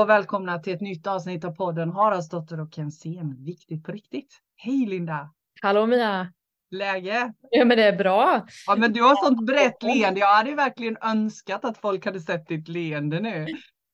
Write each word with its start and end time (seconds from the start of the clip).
och 0.00 0.08
välkomna 0.08 0.58
till 0.58 0.74
ett 0.74 0.80
nytt 0.80 1.06
avsnitt 1.06 1.44
av 1.44 1.50
podden 1.50 1.90
Haraldsdotter 1.92 2.60
och 2.60 2.74
Kensén. 2.74 3.44
Viktigt 3.44 3.84
på 3.84 3.92
riktigt. 3.92 4.38
Hej 4.56 4.86
Linda! 4.86 5.30
Hallå 5.62 5.86
Mia! 5.86 6.32
Läge? 6.70 7.32
Ja 7.50 7.64
men 7.64 7.76
det 7.76 7.84
är 7.84 7.96
bra. 7.96 8.46
Ja 8.66 8.76
men 8.76 8.92
du 8.92 9.02
har 9.02 9.24
sånt 9.24 9.46
brett 9.46 9.82
leende. 9.82 10.20
Jag 10.20 10.34
hade 10.34 10.54
verkligen 10.54 10.96
önskat 11.02 11.64
att 11.64 11.78
folk 11.78 12.04
hade 12.04 12.20
sett 12.20 12.46
ditt 12.48 12.68
leende 12.68 13.20
nu. 13.20 13.46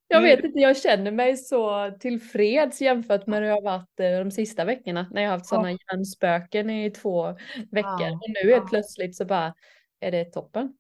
Jag 0.09 0.21
vet 0.21 0.45
inte, 0.45 0.59
jag 0.59 0.77
känner 0.77 1.11
mig 1.11 1.37
så 1.37 1.91
tillfreds 2.01 2.81
jämfört 2.81 3.27
med 3.27 3.41
hur 3.41 3.47
jag 3.47 3.55
har 3.55 3.63
varit 3.63 4.01
eh, 4.01 4.25
de 4.25 4.31
sista 4.31 4.65
veckorna 4.65 5.07
när 5.11 5.23
jag 5.23 5.31
har 5.31 5.37
haft 5.37 5.47
sådana 5.49 5.71
hjärnspöken 5.71 6.71
i 6.71 6.91
två 6.91 7.27
veckor. 7.71 8.01
Ja. 8.01 8.13
Och 8.13 8.31
nu 8.45 8.51
helt 8.51 8.65
Ja. 8.65 8.69
plötsligt 8.69 9.17
så 9.17 9.25
bara 9.25 9.55
är 10.01 10.11
det 10.11 10.25
toppen. 10.25 10.73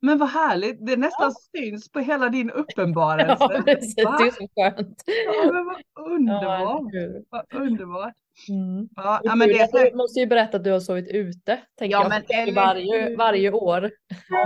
Men 0.00 0.18
vad 0.18 0.28
härligt. 0.28 0.86
Det 0.86 0.96
nästan 0.96 1.32
syns 1.56 1.92
på 1.92 1.98
hela 1.98 2.28
din 2.28 2.50
uppenbarelse. 2.62 3.36
Ja 3.40 3.62
precis, 3.64 3.94
det 3.94 4.04
Va? 4.04 4.18
är 4.26 4.30
så 4.30 4.48
skönt. 4.56 5.02
Ja, 5.06 5.52
men 5.52 5.64
vad 5.64 5.76
Ja, 5.94 6.02
underbart. 6.14 6.92
Vad 7.30 7.62
underbart. 7.62 8.14
Mm. 8.48 8.88
Ja, 8.96 9.20
ja, 9.24 9.34
men 9.34 9.48
det. 9.48 9.90
Du 9.90 9.96
måste 9.96 10.20
ju 10.20 10.26
berätta 10.26 10.56
att 10.56 10.64
du 10.64 10.70
har 10.70 10.80
sovit 10.80 11.08
ute. 11.08 11.60
Tänker 11.78 11.92
Ja, 11.96 12.22
jag, 12.28 12.52
varje, 12.54 13.16
varje 13.16 13.52
år. 13.52 13.90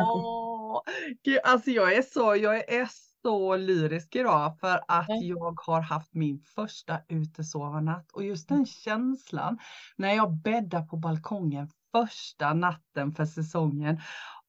Åh, 0.01 0.83
Gud, 1.25 1.39
alltså 1.45 1.71
jag 1.71 1.95
är 1.95 2.03
så, 2.03 2.37
jag 2.37 2.73
är 2.73 2.89
så 3.23 3.57
lyrisk 3.57 4.17
idag 4.17 4.59
för 4.61 4.75
att 4.89 5.05
Ja. 5.09 5.21
jag 5.23 5.61
har 5.67 5.81
haft 5.81 6.15
min 6.15 6.41
första 6.55 6.99
utesovarnatt 7.09 8.13
och 8.13 8.25
just 8.25 8.49
den 8.49 8.67
känslan 8.67 9.59
när 9.97 10.15
jag 10.15 10.33
bäddar 10.33 10.83
på 10.83 10.97
balkongen 10.97 11.69
första 11.93 12.55
natten 12.55 13.13
för 13.13 13.25
säsongen. 13.25 14.01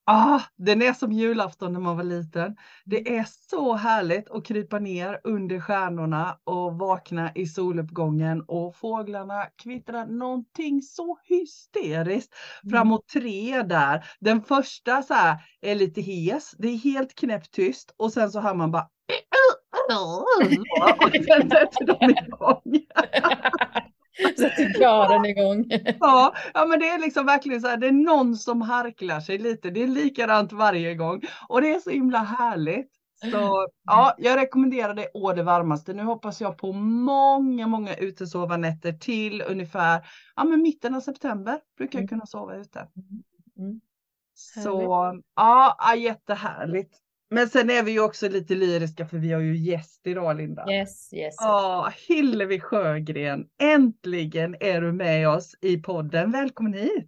Ah, 0.05 0.41
den 0.57 0.81
är 0.81 0.93
som 0.93 1.11
julafton 1.11 1.73
när 1.73 1.79
man 1.79 1.97
var 1.97 2.03
liten. 2.03 2.55
Det 2.85 3.17
är 3.17 3.25
så 3.49 3.73
härligt 3.73 4.29
att 4.31 4.45
krypa 4.45 4.79
ner 4.79 5.21
under 5.23 5.59
stjärnorna 5.59 6.37
och 6.43 6.73
vakna 6.73 7.31
i 7.35 7.45
soluppgången 7.45 8.43
och 8.47 8.75
fåglarna 8.75 9.45
kvittrar 9.63 10.05
någonting 10.05 10.81
så 10.81 11.17
hysteriskt 11.23 12.33
framåt 12.69 13.07
tre 13.07 13.61
där. 13.61 14.05
Den 14.19 14.41
första 14.43 15.01
så 15.01 15.13
här 15.13 15.37
är 15.61 15.75
lite 15.75 16.01
hes, 16.01 16.51
det 16.57 16.67
är 16.67 16.77
helt 16.77 17.15
knäpptyst 17.15 17.93
och 17.97 18.13
sen 18.13 18.31
så 18.31 18.39
hör 18.39 18.55
man 18.55 18.71
bara 18.71 18.83
och 21.05 21.11
sen 21.11 21.49
sätter 21.49 21.85
de 21.85 22.09
igång. 22.09 22.85
Sätter 24.37 24.79
kören 24.79 25.25
igång. 25.25 25.65
Ja, 25.99 26.33
ja, 26.53 26.65
men 26.65 26.79
det 26.79 26.89
är 26.89 26.99
liksom 26.99 27.25
verkligen 27.25 27.61
så 27.61 27.67
här, 27.67 27.77
det 27.77 27.87
är 27.87 27.91
någon 27.91 28.35
som 28.35 28.61
harklar 28.61 29.19
sig 29.19 29.37
lite. 29.37 29.69
Det 29.69 29.83
är 29.83 29.87
likadant 29.87 30.51
varje 30.53 30.95
gång 30.95 31.21
och 31.49 31.61
det 31.61 31.73
är 31.73 31.79
så 31.79 31.89
himla 31.89 32.19
härligt. 32.19 32.91
Så 33.31 33.67
ja, 33.83 34.15
jag 34.17 34.37
rekommenderar 34.37 34.93
det 34.93 35.07
å 35.13 35.33
det 35.33 35.43
varmaste. 35.43 35.93
Nu 35.93 36.03
hoppas 36.03 36.41
jag 36.41 36.57
på 36.57 36.73
många, 36.73 37.67
många 37.67 37.95
utesovarnätter 37.95 38.93
till 38.93 39.41
ungefär 39.41 40.05
ja, 40.35 40.43
men 40.43 40.61
mitten 40.61 40.95
av 40.95 41.01
september 41.01 41.59
brukar 41.77 41.99
jag 41.99 42.03
Mm. 42.03 42.07
kunna 42.07 42.25
sova 42.25 42.55
ute. 42.55 42.87
Mm. 43.57 43.81
Så 44.33 45.21
ja, 45.35 45.75
ja, 45.79 45.95
jättehärligt. 45.95 47.00
Men 47.33 47.49
sen 47.49 47.69
är 47.69 47.83
vi 47.83 47.91
ju 47.91 47.99
också 47.99 48.29
lite 48.29 48.55
lyriska 48.55 49.05
för 49.07 49.17
vi 49.17 49.31
har 49.31 49.41
ju 49.41 49.57
gäst 49.57 50.07
idag 50.07 50.37
Linda. 50.37 50.71
Yes, 50.71 51.13
yes. 51.13 51.35
Ja, 51.39 51.91
Hillevi 52.07 52.59
Sjögren, 52.59 53.45
äntligen 53.61 54.55
är 54.59 54.81
du 54.81 54.91
med 54.91 55.29
oss 55.29 55.55
i 55.61 55.77
podden. 55.77 56.31
Välkommen 56.31 56.73
hit! 56.73 57.07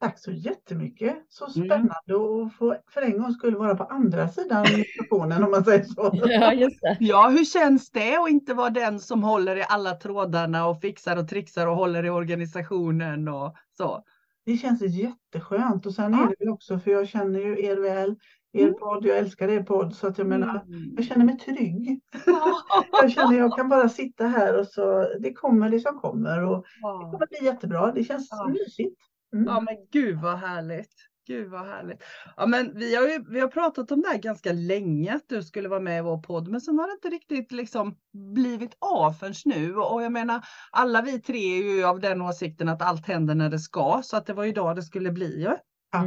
Tack 0.00 0.18
så 0.18 0.30
jättemycket. 0.30 1.16
Så 1.28 1.44
Mm. 1.44 1.68
spännande 1.68 2.44
att 2.46 2.54
få 2.58 2.76
för 2.90 3.02
en 3.02 3.18
gång 3.18 3.32
skulle 3.32 3.56
vara 3.56 3.74
på 3.76 3.84
andra 3.84 4.28
sidan 4.28 4.62
mikrofonen 4.76 5.44
om 5.44 5.50
man 5.50 5.64
säger 5.64 5.84
så. 5.84 6.10
Ja, 6.14 6.52
just 6.52 6.80
det. 6.80 6.96
Ja, 7.00 7.28
hur 7.28 7.44
känns 7.44 7.90
det 7.90 8.16
att 8.16 8.30
inte 8.30 8.54
vara 8.54 8.70
den 8.70 9.00
som 9.00 9.22
håller 9.22 9.56
i 9.56 9.64
alla 9.68 9.94
trådarna 9.94 10.66
och 10.66 10.80
fixar 10.80 11.16
och 11.16 11.28
trixar 11.28 11.66
och 11.66 11.76
håller 11.76 12.04
i 12.04 12.10
organisationen 12.10 13.28
och 13.28 13.54
så? 13.76 14.04
Det 14.46 14.56
känns 14.56 14.82
jätteskönt 14.82 15.86
och 15.86 15.94
sen 15.94 16.12
Ja. 16.12 16.24
är 16.24 16.28
det 16.28 16.36
väl 16.38 16.48
också 16.48 16.78
för 16.78 16.90
jag 16.90 17.08
känner 17.08 17.40
ju 17.40 17.64
er 17.66 17.76
väl, 17.76 18.16
er 18.52 18.62
Mm. 18.62 18.74
podd, 18.80 19.04
jag 19.04 19.18
älskar 19.18 19.48
er 19.48 19.62
podd 19.62 19.94
så 19.94 20.06
att 20.06 20.18
jag 20.18 20.26
menar, 20.26 20.48
Mm. 20.66 20.94
jag 20.96 21.04
känner 21.04 21.24
mig 21.24 21.38
trygg. 21.38 22.00
Jag 22.92 23.12
känner 23.12 23.38
jag 23.38 23.56
kan 23.56 23.68
bara 23.68 23.88
sitta 23.88 24.26
här 24.26 24.58
och 24.60 24.66
så 24.66 25.08
det 25.20 25.32
kommer 25.32 25.70
det 25.70 25.80
som 25.80 25.98
kommer 25.98 26.44
och 26.44 26.56
det 26.62 26.64
Ja. 26.80 27.10
kommer 27.12 27.26
bli 27.26 27.46
jättebra. 27.46 27.92
Det 27.92 28.04
känns 28.04 28.28
Ja. 28.30 28.48
mysigt. 28.48 28.96
Mm. 29.34 29.44
Ja 29.46 29.60
men 29.60 29.74
gud 29.92 30.20
vad 30.20 30.38
härligt. 30.38 30.92
Gud 31.26 31.50
vad 31.50 31.60
härligt. 31.66 32.02
Ja 32.36 32.46
men 32.46 32.72
vi 32.78 32.94
har 32.96 33.02
ju 33.08 33.24
vi 33.30 33.40
har 33.40 33.48
pratat 33.48 33.92
om 33.92 34.00
det 34.02 34.08
här 34.08 34.18
ganska 34.18 34.52
länge 34.52 35.14
att 35.14 35.28
du 35.28 35.42
skulle 35.42 35.68
vara 35.68 35.80
med 35.80 35.98
i 35.98 36.02
vår 36.02 36.22
podd 36.22 36.48
men 36.48 36.60
sen 36.60 36.78
har 36.78 36.86
det 36.86 36.92
inte 36.92 37.08
riktigt 37.08 37.52
liksom 37.52 37.96
blivit 38.34 38.76
av 38.78 39.12
förrän 39.12 39.34
nu 39.44 39.76
och 39.76 40.02
jag 40.02 40.12
menar 40.12 40.44
alla 40.70 41.02
vi 41.02 41.20
tre 41.20 41.38
är 41.38 41.62
ju 41.76 41.84
av 41.84 42.00
den 42.00 42.22
åsikten 42.22 42.68
att 42.68 42.82
allt 42.82 43.06
händer 43.06 43.34
när 43.34 43.50
det 43.50 43.58
ska 43.58 44.00
så 44.04 44.16
att 44.16 44.26
det 44.26 44.32
var 44.32 44.44
idag 44.44 44.76
det 44.76 44.82
skulle 44.82 45.10
bli 45.12 45.40
ju. 45.40 45.46
Mm. 45.46 45.58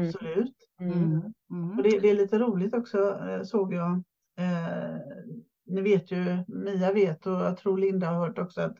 Absolut. 0.07 0.55
Mm. 0.79 1.33
Mm. 1.51 1.77
Och 1.77 1.83
det, 1.83 1.99
det 1.99 2.09
är 2.09 2.13
lite 2.13 2.39
roligt 2.39 2.73
också 2.73 3.19
eh, 3.29 3.43
såg 3.43 3.73
jag. 3.73 4.03
Eh, 4.37 4.97
ni 5.65 5.81
vet 5.81 6.11
ju, 6.11 6.43
Mia 6.47 6.91
vet 6.91 7.25
och 7.27 7.33
jag 7.33 7.57
tror 7.57 7.77
Linda 7.77 8.07
har 8.07 8.15
hört 8.27 8.39
också 8.39 8.61
att, 8.61 8.75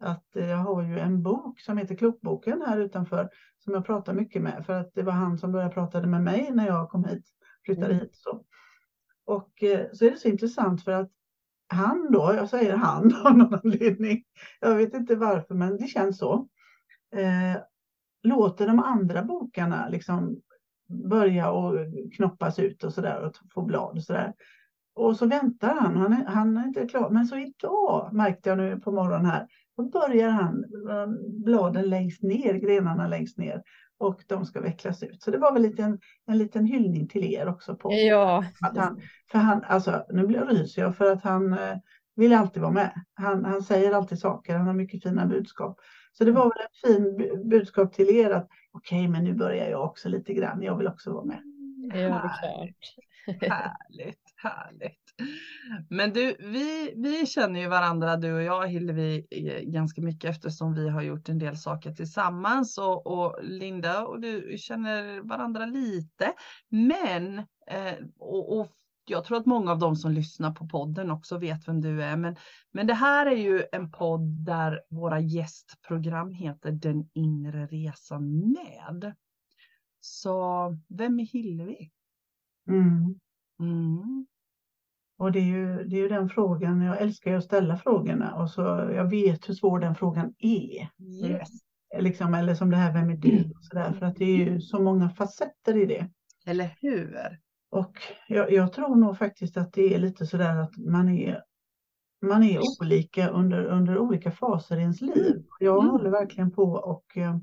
att 0.00 0.26
jag 0.32 0.56
har 0.58 0.82
ju 0.82 0.98
en 0.98 1.22
bok 1.22 1.60
som 1.60 1.78
heter 1.78 1.94
Klokboken 1.94 2.62
här 2.62 2.78
utanför 2.78 3.28
som 3.58 3.74
jag 3.74 3.84
pratar 3.84 4.14
mycket 4.14 4.42
med 4.42 4.66
för 4.66 4.80
att 4.80 4.94
det 4.94 5.02
var 5.02 5.12
han 5.12 5.38
som 5.38 5.52
började 5.52 5.74
prata 5.74 6.06
med 6.06 6.22
mig 6.22 6.50
när 6.50 6.66
jag 6.66 6.88
kom 6.90 7.04
hit, 7.04 7.24
flyttade 7.64 7.86
Mm. 7.86 7.98
hit. 8.00 8.10
Så. 8.12 8.44
Och 9.24 9.62
eh, 9.62 9.86
så 9.92 10.04
är 10.04 10.10
det 10.10 10.16
så 10.16 10.28
intressant 10.28 10.82
för 10.82 10.92
att 10.92 11.10
han 11.68 12.10
då, 12.12 12.32
jag 12.36 12.48
säger 12.48 12.76
han 12.76 13.12
av 13.24 13.36
någon 13.36 13.54
anledning, 13.64 14.22
jag 14.60 14.76
vet 14.76 14.94
inte 14.94 15.16
varför 15.16 15.54
men 15.54 15.76
det 15.76 15.86
känns 15.86 16.18
så, 16.18 16.48
eh, 17.16 17.60
låter 18.22 18.66
de 18.66 18.78
andra 18.78 19.22
bokarna 19.22 19.88
liksom 19.88 20.40
börja 20.88 21.50
och 21.50 21.74
knoppas 22.16 22.58
ut 22.58 22.84
och 22.84 22.92
sådär 22.92 23.24
och 23.24 23.32
få 23.54 23.62
blad 23.62 23.96
och 23.96 24.02
sådär. 24.02 24.32
Och 24.94 25.16
så 25.16 25.26
väntar 25.26 25.74
han, 25.74 25.96
han 25.96 26.12
är, 26.12 26.24
han 26.24 26.56
är 26.56 26.66
inte 26.66 26.86
klar. 26.86 27.10
Men 27.10 27.26
så 27.26 27.36
idag 27.36 28.10
märkte 28.12 28.48
jag 28.48 28.58
nu 28.58 28.80
på 28.80 28.92
morgonen 28.92 29.26
här, 29.26 29.46
då 29.76 29.82
börjar 29.82 30.30
han 30.30 30.64
eh, 30.90 31.06
bladen 31.44 31.90
längst 31.90 32.22
ner, 32.22 32.54
grenarna 32.54 33.08
längst 33.08 33.38
ner 33.38 33.62
och 33.98 34.20
de 34.26 34.44
ska 34.44 34.60
vecklas 34.60 35.02
ut. 35.02 35.22
Så 35.22 35.30
det 35.30 35.38
var 35.38 35.52
väl 35.52 35.62
lite 35.62 35.82
en, 35.82 35.98
en 36.26 36.38
liten 36.38 36.66
hyllning 36.66 37.08
till 37.08 37.24
er 37.34 37.48
också 37.48 37.76
på 37.76 37.92
Ja, 37.92 38.44
att 38.60 38.76
han, 38.76 39.00
för 39.32 39.38
han, 39.38 39.64
alltså 39.66 40.04
nu 40.10 40.26
blir 40.26 40.40
ryser 40.40 40.82
jag 40.82 40.96
för 40.96 41.12
att 41.12 41.22
han 41.22 41.52
eh, 41.52 41.76
vill 42.16 42.32
alltid 42.32 42.62
vara 42.62 42.72
med. 42.72 42.92
Han, 43.14 43.44
han 43.44 43.62
säger 43.62 43.92
alltid 43.92 44.18
saker, 44.18 44.56
han 44.56 44.66
har 44.66 44.74
mycket 44.74 45.02
fina 45.02 45.26
budskap. 45.26 45.78
Så 46.12 46.24
det 46.24 46.32
var 46.32 46.44
väl 46.44 46.64
ett 46.64 46.76
fint 46.86 47.18
bu- 47.18 47.48
budskap 47.48 47.92
till 47.92 48.10
er 48.10 48.30
att 48.30 48.48
okej, 48.74 49.08
men 49.08 49.24
nu 49.24 49.34
börjar 49.34 49.68
jag 49.68 49.84
också 49.84 50.08
lite 50.08 50.34
grann, 50.34 50.62
jag 50.62 50.76
vill 50.78 50.88
också 50.88 51.12
vara 51.12 51.24
med. 51.24 51.42
ja, 51.82 51.94
det 51.94 52.02
är 52.02 52.10
klart. 52.20 52.94
Härligt, 53.40 54.34
härligt. 54.36 55.14
Men 55.90 56.12
du, 56.12 56.36
vi, 56.40 56.94
vi 56.96 57.26
känner 57.26 57.60
ju 57.60 57.68
varandra 57.68 58.16
du 58.16 58.32
och 58.32 58.42
jag 58.42 58.68
Hillevi 58.68 59.26
ganska 59.62 60.02
mycket 60.02 60.30
eftersom 60.30 60.74
vi 60.74 60.88
har 60.88 61.02
gjort 61.02 61.28
en 61.28 61.38
del 61.38 61.56
saker 61.56 61.92
tillsammans 61.92 62.78
och, 62.78 63.06
och 63.06 63.38
Linda 63.42 64.06
och 64.06 64.20
du 64.20 64.54
känner 64.58 65.20
varandra 65.20 65.66
lite. 65.66 66.32
Men, 66.68 67.38
eh, 67.66 67.94
och, 68.18 68.58
och 68.58 68.72
jag 69.04 69.24
tror 69.24 69.36
att 69.36 69.46
många 69.46 69.72
av 69.72 69.78
de 69.78 69.96
som 69.96 70.12
lyssnar 70.12 70.52
på 70.52 70.68
podden 70.68 71.10
också 71.10 71.38
vet 71.38 71.68
vem 71.68 71.80
du 71.80 72.02
är. 72.02 72.16
Men, 72.16 72.36
men 72.72 72.86
det 72.86 72.94
här 72.94 73.26
är 73.26 73.36
ju 73.36 73.64
en 73.72 73.90
podd 73.90 74.44
där 74.44 74.80
våra 74.90 75.20
gästprogram 75.20 76.32
heter 76.32 76.72
Den 76.72 77.10
inre 77.12 77.66
resan 77.66 78.52
med. 78.52 79.14
Så 80.00 80.78
vem 80.88 81.20
är 81.20 81.24
Hillevi? 81.24 81.90
Mm. 82.68 83.20
Mm. 83.60 84.26
Och 85.18 85.32
det 85.32 85.38
är, 85.38 85.44
ju, 85.44 85.84
det 85.84 85.96
är 85.96 86.00
ju 86.00 86.08
den 86.08 86.28
frågan, 86.28 86.82
jag 86.82 87.00
älskar 87.00 87.30
ju 87.30 87.36
att 87.36 87.44
ställa 87.44 87.76
frågorna 87.76 88.34
och 88.34 88.50
så 88.50 88.60
jag 88.94 89.10
vet 89.10 89.48
hur 89.48 89.54
svår 89.54 89.78
den 89.80 89.94
frågan 89.94 90.34
är. 90.38 90.88
Yes. 91.02 91.48
Liksom, 91.98 92.34
eller 92.34 92.54
som 92.54 92.70
det 92.70 92.76
här, 92.76 92.92
vem 92.92 93.10
är 93.10 93.16
du? 93.16 93.52
Och 93.56 93.64
så 93.64 93.76
där, 93.76 93.92
för 93.92 94.06
att 94.06 94.16
det 94.16 94.24
är 94.24 94.36
ju 94.36 94.60
så 94.60 94.82
många 94.82 95.10
facetter 95.10 95.82
i 95.82 95.86
det. 95.86 96.10
Eller 96.46 96.76
hur? 96.80 97.38
Och 97.74 97.98
jag, 98.28 98.52
jag 98.52 98.72
tror 98.72 98.96
nog 98.96 99.18
faktiskt 99.18 99.56
att 99.56 99.72
det 99.72 99.94
är 99.94 99.98
lite 99.98 100.26
sådär 100.26 100.56
att 100.56 100.76
man 100.76 101.08
är, 101.08 101.44
man 102.22 102.42
är 102.42 102.60
olika 102.80 103.28
under, 103.28 103.64
under 103.64 103.98
olika 103.98 104.30
faser 104.30 104.76
i 104.76 104.80
ens 104.80 105.00
liv. 105.00 105.44
Jag 105.60 105.78
Mm. 105.78 105.90
håller 105.90 106.10
verkligen 106.10 106.50
på 106.50 106.62
och 106.72 107.16
eh, 107.16 107.38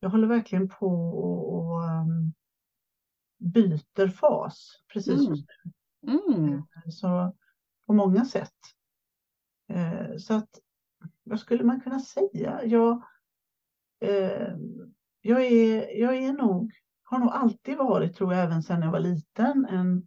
jag 0.00 0.10
håller 0.10 0.26
verkligen 0.26 0.68
på 0.68 0.88
och, 1.10 1.54
och 1.54 1.82
um, 1.82 2.32
byter 3.38 4.08
fas 4.08 4.82
precis 4.92 5.20
Mm. 5.20 5.30
just 5.30 5.46
Mm. 6.08 6.62
nu. 6.84 6.90
Så 6.90 7.36
på 7.86 7.92
många 7.92 8.24
sätt. 8.24 8.54
Eh, 9.68 10.16
så 10.18 10.34
att 10.34 10.50
vad 11.24 11.40
skulle 11.40 11.64
man 11.64 11.80
kunna 11.80 11.98
säga? 12.00 12.64
Jag, 12.64 13.02
eh, 14.00 14.56
jag, 15.20 15.42
är, 15.46 16.00
jag 16.00 16.16
är 16.16 16.32
nog, 16.32 16.72
har 17.06 17.18
nog 17.18 17.30
alltid 17.32 17.76
varit, 17.76 18.16
tror 18.16 18.34
jag, 18.34 18.44
även 18.44 18.62
sedan 18.62 18.82
jag 18.82 18.90
var 18.90 19.00
liten, 19.00 19.66
en, 19.70 20.06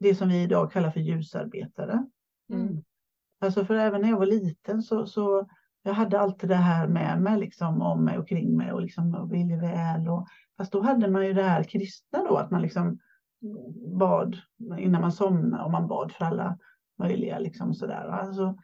det 0.00 0.14
som 0.14 0.28
vi 0.28 0.42
idag 0.42 0.72
kallar 0.72 0.90
för 0.90 1.00
ljusarbetare. 1.00 2.06
Mm. 2.50 2.82
Alltså 3.40 3.64
för 3.64 3.74
även 3.74 4.00
när 4.00 4.08
jag 4.08 4.18
var 4.18 4.26
liten 4.26 4.82
så, 4.82 5.06
så 5.06 5.48
jag 5.82 5.92
hade 5.92 6.20
alltid 6.20 6.48
det 6.48 6.54
här 6.54 6.88
med 6.88 7.22
mig, 7.22 7.38
liksom 7.38 7.82
om 7.82 8.04
mig 8.04 8.18
och 8.18 8.28
kring 8.28 8.56
mig 8.56 8.72
och 8.72 8.82
liksom 8.82 9.28
ville 9.30 9.56
väl. 9.56 10.08
Och, 10.08 10.26
fast 10.56 10.72
då 10.72 10.82
hade 10.82 11.10
man 11.10 11.26
ju 11.26 11.32
det 11.32 11.42
här 11.42 11.62
kristna 11.62 12.18
då, 12.28 12.36
att 12.36 12.50
man 12.50 12.62
liksom 12.62 12.98
bad 13.98 14.36
innan 14.78 15.00
man 15.00 15.12
somnade 15.12 15.64
och 15.64 15.70
man 15.70 15.88
bad 15.88 16.12
för 16.12 16.24
alla 16.24 16.58
möjliga 16.98 17.38
liksom 17.38 17.74
sådär. 17.74 18.08
Alltså, 18.08 18.56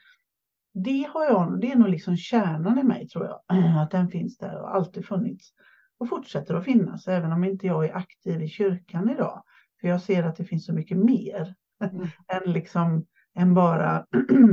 det 0.74 1.08
har 1.12 1.24
jag, 1.24 1.60
det 1.60 1.72
är 1.72 1.76
nog 1.76 1.88
liksom 1.88 2.16
kärnan 2.16 2.78
i 2.78 2.82
mig 2.82 3.08
tror 3.08 3.26
jag, 3.26 3.40
att 3.82 3.90
den 3.90 4.08
finns 4.08 4.38
där 4.38 4.60
och 4.60 4.74
alltid 4.74 5.06
funnits 5.06 5.52
och 6.00 6.08
fortsätter 6.08 6.54
att 6.54 6.64
finnas, 6.64 7.08
även 7.08 7.32
om 7.32 7.44
inte 7.44 7.66
jag 7.66 7.84
är 7.84 7.96
aktiv 7.96 8.42
i 8.42 8.48
kyrkan 8.48 9.10
idag. 9.10 9.42
För 9.80 9.88
jag 9.88 10.00
ser 10.00 10.24
att 10.24 10.36
det 10.36 10.44
finns 10.44 10.66
så 10.66 10.72
mycket 10.72 10.98
mer 10.98 11.54
mm. 11.84 12.06
än 12.28 12.52
liksom 12.52 13.06
än 13.34 13.54
bara 13.54 14.06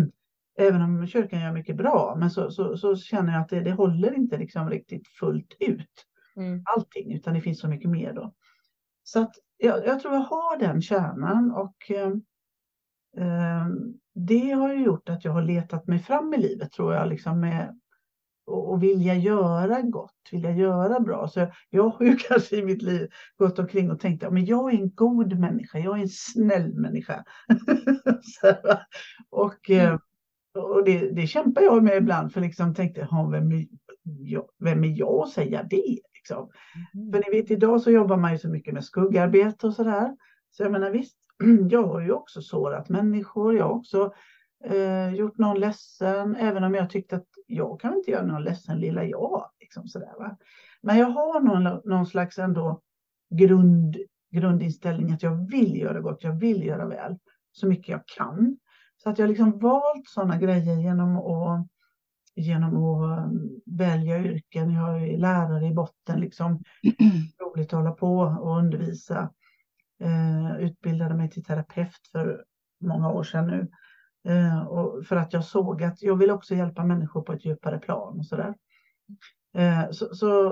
även 0.59 0.81
om 0.81 1.07
kyrkan 1.07 1.41
gör 1.41 1.51
mycket 1.51 1.77
bra, 1.77 2.15
men 2.19 2.31
så, 2.31 2.51
så, 2.51 2.77
så 2.77 2.95
känner 2.95 3.33
jag 3.33 3.41
att 3.41 3.49
det, 3.49 3.59
det 3.59 3.71
håller 3.71 4.13
inte 4.13 4.37
liksom 4.37 4.69
riktigt 4.69 5.07
fullt 5.07 5.55
ut 5.59 6.05
mm. 6.35 6.63
allting, 6.65 7.13
utan 7.13 7.33
det 7.33 7.41
finns 7.41 7.59
så 7.59 7.67
mycket 7.67 7.89
mer 7.89 8.13
då. 8.13 8.33
Så 9.03 9.21
att 9.21 9.35
jag, 9.57 9.85
jag 9.85 9.99
tror 9.99 10.13
jag 10.13 10.21
har 10.21 10.59
den 10.59 10.81
kärnan 10.81 11.51
och 11.51 11.91
eh, 11.91 12.11
eh, 13.17 13.67
det 14.13 14.51
har 14.51 14.73
ju 14.73 14.83
gjort 14.83 15.09
att 15.09 15.25
jag 15.25 15.31
har 15.31 15.41
letat 15.41 15.87
mig 15.87 15.99
fram 15.99 16.33
i 16.33 16.37
livet 16.37 16.71
tror 16.71 16.93
jag, 16.93 17.09
liksom 17.09 17.39
med 17.39 17.79
och, 18.47 18.71
och 18.71 18.83
vilja 18.83 19.15
göra 19.15 19.81
gott, 19.81 20.29
vilja 20.31 20.51
göra 20.51 20.99
bra. 20.99 21.27
Så 21.27 21.47
jag 21.69 21.89
har 21.89 22.05
ju 22.05 22.15
kanske 22.27 22.55
i 22.55 22.65
mitt 22.65 22.81
liv 22.81 23.09
gått 23.37 23.59
omkring 23.59 23.91
och 23.91 23.99
tänkt 23.99 24.23
att 24.23 24.47
jag 24.47 24.73
är 24.73 24.77
en 24.77 24.91
god 24.95 25.39
människa, 25.39 25.79
jag 25.79 25.97
är 25.97 26.01
en 26.01 26.09
snäll 26.09 26.73
människa. 26.73 27.23
så, 28.21 28.53
och 29.29 29.69
mm. 29.69 29.99
och 30.57 30.83
det, 30.85 31.11
det 31.11 31.27
kämpar 31.27 31.61
jag 31.61 31.83
med 31.83 31.97
ibland, 31.97 32.33
för 32.33 32.41
liksom 32.41 32.73
tänkte, 32.73 33.07
vem, 33.31 33.51
är 33.51 33.65
jag, 34.03 34.45
vem 34.59 34.83
är 34.83 34.99
jag 34.99 35.23
att 35.23 35.29
säga 35.29 35.63
det? 35.63 35.99
Liksom. 36.13 36.49
Mm. 36.95 37.11
För 37.11 37.31
ni 37.31 37.41
vet, 37.41 37.51
idag 37.51 37.81
så 37.81 37.91
jobbar 37.91 38.17
man 38.17 38.31
ju 38.31 38.37
så 38.37 38.49
mycket 38.49 38.73
med 38.73 38.83
skuggarbete 38.83 39.67
och 39.67 39.73
sådär. 39.73 40.15
Så 40.49 40.63
jag 40.63 40.71
menar 40.71 40.91
visst, 40.91 41.17
jag 41.69 41.83
har 41.83 42.01
ju 42.01 42.11
också 42.11 42.41
sårat 42.41 42.89
människor, 42.89 43.57
jag 43.57 43.65
har 43.65 43.73
också 43.73 44.13
eh, 44.63 45.13
gjort 45.13 45.37
någon 45.37 45.59
ledsen, 45.59 46.35
även 46.35 46.63
om 46.63 46.73
jag 46.73 46.89
tyckte 46.89 47.15
att 47.15 47.27
jag 47.47 47.79
kan 47.79 47.93
inte 47.93 48.11
göra 48.11 48.25
någon 48.25 48.43
ledsen 48.43 48.79
lilla 48.79 49.03
jag. 49.03 49.49
Liksom 49.59 49.87
sådär, 49.87 50.13
va? 50.19 50.37
Men 50.81 50.97
jag 50.97 51.07
har 51.07 51.39
någon, 51.41 51.81
någon 51.85 52.05
slags 52.05 52.39
ändå 52.39 52.81
grund, 53.29 53.97
grundinställning 54.31 55.13
att 55.13 55.23
jag 55.23 55.49
vill 55.51 55.77
göra 55.77 56.01
gott, 56.01 56.23
jag 56.23 56.39
vill 56.39 56.63
göra 56.63 56.85
väl 56.85 57.17
så 57.51 57.67
mycket 57.67 57.87
jag 57.87 58.05
kan. 58.17 58.57
Så 59.03 59.09
att 59.09 59.19
jag 59.19 59.29
liksom 59.29 59.59
valt 59.59 60.07
sådana 60.07 60.37
grejer 60.37 60.75
genom 60.75 61.17
att, 61.17 61.67
genom 62.35 62.83
att 62.83 63.27
um, 63.27 63.61
välja 63.65 64.19
yrken. 64.19 64.73
Jag 64.73 65.03
är 65.03 65.17
lärare 65.17 65.67
i 65.67 65.73
botten, 65.73 66.19
liksom. 66.19 66.63
roligt 67.39 67.73
att 67.73 67.79
hålla 67.79 67.91
på 67.91 68.19
och 68.19 68.57
undervisa. 68.57 69.33
Eh, 69.99 70.57
utbildade 70.59 71.15
mig 71.15 71.29
till 71.29 71.43
terapeut 71.43 72.07
för 72.11 72.45
många 72.81 73.11
år 73.11 73.23
sedan 73.23 73.47
nu. 73.47 73.67
Eh, 74.27 74.67
och 74.67 75.05
för 75.05 75.15
att 75.15 75.33
jag 75.33 75.43
såg 75.43 75.83
att 75.83 76.01
jag 76.01 76.15
vill 76.15 76.31
också 76.31 76.55
hjälpa 76.55 76.85
människor 76.85 77.21
på 77.21 77.33
ett 77.33 77.45
djupare 77.45 77.79
plan 77.79 78.19
och 78.19 78.25
sådär. 78.25 78.55
Eh, 79.57 79.91
så, 79.91 80.15
så, 80.15 80.51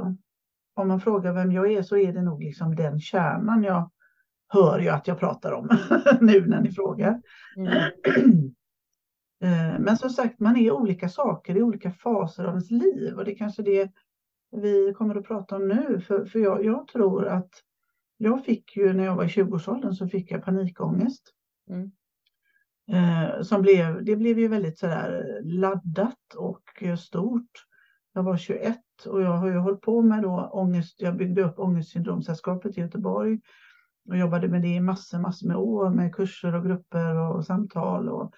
om 0.76 0.88
man 0.88 1.00
frågar 1.00 1.34
vem 1.34 1.52
jag 1.52 1.72
är 1.72 1.82
så 1.82 1.98
är 1.98 2.14
det 2.14 2.22
nog 2.22 2.44
liksom 2.44 2.76
den 2.76 3.00
kärnan 3.00 3.64
jag 3.64 3.92
hör 4.48 4.80
ju 4.80 4.90
att 4.90 5.08
jag 5.08 5.20
pratar 5.20 5.52
om 5.52 5.70
nu 6.22 6.48
när 6.48 6.62
ni 6.62 6.72
frågar. 6.72 7.22
Mm. 7.58 7.70
eh, 9.44 9.80
men 9.80 9.98
som 9.98 10.10
sagt, 10.10 10.40
man 10.40 10.58
är 10.58 10.72
olika 10.72 11.10
saker 11.10 11.58
i 11.58 11.62
olika 11.62 11.92
faser 11.92 12.44
av 12.44 12.50
ens 12.50 12.72
liv 12.72 13.14
och 13.18 13.26
det 13.26 13.32
är 13.32 13.38
kanske 13.38 13.64
det 13.64 13.92
vi 14.52 14.94
kommer 14.98 15.16
att 15.16 15.28
prata 15.28 15.56
om 15.56 15.68
nu. 15.68 16.00
För, 16.00 16.26
för 16.26 16.40
jag, 16.40 16.66
jag 16.66 16.88
tror 16.88 17.26
att 17.26 17.50
jag 18.18 18.46
fick 18.46 18.78
ju 18.78 18.94
när 18.94 19.04
jag 19.04 19.16
var 19.16 19.24
i 19.24 19.28
20-årsåldern 19.28 19.94
så 19.94 20.08
fick 20.08 20.32
jag 20.32 20.46
panikångest. 20.46 21.24
Mm. 21.70 21.92
Eh, 22.92 23.42
som 23.42 23.62
blev, 23.62 24.06
det 24.06 24.16
blev 24.16 24.40
ju 24.40 24.48
väldigt 24.48 24.80
sådär 24.80 25.40
laddat 25.44 26.34
och 26.38 26.84
eh, 26.84 26.96
stort. 26.96 27.66
Jag 28.14 28.24
var 28.24 28.38
21 28.38 28.78
och 29.08 29.22
jag 29.22 29.38
har 29.38 29.48
ju 29.48 29.58
hållit 29.58 29.82
på 29.82 30.02
med 30.02 30.24
då 30.24 30.50
ångest. 30.54 31.02
Jag 31.02 31.18
byggde 31.18 31.44
upp 31.44 31.60
ångestsyndromsällskapet 31.60 32.78
i 32.78 32.82
Göteborg 32.82 33.40
och 34.10 34.18
jobbade 34.18 34.48
med 34.48 34.62
det 34.62 34.76
i 34.76 34.80
massor, 34.80 35.20
massor 35.20 35.48
med 35.48 35.58
år 35.58 35.90
med 35.90 36.16
kurser 36.16 36.56
och 36.56 36.66
grupper 36.66 37.16
och 37.16 37.46
samtal. 37.46 38.10
Och, 38.10 38.34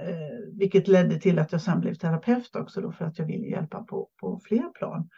eh, 0.00 0.58
vilket 0.58 0.88
ledde 0.88 1.20
till 1.20 1.38
att 1.38 1.52
jag 1.52 1.60
sen 1.60 1.80
blev 1.80 1.94
terapeut 1.94 2.56
också 2.56 2.80
då 2.80 2.92
för 2.92 3.04
att 3.04 3.18
jag 3.18 3.26
ville 3.26 3.46
hjälpa 3.46 3.82
på, 3.82 4.08
på 4.20 4.40
fler 4.44 4.68
plan. 4.68 5.08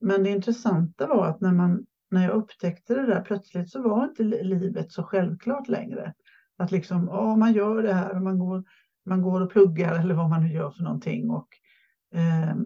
Men 0.00 0.24
det 0.24 0.30
intressanta 0.30 1.06
var 1.06 1.26
att 1.26 1.40
när, 1.40 1.52
man, 1.52 1.86
när 2.10 2.22
jag 2.22 2.34
upptäckte 2.34 2.94
det 2.94 3.06
där 3.06 3.20
plötsligt 3.20 3.70
så 3.70 3.82
var 3.82 4.04
inte 4.04 4.22
livet 4.22 4.92
så 4.92 5.02
självklart 5.02 5.68
längre. 5.68 6.14
Att 6.58 6.70
liksom, 6.70 7.08
ja, 7.12 7.36
man 7.36 7.52
gör 7.52 7.82
det 7.82 7.94
här 7.94 8.20
man 8.20 8.38
går, 8.38 8.64
man 9.06 9.22
går 9.22 9.40
och 9.40 9.50
pluggar 9.50 9.94
eller 10.00 10.14
vad 10.14 10.30
man 10.30 10.42
nu 10.42 10.52
gör 10.52 10.70
för 10.70 10.82
någonting. 10.82 11.30
Och, 11.30 11.48
eh, 12.14 12.56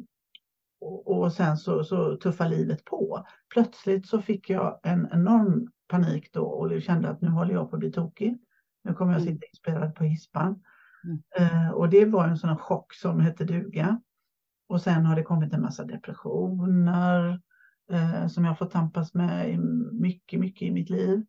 och, 0.80 1.18
och, 1.18 1.32
sen 1.32 1.56
så, 1.56 1.84
så 1.84 2.16
tuffar 2.16 2.48
livet 2.48 2.84
på. 2.84 3.26
Plötsligt 3.54 4.06
så 4.06 4.22
fick 4.22 4.50
jag 4.50 4.80
en 4.82 5.08
enorm 5.12 5.70
panik 5.88 6.32
då 6.32 6.44
och 6.44 6.82
kände 6.82 7.08
att 7.08 7.20
nu 7.20 7.28
håller 7.28 7.54
jag 7.54 7.70
på 7.70 7.76
att 7.76 7.80
bli 7.80 7.92
tokig. 7.92 8.38
Nu 8.84 8.94
kommer 8.94 9.12
jag 9.12 9.20
mm. 9.20 9.34
sitta 9.34 9.46
inspirerad 9.46 9.94
på 9.94 10.04
hispan. 10.04 10.62
Mm. 11.04 11.22
Eh, 11.38 11.70
och 11.70 11.88
det 11.88 12.04
var 12.04 12.28
en 12.28 12.36
sån 12.36 12.58
chock 12.58 12.94
som 12.94 13.20
hette 13.20 13.44
duga. 13.44 14.00
Och 14.68 14.80
sen 14.80 15.06
har 15.06 15.16
det 15.16 15.22
kommit 15.22 15.52
en 15.52 15.62
massa 15.62 15.84
depressioner 15.84 17.40
eh, 17.92 18.26
som 18.26 18.44
jag 18.44 18.58
fått 18.58 18.70
tampas 18.70 19.14
med 19.14 19.58
mycket, 19.92 20.40
mycket 20.40 20.62
i 20.62 20.70
mitt 20.70 20.90
liv. 20.90 21.24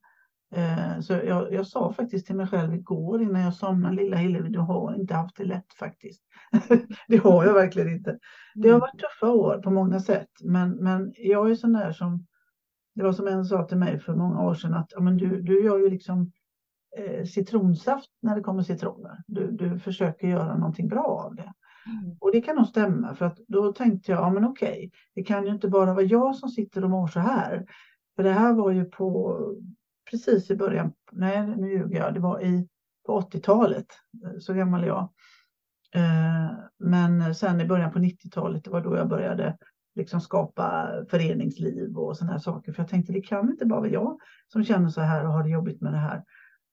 Eh, 0.55 0.99
så 0.99 1.13
jag, 1.13 1.53
jag, 1.53 1.67
sa 1.67 1.93
faktiskt 1.93 2.27
till 2.27 2.35
mig 2.35 2.47
själv 2.47 2.73
igår 2.73 3.21
innan 3.21 3.41
jag 3.41 3.53
somnade, 3.53 3.95
lilla 3.95 4.17
Hillevi, 4.17 4.49
du 4.49 4.59
har 4.59 4.95
inte 4.95 5.13
haft 5.13 5.37
det 5.37 5.43
lätt 5.43 5.73
faktiskt. 5.73 6.21
det 7.07 7.17
har 7.17 7.45
jag 7.45 7.53
verkligen 7.53 7.93
inte. 7.93 8.19
Det 8.55 8.69
har 8.69 8.75
mm. 8.75 8.79
varit 8.79 8.99
tuffa 8.99 9.31
år 9.31 9.57
på 9.57 9.71
många 9.71 9.99
sätt, 9.99 10.29
men, 10.43 10.71
men 10.71 11.13
jag 11.17 11.51
är 11.51 11.55
sån 11.55 11.73
där 11.73 11.91
som, 11.91 12.25
det 12.95 13.03
var 13.03 13.13
som 13.13 13.27
en 13.27 13.45
sa 13.45 13.63
till 13.63 13.77
mig 13.77 13.99
för 13.99 14.15
många 14.15 14.41
år 14.41 14.53
sedan 14.53 14.73
att 14.73 14.91
ja, 14.95 15.01
men 15.01 15.17
du, 15.17 15.41
du 15.41 15.63
gör 15.65 15.79
ju 15.79 15.89
liksom 15.89 16.31
eh, 16.97 17.25
citronsaft 17.25 18.09
när 18.21 18.35
det 18.35 18.41
kommer 18.41 18.63
citroner. 18.63 19.23
Du, 19.27 19.51
du 19.51 19.79
försöker 19.79 20.27
göra 20.27 20.57
någonting 20.57 20.87
bra 20.87 21.25
av 21.25 21.35
det. 21.35 21.53
Mm. 21.85 22.17
Och 22.19 22.31
det 22.31 22.41
kan 22.41 22.55
nog 22.55 22.67
stämma, 22.67 23.15
för 23.15 23.25
att 23.25 23.37
då 23.47 23.73
tänkte 23.73 24.11
jag, 24.11 24.21
ja 24.21 24.29
men 24.29 24.45
okej, 24.45 24.91
det 25.15 25.23
kan 25.23 25.45
ju 25.45 25.51
inte 25.51 25.67
bara 25.67 25.93
vara 25.93 26.05
jag 26.05 26.35
som 26.35 26.49
sitter 26.49 26.83
och 26.83 26.89
mår 26.89 27.07
så 27.07 27.19
här. 27.19 27.65
För 28.15 28.23
det 28.23 28.31
här 28.31 28.53
var 28.53 28.71
ju 28.71 28.85
på 28.85 29.37
precis 30.13 30.51
i 30.51 30.55
början, 30.55 30.93
nej 31.11 31.47
nu 31.57 31.71
ljuger 31.71 31.97
jag, 31.97 32.13
det 32.13 32.19
var 32.19 32.41
i, 32.41 32.67
på 33.05 33.21
80-talet, 33.21 33.85
eh, 34.25 34.39
så 34.39 34.53
gammal 34.53 34.83
är 34.83 34.87
jag. 34.87 35.09
Eh, 35.95 36.51
men 36.79 37.35
sen 37.35 37.61
i 37.61 37.65
början 37.65 37.91
på 37.91 37.99
90-talet, 37.99 38.63
det 38.63 38.69
var 38.69 38.81
då 38.81 38.97
jag 38.97 39.09
började 39.09 39.57
liksom 39.95 40.21
skapa 40.21 40.89
föreningsliv 41.09 41.97
och 41.97 42.17
sådana 42.17 42.31
här 42.31 42.39
saker. 42.39 42.73
För 42.73 42.81
jag 42.81 42.89
tänkte 42.89 43.13
det 43.13 43.21
kan 43.21 43.49
inte 43.49 43.65
bara 43.65 43.79
vara 43.79 43.89
jag 43.89 44.19
som 44.47 44.63
känner 44.63 44.89
så 44.89 45.01
här 45.01 45.25
och 45.25 45.33
har 45.33 45.43
det 45.43 45.49
jobbigt 45.49 45.81
med 45.81 45.93
det 45.93 45.99
här. 45.99 46.23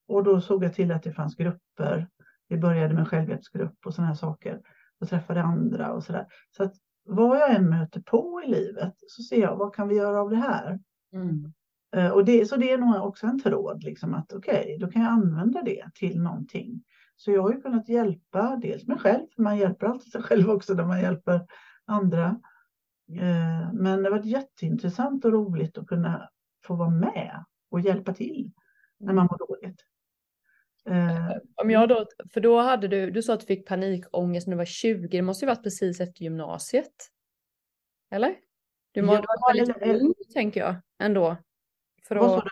Och 0.09 0.25
då 0.25 0.41
såg 0.41 0.65
jag 0.65 0.75
till 0.75 0.93
att 0.93 1.03
det 1.03 1.13
fanns 1.13 1.37
grupper. 1.37 2.09
Vi 2.49 2.59
började 2.59 2.95
med 2.95 3.09
självhjälpsgrupp 3.09 3.87
och 3.87 3.95
sådana 3.95 4.09
här 4.09 4.15
saker. 4.15 4.61
Och 5.01 5.09
träffade 5.09 5.43
andra 5.43 5.93
och 5.93 6.05
sådär. 6.05 6.27
Så 6.57 6.63
att 6.63 6.75
vad 7.05 7.39
jag 7.39 7.55
än 7.55 7.69
möter 7.69 8.01
på 8.01 8.43
i 8.47 8.51
livet 8.51 8.95
så 9.07 9.23
ser 9.23 9.41
jag 9.41 9.57
vad 9.57 9.75
kan 9.75 9.89
vi 9.89 9.97
göra 9.97 10.21
av 10.21 10.31
det 10.31 10.37
här? 10.37 10.79
Mm. 11.13 11.53
Eh, 11.97 12.11
och 12.11 12.25
det, 12.25 12.47
så 12.47 12.57
det 12.57 12.73
är 12.73 12.79
nog 12.79 13.07
också 13.07 13.27
en 13.27 13.41
tråd, 13.41 13.83
liksom 13.83 14.15
att 14.15 14.33
okej, 14.33 14.61
okay, 14.61 14.79
då 14.79 14.91
kan 14.91 15.03
jag 15.03 15.13
använda 15.13 15.63
det 15.63 15.85
till 15.95 16.23
någonting. 16.23 16.85
Så 17.17 17.31
jag 17.31 17.43
har 17.43 17.53
ju 17.53 17.61
kunnat 17.61 17.89
hjälpa 17.89 18.59
dels 18.63 18.87
mig 18.87 18.99
själv, 18.99 19.27
för 19.37 19.43
man 19.43 19.59
hjälper 19.59 19.87
alltid 19.87 20.13
sig 20.13 20.23
själv 20.23 20.51
också 20.51 20.75
när 20.75 20.87
man 20.87 21.01
hjälper 21.01 21.47
andra. 21.85 22.41
Eh, 23.11 23.73
men 23.73 24.03
det 24.03 24.11
har 24.11 24.17
varit 24.17 24.27
jätteintressant 24.27 25.25
och 25.25 25.33
roligt 25.33 25.79
att 25.79 25.87
kunna 25.87 26.31
få 26.65 26.75
vara 26.75 26.91
med 26.91 27.45
och 27.71 27.81
hjälpa 27.81 28.15
till 28.15 28.53
när 28.99 29.13
man 29.13 29.29
mår 29.31 29.39
dåligt. 29.39 29.85
Eh, 30.87 31.37
Om 31.55 31.71
jag 31.71 31.89
då, 31.89 32.07
för 32.33 32.41
då 32.41 32.61
hade 32.61 32.89
du, 32.89 33.11
du 33.11 33.23
sa 33.23 33.35
att 33.35 33.41
du 33.41 33.47
fick 33.47 33.69
panikångest 33.69 34.47
när 34.47 34.55
du 34.55 34.59
var 34.59 34.65
20, 34.65 35.09
det 35.09 35.23
måste 35.23 35.45
ju 35.45 35.47
varit 35.47 35.63
precis 35.63 36.01
efter 36.01 36.23
gymnasiet? 36.23 36.93
Eller? 38.11 38.37
Du 38.93 39.01
var 39.03 39.15
ja, 39.15 39.55
väldigt 39.55 40.03
ung, 40.03 40.15
tänker 40.35 40.61
jag, 40.61 40.75
ändå. 40.99 41.37
För 42.19 42.39
att... 42.39 42.45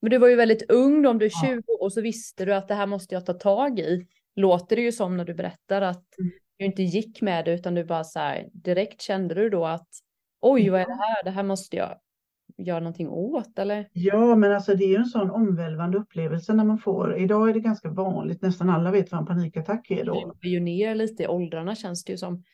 Men 0.00 0.10
du 0.10 0.18
var 0.18 0.28
ju 0.28 0.36
väldigt 0.36 0.70
ung 0.70 1.02
då, 1.02 1.10
om 1.10 1.18
du 1.18 1.26
är 1.26 1.46
20 1.46 1.62
ja. 1.66 1.76
och 1.80 1.92
så 1.92 2.00
visste 2.00 2.44
du 2.44 2.54
att 2.54 2.68
det 2.68 2.74
här 2.74 2.86
måste 2.86 3.14
jag 3.14 3.26
ta 3.26 3.32
tag 3.32 3.78
i. 3.78 4.06
Låter 4.36 4.76
det 4.76 4.82
ju 4.82 4.92
som 4.92 5.16
när 5.16 5.24
du 5.24 5.34
berättar 5.34 5.82
att 5.82 6.18
mm. 6.18 6.32
du 6.58 6.64
inte 6.64 6.82
gick 6.82 7.22
med 7.22 7.44
det 7.44 7.54
utan 7.54 7.74
du 7.74 7.84
bara 7.84 8.04
så 8.04 8.18
här 8.18 8.48
direkt 8.52 9.02
kände 9.02 9.34
du 9.34 9.50
då 9.50 9.66
att 9.66 9.88
oj 10.40 10.70
vad 10.70 10.80
är 10.80 10.86
det 10.86 10.94
här, 10.94 11.24
det 11.24 11.30
här 11.30 11.42
måste 11.42 11.76
jag 11.76 11.98
göra 12.58 12.80
någonting 12.80 13.08
åt 13.08 13.58
eller? 13.58 13.88
Ja, 13.92 14.36
men 14.36 14.52
alltså 14.52 14.74
det 14.74 14.84
är 14.84 14.88
ju 14.88 14.96
en 14.96 15.04
sån 15.04 15.30
omvälvande 15.30 15.98
upplevelse 15.98 16.54
när 16.54 16.64
man 16.64 16.78
får. 16.78 17.18
Idag 17.18 17.48
är 17.48 17.54
det 17.54 17.60
ganska 17.60 17.88
vanligt, 17.88 18.42
nästan 18.42 18.70
alla 18.70 18.90
vet 18.90 19.12
vad 19.12 19.20
en 19.20 19.26
panikattack 19.26 19.90
är 19.90 20.04
då. 20.04 20.34
Det 20.42 20.48
ju 20.48 20.60
ner 20.60 20.94
lite 20.94 21.22
i 21.22 21.26
åldrarna 21.26 21.74
känns 21.74 22.04
det 22.04 22.12
ju 22.12 22.18
som. 22.18 22.44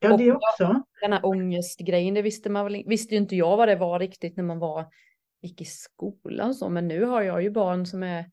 Ja, 0.00 0.16
det 0.16 0.32
också. 0.32 0.82
Den 1.00 1.12
här 1.12 1.26
ångestgrejen, 1.26 2.14
det 2.14 2.22
visste 2.22 2.50
man 2.50 2.64
väl, 2.64 2.82
visste 2.86 3.14
ju 3.14 3.20
inte 3.20 3.36
jag 3.36 3.56
vad 3.56 3.68
det 3.68 3.76
var 3.76 3.98
riktigt 3.98 4.36
när 4.36 4.44
man 4.44 4.58
var, 4.58 4.86
gick 5.42 5.60
i 5.60 5.64
skolan 5.64 6.54
så, 6.54 6.68
men 6.68 6.88
nu 6.88 7.04
har 7.04 7.22
jag 7.22 7.42
ju 7.42 7.50
barn 7.50 7.86
som 7.86 8.02
är 8.02 8.24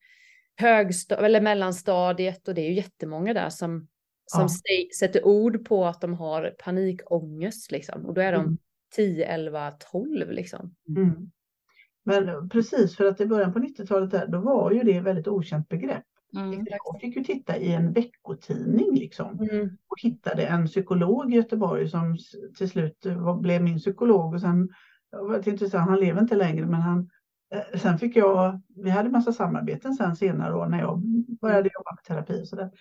högstadiet 0.56 1.26
eller 1.26 1.42
mellanstadiet 1.42 2.48
och 2.48 2.54
det 2.54 2.62
är 2.62 2.70
ju 2.70 2.74
jättemånga 2.74 3.34
där 3.34 3.50
som, 3.50 3.88
som 4.26 4.42
ja. 4.42 4.88
sätter 5.00 5.26
ord 5.26 5.66
på 5.66 5.86
att 5.86 6.02
de 6.02 6.14
har 6.14 6.56
panikångest 6.64 7.72
liksom. 7.72 8.06
Och 8.06 8.14
då 8.14 8.22
är 8.22 8.32
de 8.32 8.42
mm. 8.42 8.58
10, 8.96 9.26
11, 9.26 9.72
12 9.92 10.32
liksom. 10.32 10.76
Mm. 10.98 11.32
Men 12.04 12.50
precis 12.50 12.96
för 12.96 13.06
att 13.06 13.22
i 13.22 13.26
början 13.26 13.54
på 13.54 13.60
90-talet 13.60 14.12
där, 14.12 14.28
då 14.28 14.40
var 14.40 14.72
ju 14.72 14.84
det 14.84 14.98
ett 14.98 15.04
väldigt 15.04 15.28
okänt 15.28 15.70
begrepp. 15.70 16.06
Mm. 16.36 16.66
Jag 16.70 17.02
fick 17.02 17.16
ju 17.16 17.24
titta 17.24 17.58
i 17.58 17.74
en 17.74 17.94
veckotidning 17.94 18.96
liksom 18.96 19.40
mm. 19.40 19.66
och 19.88 20.02
hittade 20.02 20.46
en 20.46 20.68
psykolog 20.68 21.34
i 21.34 21.36
Göteborg 21.36 21.90
som 21.90 22.18
till 22.58 22.70
slut 22.70 23.06
blev 23.42 23.64
min 23.64 23.78
psykolog 23.78 24.34
och 24.34 24.42
sen 24.42 24.70
var 25.12 25.40
det 25.40 25.48
intressant, 25.48 25.90
han 25.90 26.00
lever 26.00 26.22
inte 26.22 26.36
längre 26.36 26.66
men 26.66 26.82
han 26.82 27.10
eh, 27.54 27.80
Sen 27.80 28.00
fick 28.00 28.16
jag, 28.16 28.62
vi 28.76 28.90
hade 28.90 29.10
massa 29.10 29.34
samarbeten 29.34 29.94
sen 29.94 30.16
senare 30.16 30.56
år 30.56 30.66
när 30.66 30.80
jag 30.80 31.02
började 31.42 31.60
mm. 31.60 31.72
jobba 31.74 31.96
med 31.96 32.04
terapi 32.04 32.44
och 32.44 32.48
sådär. 32.48 32.72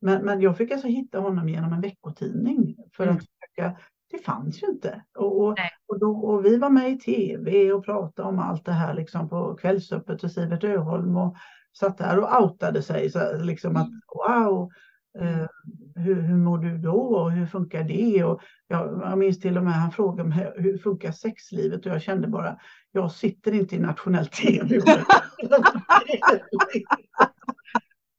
Men, 0.00 0.24
men 0.24 0.40
jag 0.40 0.56
fick 0.56 0.70
alltså 0.70 0.88
hitta 0.88 1.20
honom 1.20 1.48
genom 1.48 1.72
en 1.72 1.80
veckotidning 1.80 2.76
för 2.96 3.04
mm. 3.04 3.16
att 3.16 3.22
försöka 3.22 3.76
det 4.12 4.18
fanns 4.18 4.62
ju 4.62 4.66
inte. 4.66 5.02
Och, 5.18 5.40
och, 5.40 5.56
och, 5.86 5.98
då, 5.98 6.10
och, 6.16 6.44
vi 6.44 6.58
var 6.58 6.70
med 6.70 6.92
i 6.92 6.98
tv 6.98 7.72
och 7.72 7.84
pratade 7.84 8.28
om 8.28 8.38
allt 8.38 8.64
det 8.64 8.72
här 8.72 8.94
liksom 8.94 9.28
på 9.28 9.54
Kvällsöppet 9.54 10.24
och 10.24 10.30
Sivert 10.30 10.64
Öholm 10.64 11.16
och 11.16 11.36
satt 11.78 11.98
där 11.98 12.18
och 12.18 12.42
outade 12.42 12.82
sig. 12.82 13.10
Så 13.10 13.18
liksom 13.42 13.76
att 13.76 13.88
mm. 13.88 14.00
wow, 14.14 14.70
eh, 15.18 15.46
hur, 15.94 16.22
hur 16.22 16.36
mår 16.36 16.58
du 16.58 16.78
då 16.78 16.96
och 16.96 17.32
hur 17.32 17.46
funkar 17.46 17.82
det? 17.82 18.24
Och 18.24 18.40
jag, 18.68 19.00
jag 19.02 19.18
minns 19.18 19.40
till 19.40 19.56
och 19.56 19.64
med 19.64 19.72
han 19.74 19.92
frågade 19.92 20.28
mig 20.28 20.52
hur 20.56 20.78
funkar 20.78 21.12
sexlivet 21.12 21.86
och 21.86 21.92
jag 21.92 22.02
kände 22.02 22.28
bara 22.28 22.58
jag 22.92 23.12
sitter 23.12 23.52
inte 23.52 23.76
i 23.76 23.78
nationell 23.78 24.26
tv. 24.26 24.80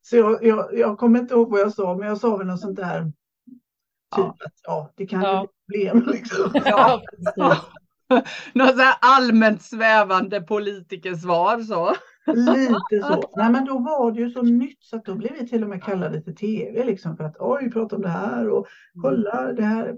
så 0.02 0.16
jag, 0.16 0.44
jag, 0.44 0.78
jag 0.78 0.98
kommer 0.98 1.18
inte 1.18 1.34
ihåg 1.34 1.50
vad 1.50 1.60
jag 1.60 1.72
sa 1.72 1.96
men 1.96 2.08
jag 2.08 2.18
sa 2.18 2.36
väl 2.36 2.46
något 2.46 2.60
sånt 2.60 2.76
där 2.76 3.12
Typ 4.16 4.24
ja. 4.24 4.36
att 4.44 4.60
ja, 4.62 4.92
det 4.96 5.06
kan 5.06 5.22
ja. 5.22 5.46
bli 5.66 5.88
problem. 5.88 6.04
Liksom. 6.12 6.50
Ja, 6.64 7.02
Något 8.52 8.76
så 8.76 8.82
här 8.82 8.96
allmänt 9.00 9.62
svävande 9.62 10.40
politikersvar 10.40 11.60
så. 11.60 11.94
Lite 12.26 13.00
så. 13.02 13.22
Nej, 13.36 13.52
men 13.52 13.64
då 13.64 13.78
var 13.78 14.12
det 14.12 14.20
ju 14.20 14.30
så 14.30 14.42
nytt 14.42 14.82
så 14.82 14.96
att 14.96 15.04
då 15.04 15.14
blev 15.14 15.32
vi 15.40 15.48
till 15.48 15.62
och 15.62 15.68
med 15.68 15.82
kallade 15.82 16.20
till 16.20 16.36
tv 16.36 16.84
liksom 16.84 17.16
för 17.16 17.24
att 17.24 17.36
oj, 17.38 17.70
prata 17.70 17.96
om 17.96 18.02
det 18.02 18.08
här 18.08 18.48
och 18.48 18.66
kolla 19.02 19.52
det 19.52 19.62
här. 19.62 19.96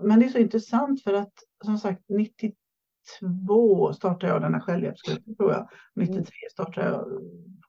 Men 0.00 0.20
det 0.20 0.26
är 0.26 0.28
så 0.30 0.38
intressant 0.38 1.02
för 1.02 1.14
att 1.14 1.32
som 1.64 1.78
sagt 1.78 2.02
92 2.08 3.92
startade 3.92 4.32
jag 4.32 4.42
den 4.42 4.54
här 4.54 4.60
självhjälpsgruppen 4.60 5.36
tror 5.36 5.52
jag. 5.52 5.68
93 5.96 6.24
startade 6.52 6.86
jag 6.86 7.06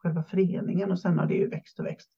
själva 0.01 0.23
föreningen 0.23 0.91
och 0.91 0.99
sen 0.99 1.19
har 1.19 1.25
det 1.25 1.33
ju 1.33 1.49
växt 1.49 1.79
och 1.79 1.85
växt. 1.85 2.09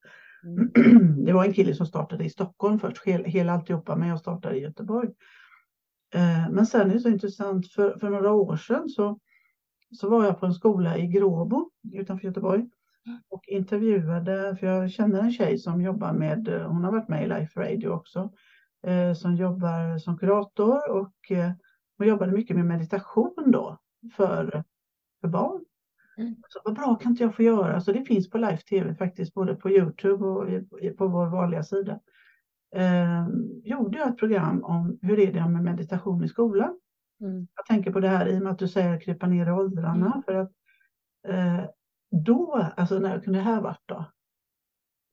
Mm. 0.46 0.72
Det 1.26 1.34
var 1.34 1.46
en 1.46 1.54
kille 1.54 1.76
som 1.76 1.86
startade 1.86 2.24
i 2.24 2.30
Stockholm 2.30 2.80
först, 2.80 3.06
hela 3.06 3.54
alltihopa, 3.54 3.96
men 3.96 4.10
jag 4.10 4.20
startade 4.20 4.58
i 4.58 4.62
Göteborg. 4.62 5.10
Eh, 6.14 6.50
men 6.52 6.66
sen 6.66 6.90
är 6.90 6.94
det 6.94 7.00
så 7.00 7.10
intressant, 7.10 7.72
för, 7.72 8.00
för 8.00 8.10
några 8.10 8.32
år 8.32 8.56
sedan 8.56 8.90
så, 8.90 9.20
så 9.96 10.10
var 10.10 10.26
jag 10.26 10.40
på 10.40 10.46
en 10.46 10.54
skola 10.54 10.98
i 10.98 11.08
Gråbo 11.08 11.70
utanför 11.94 12.28
Göteborg 12.28 12.70
och 13.30 13.48
intervjuade, 13.48 14.56
för 14.60 14.68
jag 14.68 14.92
känner 14.92 15.20
en 15.20 15.32
tjej 15.32 15.58
som 15.58 15.82
jobbar 15.82 16.14
med, 16.14 16.48
hon 16.68 16.84
har 16.84 16.92
varit 16.92 17.08
med 17.08 17.24
i 17.24 17.28
Life 17.28 17.60
Radio 17.60 17.88
också, 17.88 18.30
eh, 18.88 19.14
som 19.14 19.36
jobbar 19.36 19.98
som 19.98 20.18
kurator 20.18 20.92
och 20.92 21.32
eh, 21.32 21.52
hon 21.98 22.08
jobbade 22.08 22.32
mycket 22.32 22.56
med 22.56 22.66
meditation 22.66 23.52
då 23.52 23.78
för, 24.16 24.64
för 25.22 25.28
barn. 25.28 25.66
Mm. 26.18 26.36
Så 26.50 26.60
vad 26.66 26.76
bra 26.76 26.96
kan 26.96 27.12
inte 27.12 27.24
jag 27.24 27.36
få 27.36 27.44
göra? 27.44 27.82
Så 27.82 27.92
det 27.92 28.06
finns 28.06 28.30
på 28.30 28.38
live 28.38 28.58
tv 28.58 28.96
faktiskt, 28.96 29.34
både 29.34 29.56
på 29.56 29.70
Youtube 29.70 30.26
och 30.26 30.48
på 30.98 31.08
vår 31.08 31.26
vanliga 31.26 31.64
sida. 31.64 32.00
Eh, 32.76 33.28
gjorde 33.64 33.98
jag 33.98 34.10
ett 34.10 34.18
program 34.18 34.64
om 34.64 35.00
hur 35.02 35.20
är 35.20 35.34
det 35.34 35.50
med 35.50 35.64
meditation 35.64 36.24
i 36.24 36.28
skolan. 36.28 36.80
Mm. 37.22 37.48
Jag 37.56 37.66
tänker 37.66 37.92
på 37.92 38.00
det 38.00 38.08
här 38.08 38.28
i 38.28 38.38
och 38.38 38.44
med 38.44 38.52
att 38.52 38.60
du 38.60 38.68
säger 38.68 39.00
krypa 39.00 39.28
ner 39.28 39.48
i 39.48 39.52
åldrarna. 39.52 40.06
Mm. 40.06 40.24
För 40.24 40.36
att 40.36 40.52
eh, 41.28 41.66
då, 42.12 42.72
alltså 42.78 43.00
när 43.00 43.20
kunde 43.20 43.40
det 43.40 43.44
här 43.44 43.62
varit 43.62 43.84
då? 43.86 44.06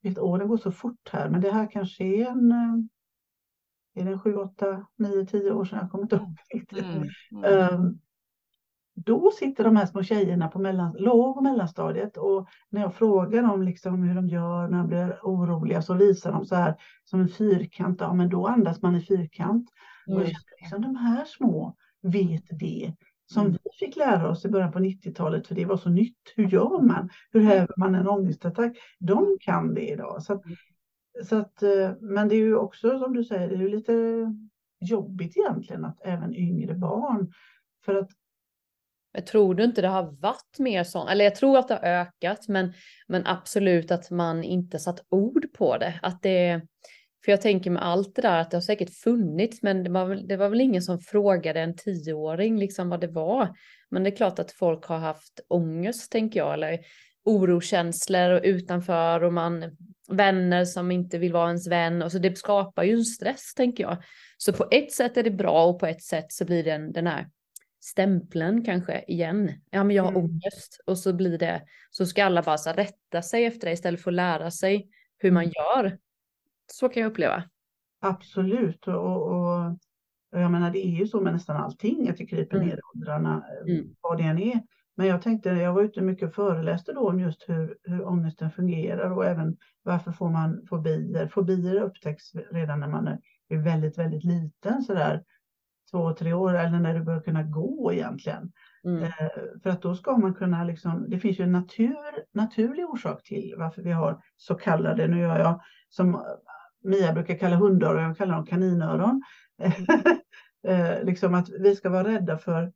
Ett 0.04 0.18
år, 0.18 0.38
det 0.38 0.44
går 0.44 0.56
så 0.56 0.73
fort 0.73 1.09
här, 1.12 1.30
men 1.30 1.40
det 1.40 1.50
här 1.50 1.71
kanske 1.71 2.04
är 2.04 2.26
en 2.26 2.52
är 3.94 4.04
det 4.04 4.18
7, 4.18 4.37
8, 4.37 4.87
9, 4.99 5.26
10 5.26 5.52
år 5.52 5.64
sedan? 5.64 5.78
Jag 5.78 5.90
kommer 5.90 6.04
inte 6.04 6.16
ihåg 6.16 6.37
riktigt. 6.54 6.85
Mm. 6.85 7.09
Mm. 7.44 7.75
Um, 7.75 8.00
då 8.94 9.30
sitter 9.30 9.64
de 9.64 9.76
här 9.76 9.87
små 9.87 10.02
tjejerna 10.02 10.49
på 10.49 10.59
mellan, 10.59 10.97
låg 10.99 11.37
och 11.37 11.42
mellanstadiet 11.42 12.16
och 12.16 12.49
när 12.71 12.80
jag 12.80 12.94
frågar 12.94 13.42
dem 13.42 13.62
liksom 13.62 14.02
hur 14.02 14.14
de 14.14 14.28
gör 14.28 14.68
när 14.68 14.78
de 14.78 14.87
blir 14.87 15.18
oroliga 15.23 15.82
så 15.82 15.94
visar 15.94 16.32
de 16.32 16.44
så 16.44 16.54
här 16.54 16.76
som 17.04 17.21
en 17.21 17.28
fyrkant. 17.28 18.00
Ja, 18.00 18.14
men 18.14 18.28
då 18.28 18.47
andas 18.47 18.82
man 18.82 18.97
i 18.97 19.00
fyrkant. 19.00 19.71
Mm. 20.06 20.18
Och 20.18 20.25
jag 20.25 20.32
liksom, 20.61 20.82
de 20.82 20.97
här 20.97 21.25
små 21.25 21.76
vet 22.02 22.44
det 22.50 22.92
som 23.32 23.47
mm. 23.47 23.59
vi 23.64 23.87
fick 23.87 23.97
lära 23.97 24.30
oss 24.30 24.44
i 24.44 24.49
början 24.49 24.73
på 24.73 24.78
90-talet 24.78 25.47
för 25.47 25.54
det 25.54 25.64
var 25.64 25.76
så 25.76 25.90
nytt. 25.90 26.32
Hur 26.37 26.49
gör 26.49 26.82
man? 26.82 27.11
Hur 27.30 27.40
häver 27.40 27.75
man 27.76 27.94
en 27.94 28.09
ångestattack? 28.09 28.76
De 28.99 29.37
kan 29.40 29.75
det 29.75 29.88
idag. 29.88 30.23
Så 30.23 30.32
att, 30.32 30.44
mm. 30.44 30.56
så 31.25 31.37
att, 31.37 31.62
eh, 31.62 31.90
men 32.00 32.28
det 32.28 32.35
är 32.35 32.40
ju 32.40 32.56
också 32.56 32.99
som 32.99 33.12
du 33.12 33.25
säger, 33.25 33.49
det 33.49 33.54
är 33.54 33.59
ju 33.59 33.68
lite 33.68 34.26
jobbigt 34.80 35.37
egentligen 35.37 35.85
att 35.85 36.00
även 36.04 36.35
yngre 36.35 36.75
barn 36.75 37.32
för 37.85 37.94
att 37.94 38.11
jag 39.14 39.26
tror 39.26 39.54
du 39.54 39.64
inte 39.64 39.82
det 39.82 39.88
har 39.88 40.21
varit 40.21 40.59
mer 40.59 40.85
sånt, 40.85 41.11
eller 41.11 41.25
jag 41.25 41.35
tror 41.35 41.59
att 41.59 41.68
det 41.68 41.75
har 41.75 41.82
ökat, 41.82 42.49
men, 42.49 42.73
men 43.06 43.26
absolut 43.26 43.90
att 43.90 44.11
man 44.11 44.44
inte 44.44 44.78
satt 44.78 45.04
ord 45.09 45.47
på 45.52 45.78
det. 45.78 46.00
Att 46.02 46.23
det 46.23 46.62
för 47.25 47.33
jag 47.33 47.41
tänker 47.41 47.71
med 47.71 47.85
allt 47.85 48.14
det 48.14 48.23
där 48.23 48.41
att 48.41 48.50
det 48.50 48.57
har 48.57 48.62
säkert 48.62 48.95
funnits, 48.95 49.62
men 49.62 49.85
det 49.85 49.91
var, 49.91 50.14
det 50.14 50.37
var 50.37 50.49
väl 50.49 50.61
ingen 50.61 50.83
som 50.83 50.99
frågade 50.99 51.61
en 51.61 51.76
tioåring 51.76 52.59
liksom 52.59 52.88
vad 52.88 53.00
det 53.00 53.09
var. 53.09 53.49
Men 53.91 54.02
det 54.02 54.11
är 54.11 54.17
klart 54.17 54.38
att 54.38 54.52
folk 54.52 54.85
har 54.85 54.99
haft 54.99 55.41
ångest, 55.49 56.12
tänker 56.12 56.41
jag, 56.41 56.55
eller 56.55 56.81
orokänslor 57.25 58.31
och 58.31 58.41
utanför 58.45 59.23
och 59.23 59.33
man 59.33 59.76
vänner 60.09 60.64
som 60.64 60.91
inte 60.91 61.19
vill 61.19 61.33
vara 61.33 61.49
ens 61.49 61.69
vän 61.69 62.02
och 62.02 62.12
så 62.12 62.19
det 62.19 62.38
skapar 62.38 62.83
ju 62.83 62.93
en 62.93 63.05
stress, 63.05 63.55
tänker 63.55 63.85
jag. 63.85 64.02
Så 64.37 64.52
på 64.52 64.67
ett 64.71 64.93
sätt 64.93 65.17
är 65.17 65.23
det 65.23 65.31
bra 65.31 65.67
och 65.67 65.81
på 65.81 65.87
ett 65.87 66.02
sätt 66.02 66.33
så 66.33 66.45
blir 66.45 66.64
den 66.64 66.93
den 66.93 67.07
här 67.07 67.29
stämpeln 67.81 68.64
kanske 68.64 69.05
igen. 69.09 69.52
Ja, 69.71 69.85
men 69.85 69.97
jag 69.97 70.02
har 70.02 70.11
mm. 70.11 70.23
ångest 70.23 70.81
och 70.87 70.99
så 70.99 71.12
blir 71.12 71.38
det 71.38 71.62
så 71.91 72.07
ska 72.07 72.25
alla 72.25 72.43
bara 72.43 72.59
så 72.59 72.73
rätta 72.73 73.23
sig 73.23 73.45
efter 73.45 73.67
det 73.67 73.73
istället 73.73 74.00
för 74.00 74.11
att 74.11 74.14
lära 74.14 74.50
sig 74.50 74.88
hur 75.19 75.31
man 75.31 75.43
mm. 75.43 75.52
gör. 75.57 75.99
Så 76.73 76.88
kan 76.88 77.02
jag 77.02 77.11
uppleva. 77.11 77.43
Absolut 78.00 78.88
och, 78.88 79.26
och 79.26 79.79
jag 80.31 80.50
menar 80.50 80.71
det 80.71 80.87
är 80.87 80.91
ju 80.91 81.07
så 81.07 81.21
med 81.21 81.33
nästan 81.33 81.57
allting 81.57 82.09
att 82.09 82.17
det 82.17 82.26
kryper 82.26 82.57
mm. 82.57 82.69
ner 82.69 82.76
i 82.76 82.81
åldrarna 82.95 83.45
eh, 83.67 83.75
mm. 83.75 83.95
vad 84.00 84.19
det 84.19 84.25
än 84.25 84.38
är. 84.38 84.62
Men 84.97 85.07
jag 85.07 85.23
tänkte, 85.23 85.49
jag 85.49 85.73
var 85.73 85.83
ute 85.83 86.00
mycket 86.00 86.29
och 86.29 86.35
föreläste 86.35 86.93
då 86.93 87.09
om 87.09 87.21
just 87.21 87.49
hur, 87.49 87.76
hur 87.83 88.07
ångesten 88.07 88.50
fungerar 88.50 89.11
och 89.11 89.26
även 89.26 89.57
varför 89.83 90.12
får 90.12 90.31
man 90.31 90.67
fobier. 90.69 91.29
Fobier 91.29 91.83
upptäcks 91.83 92.35
redan 92.35 92.81
när 92.81 92.88
man 92.88 93.09
är 93.49 93.59
väldigt, 93.59 93.99
väldigt 93.99 94.25
liten 94.25 94.83
sådär 94.83 95.23
två, 95.91 96.14
tre 96.14 96.33
år 96.33 96.55
eller 96.55 96.81
när 96.81 96.95
du 96.95 97.00
börjar 97.00 97.21
kunna 97.21 97.43
gå 97.43 97.93
egentligen. 97.93 98.52
Mm. 98.85 99.02
Eh, 99.02 99.11
för 99.62 99.71
att 99.71 99.83
då 99.83 99.95
ska 99.95 100.17
man 100.17 100.35
kunna, 100.35 100.64
liksom, 100.64 101.11
det 101.11 101.19
finns 101.19 101.41
ju 101.41 101.45
en 101.45 101.52
natur, 101.52 102.25
naturlig 102.33 102.87
orsak 102.87 103.23
till 103.23 103.55
varför 103.59 103.83
vi 103.83 103.93
har 103.93 104.23
så 104.37 104.55
kallade, 104.55 105.07
nu 105.07 105.21
gör 105.21 105.38
jag 105.38 105.61
som 105.88 106.23
Mia 106.82 107.12
brukar 107.12 107.38
kalla 107.38 107.56
hundöron, 107.56 108.02
jag 108.02 108.18
kallar 108.18 108.34
dem 108.34 108.46
kaninöron. 108.46 109.22
eh, 110.66 111.04
liksom 111.04 111.34
att 111.34 111.48
vi 111.48 111.76
ska 111.76 111.90
vara 111.90 112.08
rädda 112.08 112.38
för, 112.38 112.72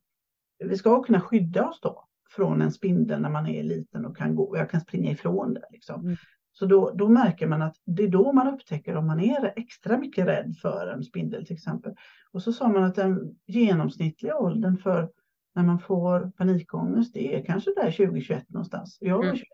vi 0.59 0.77
ska 0.77 1.03
kunna 1.03 1.21
skydda 1.21 1.67
oss 1.67 1.79
då 1.81 2.07
från 2.29 2.61
en 2.61 2.71
spindel 2.71 3.21
när 3.21 3.29
man 3.29 3.47
är 3.47 3.63
liten 3.63 4.05
och 4.05 4.17
kan 4.17 4.35
gå, 4.35 4.57
jag 4.57 4.69
kan 4.69 4.81
springa 4.81 5.11
ifrån 5.11 5.53
det. 5.53 5.67
Liksom. 5.71 6.01
Mm. 6.01 6.15
Så 6.51 6.65
då, 6.65 6.91
då 6.95 7.09
märker 7.09 7.47
man 7.47 7.61
att 7.61 7.75
det 7.85 8.03
är 8.03 8.07
då 8.07 8.31
man 8.31 8.47
upptäcker 8.47 8.95
om 8.95 9.07
man 9.07 9.19
är 9.19 9.53
extra 9.55 9.97
mycket 9.97 10.27
rädd 10.27 10.55
för 10.61 10.87
en 10.87 11.03
spindel 11.03 11.45
till 11.45 11.55
exempel. 11.55 11.95
Och 12.31 12.41
så 12.41 12.53
sa 12.53 12.67
man 12.67 12.83
att 12.83 12.95
den 12.95 13.35
genomsnittliga 13.45 14.37
åldern 14.37 14.77
för 14.77 15.09
när 15.55 15.63
man 15.63 15.79
får 15.79 16.31
panikångest 16.37 17.13
det 17.13 17.35
är 17.35 17.45
kanske 17.45 17.73
där 17.75 17.91
2021 17.91 18.49
någonstans. 18.49 18.97
Jag 19.01 19.17
var 19.17 19.23
mm. 19.23 19.35
21. 19.35 19.47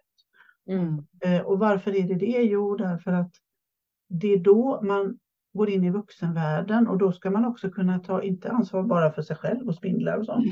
Mm. 0.70 1.06
Eh, 1.22 1.42
och 1.42 1.60
varför 1.60 1.96
är 1.96 2.08
det 2.08 2.16
det? 2.16 2.44
Jo, 2.44 2.76
därför 2.76 3.12
att 3.12 3.32
det 4.14 4.34
är 4.34 4.38
då 4.38 4.80
man 4.84 5.18
går 5.54 5.70
in 5.70 5.84
i 5.84 5.90
vuxenvärlden 5.90 6.88
och 6.88 6.98
då 6.98 7.12
ska 7.12 7.32
man 7.32 7.46
också 7.46 7.70
kunna 7.70 8.00
ta, 8.00 8.22
inte 8.22 8.52
ansvar 8.52 8.84
bara 8.84 9.12
för 9.12 9.22
sig 9.22 9.36
själv 9.36 9.68
och 9.68 9.76
spindlar 9.76 10.18
och 10.18 10.26
sånt, 10.26 10.46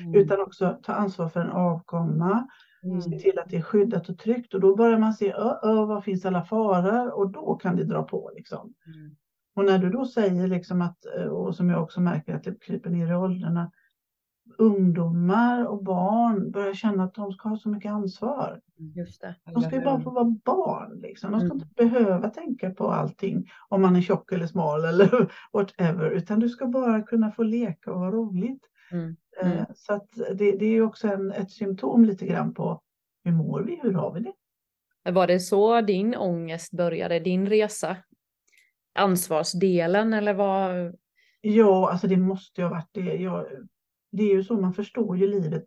mm. 0.00 0.14
utan 0.20 0.40
också 0.40 0.78
ta 0.82 0.92
ansvar 0.92 1.28
för 1.28 1.40
en 1.40 1.50
avkomma, 1.50 2.48
mm. 2.82 3.00
se 3.00 3.18
till 3.18 3.38
att 3.38 3.50
det 3.50 3.56
är 3.56 3.62
skyddat 3.62 4.08
och 4.08 4.18
tryggt 4.18 4.54
och 4.54 4.60
då 4.60 4.76
börjar 4.76 4.98
man 4.98 5.12
se, 5.12 5.32
ö, 5.32 5.54
ö, 5.62 5.84
vad 5.84 6.04
finns 6.04 6.24
alla 6.24 6.44
faror 6.44 7.18
och 7.18 7.30
då 7.30 7.54
kan 7.54 7.76
det 7.76 7.84
dra 7.84 8.02
på 8.02 8.30
liksom. 8.34 8.74
Mm. 8.86 9.16
Och 9.54 9.64
när 9.64 9.78
du 9.78 9.90
då 9.90 10.06
säger 10.06 10.48
liksom 10.48 10.82
att, 10.82 11.04
och 11.30 11.56
som 11.56 11.70
jag 11.70 11.82
också 11.82 12.00
märker 12.00 12.34
att 12.34 12.44
det 12.44 12.60
kryper 12.60 12.90
ner 12.90 13.10
i 13.10 13.14
åldrarna, 13.14 13.70
ungdomar 14.58 15.64
och 15.64 15.84
barn 15.84 16.50
börjar 16.50 16.74
känna 16.74 17.04
att 17.04 17.14
de 17.14 17.32
ska 17.32 17.48
ha 17.48 17.56
så 17.56 17.68
mycket 17.68 17.92
ansvar. 17.92 18.60
Just 18.76 19.20
det. 19.20 19.34
De 19.44 19.62
ska 19.62 19.76
ju 19.76 19.84
bara 19.84 20.00
få 20.00 20.10
vara 20.10 20.36
barn. 20.44 21.00
Liksom. 21.00 21.32
De 21.32 21.40
ska 21.40 21.46
mm. 21.46 21.56
inte 21.56 21.74
behöva 21.74 22.30
tänka 22.30 22.70
på 22.70 22.90
allting 22.90 23.50
om 23.68 23.82
man 23.82 23.96
är 23.96 24.00
tjock 24.00 24.32
eller 24.32 24.46
smal 24.46 24.84
eller 24.84 25.32
whatever, 25.52 26.10
utan 26.10 26.40
du 26.40 26.48
ska 26.48 26.66
bara 26.66 27.02
kunna 27.02 27.32
få 27.32 27.42
leka 27.42 27.92
och 27.92 27.98
ha 27.98 28.10
roligt. 28.10 28.62
Mm. 28.92 29.16
Mm. 29.42 29.58
Eh, 29.58 29.66
så 29.74 29.92
att 29.92 30.08
det, 30.34 30.52
det 30.52 30.66
är 30.66 30.82
också 30.82 31.08
en, 31.08 31.32
ett 31.32 31.50
symptom 31.50 32.04
lite 32.04 32.26
grann 32.26 32.54
på 32.54 32.82
hur 33.24 33.32
mår 33.32 33.62
vi, 33.62 33.80
hur 33.82 33.92
har 33.92 34.12
vi 34.12 34.20
det? 34.20 34.32
Var 35.12 35.26
det 35.26 35.40
så 35.40 35.80
din 35.80 36.16
ångest 36.16 36.72
började, 36.72 37.18
din 37.18 37.46
resa? 37.46 37.96
Ansvarsdelen 38.94 40.12
eller 40.12 40.34
vad? 40.34 40.96
Ja, 41.40 41.90
alltså 41.90 42.06
det 42.06 42.16
måste 42.16 42.60
ju 42.60 42.64
ha 42.64 42.74
varit 42.74 42.90
det. 42.92 43.14
Jag, 43.16 43.46
det 44.12 44.22
är 44.22 44.34
ju 44.34 44.44
så 44.44 44.56
man 44.56 44.74
förstår 44.74 45.16
ju 45.16 45.26
livet 45.26 45.64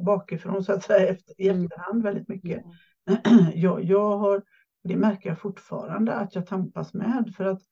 bakifrån 0.00 0.64
så 0.64 0.72
att 0.72 0.84
säga 0.84 1.08
efter, 1.08 1.40
i 1.40 1.48
mm. 1.48 1.64
efterhand 1.64 2.02
väldigt 2.02 2.28
mycket. 2.28 2.62
Mm. 2.64 3.50
Jag, 3.54 3.84
jag 3.84 4.18
har, 4.18 4.42
det 4.84 4.96
märker 4.96 5.28
jag 5.28 5.38
fortfarande 5.38 6.14
att 6.14 6.34
jag 6.34 6.46
tampas 6.46 6.94
med 6.94 7.32
för 7.36 7.44
att 7.44 7.62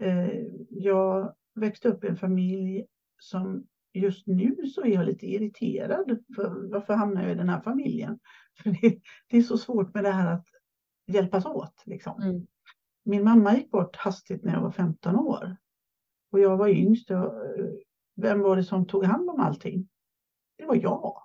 eh, 0.00 0.30
jag 0.70 1.34
växte 1.54 1.88
upp 1.88 2.04
i 2.04 2.08
en 2.08 2.16
familj 2.16 2.86
som 3.18 3.66
just 3.92 4.26
nu 4.26 4.56
så 4.74 4.84
är 4.84 4.94
jag 4.94 5.06
lite 5.06 5.26
irriterad. 5.26 6.18
För 6.36 6.70
varför 6.70 6.94
hamnar 6.94 7.22
jag 7.22 7.32
i 7.32 7.34
den 7.34 7.48
här 7.48 7.60
familjen? 7.60 8.18
För 8.62 8.70
det, 8.70 8.98
det 9.30 9.36
är 9.36 9.42
så 9.42 9.58
svårt 9.58 9.94
med 9.94 10.04
det 10.04 10.10
här 10.10 10.32
att 10.32 10.46
hjälpas 11.06 11.46
åt. 11.46 11.82
Liksom. 11.84 12.22
Mm. 12.22 12.46
Min 13.04 13.24
mamma 13.24 13.56
gick 13.56 13.70
bort 13.70 13.96
hastigt 13.96 14.44
när 14.44 14.52
jag 14.52 14.60
var 14.60 14.70
15 14.70 15.16
år. 15.16 15.56
Och 16.32 16.40
jag 16.40 16.56
var 16.56 16.68
yngst. 16.68 17.10
Jag, 17.10 17.32
vem 18.16 18.40
var 18.40 18.56
det 18.56 18.64
som 18.64 18.86
tog 18.86 19.04
hand 19.04 19.30
om 19.30 19.40
allting? 19.40 19.88
Det 20.58 20.66
var 20.66 20.74
jag. 20.74 21.22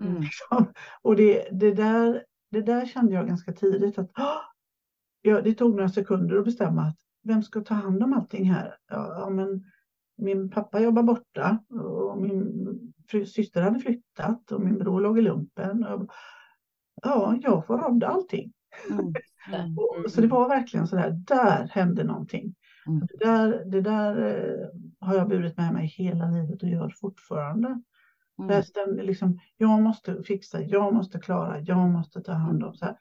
Mm. 0.00 0.22
Och 1.02 1.16
det, 1.16 1.48
det, 1.52 1.72
där, 1.72 2.24
det 2.50 2.62
där 2.62 2.86
kände 2.86 3.14
jag 3.14 3.26
ganska 3.26 3.52
tidigt 3.52 3.98
att 3.98 4.10
ja, 5.22 5.40
det 5.40 5.54
tog 5.54 5.70
några 5.70 5.88
sekunder 5.88 6.36
att 6.36 6.44
bestämma 6.44 6.82
att 6.82 6.98
vem 7.22 7.42
ska 7.42 7.60
ta 7.60 7.74
hand 7.74 8.02
om 8.02 8.12
allting 8.12 8.50
här? 8.50 8.76
Ja, 8.88 9.28
men 9.30 9.64
min 10.16 10.50
pappa 10.50 10.80
jobbar 10.80 11.02
borta 11.02 11.58
och 11.70 12.18
min 12.22 12.92
syster 13.26 13.62
hade 13.62 13.80
flyttat 13.80 14.52
och 14.52 14.60
min 14.60 14.78
bror 14.78 15.00
låg 15.00 15.18
i 15.18 15.22
lumpen. 15.22 15.84
Och, 15.84 16.10
ja, 17.02 17.38
jag 17.42 17.66
får 17.66 17.78
rodda 17.78 18.06
allting. 18.06 18.52
Mm. 18.90 19.12
Mm. 19.48 20.08
så 20.08 20.20
det 20.20 20.26
var 20.26 20.48
verkligen 20.48 20.86
så 20.86 20.96
där, 20.96 21.10
där 21.10 21.68
hände 21.72 22.04
någonting. 22.04 22.54
Mm. 22.86 23.06
Det 23.06 23.24
där, 23.24 23.64
det 23.64 23.80
där 23.80 24.26
eh, 24.26 24.68
har 25.00 25.14
jag 25.14 25.28
burit 25.28 25.56
med 25.56 25.72
mig 25.72 25.86
hela 25.86 26.30
livet 26.30 26.62
och 26.62 26.68
gör 26.68 26.94
fortfarande. 27.00 27.68
Mm. 28.38 28.50
Resten, 28.50 28.96
liksom, 28.96 29.38
jag 29.56 29.82
måste 29.82 30.22
fixa, 30.22 30.62
jag 30.62 30.94
måste 30.94 31.18
klara, 31.18 31.60
jag 31.60 31.90
måste 31.90 32.20
ta 32.20 32.32
hand 32.32 32.64
om. 32.64 32.74
Så 32.74 32.84
här. 32.84 32.96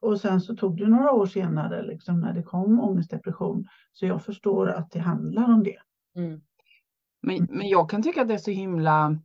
Och 0.00 0.20
sen 0.20 0.40
så 0.40 0.56
tog 0.56 0.78
det 0.78 0.88
några 0.88 1.12
år 1.12 1.26
senare 1.26 1.82
liksom, 1.82 2.20
när 2.20 2.34
det 2.34 2.42
kom 2.42 2.80
ångestdepression. 2.80 3.66
Så 3.92 4.06
jag 4.06 4.22
förstår 4.22 4.68
att 4.68 4.90
det 4.90 4.98
handlar 4.98 5.44
om 5.44 5.62
det. 5.64 5.78
Mm. 6.16 6.40
Men, 7.22 7.46
men 7.50 7.68
jag 7.68 7.90
kan 7.90 8.02
tycka 8.02 8.22
att 8.22 8.28
det 8.28 8.34
är 8.34 8.38
så 8.38 8.50
himla 8.50 9.18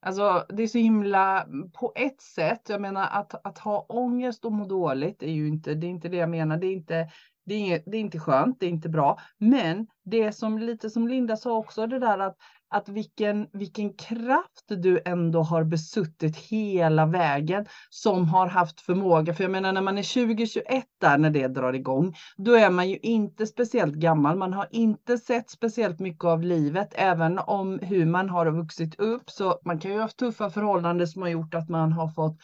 Alltså 0.00 0.46
det 0.48 0.62
är 0.62 0.66
så 0.66 0.78
himla 0.78 1.46
på 1.72 1.92
ett 1.96 2.20
sätt. 2.20 2.68
Jag 2.68 2.80
menar 2.80 3.08
att, 3.10 3.46
att 3.46 3.58
ha 3.58 3.86
ångest 3.88 4.44
och 4.44 4.52
må 4.52 4.64
dåligt 4.66 5.22
är 5.22 5.32
ju 5.32 5.48
inte, 5.48 5.74
det 5.74 5.86
är 5.86 5.90
inte 5.90 6.08
det 6.08 6.16
jag 6.16 6.30
menar. 6.30 6.56
Det 6.56 6.66
är 6.66 6.72
inte, 6.72 7.08
det 7.48 7.54
är, 7.54 7.58
inget, 7.58 7.82
det 7.86 7.96
är 7.96 8.00
inte 8.00 8.18
skönt, 8.18 8.60
det 8.60 8.66
är 8.66 8.70
inte 8.70 8.88
bra. 8.88 9.18
Men 9.38 9.86
det 10.04 10.32
som 10.32 10.58
lite 10.58 10.90
som 10.90 11.08
Linda 11.08 11.36
sa 11.36 11.56
också, 11.56 11.86
det 11.86 11.98
där 11.98 12.18
att, 12.18 12.36
att 12.70 12.88
vilken, 12.88 13.46
vilken 13.52 13.92
kraft 13.92 14.64
du 14.68 15.00
ändå 15.04 15.42
har 15.42 15.64
besuttit 15.64 16.36
hela 16.36 17.06
vägen 17.06 17.66
som 17.90 18.28
har 18.28 18.46
haft 18.46 18.80
förmåga. 18.80 19.34
För 19.34 19.44
jag 19.44 19.50
menar 19.50 19.72
när 19.72 19.82
man 19.82 19.98
är 19.98 20.26
2021 20.26 20.84
där 21.00 21.18
när 21.18 21.30
det 21.30 21.48
drar 21.48 21.72
igång, 21.72 22.14
då 22.36 22.54
är 22.54 22.70
man 22.70 22.90
ju 22.90 22.96
inte 22.96 23.46
speciellt 23.46 23.94
gammal. 23.94 24.36
Man 24.36 24.52
har 24.52 24.66
inte 24.70 25.18
sett 25.18 25.50
speciellt 25.50 26.00
mycket 26.00 26.24
av 26.24 26.42
livet, 26.42 26.88
även 26.92 27.38
om 27.38 27.78
hur 27.82 28.06
man 28.06 28.28
har 28.28 28.50
vuxit 28.50 29.00
upp. 29.00 29.30
Så 29.30 29.60
man 29.64 29.78
kan 29.78 29.90
ju 29.90 29.96
ha 29.96 30.04
haft 30.04 30.18
tuffa 30.18 30.50
förhållanden 30.50 31.08
som 31.08 31.22
har 31.22 31.28
gjort 31.28 31.54
att 31.54 31.68
man 31.68 31.92
har 31.92 32.08
fått 32.08 32.38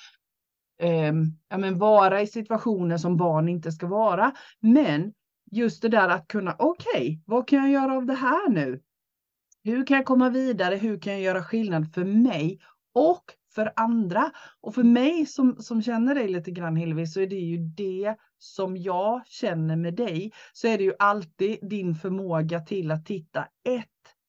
eh, 0.82 1.12
ja, 1.48 1.58
men 1.58 1.78
vara 1.78 2.22
i 2.22 2.26
situationer 2.26 2.96
som 2.96 3.16
barn 3.16 3.48
inte 3.48 3.72
ska 3.72 3.86
vara. 3.86 4.32
Men 4.60 5.12
just 5.50 5.82
det 5.82 5.88
där 5.88 6.08
att 6.08 6.28
kunna, 6.28 6.56
okej, 6.58 6.90
okay, 6.92 7.18
vad 7.26 7.48
kan 7.48 7.58
jag 7.58 7.70
göra 7.70 7.96
av 7.96 8.06
det 8.06 8.14
här 8.14 8.50
nu? 8.50 8.80
Hur 9.64 9.86
kan 9.86 9.96
jag 9.96 10.06
komma 10.06 10.30
vidare? 10.30 10.76
Hur 10.76 11.00
kan 11.00 11.12
jag 11.12 11.22
göra 11.22 11.42
skillnad 11.42 11.94
för 11.94 12.04
mig 12.04 12.60
och 12.94 13.24
för 13.54 13.72
andra? 13.76 14.30
Och 14.60 14.74
för 14.74 14.82
mig 14.82 15.26
som, 15.26 15.56
som 15.58 15.82
känner 15.82 16.14
dig 16.14 16.28
lite 16.28 16.50
grann 16.50 16.76
Hillevi 16.76 17.06
så 17.06 17.20
är 17.20 17.26
det 17.26 17.36
ju 17.36 17.58
det 17.58 18.16
som 18.38 18.76
jag 18.76 19.26
känner 19.26 19.76
med 19.76 19.94
dig. 19.94 20.32
Så 20.52 20.68
är 20.68 20.78
det 20.78 20.84
ju 20.84 20.94
alltid 20.98 21.58
din 21.62 21.94
förmåga 21.94 22.60
till 22.60 22.90
att 22.90 23.06
titta 23.06 23.46
ett 23.68 23.88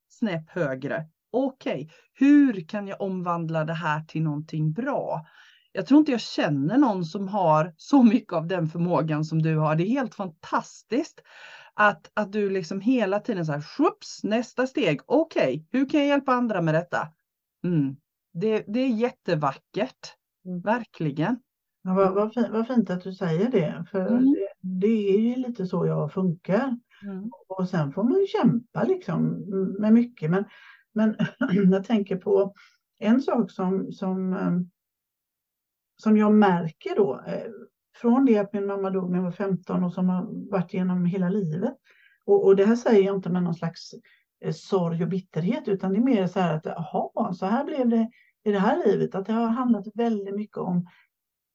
snäpp 0.09 0.49
högre. 0.49 1.05
Okej, 1.31 1.73
okay, 1.73 1.89
hur 2.13 2.67
kan 2.67 2.87
jag 2.87 3.01
omvandla 3.01 3.65
det 3.65 3.73
här 3.73 4.01
till 4.01 4.21
någonting 4.23 4.73
bra? 4.73 5.25
Jag 5.75 5.85
tror 5.85 5.99
inte 5.99 6.11
jag 6.11 6.21
känner 6.21 6.77
någon 6.77 7.05
som 7.05 7.27
har 7.27 7.73
så 7.77 8.03
mycket 8.03 8.33
av 8.33 8.47
den 8.47 8.67
förmågan 8.67 9.25
som 9.25 9.41
du 9.41 9.57
har. 9.57 9.75
Det 9.75 9.83
är 9.83 9.89
helt 9.89 10.15
fantastiskt 10.15 11.21
att, 11.73 12.11
att 12.13 12.31
du 12.31 12.49
liksom 12.49 12.81
hela 12.81 13.19
tiden 13.19 13.45
så 13.45 13.51
här, 13.51 13.61
shups, 13.61 14.23
nästa 14.23 14.67
steg, 14.67 15.01
okej, 15.05 15.41
okay, 15.43 15.65
hur 15.71 15.89
kan 15.89 15.99
jag 15.99 16.09
hjälpa 16.09 16.33
andra 16.33 16.61
med 16.61 16.73
detta? 16.73 17.07
Mm. 17.63 17.95
Det, 18.33 18.63
det 18.67 18.79
är 18.79 18.87
jättevackert, 18.87 20.13
mm. 20.45 20.61
verkligen. 20.61 21.39
Ja, 21.83 21.93
vad, 21.93 22.13
vad, 22.13 22.33
fint, 22.33 22.49
vad 22.51 22.67
fint 22.67 22.89
att 22.89 23.03
du 23.03 23.13
säger 23.13 23.51
det, 23.51 23.85
för 23.91 24.07
mm. 24.07 24.23
det, 24.23 24.47
det, 24.61 25.09
är 25.15 25.19
ju 25.19 25.35
lite 25.35 25.65
så 25.65 25.85
jag 25.85 26.13
funkar. 26.13 26.77
Mm. 27.03 27.31
Och 27.47 27.69
sen 27.69 27.91
får 27.91 28.03
man 28.03 28.27
kämpa 28.27 28.83
liksom 28.83 29.27
med 29.79 29.93
mycket. 29.93 30.31
Men, 30.31 30.45
men 30.93 31.15
jag 31.71 31.83
tänker 31.83 32.15
på 32.15 32.53
en 32.99 33.21
sak 33.21 33.51
som, 33.51 33.91
som 33.91 34.33
um, 34.33 34.69
som 35.95 36.17
jag 36.17 36.33
märker 36.33 36.95
då, 36.95 37.23
eh, 37.27 37.51
från 38.01 38.25
det 38.25 38.37
att 38.37 38.53
min 38.53 38.65
mamma 38.65 38.89
dog 38.89 39.09
när 39.09 39.17
jag 39.17 39.23
var 39.23 39.31
15 39.31 39.83
och 39.83 39.93
som 39.93 40.09
har 40.09 40.51
varit 40.51 40.73
genom 40.73 41.05
hela 41.05 41.29
livet. 41.29 41.73
Och, 42.25 42.45
och 42.45 42.55
det 42.55 42.65
här 42.65 42.75
säger 42.75 43.05
jag 43.05 43.15
inte 43.15 43.29
med 43.29 43.43
någon 43.43 43.55
slags 43.55 43.93
eh, 44.45 44.53
sorg 44.53 45.03
och 45.03 45.09
bitterhet, 45.09 45.67
utan 45.67 45.93
det 45.93 45.99
är 45.99 46.03
mer 46.03 46.27
så 46.27 46.39
här 46.39 46.55
att, 46.55 46.65
jaha, 46.65 47.33
så 47.33 47.45
här 47.45 47.63
blev 47.63 47.89
det 47.89 48.09
i 48.43 48.51
det 48.51 48.59
här 48.59 48.87
livet, 48.87 49.15
att 49.15 49.25
det 49.25 49.33
har 49.33 49.47
handlat 49.47 49.87
väldigt 49.93 50.35
mycket 50.35 50.57
om 50.57 50.87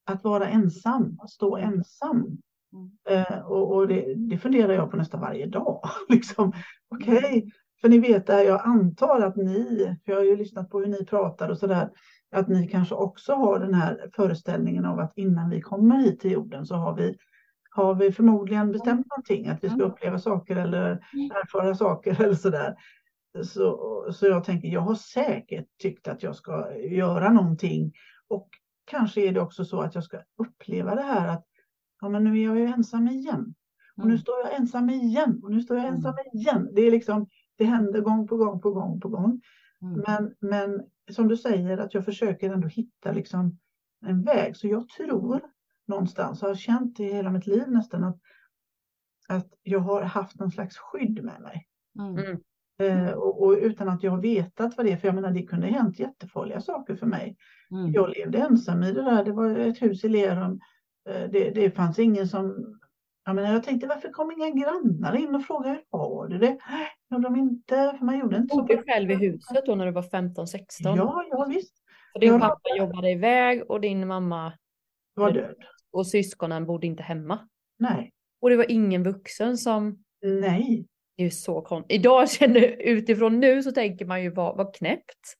att 0.06 0.24
vara 0.24 0.48
ensam, 0.48 1.18
att 1.22 1.30
stå 1.30 1.56
ensam. 1.56 2.38
Mm. 2.72 2.90
Eh, 3.08 3.38
och, 3.38 3.74
och 3.74 3.88
det, 3.88 4.14
det, 4.14 4.38
funderar 4.38 4.72
jag 4.72 4.90
på 4.90 4.96
nästan 4.96 5.20
varje 5.20 5.46
dag. 5.46 5.82
liksom, 6.08 6.52
Okej, 6.88 7.16
okay. 7.16 7.50
för 7.80 7.88
ni 7.88 7.98
vet, 7.98 8.28
jag 8.28 8.60
antar 8.64 9.20
att 9.20 9.36
ni, 9.36 9.96
för 10.04 10.12
jag 10.12 10.18
har 10.18 10.24
ju 10.24 10.36
lyssnat 10.36 10.70
på 10.70 10.78
hur 10.78 10.86
ni 10.86 11.04
pratar 11.04 11.48
och 11.48 11.58
sådär, 11.58 11.90
att 12.32 12.48
ni 12.48 12.68
kanske 12.68 12.94
också 12.94 13.34
har 13.34 13.58
den 13.58 13.74
här 13.74 14.10
föreställningen 14.12 14.84
av 14.84 14.98
att 15.00 15.12
innan 15.16 15.50
vi 15.50 15.60
kommer 15.60 15.96
hit 15.96 16.20
till 16.20 16.30
jorden 16.30 16.66
så 16.66 16.74
har 16.74 16.94
vi, 16.94 17.16
har 17.70 17.94
vi 17.94 18.12
förmodligen 18.12 18.72
bestämt 18.72 18.92
mm. 18.92 19.04
någonting, 19.10 19.48
att 19.48 19.64
vi 19.64 19.68
ska 19.68 19.74
mm. 19.74 19.90
uppleva 19.90 20.18
saker 20.18 20.56
eller 20.56 20.86
mm. 20.86 21.30
erfara 21.30 21.74
saker 21.74 22.22
eller 22.22 22.34
sådär. 22.34 22.76
Så, 23.44 24.06
så 24.12 24.26
jag 24.26 24.44
tänker, 24.44 24.68
jag 24.68 24.80
har 24.80 24.94
säkert 24.94 25.66
tyckt 25.82 26.08
att 26.08 26.22
jag 26.22 26.36
ska 26.36 26.76
göra 26.76 27.32
någonting 27.32 27.92
och 28.28 28.48
kanske 28.84 29.20
är 29.20 29.32
det 29.32 29.40
också 29.40 29.64
så 29.64 29.80
att 29.80 29.94
jag 29.94 30.04
ska 30.04 30.18
uppleva 30.38 30.94
det 30.94 31.02
här 31.02 31.28
att 31.28 31.46
ja, 32.00 32.08
men 32.08 32.24
nu 32.24 32.40
är 32.40 32.44
jag 32.44 32.58
ju 32.58 32.66
ensam 32.66 33.08
igen. 33.08 33.54
Och 33.96 34.06
nu 34.06 34.18
står 34.18 34.34
jag 34.44 34.54
ensam 34.54 34.90
igen 34.90 35.40
och 35.42 35.50
nu 35.50 35.60
står 35.60 35.76
jag 35.76 35.86
ensam 35.86 36.14
igen. 36.32 36.68
Det 36.72 36.82
är 36.82 36.90
liksom, 36.90 37.26
det 37.58 37.64
händer 37.64 38.00
gång 38.00 38.28
på 38.28 38.36
gång 38.36 38.60
på 38.60 38.70
gång 38.70 39.00
på 39.00 39.08
gång. 39.08 39.40
Mm. 39.82 40.02
Men, 40.06 40.34
men 40.40 40.82
som 41.10 41.28
du 41.28 41.36
säger, 41.36 41.78
att 41.78 41.94
jag 41.94 42.04
försöker 42.04 42.50
ändå 42.50 42.68
hitta 42.68 43.12
liksom 43.12 43.58
en 44.06 44.22
väg. 44.22 44.56
Så 44.56 44.68
jag 44.68 44.88
tror 44.88 45.40
någonstans, 45.88 46.42
har 46.42 46.54
känt 46.54 47.00
i 47.00 47.04
hela 47.04 47.30
mitt 47.30 47.46
liv 47.46 47.68
nästan, 47.68 48.04
att, 48.04 48.18
att 49.28 49.48
jag 49.62 49.80
har 49.80 50.02
haft 50.02 50.38
någon 50.38 50.50
slags 50.50 50.76
skydd 50.76 51.24
med 51.24 51.40
mig. 51.40 51.66
Mm. 51.98 52.18
mm. 52.18 52.40
Eh, 52.80 53.12
och, 53.12 53.42
och, 53.42 53.52
utan 53.52 53.88
att 53.88 54.02
jag 54.02 54.10
har 54.10 54.22
vetat 54.22 54.76
vad 54.76 54.86
det 54.86 54.92
är, 54.92 54.96
för 54.96 55.08
jag 55.08 55.14
menar 55.14 55.30
det 55.30 55.42
kunde 55.42 55.66
hänt 55.66 55.98
jättefarliga 55.98 56.60
saker 56.60 56.96
för 56.96 57.06
mig. 57.06 57.36
Mm. 57.70 57.92
Jag 57.92 58.10
levde 58.10 58.38
ensam 58.38 58.82
i 58.82 58.92
det 58.92 59.02
där, 59.02 59.24
det 59.24 59.32
var 59.32 59.58
ett 59.58 59.82
hus 59.82 60.04
i 60.04 60.08
Lerum. 60.08 60.60
Eh, 61.08 61.30
det, 61.30 61.50
det 61.50 61.70
fanns 61.70 61.98
ingen 61.98 62.28
som 62.28 62.78
jag, 63.24 63.34
menar, 63.34 63.52
jag 63.52 63.62
tänkte 63.62 63.86
varför 63.86 64.08
kom 64.08 64.32
inga 64.32 64.50
grannar 64.50 65.16
in 65.16 65.34
och 65.34 65.44
frågade 65.44 65.70
hur 65.70 65.82
jag 65.90 66.30
du 66.30 66.38
det? 66.38 66.58
Gjorde 67.10 67.28
de 67.28 67.36
inte, 67.36 67.94
för 67.98 68.04
man 68.04 68.18
gjorde 68.18 68.36
inte 68.36 68.54
så. 68.54 68.60
Du 68.60 68.74
bodde 68.74 68.92
själv 68.92 69.10
i 69.10 69.14
huset 69.14 69.66
då 69.66 69.74
när 69.74 69.86
du 69.86 69.92
var 69.92 70.02
15-16? 70.02 70.58
Ja, 70.82 71.24
ja 71.30 71.46
visst. 71.48 71.74
Och 72.14 72.20
din 72.20 72.40
pappa 72.40 72.76
jobbade 72.78 73.10
iväg 73.10 73.70
och 73.70 73.80
din 73.80 74.06
mamma 74.06 74.52
var 75.14 75.30
död. 75.30 75.56
Och 75.92 76.06
syskonen 76.06 76.66
bodde 76.66 76.86
inte 76.86 77.02
hemma? 77.02 77.48
Nej. 77.78 78.12
Och 78.40 78.50
det 78.50 78.56
var 78.56 78.70
ingen 78.70 79.02
vuxen 79.02 79.58
som... 79.58 80.04
Nej. 80.22 80.86
Det 81.16 81.22
är 81.22 81.24
ju 81.24 81.30
så 81.30 81.60
konstigt. 81.60 81.92
Idag 81.92 82.30
känner 82.30 82.60
utifrån 82.82 83.40
nu 83.40 83.62
så 83.62 83.72
tänker 83.72 84.04
man 84.04 84.22
ju 84.22 84.30
vad, 84.30 84.56
vad 84.56 84.74
knäppt. 84.74 85.36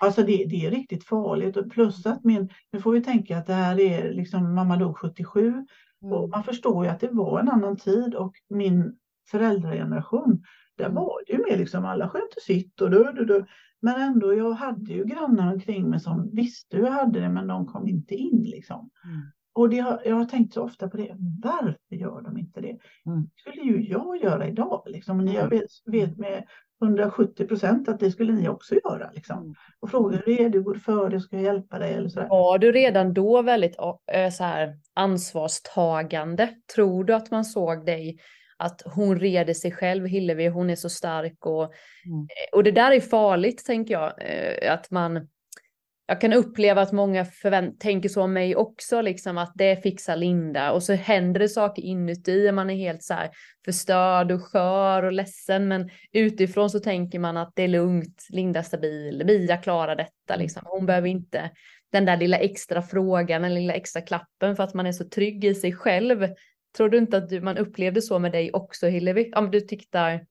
Alltså 0.00 0.22
det, 0.22 0.44
det 0.44 0.66
är 0.66 0.70
riktigt 0.70 1.04
farligt 1.04 1.56
och 1.56 1.70
plus 1.70 2.06
att 2.06 2.24
min, 2.24 2.48
nu 2.72 2.80
får 2.80 2.92
vi 2.92 3.02
tänka 3.02 3.38
att 3.38 3.46
det 3.46 3.52
här 3.52 3.80
är 3.80 4.12
liksom, 4.12 4.54
mamma 4.54 4.76
dog 4.76 4.96
77 4.96 5.48
mm. 5.48 5.66
och 6.12 6.28
man 6.28 6.44
förstår 6.44 6.84
ju 6.84 6.90
att 6.90 7.00
det 7.00 7.08
var 7.12 7.40
en 7.40 7.48
annan 7.48 7.76
tid 7.76 8.14
och 8.14 8.34
min 8.48 8.96
föräldrageneration, 9.30 10.44
där 10.76 10.84
mm. 10.84 10.94
var 10.94 11.22
det 11.26 11.32
ju 11.32 11.44
mer 11.50 11.56
liksom 11.56 11.84
alla 11.84 12.08
skötte 12.08 12.40
sitt 12.40 12.80
och 12.80 12.90
du, 12.90 13.12
du, 13.12 13.24
du. 13.24 13.46
Men 13.80 14.00
ändå, 14.00 14.34
jag 14.34 14.52
hade 14.52 14.92
ju 14.92 15.04
grannar 15.04 15.52
omkring 15.52 15.90
mig 15.90 16.00
som 16.00 16.30
visste 16.32 16.76
hur 16.76 16.84
jag 16.84 16.92
hade 16.92 17.20
det 17.20 17.28
men 17.28 17.46
de 17.46 17.66
kom 17.66 17.88
inte 17.88 18.14
in 18.14 18.42
liksom. 18.42 18.90
Mm. 19.04 19.20
Och 19.56 19.70
det 19.70 19.78
har, 19.78 20.02
jag 20.04 20.16
har 20.16 20.24
tänkt 20.24 20.54
så 20.54 20.62
ofta 20.62 20.88
på 20.88 20.96
det, 20.96 21.16
varför 21.42 21.96
gör 21.96 22.22
de 22.22 22.38
inte 22.38 22.60
det? 22.60 22.78
Mm. 23.06 23.30
skulle 23.36 23.62
ju 23.62 23.88
jag 23.88 24.22
göra 24.22 24.48
idag 24.48 24.82
liksom. 24.86 25.20
Och 25.20 25.26
jag 25.26 25.50
vet, 25.50 25.70
vet 25.86 26.18
med 26.18 26.44
170 26.82 27.46
procent 27.46 27.88
att 27.88 28.00
det 28.00 28.10
skulle 28.10 28.32
ni 28.32 28.48
också 28.48 28.74
göra. 28.74 29.10
Liksom. 29.14 29.38
Mm. 29.38 29.54
Och 29.80 29.90
frågar 29.90 30.22
hur 30.26 30.40
är 30.40 30.48
det, 30.48 30.58
går 30.58 30.74
för 30.74 31.10
det, 31.10 31.20
ska 31.20 31.36
jag 31.36 31.44
hjälpa 31.44 31.78
dig? 31.78 31.94
Eller 31.94 32.08
sådär. 32.08 32.28
Var 32.28 32.58
du 32.58 32.72
redan 32.72 33.14
då 33.14 33.42
väldigt 33.42 33.76
så 34.32 34.44
här, 34.44 34.78
ansvarstagande? 34.94 36.48
Tror 36.74 37.04
du 37.04 37.14
att 37.14 37.30
man 37.30 37.44
såg 37.44 37.86
dig 37.86 38.18
att 38.58 38.82
hon 38.84 39.20
reder 39.20 39.54
sig 39.54 39.72
själv, 39.72 40.06
Hillevi, 40.06 40.48
hon 40.48 40.70
är 40.70 40.76
så 40.76 40.88
stark 40.88 41.46
och, 41.46 41.62
mm. 41.62 42.26
och 42.52 42.64
det 42.64 42.70
där 42.70 42.92
är 42.92 43.00
farligt 43.00 43.64
tänker 43.64 43.94
jag, 43.94 44.12
att 44.68 44.90
man 44.90 45.28
jag 46.06 46.20
kan 46.20 46.32
uppleva 46.32 46.82
att 46.82 46.92
många 46.92 47.26
tänker 47.78 48.08
så 48.08 48.22
om 48.22 48.32
mig 48.32 48.56
också, 48.56 49.00
liksom 49.00 49.38
att 49.38 49.52
det 49.54 49.82
fixar 49.82 50.16
Linda 50.16 50.72
och 50.72 50.82
så 50.82 50.92
händer 50.92 51.40
det 51.40 51.48
saker 51.48 51.82
inuti, 51.82 52.52
man 52.52 52.70
är 52.70 52.74
helt 52.74 53.02
så 53.02 53.14
här 53.14 53.30
förstörd 53.64 54.32
och 54.32 54.42
skör 54.42 55.02
och 55.02 55.12
ledsen, 55.12 55.68
men 55.68 55.90
utifrån 56.12 56.70
så 56.70 56.80
tänker 56.80 57.18
man 57.18 57.36
att 57.36 57.52
det 57.54 57.62
är 57.62 57.68
lugnt, 57.68 58.26
Linda 58.30 58.60
är 58.60 58.64
stabil, 58.64 59.22
Mia 59.26 59.56
klarar 59.56 59.96
detta, 59.96 60.34
mm. 60.34 60.42
liksom. 60.42 60.62
hon 60.66 60.86
behöver 60.86 61.08
inte 61.08 61.50
den 61.92 62.04
där 62.04 62.16
lilla 62.16 62.38
extra 62.38 62.82
frågan, 62.82 63.42
den 63.42 63.54
lilla 63.54 63.72
extra 63.72 64.02
klappen 64.02 64.56
för 64.56 64.62
att 64.62 64.74
man 64.74 64.86
är 64.86 64.92
så 64.92 65.08
trygg 65.08 65.44
i 65.44 65.54
sig 65.54 65.72
själv. 65.72 66.28
Tror 66.76 66.88
du 66.88 66.98
inte 66.98 67.16
att 67.16 67.28
du, 67.28 67.40
man 67.40 67.58
upplevde 67.58 68.02
så 68.02 68.18
med 68.18 68.32
dig 68.32 68.52
också 68.52 68.86
Hillevi? 68.86 69.32
Om 69.36 69.50
du 69.50 69.60
tittar 69.60 70.26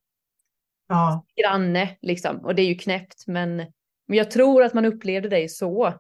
ja. 0.88 1.26
granne 1.42 1.98
liksom, 2.02 2.38
och 2.38 2.56
det 2.56 2.62
är 2.62 2.68
ju 2.68 2.76
knäppt, 2.76 3.28
men 3.28 3.66
men 4.08 4.18
jag 4.18 4.32
tror 4.32 4.64
att 4.64 4.74
man 4.74 4.86
upplevde 4.86 5.30
dig 5.30 5.50
så. 5.50 5.94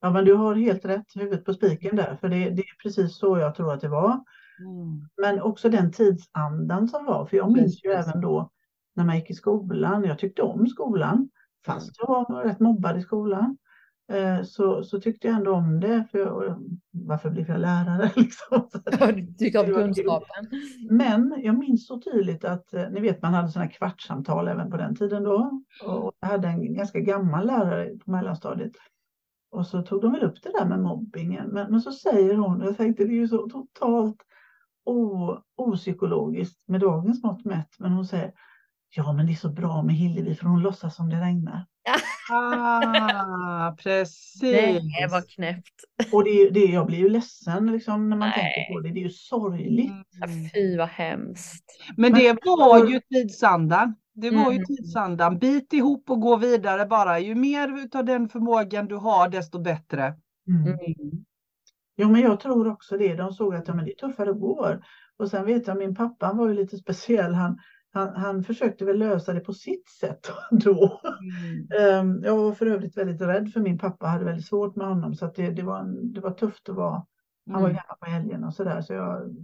Ja, 0.00 0.10
men 0.10 0.24
du 0.24 0.34
har 0.34 0.54
helt 0.54 0.84
rätt, 0.84 1.06
huvudet 1.14 1.44
på 1.44 1.54
spiken 1.54 1.96
där, 1.96 2.16
för 2.16 2.28
det, 2.28 2.50
det 2.50 2.62
är 2.62 2.82
precis 2.82 3.18
så 3.18 3.38
jag 3.38 3.54
tror 3.54 3.72
att 3.72 3.80
det 3.80 3.88
var. 3.88 4.24
Mm. 4.60 5.08
Men 5.16 5.42
också 5.42 5.68
den 5.68 5.92
tidsandan 5.92 6.88
som 6.88 7.04
var, 7.04 7.26
för 7.26 7.36
jag 7.36 7.52
minns 7.52 7.84
ju 7.84 7.90
även 7.90 8.20
då 8.20 8.50
när 8.94 9.04
man 9.04 9.16
gick 9.16 9.30
i 9.30 9.34
skolan, 9.34 10.04
jag 10.04 10.18
tyckte 10.18 10.42
om 10.42 10.66
skolan, 10.66 11.30
fast 11.66 11.98
jag 11.98 12.06
var 12.06 12.44
rätt 12.44 12.60
mobbad 12.60 12.98
i 12.98 13.02
skolan. 13.02 13.58
Eh, 14.10 14.42
så, 14.42 14.82
så 14.84 15.00
tyckte 15.00 15.28
jag 15.28 15.36
ändå 15.36 15.52
om 15.52 15.80
det. 15.80 16.06
För 16.10 16.18
jag, 16.18 16.58
varför 16.90 17.30
blev 17.30 17.48
jag 17.48 17.60
lärare? 17.60 18.10
Liksom. 18.16 18.68
du 19.14 19.34
tyckte 19.34 19.58
om 19.58 19.66
kunskapen. 19.66 20.46
Men 20.90 21.34
jag 21.42 21.58
minns 21.58 21.86
så 21.86 22.00
tydligt 22.00 22.44
att, 22.44 22.74
eh, 22.74 22.90
ni 22.90 23.00
vet 23.00 23.22
man 23.22 23.34
hade 23.34 23.48
sådana 23.48 23.70
kvartssamtal 23.70 24.48
även 24.48 24.70
på 24.70 24.76
den 24.76 24.96
tiden 24.96 25.22
då. 25.22 25.62
Och 25.84 26.12
jag 26.20 26.28
hade 26.28 26.48
en 26.48 26.74
ganska 26.74 27.00
gammal 27.00 27.46
lärare 27.46 27.98
på 28.04 28.10
mellanstadiet. 28.10 28.72
Och 29.50 29.66
så 29.66 29.82
tog 29.82 30.02
de 30.02 30.12
väl 30.12 30.22
upp 30.22 30.42
det 30.42 30.52
där 30.58 30.66
med 30.66 30.80
mobbingen. 30.80 31.48
Men, 31.48 31.70
men 31.70 31.80
så 31.80 31.92
säger 31.92 32.34
hon, 32.34 32.60
jag 32.60 32.76
tänkte 32.76 33.04
det 33.04 33.12
är 33.12 33.20
ju 33.20 33.28
så 33.28 33.48
totalt 33.48 34.16
o, 34.84 35.36
opsykologiskt 35.56 36.68
med 36.68 36.80
dagens 36.80 37.22
mått 37.22 37.44
mätt. 37.44 37.70
Men 37.78 37.92
hon 37.92 38.06
säger, 38.06 38.32
ja 38.96 39.12
men 39.12 39.26
det 39.26 39.32
är 39.32 39.36
så 39.36 39.48
bra 39.48 39.82
med 39.82 39.94
Hillevi 39.94 40.34
för 40.34 40.46
hon 40.46 40.62
låtsas 40.62 40.96
som 40.96 41.10
det 41.10 41.20
regnar. 41.20 41.66
Ah, 42.32 43.76
precis. 43.82 44.40
Det 44.40 45.06
var 45.10 45.34
knäppt. 45.34 46.12
Och 46.12 46.24
det, 46.24 46.50
det, 46.50 46.64
jag 46.64 46.86
blir 46.86 46.98
ju 46.98 47.08
ledsen 47.08 47.72
liksom, 47.72 48.10
när 48.10 48.16
man 48.16 48.28
Nej. 48.28 48.38
tänker 48.38 48.74
på 48.74 48.80
det. 48.80 48.88
Det 48.94 49.00
är 49.00 49.04
ju 49.04 49.10
sorgligt. 49.10 49.92
Mm. 50.24 50.50
Fy 50.54 50.76
vad 50.76 50.88
hemskt. 50.88 51.64
Men 51.96 52.12
det 52.12 52.36
var 52.44 52.86
ju 52.86 53.00
tidsandan. 53.00 53.94
Det 54.14 54.30
var 54.30 54.50
ju 54.50 54.56
mm. 54.56 54.66
tidsandan. 54.66 55.38
Bit 55.38 55.72
ihop 55.72 56.10
och 56.10 56.20
gå 56.20 56.36
vidare 56.36 56.86
bara. 56.86 57.18
Ju 57.18 57.34
mer 57.34 57.88
av 57.94 58.04
den 58.04 58.28
förmågan 58.28 58.86
du 58.86 58.96
har, 58.96 59.28
desto 59.28 59.58
bättre. 59.58 60.14
Mm. 60.48 60.66
Mm. 60.66 61.24
Jo, 61.96 62.08
men 62.08 62.20
jag 62.20 62.40
tror 62.40 62.68
också 62.68 62.96
det. 62.96 63.14
De 63.14 63.32
såg 63.32 63.54
att 63.54 63.68
ja, 63.68 63.74
men 63.74 63.84
det 63.84 63.92
är 63.92 64.08
tuffare 64.08 64.32
går. 64.32 64.84
Och 65.18 65.30
sen 65.30 65.46
vet 65.46 65.66
jag, 65.66 65.78
min 65.78 65.94
pappa 65.94 66.32
var 66.32 66.48
ju 66.48 66.54
lite 66.54 66.76
speciell. 66.76 67.34
Han, 67.34 67.58
han, 67.92 68.14
han 68.16 68.42
försökte 68.42 68.84
väl 68.84 68.98
lösa 68.98 69.32
det 69.32 69.40
på 69.40 69.52
sitt 69.52 69.88
sätt 69.88 70.30
då. 70.50 71.00
Mm. 71.20 71.68
Ehm, 71.80 72.22
jag 72.24 72.36
var 72.36 72.52
för 72.52 72.66
övrigt 72.66 72.96
väldigt 72.96 73.20
rädd 73.20 73.52
för 73.52 73.60
min 73.60 73.78
pappa, 73.78 74.06
hade 74.06 74.24
väldigt 74.24 74.46
svårt 74.46 74.76
med 74.76 74.86
honom 74.86 75.14
så 75.14 75.26
det, 75.36 75.50
det, 75.50 75.62
var, 75.62 75.78
en, 75.78 76.12
det 76.12 76.20
var 76.20 76.30
tufft 76.30 76.68
att 76.68 76.76
vara. 76.76 77.06
Han 77.46 77.54
mm. 77.54 77.62
var 77.62 77.68
hemma 77.68 77.96
på 78.00 78.06
helgen 78.06 78.44
och 78.44 78.54
sådär 78.54 78.80
så 78.80 78.92
jag, 78.92 79.36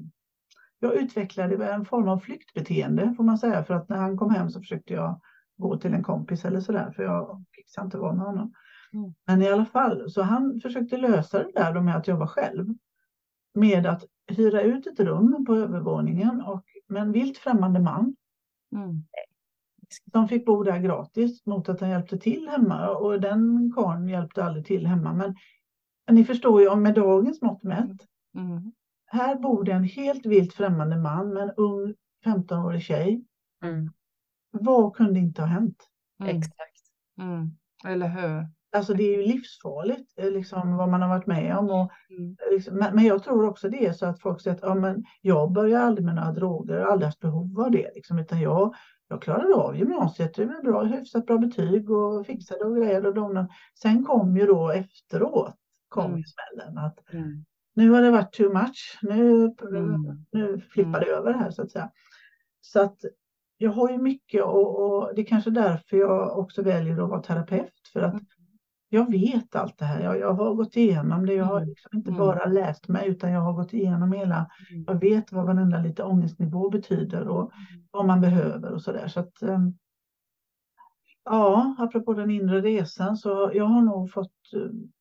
jag 0.79 0.95
utvecklade 0.95 1.67
en 1.67 1.85
form 1.85 2.09
av 2.09 2.19
flyktbeteende 2.19 3.15
får 3.17 3.25
man 3.25 3.39
säga 3.39 3.65
för 3.65 3.75
att 3.75 3.89
när 3.89 3.97
han 3.97 4.17
kom 4.17 4.31
hem 4.31 4.51
så 4.51 4.61
försökte 4.61 4.95
jag 4.95 5.21
gå 5.57 5.77
till 5.77 5.95
en 5.95 6.03
kompis 6.03 6.45
eller 6.45 6.61
sådär 6.61 6.93
för 6.97 7.03
jag 7.03 7.45
fixade 7.57 7.85
inte 7.85 7.99
vara 7.99 8.13
med 8.13 8.27
honom. 8.27 8.53
Mm. 8.93 9.15
Men 9.27 9.43
i 9.43 9.49
alla 9.49 9.65
fall, 9.65 10.11
så 10.11 10.23
han 10.23 10.61
försökte 10.61 10.97
lösa 10.97 11.39
det 11.39 11.53
där 11.55 11.81
med 11.81 11.97
att 11.97 12.09
jobba 12.09 12.27
själv. 12.27 12.67
Med 13.55 13.87
att 13.87 14.05
hyra 14.29 14.63
ut 14.63 14.87
ett 14.87 15.01
rum 15.01 15.45
på 15.47 15.55
övervåningen 15.55 16.41
och 16.41 16.65
med 16.89 17.03
en 17.03 17.13
vilt 17.13 17.39
främmande 17.39 17.81
man 17.81 18.17
Mm. 18.77 19.05
De 20.05 20.29
fick 20.29 20.47
bo 20.47 20.63
där 20.63 20.79
gratis 20.79 21.47
mot 21.47 21.69
att 21.69 21.81
han 21.81 21.91
hjälpte 21.91 22.19
till 22.19 22.49
hemma 22.49 22.89
och 22.89 23.21
den 23.21 23.73
karln 23.75 24.09
hjälpte 24.09 24.45
aldrig 24.45 24.67
till 24.67 24.87
hemma. 24.87 25.13
Men, 25.13 25.35
ni 26.11 26.25
förstår 26.25 26.63
ju, 26.63 26.77
med 26.77 26.95
dagens 26.95 27.43
mått 27.43 27.63
mätt. 27.63 28.07
Mm. 28.35 28.73
Här 29.07 29.35
bor 29.39 29.65
det 29.65 29.73
en 29.73 29.85
helt 29.85 30.27
vilt 30.27 30.55
främmande 30.55 30.97
man 30.97 31.33
med 31.33 31.43
en 31.43 31.51
ung 31.57 31.95
15-årig 32.25 32.83
tjej. 32.83 33.25
Mm. 33.63 33.93
Vad 34.51 34.97
kunde 34.97 35.21
inte 35.21 35.43
ha 35.43 35.49
hänt? 35.49 35.89
Mm. 36.21 36.37
Exakt. 36.37 36.83
Mm. 37.21 37.51
Eller 37.87 38.09
hur? 38.09 38.49
Alltså 38.77 38.95
det 38.95 39.03
är 39.03 39.21
ju 39.21 39.27
livsfarligt 39.27 40.19
eh, 40.19 40.31
liksom, 40.31 40.77
vad 40.77 40.89
man 40.89 41.03
har 41.03 41.09
varit 41.09 41.27
med 41.27 41.57
om. 41.57 41.71
Och, 41.71 41.91
mm. 42.11 42.37
liksom, 42.51 42.75
men, 42.75 42.95
men, 42.95 43.05
jag 43.05 43.23
tror 43.23 43.45
också 43.45 43.69
det 43.69 43.87
är 43.87 43.93
så 43.93 44.07
att 44.07 44.21
folk 44.21 44.41
säger 44.41 44.57
att 44.57 44.63
ja, 44.63 44.75
men 44.75 45.05
jag 45.21 45.53
börjar 45.53 45.81
aldrig 45.81 46.05
med 46.05 46.15
några 46.15 46.33
droger, 46.33 46.79
har 46.79 46.87
aldrig 46.87 47.07
haft 47.07 47.21
behov 47.21 47.61
av 47.61 47.71
det. 47.71 47.91
Liksom, 47.95 48.19
utan 48.19 48.41
jag, 48.41 48.75
jag 49.09 49.23
klarade 49.23 49.55
av 49.55 49.77
gymnasiet, 49.77 50.39
var 50.39 50.63
bra, 50.63 50.83
hyfsat 50.83 51.27
bra 51.27 51.39
betyg 51.39 51.91
och 51.91 52.27
fixade 52.27 52.65
och 52.65 52.77
grejer. 52.77 53.07
Och 53.07 53.15
de, 53.15 53.49
sen 53.83 54.05
kom 54.05 54.37
ju 54.37 54.47
då 54.47 54.71
efteråt 54.71 55.55
kom 55.89 56.11
mm. 56.11 56.23
smällen. 56.25 56.79
Att, 56.79 57.13
mm. 57.13 57.45
Nu 57.75 57.91
har 57.91 58.03
det 58.03 58.11
varit 58.11 58.33
too 58.33 58.53
much, 58.53 58.99
nu, 59.03 59.53
mm. 59.71 60.25
nu 60.33 60.61
flippar 60.61 61.01
det 61.01 61.07
över 61.07 61.33
här 61.33 61.51
så 61.51 61.63
att 61.63 61.71
säga. 61.71 61.91
Så 62.61 62.81
att 62.81 62.97
jag 63.59 63.71
har 63.71 63.91
ju 63.91 63.99
mycket 63.99 64.43
och, 64.43 64.81
och 64.81 65.15
det 65.15 65.21
är 65.21 65.27
kanske 65.27 65.51
därför 65.51 65.97
jag 65.97 66.39
också 66.39 66.63
väljer 66.63 67.03
att 67.03 67.11
vara 67.11 67.23
terapeut. 67.23 67.89
För 67.93 68.01
att 68.01 68.13
mm 68.13 68.27
jag 68.89 69.11
vet 69.11 69.57
allt 69.57 69.79
det 69.79 69.85
här. 69.85 70.01
Jag, 70.01 70.19
jag 70.19 70.33
har 70.33 70.55
gått 70.55 70.77
igenom 70.77 71.27
det. 71.27 71.35
Jag 71.35 71.45
har 71.45 71.57
mm. 71.57 71.69
liksom 71.69 71.91
inte 71.95 72.11
mm. 72.11 72.19
bara 72.19 72.47
läst 72.47 72.89
mig 72.89 73.09
utan 73.09 73.33
jag 73.33 73.41
har 73.41 73.53
gått 73.53 73.73
igenom 73.73 74.13
hela. 74.13 74.51
Mm. 74.71 74.85
Jag 74.87 75.01
vet 75.01 75.33
vad 75.33 75.47
varenda 75.47 75.79
lite 75.79 76.03
ångestnivå 76.03 76.71
betyder 76.71 77.29
och 77.29 77.53
mm. 77.53 77.87
vad 77.91 78.07
man 78.07 78.21
behöver 78.21 78.73
och 78.73 78.83
så 78.83 78.93
där. 78.93 79.09
Så 79.09 79.21
att, 79.21 79.43
um, 79.43 79.79
ja, 81.25 81.77
apropå 81.79 82.15
den 82.15 82.31
inre 82.31 82.61
resan 82.61 83.17
så 83.17 83.51
jag 83.55 83.65
har 83.65 83.83
nog 83.83 84.13
fått. 84.13 84.53
Um, 84.55 84.93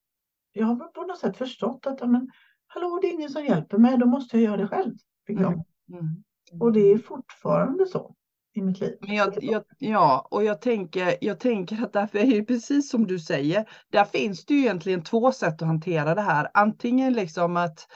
jag 0.51 0.65
har 0.65 0.75
på 0.75 1.01
något 1.01 1.19
sätt 1.19 1.37
förstått 1.37 1.87
att 1.87 2.09
men, 2.09 2.29
hallå, 2.67 2.99
det 3.01 3.07
är 3.07 3.13
ingen 3.13 3.29
som 3.29 3.45
hjälper 3.45 3.77
mig. 3.77 3.97
Då 3.97 4.05
måste 4.05 4.37
jag 4.37 4.43
göra 4.43 4.57
det 4.57 4.67
själv. 4.67 4.93
Fick 5.27 5.39
jag. 5.39 5.53
Mm. 5.53 6.23
Och 6.59 6.73
det 6.73 6.91
är 6.91 6.97
fortfarande 6.97 7.85
så 7.85 8.15
i 8.55 8.61
mitt 8.61 8.79
liv. 8.79 8.97
Men 9.01 9.15
jag, 9.15 9.37
jag, 9.41 9.63
ja, 9.77 10.27
och 10.31 10.43
jag 10.43 10.61
tänker, 10.61 11.15
jag 11.21 11.39
tänker 11.39 11.83
att 11.83 11.93
därför 11.93 12.19
är 12.19 12.25
det 12.25 12.43
precis 12.43 12.89
som 12.89 13.07
du 13.07 13.19
säger. 13.19 13.65
Där 13.89 14.03
finns 14.03 14.45
det 14.45 14.53
ju 14.53 14.59
egentligen 14.59 15.03
två 15.03 15.31
sätt 15.31 15.61
att 15.61 15.67
hantera 15.67 16.15
det 16.15 16.21
här. 16.21 16.47
Antingen 16.53 17.13
liksom 17.13 17.57
att 17.57 17.87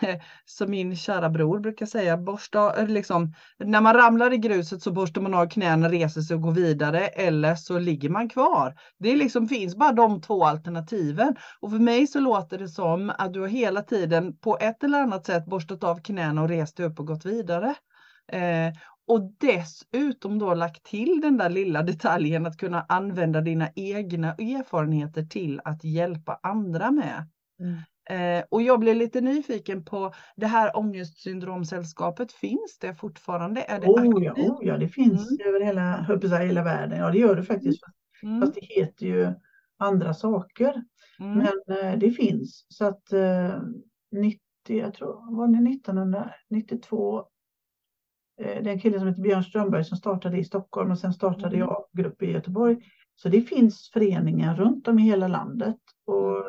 som 0.44 0.70
min 0.70 0.96
kära 0.96 1.30
bror 1.30 1.58
brukar 1.58 1.86
säga, 1.86 2.16
borsta, 2.16 2.84
liksom, 2.84 3.34
när 3.58 3.80
man 3.80 3.94
ramlar 3.94 4.32
i 4.32 4.36
gruset 4.36 4.82
så 4.82 4.92
borstar 4.92 5.20
man 5.20 5.34
av 5.34 5.46
knäna, 5.46 5.88
reser 5.88 6.20
sig 6.20 6.36
och 6.36 6.42
går 6.42 6.52
vidare 6.52 7.06
eller 7.06 7.54
så 7.54 7.78
ligger 7.78 8.08
man 8.08 8.28
kvar. 8.28 8.74
Det 8.98 9.16
liksom 9.16 9.48
finns 9.48 9.76
bara 9.76 9.92
de 9.92 10.20
två 10.20 10.44
alternativen 10.44 11.36
och 11.60 11.70
för 11.70 11.78
mig 11.78 12.06
så 12.06 12.20
låter 12.20 12.58
det 12.58 12.68
som 12.68 13.12
att 13.18 13.32
du 13.32 13.40
har 13.40 13.48
hela 13.48 13.82
tiden 13.82 14.36
på 14.36 14.58
ett 14.60 14.84
eller 14.84 15.00
annat 15.00 15.26
sätt 15.26 15.46
borstat 15.46 15.84
av 15.84 16.02
knäna 16.02 16.42
och 16.42 16.48
rest 16.48 16.76
dig 16.76 16.86
upp 16.86 17.00
och 17.00 17.06
gått 17.06 17.24
vidare. 17.24 17.74
Eh, 18.32 18.72
och 19.06 19.32
dessutom 19.38 20.38
då 20.38 20.54
lagt 20.54 20.82
till 20.84 21.20
den 21.20 21.36
där 21.36 21.50
lilla 21.50 21.82
detaljen 21.82 22.46
att 22.46 22.56
kunna 22.56 22.86
använda 22.88 23.40
dina 23.40 23.68
egna 23.74 24.34
erfarenheter 24.34 25.22
till 25.22 25.60
att 25.64 25.84
hjälpa 25.84 26.40
andra 26.42 26.90
med. 26.90 27.28
Mm. 27.60 27.78
Eh, 28.10 28.44
och 28.50 28.62
jag 28.62 28.80
blev 28.80 28.96
lite 28.96 29.20
nyfiken 29.20 29.84
på 29.84 30.14
det 30.36 30.46
här 30.46 30.76
ångestsyndromsällskapet, 30.76 32.32
finns 32.32 32.78
det 32.80 32.94
fortfarande? 32.94 33.60
Är 33.62 33.80
det 33.80 33.86
oh, 33.86 34.24
ja, 34.24 34.32
oh 34.32 34.58
ja, 34.62 34.78
det 34.78 34.88
finns 34.88 35.30
mm. 35.30 35.48
över 35.48 35.60
hela, 35.60 36.06
säga, 36.20 36.38
hela 36.38 36.62
världen. 36.62 36.98
Ja, 36.98 37.10
det 37.10 37.18
gör 37.18 37.36
det 37.36 37.42
faktiskt. 37.42 37.82
Mm. 38.22 38.40
Fast 38.40 38.54
det 38.54 38.64
heter 38.64 39.06
ju 39.06 39.32
andra 39.78 40.14
saker. 40.14 40.84
Mm. 41.20 41.38
Men 41.38 41.78
eh, 41.78 41.98
det 41.98 42.10
finns. 42.10 42.66
Så 42.68 42.84
att 42.84 43.12
eh, 43.12 43.62
90, 44.12 44.38
jag 44.66 44.94
tror, 44.94 45.36
var 45.36 45.48
det 45.48 45.70
1992 45.70 47.24
det 48.36 48.44
är 48.44 48.66
en 48.66 48.80
kille 48.80 48.98
som 48.98 49.08
heter 49.08 49.22
Björn 49.22 49.44
Strömberg 49.44 49.84
som 49.84 49.96
startade 49.96 50.38
i 50.38 50.44
Stockholm 50.44 50.90
och 50.90 50.98
sen 50.98 51.12
startade 51.12 51.56
mm. 51.56 51.58
jag 51.58 51.84
grupp 51.92 52.22
i 52.22 52.30
Göteborg. 52.30 52.76
Så 53.14 53.28
det 53.28 53.40
finns 53.40 53.90
föreningar 53.92 54.56
runt 54.56 54.88
om 54.88 54.98
i 54.98 55.02
hela 55.02 55.28
landet. 55.28 55.76
Och 56.06 56.44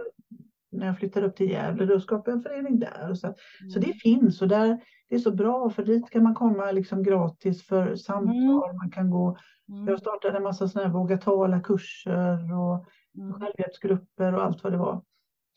när 0.72 0.88
jag 0.88 0.98
flyttade 0.98 1.28
upp 1.28 1.36
till 1.36 1.50
Gävle 1.50 1.86
då 1.86 2.00
skapade 2.00 2.32
jag 2.32 2.38
en 2.38 2.44
förening 2.44 2.80
där. 2.80 3.10
Och 3.10 3.18
så, 3.18 3.28
mm. 3.28 3.70
så 3.70 3.80
det 3.80 3.94
finns 3.94 4.42
och 4.42 4.48
där, 4.48 4.80
det 5.10 5.16
är 5.16 5.20
så 5.20 5.32
bra 5.32 5.70
för 5.70 5.86
dit 5.86 6.10
kan 6.10 6.24
man 6.24 6.36
komma 6.36 6.72
liksom 6.72 7.04
gratis 7.04 7.64
för 7.68 7.96
samtal. 7.96 8.70
Mm. 8.70 8.78
Man 8.78 8.92
kan 8.92 9.10
gå, 9.10 9.38
mm. 9.70 9.88
Jag 9.88 10.00
startade 10.00 10.38
en 10.38 10.44
massa 10.44 10.68
sådana 10.68 10.88
här 10.88 10.94
våga 10.94 11.18
tala-kurser 11.18 12.54
och 12.54 12.86
mm. 13.18 13.34
självhjälpsgrupper 13.34 14.34
och 14.34 14.44
allt 14.44 14.64
vad 14.64 14.74
det 14.74 14.78
var. 14.78 15.02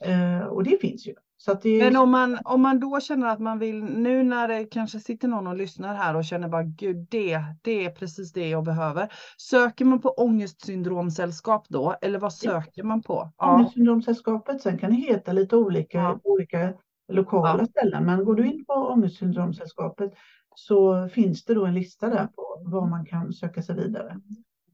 Eh, 0.04 0.46
och 0.46 0.64
det 0.64 0.80
finns 0.80 1.06
ju. 1.06 1.14
Det... 1.62 1.78
Men 1.78 1.96
om 1.96 2.10
man, 2.10 2.38
om 2.44 2.62
man 2.62 2.80
då 2.80 3.00
känner 3.00 3.26
att 3.26 3.38
man 3.38 3.58
vill, 3.58 3.84
nu 3.84 4.22
när 4.22 4.48
det 4.48 4.64
kanske 4.64 5.00
sitter 5.00 5.28
någon 5.28 5.46
och 5.46 5.56
lyssnar 5.56 5.94
här 5.94 6.16
och 6.16 6.24
känner 6.24 6.48
bara 6.48 6.62
gud 6.62 7.06
det, 7.10 7.40
det 7.62 7.84
är 7.84 7.90
precis 7.90 8.32
det 8.32 8.48
jag 8.48 8.64
behöver. 8.64 9.12
Söker 9.36 9.84
man 9.84 10.00
på 10.00 10.08
ångestsyndromsällskap 10.08 11.66
då 11.68 11.96
eller 12.00 12.18
vad 12.18 12.32
söker 12.32 12.82
man 12.82 13.02
på? 13.02 13.32
Ja. 13.38 13.54
Ångestsyndromsällskapet, 13.54 14.62
sen 14.62 14.78
kan 14.78 14.90
det 14.90 14.96
heta 14.96 15.32
lite 15.32 15.56
olika, 15.56 15.98
ja. 15.98 16.20
olika 16.24 16.72
lokala 17.12 17.58
ja. 17.58 17.66
ställen. 17.66 18.04
Men 18.04 18.24
går 18.24 18.34
du 18.34 18.46
in 18.46 18.64
på 18.64 18.72
ångestsyndromsällskapet 18.72 20.12
så 20.54 21.08
finns 21.08 21.44
det 21.44 21.54
då 21.54 21.66
en 21.66 21.74
lista 21.74 22.08
där 22.08 22.26
på 22.26 22.62
var 22.64 22.86
man 22.86 23.06
kan 23.06 23.32
söka 23.32 23.62
sig 23.62 23.76
vidare. 23.76 24.10
Mm. 24.10 24.22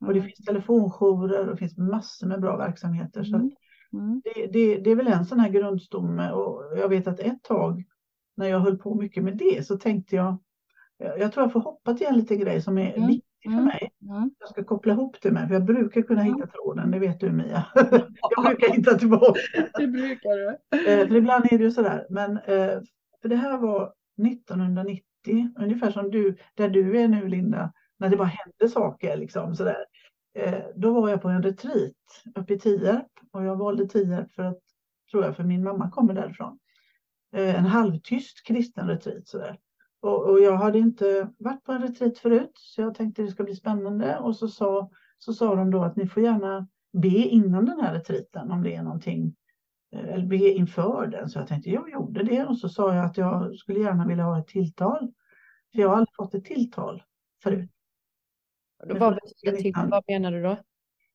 Och 0.09 0.15
det 0.15 0.23
finns 0.23 0.45
telefonjourer 0.47 1.41
och 1.41 1.47
det 1.47 1.57
finns 1.57 1.79
massor 1.79 2.27
med 2.27 2.41
bra 2.41 2.57
verksamheter. 2.57 3.25
Så 3.25 3.37
mm. 3.37 3.51
Mm. 3.95 4.23
Det, 4.25 4.47
det, 4.47 4.79
det, 4.79 4.91
är 4.91 4.97
väl 4.97 5.07
en 5.07 5.25
sån 5.25 5.41
här 5.41 5.49
grundstomme 5.49 6.31
och 6.31 6.79
jag 6.79 6.89
vet 6.89 7.07
att 7.07 7.21
ett 7.21 7.43
tag 7.43 7.85
när 8.37 8.49
jag 8.49 8.61
höll 8.61 8.79
på 8.79 8.95
mycket 8.95 9.25
med 9.25 9.37
det 9.37 9.67
så 9.67 9.77
tänkte 9.77 10.17
jag, 10.17 10.39
jag 10.99 11.33
tror 11.33 11.45
jag 11.45 11.53
får 11.53 11.61
hoppa 11.61 11.95
till 11.95 12.07
en 12.07 12.17
liten 12.17 12.39
grej 12.39 12.63
som 12.63 12.79
är 12.79 12.97
mm. 12.97 13.09
viktig 13.09 13.25
för 13.45 13.51
mm. 13.51 13.65
mig. 13.65 13.91
Mm. 14.03 14.31
Jag 14.39 14.49
ska 14.49 14.65
koppla 14.65 14.93
ihop 14.93 15.17
det 15.23 15.31
med, 15.31 15.49
för 15.49 15.55
jag 15.55 15.65
brukar 15.65 16.03
kunna 16.03 16.21
mm. 16.21 16.35
hitta 16.35 16.47
tråden, 16.47 16.91
det 16.91 16.99
vet 16.99 17.21
du 17.21 17.33
Mia. 17.33 17.67
jag 18.37 18.45
brukar 18.47 18.73
hitta 18.77 18.99
tillbaka. 18.99 19.41
det 19.79 19.87
brukar 19.87 20.37
du. 20.37 20.49
Eh, 20.79 21.09
för 21.09 21.17
ibland 21.17 21.45
är 21.51 21.59
det 21.59 21.65
ju 21.65 21.71
sådär, 21.71 22.07
men 22.11 22.37
eh, 22.37 22.81
för 23.23 23.29
det 23.29 23.37
här 23.37 23.59
var 23.59 23.93
1990, 24.29 25.05
ungefär 25.59 25.91
som 25.91 26.11
du, 26.11 26.37
där 26.55 26.69
du 26.69 27.01
är 27.01 27.09
nu 27.09 27.29
Linda, 27.29 27.73
när 27.99 28.09
det 28.09 28.17
bara 28.17 28.29
hände 28.29 28.69
saker 28.69 29.17
liksom 29.17 29.55
sådär. 29.55 29.85
Eh, 30.35 30.65
då 30.77 31.01
var 31.01 31.11
jag 31.11 31.23
på 31.23 31.29
en 31.29 31.43
retreat 31.43 31.93
uppe 32.35 32.55
i 32.55 32.59
Tierp 32.59 33.07
och 33.31 33.45
jag 33.45 33.57
valde 33.57 33.89
Tierp 33.89 34.33
för 34.33 34.43
att, 34.43 34.61
tror 35.11 35.25
jag, 35.25 35.37
för 35.37 35.45
min 35.45 35.65
mamma 35.65 35.91
kommer 35.91 36.15
därifrån. 36.15 36.59
Eh, 37.35 37.59
en 37.59 37.65
halvtyst 37.65 38.47
kristen 38.47 38.89
retreat 38.89 39.29
sådär. 39.29 39.59
Och, 40.01 40.31
och, 40.31 40.41
jag 40.41 40.57
hade 40.57 40.79
inte 40.79 41.29
varit 41.39 41.65
på 41.65 41.73
en 41.73 41.83
retreat 41.83 42.19
förut 42.19 42.53
så 42.55 42.81
jag 42.81 42.95
tänkte 42.95 43.23
det 43.23 43.31
ska 43.31 43.45
bli 43.45 43.55
spännande 43.55 44.19
och 44.19 44.37
så 44.37 44.49
sa, 44.49 44.91
så 45.19 45.33
sa 45.33 45.55
de 45.55 45.71
då 45.71 45.83
att 45.83 45.97
ni 45.97 46.07
får 46.07 46.23
gärna 46.23 46.69
be 46.93 47.09
innan 47.09 47.65
den 47.65 47.81
här 47.81 47.95
retreaten 47.95 48.51
om 48.51 48.63
det 48.63 48.75
är 48.75 48.83
någonting 48.83 49.35
eh, 49.93 50.09
eller 50.09 50.27
be 50.27 50.37
inför 50.37 51.07
den. 51.07 51.29
Så 51.29 51.39
jag 51.39 51.47
tänkte 51.49 51.71
jag 51.71 51.91
gjorde 51.91 52.23
det 52.23 52.45
och 52.45 52.59
så 52.59 52.69
sa 52.69 52.95
jag 52.95 53.05
att 53.05 53.17
jag 53.17 53.57
skulle 53.57 53.81
gärna 53.81 54.07
vilja 54.07 54.25
ha 54.25 54.39
ett 54.39 54.47
tilltal. 54.47 55.13
För 55.73 55.81
jag 55.81 55.89
har 55.89 55.97
aldrig 55.97 56.15
fått 56.17 56.35
ett 56.35 56.45
tilltal 56.45 57.03
förut. 57.43 57.74
Vad 58.87 59.15
betyder 59.15 59.63
till? 59.63 59.73
Vad 59.91 60.05
menar 60.09 60.33
du 60.33 60.43
då? 60.43 60.57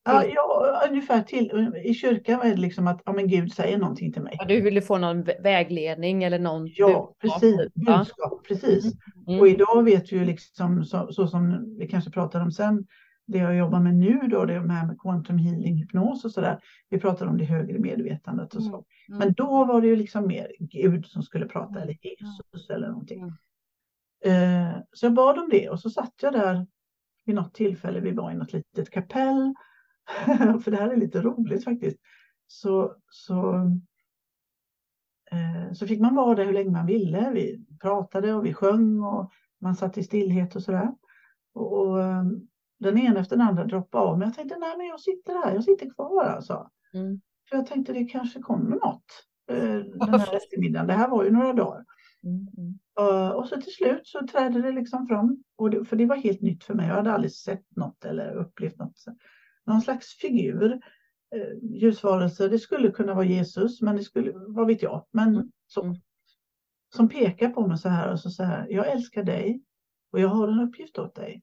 Ja, 0.03 0.25
ja, 0.25 0.81
ungefär 0.89 1.21
till. 1.21 1.73
I 1.83 1.93
kyrkan 1.93 2.41
är 2.41 2.49
det 2.49 2.61
liksom 2.61 2.87
att 2.87 3.01
ja, 3.05 3.13
men 3.13 3.27
Gud 3.27 3.53
säger 3.53 3.77
någonting 3.77 4.13
till 4.13 4.21
mig. 4.21 4.35
Ja, 4.39 4.45
du 4.45 4.61
ville 4.61 4.81
få 4.81 4.97
någon 4.97 5.23
vägledning 5.23 6.23
eller 6.23 6.39
någon 6.39 6.67
Ja, 6.75 6.87
budskap. 6.87 7.19
precis. 7.19 7.57
Typ, 7.57 7.73
budskap, 7.73 8.47
precis. 8.47 8.85
Mm. 8.85 8.97
mm. 9.27 9.39
Och 9.39 9.47
idag 9.47 9.83
vet 9.83 10.11
vi 10.11 10.17
ju 10.17 10.25
liksom 10.25 10.85
så, 10.85 11.11
så, 11.11 11.27
som 11.27 11.75
vi 11.79 11.87
kanske 11.87 12.11
pratar 12.11 12.41
om 12.41 12.51
sen, 12.51 12.87
det 13.25 13.37
jag 13.37 13.55
jobbar 13.55 13.79
med 13.79 13.95
nu 13.95 14.19
då, 14.31 14.45
det 14.45 14.53
är 14.53 14.59
de 14.59 14.69
här 14.69 14.87
med 14.87 14.99
quantum 14.99 15.37
healing, 15.37 15.75
hypnos 15.75 16.25
och 16.25 16.31
sådär. 16.31 16.59
Vi 16.89 16.99
pratar 16.99 17.27
om 17.27 17.37
det 17.37 17.45
högre 17.45 17.79
medvetandet 17.79 18.55
och 18.55 18.63
så. 18.63 18.73
Mm. 18.73 18.83
Mm. 19.07 19.19
Men 19.19 19.33
då 19.33 19.65
var 19.65 19.81
det 19.81 19.87
ju 19.87 19.95
liksom 19.95 20.27
mer 20.27 20.51
Gud 20.59 21.05
som 21.05 21.23
skulle 21.23 21.45
prata 21.45 21.81
eller 21.81 21.97
mm. 22.03 22.15
Jesus 22.19 22.69
eller 22.69 22.87
någonting. 22.87 23.23
Uh, 24.25 24.77
så 24.93 25.05
jag 25.05 25.13
bad 25.13 25.39
om 25.39 25.49
det 25.51 25.69
och 25.69 25.79
så 25.79 25.89
satt 25.89 26.13
jag 26.21 26.33
där 26.33 26.67
vid 27.29 27.35
något 27.35 27.53
tillfälle, 27.53 27.99
vi 27.99 28.11
var 28.11 28.31
i 28.31 28.35
något 28.35 28.53
litet 28.53 28.89
kapell, 28.89 29.53
för 30.63 30.71
det 30.71 30.77
här 30.77 30.89
är 30.89 30.97
lite 30.97 31.21
roligt 31.21 31.63
faktiskt, 31.63 31.97
så, 32.47 32.95
så, 33.09 33.55
eh, 35.31 35.73
så 35.73 35.87
fick 35.87 35.99
man 35.99 36.15
vara 36.15 36.35
där 36.35 36.45
hur 36.45 36.53
länge 36.53 36.71
man 36.71 36.85
ville. 36.85 37.31
Vi 37.33 37.65
pratade 37.81 38.33
och 38.33 38.45
vi 38.45 38.53
sjöng 38.53 39.03
och 39.03 39.31
man 39.61 39.75
satt 39.75 39.97
i 39.97 40.03
stillhet 40.03 40.55
och 40.55 40.63
sådär. 40.63 40.91
Och, 41.53 41.77
och 41.77 42.01
eh, 42.01 42.23
den 42.79 42.97
ena 42.97 43.19
efter 43.19 43.37
den 43.37 43.47
andra 43.47 43.65
droppade 43.65 44.03
av, 44.03 44.19
men 44.19 44.27
jag 44.27 44.35
tänkte 44.35 44.57
nej 44.59 44.77
men 44.77 44.87
jag 44.87 44.99
sitter 44.99 45.33
här, 45.33 45.53
jag 45.53 45.63
sitter 45.63 45.89
kvar 45.89 46.23
alltså. 46.23 46.69
Mm. 46.93 47.21
För 47.49 47.57
jag 47.57 47.67
tänkte 47.67 47.93
det 47.93 48.05
kanske 48.05 48.39
kommer 48.39 48.75
något 48.75 49.05
eh, 49.51 49.79
den 50.09 50.09
här 50.09 50.35
eftermiddagen. 50.35 50.87
Det 50.87 50.93
här 50.93 51.09
var 51.09 51.23
ju 51.23 51.31
några 51.31 51.53
dagar. 51.53 51.85
Mm. 52.23 52.79
Uh, 52.99 53.29
och 53.29 53.47
så 53.47 53.61
till 53.61 53.73
slut 53.73 54.07
så 54.07 54.27
trädde 54.27 54.61
det 54.61 54.71
liksom 54.71 55.07
fram, 55.07 55.43
och 55.55 55.69
det, 55.69 55.85
för 55.85 55.95
det 55.95 56.05
var 56.05 56.15
helt 56.15 56.41
nytt 56.41 56.63
för 56.63 56.73
mig. 56.73 56.87
Jag 56.87 56.95
hade 56.95 57.11
aldrig 57.11 57.31
sett 57.31 57.75
något 57.75 58.05
eller 58.05 58.35
upplevt 58.35 58.77
något. 58.77 59.05
Någon 59.65 59.81
slags 59.81 60.17
figur, 60.17 60.81
uh, 61.35 61.79
ljusvarelse. 61.81 62.47
Det 62.47 62.59
skulle 62.59 62.91
kunna 62.91 63.13
vara 63.13 63.25
Jesus, 63.25 63.81
men 63.81 63.95
det 63.95 64.03
skulle, 64.03 64.31
vad 64.35 64.67
vet 64.67 64.81
jag. 64.81 65.05
Men 65.11 65.27
mm. 65.27 65.51
så. 65.67 65.83
Mm. 65.83 65.95
Som 66.95 67.09
pekar 67.09 67.49
på 67.49 67.67
mig 67.67 67.77
så 67.77 67.89
här 67.89 68.11
och 68.11 68.19
så, 68.19 68.29
så 68.29 68.43
här. 68.43 68.67
Jag 68.69 68.91
älskar 68.91 69.23
dig 69.23 69.63
och 70.11 70.19
jag 70.19 70.27
har 70.29 70.47
en 70.47 70.59
uppgift 70.59 70.99
åt 70.99 71.15
dig. 71.15 71.41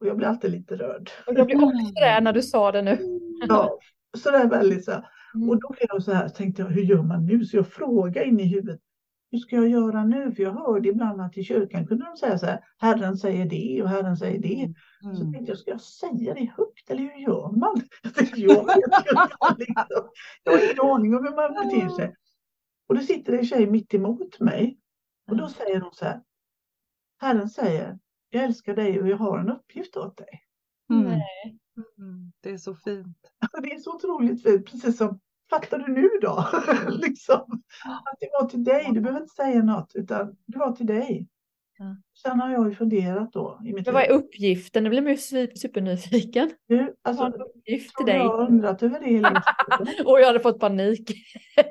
Och 0.00 0.06
jag 0.06 0.16
blir 0.16 0.26
alltid 0.26 0.50
lite 0.50 0.76
rörd. 0.76 1.10
Och 1.26 1.34
jag 1.36 1.46
blir 1.46 1.56
också 1.56 1.92
det 1.94 2.20
när 2.20 2.32
du 2.32 2.42
sa 2.42 2.72
det 2.72 2.82
nu. 2.82 2.98
ja, 3.48 3.78
så 4.18 4.30
där 4.30 4.48
väldigt 4.48 4.84
så. 4.84 5.04
Mm. 5.34 5.48
Och 5.48 5.60
då 5.60 5.68
blev 5.68 5.86
jag 5.88 6.02
så 6.02 6.12
här, 6.12 6.28
tänkte 6.28 6.62
jag, 6.62 6.68
hur 6.68 6.82
gör 6.82 7.02
man 7.02 7.26
nu? 7.26 7.44
Så 7.44 7.56
jag 7.56 7.68
frågade 7.68 8.26
in 8.26 8.40
i 8.40 8.46
huvudet, 8.46 8.80
hur 9.32 9.38
ska 9.38 9.56
jag 9.56 9.68
göra 9.68 10.04
nu? 10.04 10.32
För 10.32 10.42
jag 10.42 10.52
hörde 10.52 10.88
ibland 10.88 11.20
att 11.20 11.38
i 11.38 11.44
kyrkan 11.44 11.86
kunde 11.86 12.04
de 12.04 12.16
säga 12.16 12.38
så 12.38 12.46
här, 12.46 12.64
Herren 12.78 13.16
säger 13.16 13.46
det 13.46 13.82
och 13.82 13.88
Herren 13.88 14.16
säger 14.16 14.38
det. 14.38 14.74
Mm. 15.04 15.16
Så 15.16 15.32
tänkte 15.32 15.52
jag, 15.52 15.58
ska 15.58 15.70
jag 15.70 15.80
säga 15.80 16.34
det 16.34 16.52
högt 16.56 16.90
eller 16.90 17.02
hur 17.02 17.20
gör 17.20 17.50
man? 17.56 17.82
Jag, 18.02 18.14
tänkte, 18.14 18.40
jag, 18.40 18.56
jag 20.44 20.52
har 20.52 20.64
ingen 20.64 20.80
aning 20.80 21.16
om 21.16 21.24
hur 21.24 21.36
man 21.36 21.70
beter 21.70 21.88
sig. 21.88 22.14
Och 22.88 22.94
då 22.94 23.00
sitter 23.00 23.32
det 23.32 23.38
en 23.38 23.46
tjej 23.46 23.66
mitt 23.66 23.94
emot 23.94 24.40
mig 24.40 24.78
och 25.30 25.36
då 25.36 25.48
säger 25.48 25.80
hon 25.80 25.92
så 25.92 26.04
här, 26.04 26.22
Herren 27.20 27.48
säger, 27.48 27.98
jag 28.30 28.44
älskar 28.44 28.76
dig 28.76 29.00
och 29.00 29.08
jag 29.08 29.16
har 29.16 29.38
en 29.38 29.50
uppgift 29.50 29.96
åt 29.96 30.16
dig. 30.16 30.42
Mm. 30.90 31.04
Mm. 31.06 32.32
Det 32.40 32.50
är 32.50 32.58
så 32.58 32.74
fint. 32.74 33.32
Det 33.62 33.72
är 33.72 33.78
så 33.78 33.94
otroligt 33.94 34.42
fint, 34.42 34.66
precis 34.66 34.96
som 34.96 35.20
fattar 35.52 35.78
du 35.78 35.92
nu 35.92 36.08
då? 36.22 36.48
liksom. 37.06 37.62
Att 37.84 38.16
det 38.20 38.28
var 38.40 38.48
till 38.48 38.64
dig, 38.64 38.90
du 38.92 39.00
behöver 39.00 39.20
inte 39.20 39.34
säga 39.34 39.62
något, 39.62 39.92
utan 39.94 40.36
det 40.46 40.58
var 40.58 40.72
till 40.72 40.86
dig. 40.86 41.28
Ja. 41.78 41.96
Sen 42.22 42.40
har 42.40 42.50
jag 42.50 42.68
ju 42.68 42.74
funderat 42.74 43.32
då. 43.32 43.60
I 43.64 43.72
mitt 43.72 43.86
Men 43.86 43.94
vad 43.94 44.02
är 44.02 44.10
uppgiften? 44.10 44.84
Nu 44.84 44.90
blir 44.90 45.02
man 45.02 45.10
ju 45.12 45.16
supernyfiken. 45.56 46.50
Du, 46.68 46.96
alltså, 47.02 47.22
vad 47.22 47.34
uppgift 47.34 47.96
till 47.96 48.06
dig? 48.06 48.16
Jag 48.16 48.36
har 48.36 48.48
undrat 48.48 48.82
över 48.82 49.00
det 49.00 50.04
Och 50.04 50.20
jag 50.20 50.26
hade 50.26 50.40
fått 50.40 50.60
panik. 50.60 51.12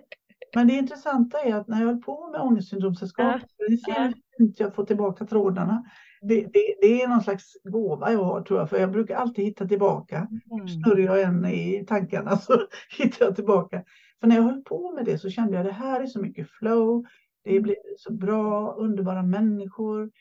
Men 0.56 0.67
det 0.67 0.74
intressanta 0.74 1.41
är 1.41 1.56
att 1.56 1.67
när 1.67 1.80
jag 1.80 1.88
höll 1.88 2.02
på 2.02 2.30
med 2.32 2.41
ångestsyndromsällskap, 2.41 3.41
ja. 3.58 3.65
det 3.70 3.78
ser 3.78 4.02
ja. 4.02 4.13
inte 4.39 4.63
jag 4.63 4.76
får 4.76 4.86
tillbaka 4.86 5.26
trådarna 5.26 5.84
det, 6.21 6.41
det, 6.41 6.75
det, 6.81 7.01
är 7.01 7.07
någon 7.07 7.21
slags 7.21 7.57
gåva 7.63 8.12
jag 8.12 8.23
har 8.23 8.41
tror 8.41 8.60
jag, 8.60 8.69
för 8.69 8.77
jag 8.77 8.91
brukar 8.91 9.15
alltid 9.15 9.45
hitta 9.45 9.67
tillbaka. 9.67 10.27
Mm. 10.51 10.67
Snurrar 10.67 10.99
jag 10.99 11.21
en 11.21 11.45
i 11.45 11.86
tankarna 11.88 12.38
så 12.38 12.67
hittar 12.97 13.25
jag 13.25 13.36
tillbaka. 13.36 13.84
För 14.19 14.27
när 14.27 14.36
jag 14.36 14.43
höll 14.43 14.62
på 14.62 14.91
med 14.91 15.05
det 15.05 15.17
så 15.17 15.29
kände 15.29 15.53
jag 15.53 15.60
att 15.60 15.67
det 15.67 15.86
här 15.86 16.01
är 16.01 16.05
så 16.05 16.19
mycket 16.19 16.49
flow, 16.49 17.05
det 17.43 17.51
mm. 17.51 17.63
blir 17.63 17.75
så 17.97 18.13
bra, 18.13 18.73
underbara 18.73 19.23
människor. 19.23 20.12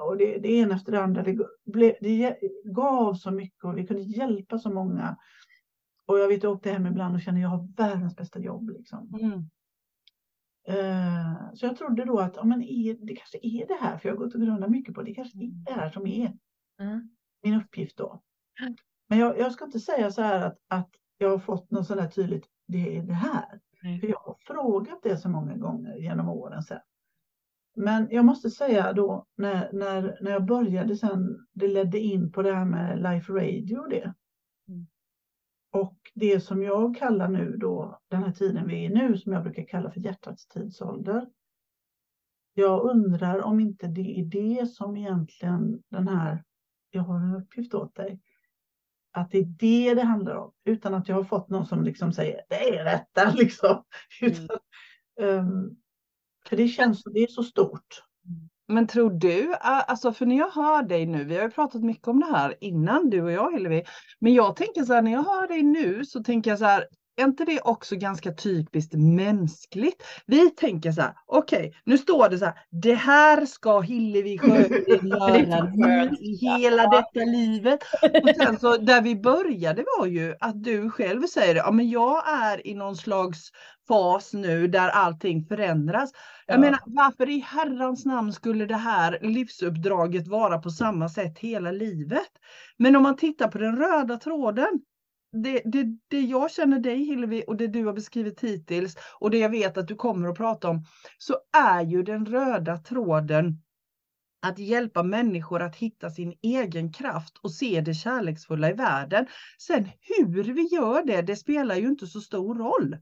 Och 0.00 0.16
det, 0.16 0.38
det 0.38 0.52
ena 0.52 0.74
efter 0.74 0.92
det 0.92 1.02
andra, 1.02 1.22
det, 1.22 1.38
blev, 1.64 1.94
det 2.00 2.38
gav 2.64 3.14
så 3.14 3.30
mycket 3.30 3.64
och 3.64 3.78
vi 3.78 3.86
kunde 3.86 4.02
hjälpa 4.02 4.58
så 4.58 4.70
många. 4.70 5.16
Och 6.06 6.18
jag 6.18 6.28
vet 6.28 6.44
åkte 6.44 6.70
hem 6.70 6.86
ibland 6.86 7.14
och 7.14 7.20
att 7.28 7.40
jag 7.40 7.48
har 7.48 7.68
världens 7.76 8.16
bästa 8.16 8.38
jobb. 8.38 8.70
Liksom. 8.70 9.14
Mm. 9.20 9.42
Eh, 10.68 11.54
så 11.54 11.66
jag 11.66 11.76
trodde 11.76 12.04
då 12.04 12.18
att 12.18 12.36
ja, 12.36 12.44
men 12.44 12.62
är, 12.62 12.94
det 13.06 13.16
kanske 13.16 13.38
är 13.42 13.66
det 13.66 13.78
här, 13.80 13.98
för 13.98 14.08
jag 14.08 14.16
har 14.16 14.24
gått 14.24 14.34
och 14.34 14.40
grundat 14.40 14.70
mycket 14.70 14.94
på 14.94 15.02
det, 15.02 15.14
kanske 15.14 15.38
är 15.38 15.48
det 15.66 15.72
här 15.72 15.90
som 15.90 16.06
är 16.06 16.32
Mm. 16.80 17.10
min 17.42 17.54
uppgift 17.54 17.96
då. 17.96 18.22
Men 19.08 19.18
jag, 19.18 19.38
jag 19.38 19.52
ska 19.52 19.64
inte 19.64 19.80
säga 19.80 20.10
så 20.10 20.22
här 20.22 20.40
att, 20.40 20.58
att 20.68 20.90
jag 21.18 21.30
har 21.30 21.38
fått 21.38 21.70
något 21.70 21.86
sådär 21.86 22.08
tydligt, 22.08 22.46
det 22.68 22.96
är 22.96 23.02
det 23.02 23.12
här. 23.14 23.60
Nej. 23.82 24.00
För 24.00 24.06
jag 24.08 24.18
har 24.18 24.36
frågat 24.46 25.02
det 25.02 25.16
så 25.16 25.28
många 25.28 25.56
gånger 25.56 25.96
genom 25.96 26.28
åren 26.28 26.62
sen. 26.62 26.80
Men 27.76 28.08
jag 28.10 28.24
måste 28.24 28.50
säga 28.50 28.92
då 28.92 29.26
när, 29.36 29.72
när, 29.72 30.18
när 30.20 30.30
jag 30.30 30.44
började 30.44 30.96
sen, 30.96 31.46
det 31.52 31.68
ledde 31.68 31.98
in 31.98 32.32
på 32.32 32.42
det 32.42 32.54
här 32.54 32.64
med 32.64 33.02
Life 33.02 33.32
Radio 33.32 33.78
och 33.78 33.88
det. 33.88 34.14
Mm. 35.74 35.86
Och 35.86 35.96
det 36.14 36.40
som 36.40 36.62
jag 36.62 36.96
kallar 36.96 37.28
nu 37.28 37.56
då, 37.56 38.00
den 38.08 38.22
här 38.22 38.32
tiden 38.32 38.66
vi 38.66 38.74
är 38.84 38.90
i 38.90 38.94
nu, 38.94 39.18
som 39.18 39.32
jag 39.32 39.42
brukar 39.42 39.66
kalla 39.66 39.90
för 39.90 40.00
hjärtats 40.00 40.48
tidsålder. 40.48 41.26
Jag 42.54 42.84
undrar 42.84 43.42
om 43.42 43.60
inte 43.60 43.86
det 43.86 44.20
är 44.20 44.24
det 44.24 44.66
som 44.66 44.96
egentligen 44.96 45.82
den 45.88 46.08
här, 46.08 46.44
jag 46.90 47.02
har 47.02 47.20
en 47.20 47.34
uppgift 47.34 47.74
åt 47.74 47.94
dig, 47.94 48.20
att 49.12 49.30
det 49.30 49.38
är 49.38 49.44
det 49.44 49.94
det 49.94 50.02
handlar 50.02 50.36
om, 50.36 50.52
utan 50.64 50.94
att 50.94 51.08
jag 51.08 51.16
har 51.16 51.24
fått 51.24 51.48
någon 51.48 51.66
som 51.66 51.84
liksom 51.84 52.12
säger 52.12 52.40
det 52.48 52.78
är 52.78 52.84
detta 52.84 53.30
liksom. 53.36 53.82
Utan, 54.22 54.58
ehm, 55.20 55.76
för 56.48 56.56
det 56.56 56.68
känns, 56.68 57.04
det 57.04 57.20
är 57.20 57.26
så 57.26 57.42
stort. 57.42 58.02
Men 58.68 58.86
tror 58.86 59.10
du, 59.10 59.54
alltså 59.60 60.12
för 60.12 60.26
när 60.26 60.36
jag 60.36 60.50
hör 60.50 60.82
dig 60.82 61.06
nu, 61.06 61.24
vi 61.24 61.36
har 61.36 61.42
ju 61.42 61.50
pratat 61.50 61.82
mycket 61.82 62.08
om 62.08 62.20
det 62.20 62.26
här 62.26 62.54
innan 62.60 63.10
du 63.10 63.22
och 63.22 63.32
jag 63.32 63.52
Hillevi, 63.52 63.84
men 64.18 64.34
jag 64.34 64.56
tänker 64.56 64.84
så 64.84 64.94
här 64.94 65.02
när 65.02 65.12
jag 65.12 65.22
hör 65.22 65.48
dig 65.48 65.62
nu 65.62 66.04
så 66.04 66.22
tänker 66.22 66.50
jag 66.50 66.58
så 66.58 66.64
här, 66.64 66.84
är 67.16 67.24
inte 67.24 67.44
det 67.44 67.60
också 67.60 67.96
ganska 67.96 68.32
typiskt 68.34 68.94
mänskligt? 68.94 70.02
Vi 70.26 70.50
tänker 70.50 70.92
så 70.92 71.00
här, 71.00 71.12
okej, 71.26 71.74
nu 71.84 71.98
står 71.98 72.28
det 72.28 72.38
så 72.38 72.44
här, 72.44 72.54
det 72.70 72.94
här 72.94 73.46
ska 73.46 73.80
Hillevi 73.80 74.38
Sjögren 74.38 75.00
göra 75.00 76.10
i 76.20 76.36
hela 76.36 76.86
detta 76.86 77.20
livet. 77.24 77.80
Och 78.22 78.30
sen 78.36 78.58
så 78.60 78.76
där 78.76 79.02
vi 79.02 79.16
började 79.16 79.84
var 79.98 80.06
ju 80.06 80.34
att 80.40 80.62
du 80.64 80.90
själv 80.90 81.26
säger, 81.26 81.54
ja 81.54 81.70
men 81.70 81.90
jag 81.90 82.28
är 82.28 82.66
i 82.66 82.74
någon 82.74 82.96
slags 82.96 83.50
fas 83.88 84.32
nu 84.32 84.66
där 84.68 84.88
allting 84.88 85.44
förändras. 85.44 86.10
Jag 86.46 86.56
Ja. 86.56 86.60
menar, 86.60 86.80
varför 86.86 87.30
i 87.30 87.38
herrans 87.40 88.04
namn 88.04 88.32
skulle 88.32 88.66
det 88.66 88.76
här 88.76 89.18
livsuppdraget 89.22 90.28
vara 90.28 90.58
på 90.58 90.70
samma 90.70 91.08
sätt 91.08 91.38
hela 91.38 91.70
livet? 91.72 92.28
Men 92.78 92.96
om 92.96 93.02
man 93.02 93.16
tittar 93.16 93.48
på 93.48 93.58
den 93.58 93.76
röda 93.76 94.16
tråden, 94.16 94.80
det, 95.42 95.62
det, 95.64 95.86
det 96.08 96.20
jag 96.20 96.50
känner 96.50 96.78
dig 96.78 97.04
Hillevi 97.04 97.44
och 97.46 97.56
det 97.56 97.66
du 97.66 97.84
har 97.84 97.92
beskrivit 97.92 98.40
hittills 98.40 98.96
och 99.20 99.30
det 99.30 99.38
jag 99.38 99.50
vet 99.50 99.78
att 99.78 99.88
du 99.88 99.94
kommer 99.94 100.28
att 100.28 100.36
prata 100.36 100.68
om, 100.68 100.84
så 101.18 101.36
är 101.58 101.82
ju 101.82 102.02
den 102.02 102.26
röda 102.26 102.76
tråden 102.76 103.62
att 104.46 104.58
hjälpa 104.58 105.02
människor 105.02 105.62
att 105.62 105.76
hitta 105.76 106.10
sin 106.10 106.34
egen 106.42 106.92
kraft 106.92 107.38
och 107.42 107.52
se 107.52 107.80
det 107.80 107.94
kärleksfulla 107.94 108.70
i 108.70 108.72
världen. 108.72 109.26
Sen 109.58 109.88
hur 110.00 110.42
vi 110.54 110.62
gör 110.62 111.06
det, 111.06 111.22
det 111.22 111.36
spelar 111.36 111.74
ju 111.74 111.86
inte 111.88 112.06
så 112.06 112.20
stor 112.20 112.54
roll. 112.54 112.96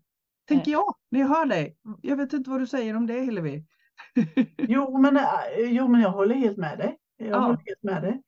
Tänker 0.48 0.72
jag, 0.72 0.94
när 1.10 1.20
jag 1.20 1.28
hör 1.28 1.46
dig. 1.46 1.76
Jag 2.02 2.16
vet 2.16 2.32
inte 2.32 2.50
vad 2.50 2.60
du 2.60 2.66
säger 2.66 2.96
om 2.96 3.06
det 3.06 3.20
Hillevi. 3.20 3.64
Jo 4.58 4.98
men, 4.98 5.16
äh, 5.16 5.22
jo, 5.56 5.88
men 5.88 6.00
jag 6.00 6.10
håller 6.10 6.34
helt 6.34 6.56
med 6.56 6.78
dig. 6.78 6.96
Jag 7.16 7.28
Ja. 7.28 7.38
håller 7.38 7.62
helt 7.66 7.82
med 7.82 8.02
dig. 8.02 8.22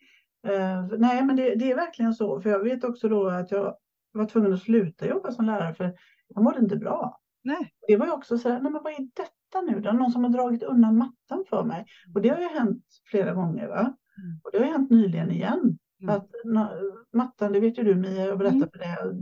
Eh, 0.47 0.87
nej, 0.99 1.25
men 1.25 1.37
det, 1.37 1.55
det 1.55 1.71
är 1.71 1.77
verkligen 1.77 2.15
så. 2.15 2.41
För 2.41 2.51
jag 2.51 2.65
vet 2.65 2.85
också 2.85 3.09
då 3.09 3.29
att 3.29 3.51
jag 3.51 3.77
var 4.19 4.27
tvungen 4.27 4.53
att 4.53 4.61
sluta 4.63 5.07
jobba 5.09 5.31
som 5.33 5.45
lärare 5.47 5.75
för 5.75 5.95
jag 6.29 6.45
mådde 6.45 6.59
inte 6.59 6.77
bra. 6.77 7.21
Nej. 7.45 7.73
Det 7.89 7.97
var 7.97 8.07
ju 8.07 8.13
också 8.13 8.39
så 8.39 8.49
här, 8.49 8.61
nej 8.61 8.73
men 8.73 8.83
vad 8.83 8.93
är 8.93 9.09
detta 9.15 9.61
nu? 9.71 9.81
Det 9.81 9.89
är 9.89 9.93
någon 9.93 10.13
som 10.13 10.25
har 10.25 10.31
dragit 10.31 10.63
undan 10.63 10.97
mattan 10.99 11.45
för 11.49 11.65
mig. 11.65 11.87
Och 12.15 12.23
det 12.23 12.29
har 12.29 12.39
ju 12.41 12.49
hänt 12.49 12.85
flera 13.11 13.33
gånger. 13.35 13.69
Va? 13.69 13.81
Mm. 13.81 14.41
Och 14.45 14.51
det 14.53 14.59
har 14.59 14.65
ju 14.67 14.73
hänt 14.73 14.91
nyligen 14.91 15.31
igen. 15.31 15.79
Mm. 16.03 16.15
Att 16.15 16.29
mattan, 17.13 17.53
det 17.53 17.61
vet 17.61 17.79
ju 17.79 17.83
du 17.83 17.95
Mia, 17.95 18.27
jag 18.27 18.39
berättade 18.39 18.57
Mm. 18.57 18.69
för 18.71 18.79
det. 18.79 19.17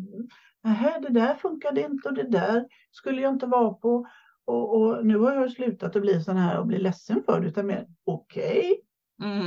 Nähä, 0.65 1.01
det 1.01 1.09
där 1.09 1.35
funkade 1.35 1.81
inte 1.81 2.09
och 2.09 2.15
det 2.15 2.29
där 2.29 2.67
skulle 2.91 3.23
jag 3.23 3.33
inte 3.33 3.47
vara 3.47 3.73
på. 3.75 4.07
Och, 4.45 4.81
och 4.81 5.07
nu 5.07 5.17
har 5.19 5.35
jag 5.35 5.51
slutat 5.53 5.97
att 5.97 6.03
bli 6.03 6.23
sån 6.23 6.37
här 6.37 6.61
och 6.61 6.67
bli 6.67 6.79
ledsen 6.79 7.23
för 7.27 7.41
det, 7.41 7.47
utan 7.49 7.67
mer 7.67 7.87
okej, 8.05 8.81
Mm. 9.23 9.47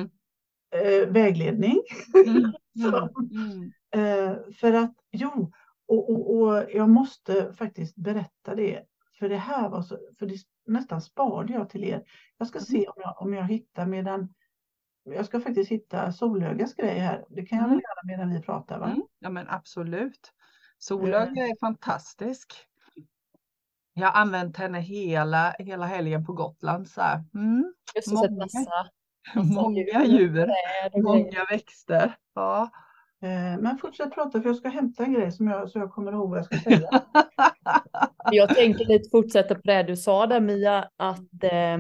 eh, 0.75 1.09
vägledning. 1.13 1.77
Mm. 2.27 2.51
Så, 2.77 3.09
Mm. 3.31 3.71
eh, 3.95 4.35
för 4.59 4.73
att, 4.73 4.93
jo, 5.11 5.51
och, 5.87 6.09
och, 6.09 6.35
och 6.41 6.65
jag 6.71 6.89
måste 6.89 7.53
faktiskt 7.53 7.95
berätta 7.95 8.55
det. 8.55 8.83
För 9.19 9.29
det 9.29 9.37
här 9.37 9.69
var 9.69 9.81
så, 9.81 9.97
för 10.19 10.25
det 10.25 10.35
nästan 10.65 11.01
sparade 11.01 11.53
jag 11.53 11.69
till 11.69 11.83
er. 11.83 12.03
Jag 12.37 12.47
ska 12.47 12.59
se 12.59 12.87
om 12.87 12.93
jag, 12.97 13.21
om 13.21 13.33
jag 13.33 13.43
hittar 13.43 13.85
medan, 13.85 14.33
jag 15.03 15.25
ska 15.25 15.39
faktiskt 15.39 15.71
hitta 15.71 16.11
Solögas 16.11 16.73
grej 16.73 16.99
här. 16.99 17.25
Det 17.29 17.45
kan 17.45 17.57
jag 17.57 17.65
väl 17.65 17.71
Mm. 17.73 17.81
göra 17.83 18.17
medan 18.17 18.33
vi 18.33 18.41
pratar 18.41 18.79
va? 18.79 18.85
Mm. 18.85 19.01
Ja 19.19 19.29
men 19.29 19.47
absolut. 19.49 20.33
Solöga 20.77 21.43
är 21.47 21.59
fantastisk. 21.59 22.53
Jag 23.93 24.07
har 24.11 24.21
använt 24.21 24.57
henne 24.57 24.79
hela, 24.79 25.51
hela 25.59 25.85
helgen 25.85 26.25
på 26.25 26.33
Gotland. 26.33 26.87
Så 26.87 27.01
här. 27.01 27.23
Mm. 27.33 27.73
Just 27.95 28.07
att 28.07 28.13
Många. 28.31 28.43
massa, 28.43 28.89
Många 29.55 30.05
djur. 30.05 30.47
många 31.03 31.45
växter. 31.49 32.15
Ja. 32.35 32.69
Eh, 33.21 33.61
men 33.61 33.77
fortsätt 33.77 34.13
prata 34.13 34.41
för 34.41 34.49
jag 34.49 34.55
ska 34.55 34.69
hämta 34.69 35.03
en 35.03 35.13
grej 35.13 35.31
som 35.31 35.47
jag, 35.47 35.69
så 35.69 35.79
jag 35.79 35.91
kommer 35.91 36.11
ihåg 36.11 36.29
vad 36.29 36.39
jag 36.39 36.45
ska 36.45 36.57
säga. 36.57 36.89
Jag 38.31 38.55
tänker 38.55 38.85
lite 38.85 39.09
fortsätta 39.09 39.55
på 39.55 39.61
det 39.63 39.83
du 39.83 39.97
sa 39.97 40.27
där 40.27 40.39
Mia, 40.39 40.89
att 40.97 41.43
eh, 41.43 41.77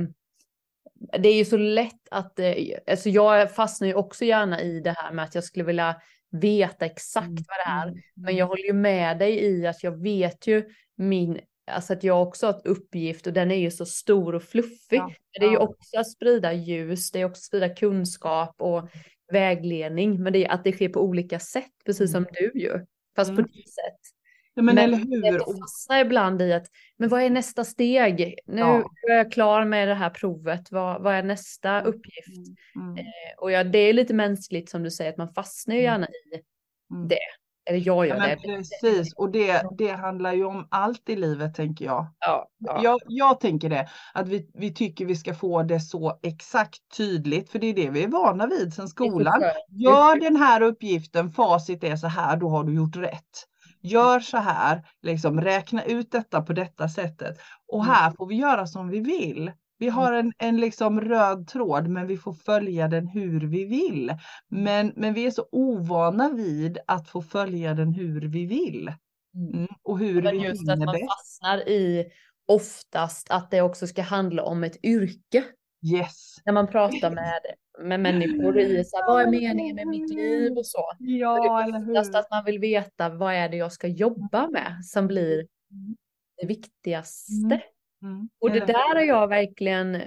det 1.19 1.29
är 1.29 1.35
ju 1.37 1.45
så 1.45 1.57
lätt 1.57 2.07
att, 2.11 2.39
eh, 2.39 2.53
alltså 2.87 3.09
jag 3.09 3.55
fastnar 3.55 3.87
ju 3.87 3.93
också 3.93 4.25
gärna 4.25 4.61
i 4.61 4.79
det 4.79 4.95
här 4.97 5.11
med 5.11 5.25
att 5.25 5.35
jag 5.35 5.43
skulle 5.43 5.65
vilja 5.65 5.95
veta 6.31 6.85
exakt 6.85 7.27
vad 7.27 7.57
det 7.65 7.69
är. 7.69 7.93
Men 8.15 8.35
jag 8.35 8.47
håller 8.47 8.63
ju 8.63 8.73
med 8.73 9.19
dig 9.19 9.43
i 9.45 9.67
att 9.67 9.83
jag 9.83 10.01
vet 10.01 10.47
ju 10.47 10.65
min, 10.95 11.39
alltså 11.67 11.93
att 11.93 12.03
jag 12.03 12.21
också 12.27 12.45
har 12.45 12.53
ett 12.53 12.65
uppgift 12.65 13.27
och 13.27 13.33
den 13.33 13.51
är 13.51 13.55
ju 13.55 13.71
så 13.71 13.85
stor 13.85 14.35
och 14.35 14.43
fluffig. 14.43 14.97
Ja, 14.97 15.05
Men 15.05 15.13
det 15.39 15.45
är 15.45 15.49
ju 15.49 15.53
ja. 15.55 15.59
också 15.59 15.99
att 15.99 16.11
sprida 16.11 16.53
ljus, 16.53 17.11
det 17.11 17.21
är 17.21 17.25
också 17.25 17.39
att 17.39 17.43
sprida 17.43 17.69
kunskap 17.69 18.55
och 18.61 18.89
vägledning. 19.31 20.23
Men 20.23 20.33
det 20.33 20.45
är 20.45 20.51
att 20.51 20.63
det 20.63 20.71
sker 20.71 20.89
på 20.89 21.01
olika 21.01 21.39
sätt, 21.39 21.71
precis 21.85 22.11
som 22.11 22.25
du 22.31 22.51
ju. 22.59 22.85
Fast 23.15 23.29
Mm. 23.31 23.43
på 23.43 23.49
ditt 23.51 23.69
sätt. 23.73 23.99
Ja, 24.53 24.63
men, 24.63 24.77
eller 24.77 24.97
det 24.97 25.03
hur? 25.15 25.25
är 25.25 25.35
att 25.35 25.59
fastna 25.59 26.01
ibland 26.01 26.41
i 26.41 26.53
att, 26.53 26.65
men 26.97 27.09
vad 27.09 27.21
är 27.21 27.29
nästa 27.29 27.63
steg? 27.63 28.35
Nu 28.45 28.59
Ja. 28.59 28.91
är 29.09 29.13
jag 29.13 29.31
klar 29.31 29.65
med 29.65 29.87
det 29.87 29.93
här 29.93 30.09
provet, 30.09 30.71
vad, 30.71 31.01
vad 31.01 31.15
är 31.15 31.23
nästa 31.23 31.81
uppgift? 31.81 32.27
Mm, 32.75 33.05
Och 33.37 33.51
ja, 33.51 33.63
det 33.63 33.77
är 33.79 33.93
lite 33.93 34.13
mänskligt 34.13 34.69
som 34.69 34.83
du 34.83 34.91
säger, 34.91 35.11
att 35.11 35.17
man 35.17 35.33
fastnar 35.33 35.75
ju 35.75 35.81
gärna 35.81 36.07
i, 36.07 36.41
mm. 36.93 37.07
det. 37.07 37.17
Eller 37.69 37.79
jag 37.79 38.07
gör 38.07 38.15
Ja, 38.15 38.27
det. 38.27 38.35
precis, 38.81 39.13
och 39.13 39.31
det, 39.31 39.63
det 39.77 39.91
handlar 39.91 40.33
ju 40.33 40.45
om 40.45 40.67
allt 40.71 41.09
i 41.09 41.15
livet 41.15 41.55
tänker 41.55 41.85
jag. 41.85 42.07
Ja, 42.19 42.47
ja. 42.57 42.79
Jag, 42.83 42.99
jag 43.07 43.39
tänker 43.39 43.69
det, 43.69 43.89
att 44.13 44.27
vi, 44.27 44.51
vi 44.53 44.73
tycker 44.73 45.05
vi 45.05 45.15
ska 45.15 45.33
få 45.33 45.63
det 45.63 45.79
så 45.79 46.19
exakt 46.23 46.79
tydligt, 46.97 47.49
för 47.49 47.59
det 47.59 47.67
är 47.67 47.73
det 47.73 47.89
vi 47.89 48.03
är 48.03 48.07
vana 48.07 48.47
vid 48.47 48.73
sedan 48.73 48.87
skolan. 48.87 49.41
Gör 49.69 50.19
den 50.19 50.35
här 50.35 50.61
uppgiften, 50.61 51.31
facit 51.31 51.83
är 51.83 51.95
så 51.95 52.07
här, 52.07 52.37
då 52.37 52.49
har 52.49 52.63
du 52.63 52.75
gjort 52.75 52.95
rätt. 52.95 53.47
Gör 53.81 54.19
så 54.19 54.37
här, 54.37 54.85
liksom 55.01 55.41
räkna 55.41 55.83
ut 55.83 56.11
detta 56.11 56.41
på 56.41 56.53
detta 56.53 56.89
sättet. 56.89 57.37
Och 57.67 57.83
Mm. 57.83 57.95
här 57.95 58.11
får 58.11 58.27
vi 58.27 58.35
göra 58.35 58.67
som 58.67 58.89
vi 58.89 58.99
vill. 58.99 59.51
Vi 59.77 59.89
har 59.89 60.13
en, 60.13 60.33
en 60.37 60.57
liksom 60.57 61.01
röd 61.01 61.47
tråd, 61.47 61.87
men 61.87 62.07
vi 62.07 62.17
får 62.17 62.33
följa 62.33 62.87
den 62.87 63.07
hur 63.07 63.47
vi 63.47 63.65
vill. 63.65 64.13
Men, 64.47 64.93
men 64.95 65.13
vi 65.13 65.25
är 65.25 65.31
så 65.31 65.47
ovana 65.51 66.29
vid 66.29 66.77
att 66.87 67.09
få 67.09 67.21
följa 67.21 67.73
den 67.73 67.93
hur 67.93 68.21
vi 68.21 68.45
vill. 68.45 68.91
Mm. 69.35 69.53
Mm. 69.53 69.67
Och 69.83 69.99
hur 69.99 70.21
Men 70.21 70.37
vi 70.37 70.43
just 70.43 70.69
att 70.69 70.79
man 70.79 70.93
bäst. 70.93 71.05
fastnar 71.09 71.69
i 71.69 72.05
oftast 72.47 73.31
att 73.31 73.51
det 73.51 73.61
också 73.61 73.87
ska 73.87 74.01
handla 74.01 74.43
om 74.43 74.63
ett 74.63 74.85
yrke. 74.85 75.43
Yes. 75.93 76.35
När 76.45 76.53
man 76.53 76.67
pratar 76.67 77.11
med, 77.11 77.41
med 77.79 77.99
människor 77.99 78.59
i 78.59 78.83
så 78.85 78.97
här, 78.97 79.07
vad 79.07 79.21
är 79.21 79.27
meningen 79.27 79.75
med 79.75 79.87
mitt 79.87 80.09
liv 80.09 80.51
och 80.57 80.65
så. 80.65 80.91
Ja, 80.99 81.63
eller 81.63 81.79
hur. 81.79 81.97
att 81.97 82.31
man 82.31 82.45
vill 82.45 82.59
veta 82.59 83.09
vad 83.09 83.33
är 83.33 83.49
det 83.49 83.57
jag 83.57 83.71
ska 83.71 83.87
jobba 83.87 84.47
med 84.47 84.85
som 84.85 85.07
blir 85.07 85.47
det 86.41 86.47
viktigaste. 86.47 87.45
Mm. 87.45 87.59
Och 88.41 88.51
det 88.51 88.59
där 88.65 88.95
har 88.95 89.01
jag 89.03 89.27
verkligen 89.27 89.95
eh, 89.95 90.01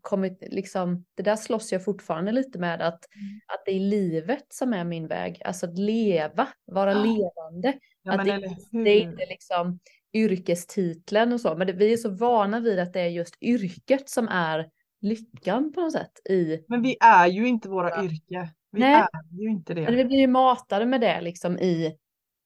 kommit, 0.00 0.38
liksom, 0.50 1.04
det 1.14 1.22
där 1.22 1.36
slåss 1.36 1.72
jag 1.72 1.84
fortfarande 1.84 2.32
lite 2.32 2.58
med 2.58 2.82
att, 2.82 3.04
Mm. 3.14 3.40
att 3.54 3.62
det 3.66 3.72
är 3.72 3.80
livet 3.80 4.44
som 4.48 4.72
är 4.72 4.84
min 4.84 5.06
väg. 5.08 5.42
Alltså 5.44 5.66
att 5.66 5.78
leva, 5.78 6.48
vara 6.64 6.92
Ja. 6.92 6.98
levande. 6.98 7.78
Ja, 8.02 8.12
att 8.12 8.16
men 8.26 8.40
det, 8.40 8.56
det 8.84 8.90
är 8.90 9.00
inte 9.00 9.26
liksom 9.28 9.78
yrkestiteln 10.14 11.32
och 11.32 11.40
så, 11.40 11.54
men 11.56 11.66
det, 11.66 11.72
vi 11.72 11.92
är 11.92 11.96
så 11.96 12.10
vana 12.10 12.60
vid 12.60 12.78
att 12.78 12.92
det 12.92 13.00
är 13.00 13.08
just 13.08 13.36
yrket 13.42 14.08
som 14.08 14.28
är 14.28 14.70
lyckan 15.00 15.72
på 15.72 15.80
något 15.80 15.92
sätt 15.92 16.12
i, 16.30 16.64
Men 16.68 16.82
vi 16.82 16.96
är 17.00 17.26
ju 17.26 17.46
inte 17.48 17.68
våra 17.68 17.90
Ja. 17.90 18.04
yrke. 18.04 18.48
Vi 18.72 18.80
Nej. 18.80 18.94
är 18.94 19.08
ju 19.42 19.48
inte 19.50 19.74
men 19.74 19.84
det. 19.84 19.90
vi 19.92 20.04
blir 20.04 20.18
ju 20.18 20.26
matade 20.26 20.86
med 20.86 21.00
det 21.00 21.20
liksom 21.20 21.58
i 21.58 21.96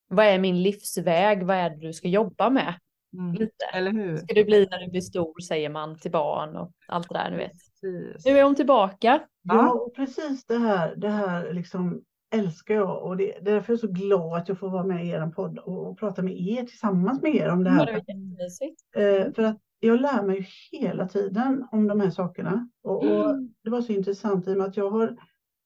vad 0.09 0.27
är 0.27 0.39
min 0.39 0.63
livsväg, 0.63 1.43
vad 1.43 1.57
är 1.57 1.71
det 1.71 1.77
du 1.87 1.93
ska 1.93 2.09
jobba 2.09 2.51
med? 2.51 2.75
Mm. 3.19 3.33
Lite. 3.33 3.65
Eller 3.75 3.93
hur? 3.93 4.17
Ska 4.17 4.35
du 4.35 4.45
bli 4.45 4.67
när 4.71 4.79
du 4.79 4.91
blir 4.91 5.01
stor 5.01 5.41
säger 5.41 5.69
man 5.69 5.99
till 5.99 6.11
barn 6.11 6.57
och 6.57 6.73
allt 6.89 7.09
det 7.09 7.15
där 7.15 7.31
du 7.31 7.37
vet. 7.37 7.53
Precis. 7.53 8.27
Nu 8.27 8.39
är 8.39 8.45
hon 8.45 8.55
tillbaka. 8.55 9.21
Ja, 9.43 9.73
och 9.73 9.95
precis 9.97 10.45
det 10.47 10.59
här, 10.59 10.97
det 10.97 11.09
här 11.09 11.53
liksom 11.53 12.03
älskar 12.35 12.75
jag 12.75 13.03
och 13.03 13.17
det, 13.17 13.25
det 13.25 13.51
är 13.51 13.55
därför 13.55 13.73
jag 13.73 13.77
är 13.77 13.87
så 13.87 13.93
glad 13.93 14.39
att 14.39 14.49
jag 14.49 14.59
får 14.59 14.71
vara 14.71 14.85
med 14.85 15.07
i 15.07 15.09
er 15.09 15.27
podd 15.27 15.59
och, 15.59 15.91
och 15.91 15.99
prata 15.99 16.23
med 16.23 16.41
er 16.41 16.65
tillsammans 16.65 17.23
med 17.23 17.35
er 17.35 17.49
om 17.49 17.65
det 17.65 17.71
här. 17.71 17.87
Det 17.87 19.03
eh, 19.03 19.33
för 19.33 19.43
att 19.43 19.61
jag 19.81 20.01
lär 20.01 20.23
mig 20.23 20.49
hela 20.73 21.09
tiden 21.09 21.69
om 21.73 21.89
de 21.89 22.01
här 22.01 22.11
sakerna 22.11 22.69
och, 22.83 22.97
och 22.97 23.31
mm. 23.31 23.55
det 23.65 23.71
var 23.71 23.81
så 23.81 23.93
intressant 23.93 24.49
i 24.49 24.53
och 24.53 24.57
med 24.57 24.67
att 24.67 24.77
jag 24.77 24.91
har 24.91 25.17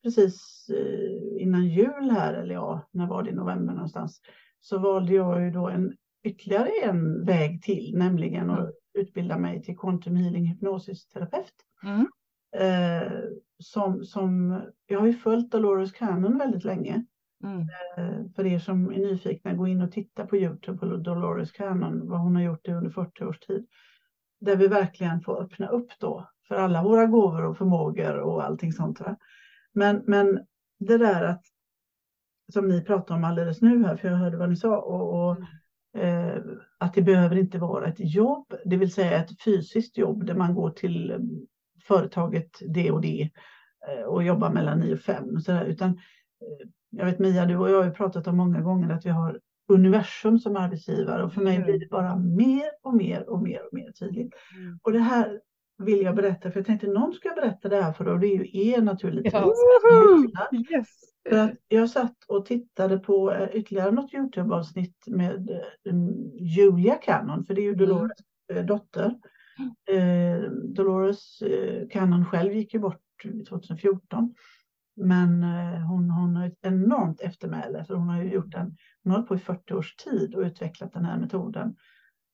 precis 0.02 0.66
eh, 0.70 1.42
innan 1.42 1.66
jul 1.66 2.10
här, 2.10 2.34
eller 2.34 2.54
ja, 2.54 2.88
när 2.90 3.06
var 3.06 3.22
det 3.22 3.30
i 3.30 3.34
november 3.34 3.74
någonstans, 3.74 4.20
så 4.60 4.78
valde 4.78 5.14
jag 5.14 5.42
ju 5.42 5.50
då 5.50 5.68
en 5.68 5.96
ytterligare 6.22 6.70
en 6.82 7.24
väg 7.24 7.62
till, 7.62 7.94
nämligen 7.96 8.50
att 8.50 8.58
mm. 8.58 8.72
utbilda 8.94 9.38
mig 9.38 9.62
till 9.62 9.78
quantum 9.78 10.16
healing 10.16 10.46
hypnosisterapeut. 10.46 11.54
Mm. 11.82 12.06
Eh, 12.56 13.12
som, 13.58 14.04
som, 14.04 14.60
jag 14.86 15.00
har 15.00 15.06
ju 15.06 15.12
följt 15.12 15.50
Dolores 15.50 15.92
Cannon 15.92 16.38
väldigt 16.38 16.64
länge. 16.64 17.04
Mm. 17.44 17.60
Eh, 17.96 18.32
för 18.36 18.46
er 18.46 18.58
som 18.58 18.92
är 18.92 18.98
nyfikna, 18.98 19.54
gå 19.54 19.66
in 19.66 19.82
och 19.82 19.92
titta 19.92 20.26
på 20.26 20.36
Youtube 20.36 20.78
på 20.78 20.86
Dolores 20.86 21.52
Cannon, 21.52 22.08
vad 22.08 22.20
hon 22.20 22.36
har 22.36 22.42
gjort 22.42 22.64
det 22.64 22.72
under 22.72 22.90
40 22.90 23.24
års 23.24 23.38
tid. 23.38 23.66
Där 24.40 24.56
vi 24.56 24.68
verkligen 24.68 25.20
får 25.20 25.42
öppna 25.42 25.68
upp 25.68 25.90
då 25.98 26.30
för 26.48 26.54
alla 26.54 26.82
våra 26.82 27.06
gåvor 27.06 27.44
och 27.44 27.58
förmågor 27.58 28.18
och 28.18 28.44
allting 28.44 28.72
sånt. 28.72 29.00
Va? 29.00 29.16
Men, 29.72 30.02
men 30.06 30.46
det 30.78 30.98
där 30.98 31.22
att, 31.22 31.42
som 32.52 32.68
ni 32.68 32.84
pratade 32.84 33.18
om 33.18 33.24
alldeles 33.24 33.62
nu 33.62 33.84
här, 33.84 33.96
för 33.96 34.08
jag 34.08 34.16
hörde 34.16 34.36
vad 34.36 34.48
ni 34.48 34.56
sa, 34.56 34.78
och, 34.78 35.14
och 35.14 35.32
eh, 35.32 35.44
att 36.78 36.94
det 36.94 37.02
behöver 37.02 37.36
inte 37.36 37.58
vara 37.58 37.86
ett 37.86 38.14
jobb, 38.14 38.54
det 38.64 38.76
vill 38.76 38.92
säga 38.92 39.24
ett 39.24 39.42
fysiskt 39.42 39.98
jobb 39.98 40.26
där 40.26 40.34
man 40.34 40.54
går 40.54 40.70
till 40.70 41.10
mm, 41.10 41.46
företaget 41.88 42.50
det 42.68 42.90
och 42.90 43.00
det 43.00 43.30
eh, 43.88 44.04
och 44.04 44.22
jobbar 44.22 44.50
mellan 44.50 44.80
9 44.80 44.94
och 44.94 45.00
5. 45.00 45.34
Och 45.36 45.42
så 45.42 45.52
där, 45.52 45.64
utan, 45.64 45.90
eh, 45.90 46.68
jag 46.90 47.04
vet 47.04 47.18
Mia, 47.18 47.46
du 47.46 47.56
och 47.56 47.70
jag 47.70 47.76
har 47.76 47.84
ju 47.84 47.92
pratat 47.92 48.26
om 48.26 48.36
många 48.36 48.60
gånger 48.60 48.90
att 48.94 49.06
vi 49.06 49.10
har 49.10 49.40
universum 49.68 50.38
som 50.38 50.56
arbetsgivare 50.56 51.24
och 51.24 51.32
för 51.32 51.40
mig 51.40 51.56
mm. 51.56 51.66
blir 51.66 51.78
det 51.78 51.88
bara 51.90 52.16
mer 52.16 52.70
och 52.82 52.94
mer 52.94 53.30
och 53.30 53.42
mer 53.42 53.66
och 53.66 53.74
mer 53.74 53.92
tydligt. 53.92 54.34
Mm. 54.56 54.78
Och 54.82 54.92
det 54.92 54.98
här 54.98 55.40
vill 55.78 56.02
jag 56.02 56.16
berätta, 56.16 56.50
för 56.50 56.58
jag 56.58 56.66
tänkte 56.66 56.86
någon 56.86 57.12
ska 57.12 57.28
berätta 57.28 57.68
det 57.68 57.82
här 57.82 57.92
för 57.92 58.08
och 58.08 58.20
det 58.20 58.26
är 58.26 58.44
ju 58.44 58.70
er 58.70 58.82
naturligtvis. 58.82 59.32
Ja. 59.32 59.52
Yes. 60.76 60.88
Jag 61.68 61.90
satt 61.90 62.16
och 62.28 62.46
tittade 62.46 62.98
på 62.98 63.32
eh, 63.32 63.48
ytterligare 63.52 63.90
något 63.90 64.14
Youtube-avsnitt 64.14 65.04
med 65.06 65.50
eh, 65.50 65.94
Julia 66.34 66.94
Cannon, 66.94 67.44
för 67.44 67.54
det 67.54 67.60
är 67.60 67.62
ju 67.62 67.72
mm. 67.74 67.86
Dolores 67.86 68.12
mm. 68.52 68.66
dotter. 68.66 69.14
Eh, 69.90 70.50
Dolores 70.50 71.42
Cannon 71.90 72.24
själv 72.24 72.52
gick 72.52 72.74
ju 72.74 72.80
bort 72.80 73.02
2014. 73.48 74.34
Men 74.96 75.42
hon, 75.82 76.10
hon 76.10 76.36
har 76.36 76.46
ett 76.46 76.58
enormt 76.62 77.20
eftermäle, 77.20 77.84
för 77.84 77.94
hon 77.94 78.08
har 78.08 78.22
ju 78.22 78.32
gjort 78.32 78.54
en, 78.54 78.76
hon 79.02 79.12
har 79.12 79.18
hållit 79.18 79.28
på 79.28 79.34
i 79.34 79.38
40 79.38 79.74
års 79.74 79.96
tid 79.96 80.34
och 80.34 80.42
utvecklat 80.42 80.92
den 80.92 81.04
här 81.04 81.18
metoden 81.18 81.76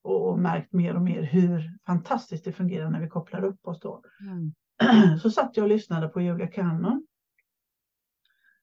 och 0.03 0.39
märkt 0.39 0.73
mer 0.73 0.95
och 0.95 1.03
mer 1.03 1.23
hur 1.23 1.79
fantastiskt 1.87 2.45
det 2.45 2.53
fungerar 2.53 2.91
när 2.91 3.01
vi 3.01 3.09
kopplar 3.09 3.45
upp 3.45 3.67
oss 3.67 3.81
då. 3.81 4.03
Mm. 4.21 5.19
Så 5.19 5.31
satt 5.31 5.57
jag 5.57 5.65
och 5.65 5.69
lyssnade 5.69 6.09
på 6.09 6.21
Julia 6.21 6.47
Cannon. 6.47 7.07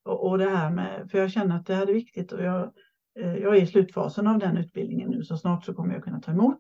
Och, 0.06 0.28
och 0.28 0.38
det 0.38 0.50
här 0.50 0.70
med, 0.70 1.08
för 1.12 1.18
jag 1.18 1.32
känner 1.32 1.56
att 1.56 1.66
det 1.66 1.76
här 1.76 1.88
är 1.88 1.94
viktigt 1.94 2.32
och 2.32 2.44
jag, 2.44 2.72
eh, 3.20 3.36
jag 3.36 3.58
är 3.58 3.62
i 3.62 3.68
slutfasen 3.68 4.28
av 4.28 4.40
den 4.40 4.58
utbildningen 4.58 5.10
nu 5.10 5.24
så 5.24 5.38
snart 5.38 5.66
så 5.66 5.74
kommer 5.74 5.94
jag 5.94 6.04
kunna 6.04 6.20
ta 6.20 6.32
emot 6.32 6.60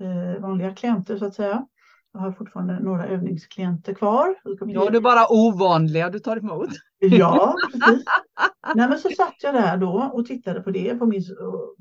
eh, 0.00 0.42
vanliga 0.42 0.74
klienter 0.74 1.18
så 1.18 1.26
att 1.26 1.34
säga. 1.34 1.66
Jag 2.12 2.20
har 2.20 2.32
fortfarande 2.32 2.80
några 2.80 3.06
övningsklienter 3.06 3.94
kvar. 3.94 4.34
Ja, 4.60 4.90
det 4.90 4.96
är 4.96 5.00
bara 5.00 5.26
ovanliga 5.32 6.10
du 6.10 6.18
tar 6.18 6.36
emot. 6.36 6.68
Ja, 6.98 7.54
precis. 7.72 8.04
Nej, 8.74 8.88
men 8.88 8.98
så 8.98 9.08
satt 9.08 9.34
jag 9.42 9.54
där 9.54 9.76
då 9.76 10.10
och 10.12 10.26
tittade 10.26 10.60
på 10.60 10.70
det 10.70 10.94
på 10.94 11.06
min 11.06 11.22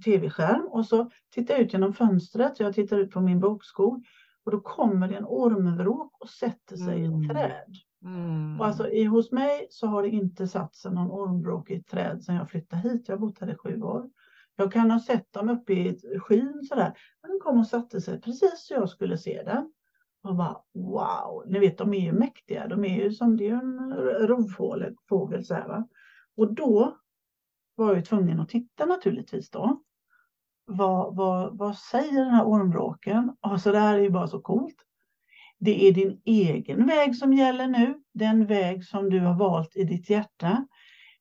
tv-skärm 0.05 0.67
och 0.67 0.85
så 0.85 1.09
tittade 1.33 1.59
jag 1.59 1.65
ut 1.65 1.73
genom 1.73 1.93
fönstret. 1.93 2.59
Jag 2.59 2.73
tittar 2.73 2.97
ut 2.97 3.11
på 3.11 3.21
min 3.21 3.39
bokskog 3.39 4.05
och 4.45 4.51
då 4.51 4.59
kommer 4.59 5.07
det 5.07 5.15
en 5.15 5.25
ormvråk 5.25 6.11
och 6.19 6.29
sätter 6.29 6.75
sig 6.75 7.05
mm. 7.05 7.21
i 7.21 7.25
ett 7.25 7.31
träd. 7.31 7.75
Mm. 8.03 8.59
Och 8.59 8.65
alltså 8.65 8.89
i, 8.89 9.03
hos 9.03 9.31
mig 9.31 9.67
så 9.69 9.87
har 9.87 10.03
det 10.03 10.09
inte 10.09 10.47
satt 10.47 10.75
sig 10.75 10.91
någon 10.91 11.11
ormvråk 11.11 11.69
i 11.69 11.75
ett 11.75 11.87
träd 11.87 12.23
sedan 12.23 12.35
jag 12.35 12.49
flyttade 12.49 12.81
hit. 12.81 13.07
Jag 13.07 13.15
har 13.15 13.19
bott 13.19 13.39
här 13.39 13.51
i 13.51 13.55
sju 13.55 13.81
år. 13.81 14.09
Jag 14.55 14.71
kan 14.71 14.91
ha 14.91 14.99
sett 14.99 15.33
dem 15.33 15.49
uppe 15.49 15.73
i 15.73 15.87
ett 15.87 16.21
skyn 16.21 16.63
sådär. 16.63 16.97
Men 17.21 17.31
den 17.31 17.39
kom 17.39 17.59
och 17.59 17.67
satte 17.67 18.01
sig 18.01 18.21
precis 18.21 18.65
så 18.67 18.73
jag 18.73 18.89
skulle 18.89 19.17
se 19.17 19.43
den. 19.43 19.73
Och 20.23 20.35
bara 20.35 20.57
wow, 20.73 21.43
ni 21.47 21.59
vet 21.59 21.77
de 21.77 21.93
är 21.93 21.99
ju 21.99 22.13
mäktiga. 22.13 22.67
De 22.67 22.85
är 22.85 23.03
ju 23.03 23.11
som 23.11 23.37
det 23.37 23.49
är 23.49 23.53
en 23.53 23.93
rovfågel 24.27 25.45
så 25.45 25.53
här 25.53 25.67
va. 25.67 25.87
Och 26.37 26.53
då 26.53 26.97
var 27.75 27.87
jag 27.87 27.95
ju 27.95 28.01
tvungen 28.01 28.39
att 28.39 28.49
titta 28.49 28.85
naturligtvis 28.85 29.49
då. 29.49 29.81
Vad, 30.65 31.15
vad, 31.15 31.57
vad 31.57 31.77
säger 31.77 32.25
den 32.25 32.33
här 32.33 32.45
ormvråken? 32.45 33.35
Alltså 33.39 33.71
det 33.71 33.79
här 33.79 33.97
är 33.97 34.01
ju 34.01 34.09
bara 34.09 34.27
så 34.27 34.41
coolt. 34.41 34.75
Det 35.63 35.87
är 35.87 35.93
din 35.93 36.21
egen 36.25 36.85
väg 36.85 37.15
som 37.15 37.33
gäller 37.33 37.67
nu, 37.67 38.03
den 38.13 38.45
väg 38.45 38.85
som 38.85 39.09
du 39.09 39.19
har 39.19 39.33
valt 39.33 39.75
i 39.75 39.83
ditt 39.83 40.09
hjärta. 40.09 40.67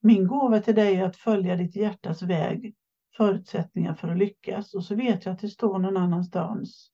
Min 0.00 0.26
gåva 0.26 0.60
till 0.60 0.74
dig 0.74 0.96
är 0.96 1.04
att 1.04 1.16
följa 1.16 1.56
ditt 1.56 1.76
hjärtas 1.76 2.22
väg, 2.22 2.74
förutsättningar 3.16 3.94
för 3.94 4.08
att 4.08 4.18
lyckas. 4.18 4.74
Och 4.74 4.84
så 4.84 4.94
vet 4.94 5.24
jag 5.24 5.32
att 5.32 5.38
det 5.38 5.48
står 5.48 5.78
någon 5.78 5.96
annanstans. 5.96 6.90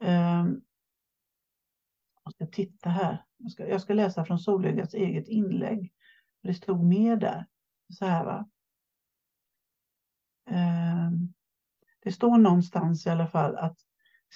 Ehm, 0.00 0.60
jag 2.24 2.32
ska 2.32 2.46
titta 2.46 2.90
här. 2.90 3.24
Jag 3.36 3.50
ska, 3.50 3.68
jag 3.68 3.80
ska 3.80 3.94
läsa 3.94 4.24
från 4.24 4.38
Solögats 4.38 4.94
eget 4.94 5.28
inlägg. 5.28 5.92
Det 6.42 6.54
stod 6.54 6.84
mer 6.84 7.16
där. 7.16 7.46
Så 7.88 8.04
här 8.04 8.24
va. 8.24 8.48
Ehm, 10.50 11.32
det 12.02 12.12
står 12.12 12.38
någonstans 12.38 13.06
i 13.06 13.10
alla 13.10 13.26
fall 13.26 13.56
att 13.56 13.78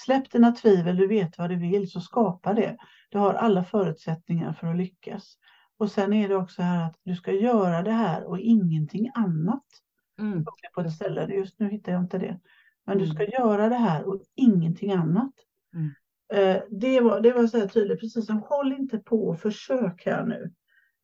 släpp 0.05 0.31
dina 0.31 0.53
tvivel, 0.53 0.97
du 0.97 1.07
vet 1.07 1.39
vad 1.39 1.51
du 1.51 1.57
vill, 1.57 1.91
så 1.91 2.01
skapa 2.01 2.55
det. 2.55 2.77
Du 3.11 3.19
har 3.19 3.35
alla 3.35 3.65
förutsättningar 3.65 4.53
för 4.53 4.67
att 4.67 4.77
lyckas. 4.77 5.39
Och 5.79 5.91
sen 5.91 6.13
är 6.13 6.29
det 6.29 6.37
också 6.37 6.63
här 6.63 6.87
att 6.87 6.97
du 7.03 7.15
ska 7.15 7.33
göra 7.33 7.83
det 7.83 7.93
här 7.93 8.25
och 8.25 8.39
ingenting 8.39 9.11
annat. 9.15 9.65
Mm. 10.19 10.45
På 10.75 10.81
ett 10.81 10.93
ställe, 10.93 11.27
just 11.27 11.59
nu 11.59 11.71
hittar 11.71 11.93
jag 11.93 12.03
inte 12.03 12.19
det. 12.19 12.41
Men 12.87 12.99
du 12.99 13.07
ska 13.07 13.23
mm. 13.23 13.31
göra 13.33 13.69
det 13.69 13.75
här 13.77 14.09
och 14.09 14.23
ingenting 14.35 14.93
annat. 14.93 15.33
Mm. 15.75 15.91
Eh, 16.33 16.63
det 16.71 17.01
var, 17.01 17.21
det 17.21 17.33
var 17.33 17.47
så 17.47 17.59
här 17.59 17.69
tydligt, 17.69 18.01
precis 18.01 18.27
som 18.27 18.39
håll 18.39 18.73
inte 18.73 18.99
på 18.99 19.29
och 19.29 19.41
försök 19.41 20.07
här 20.07 20.27
nu. 20.27 20.53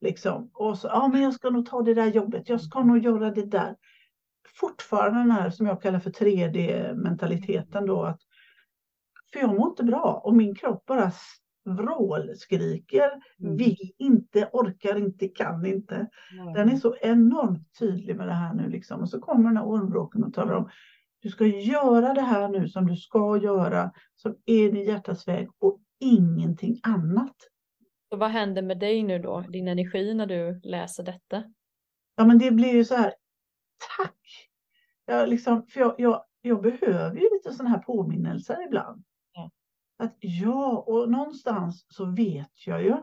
Liksom. 0.01 0.49
Och 0.53 0.77
så, 0.77 0.87
ja 0.87 1.07
men 1.07 1.21
jag 1.21 1.33
ska 1.33 1.49
nog 1.49 1.65
ta 1.65 1.81
det 1.81 1.93
där 1.93 2.05
jobbet, 2.05 2.49
jag 2.49 2.61
ska 2.61 2.83
nog 2.83 2.97
göra 2.97 3.31
det 3.31 3.45
där. 3.45 3.75
Fortfarande 4.59 5.19
den 5.19 5.31
här 5.31 5.49
som 5.49 5.65
jag 5.65 5.81
kallar 5.81 5.99
för 5.99 6.11
3D-mentaliteten 6.11 7.85
då. 7.85 8.03
Att, 8.03 8.19
för 9.33 9.39
jag 9.39 9.55
mår 9.55 9.69
inte 9.69 9.83
bra 9.83 10.21
och 10.23 10.35
min 10.35 10.55
kropp 10.55 10.85
bara 10.85 11.11
vrålskriker, 11.65 13.11
mm. 13.39 13.57
vill 13.57 13.91
inte, 13.97 14.49
orkar 14.53 14.97
inte, 14.97 15.27
kan 15.27 15.65
inte. 15.65 16.07
Mm. 16.31 16.53
Den 16.53 16.69
är 16.69 16.75
så 16.75 16.95
enormt 17.01 17.79
tydlig 17.79 18.15
med 18.15 18.27
det 18.27 18.33
här 18.33 18.53
nu 18.53 18.69
liksom. 18.69 19.01
Och 19.01 19.09
så 19.09 19.19
kommer 19.19 19.43
den 19.43 19.57
här 19.57 19.65
ormbråken 19.65 20.23
och 20.23 20.33
talar 20.33 20.53
om 20.53 20.69
du 21.19 21.29
ska 21.29 21.45
göra 21.45 22.13
det 22.13 22.21
här 22.21 22.49
nu 22.49 22.69
som 22.69 22.87
du 22.87 22.95
ska 22.95 23.37
göra, 23.37 23.91
som 24.15 24.35
är 24.45 24.71
din 24.71 24.85
hjärtas 24.85 25.27
väg 25.27 25.49
och 25.59 25.79
ingenting 25.99 26.79
annat. 26.83 27.35
Så 28.09 28.17
vad 28.17 28.29
händer 28.29 28.61
med 28.61 28.79
dig 28.79 29.03
nu 29.03 29.19
då, 29.19 29.41
din 29.41 29.67
energi 29.67 30.13
när 30.13 30.25
du 30.25 30.59
läser 30.63 31.03
detta? 31.03 31.43
Ja 32.15 32.25
men 32.25 32.37
det 32.37 32.51
blir 32.51 32.73
ju 32.73 32.85
så 32.85 32.95
här, 32.95 33.13
tack! 33.97 34.49
Jag, 35.05 35.29
liksom, 35.29 35.67
för 35.67 35.79
jag, 35.79 35.95
jag, 35.97 36.23
jag 36.41 36.61
behöver 36.61 37.15
ju 37.15 37.29
lite 37.33 37.51
sådana 37.51 37.69
här 37.69 37.83
påminnelser 37.83 38.65
ibland. 38.67 39.03
Att 39.97 40.15
ja, 40.19 40.77
och 40.87 41.11
någonstans 41.11 41.85
så 41.89 42.05
vet 42.05 42.67
jag 42.67 42.83
ju. 42.83 42.95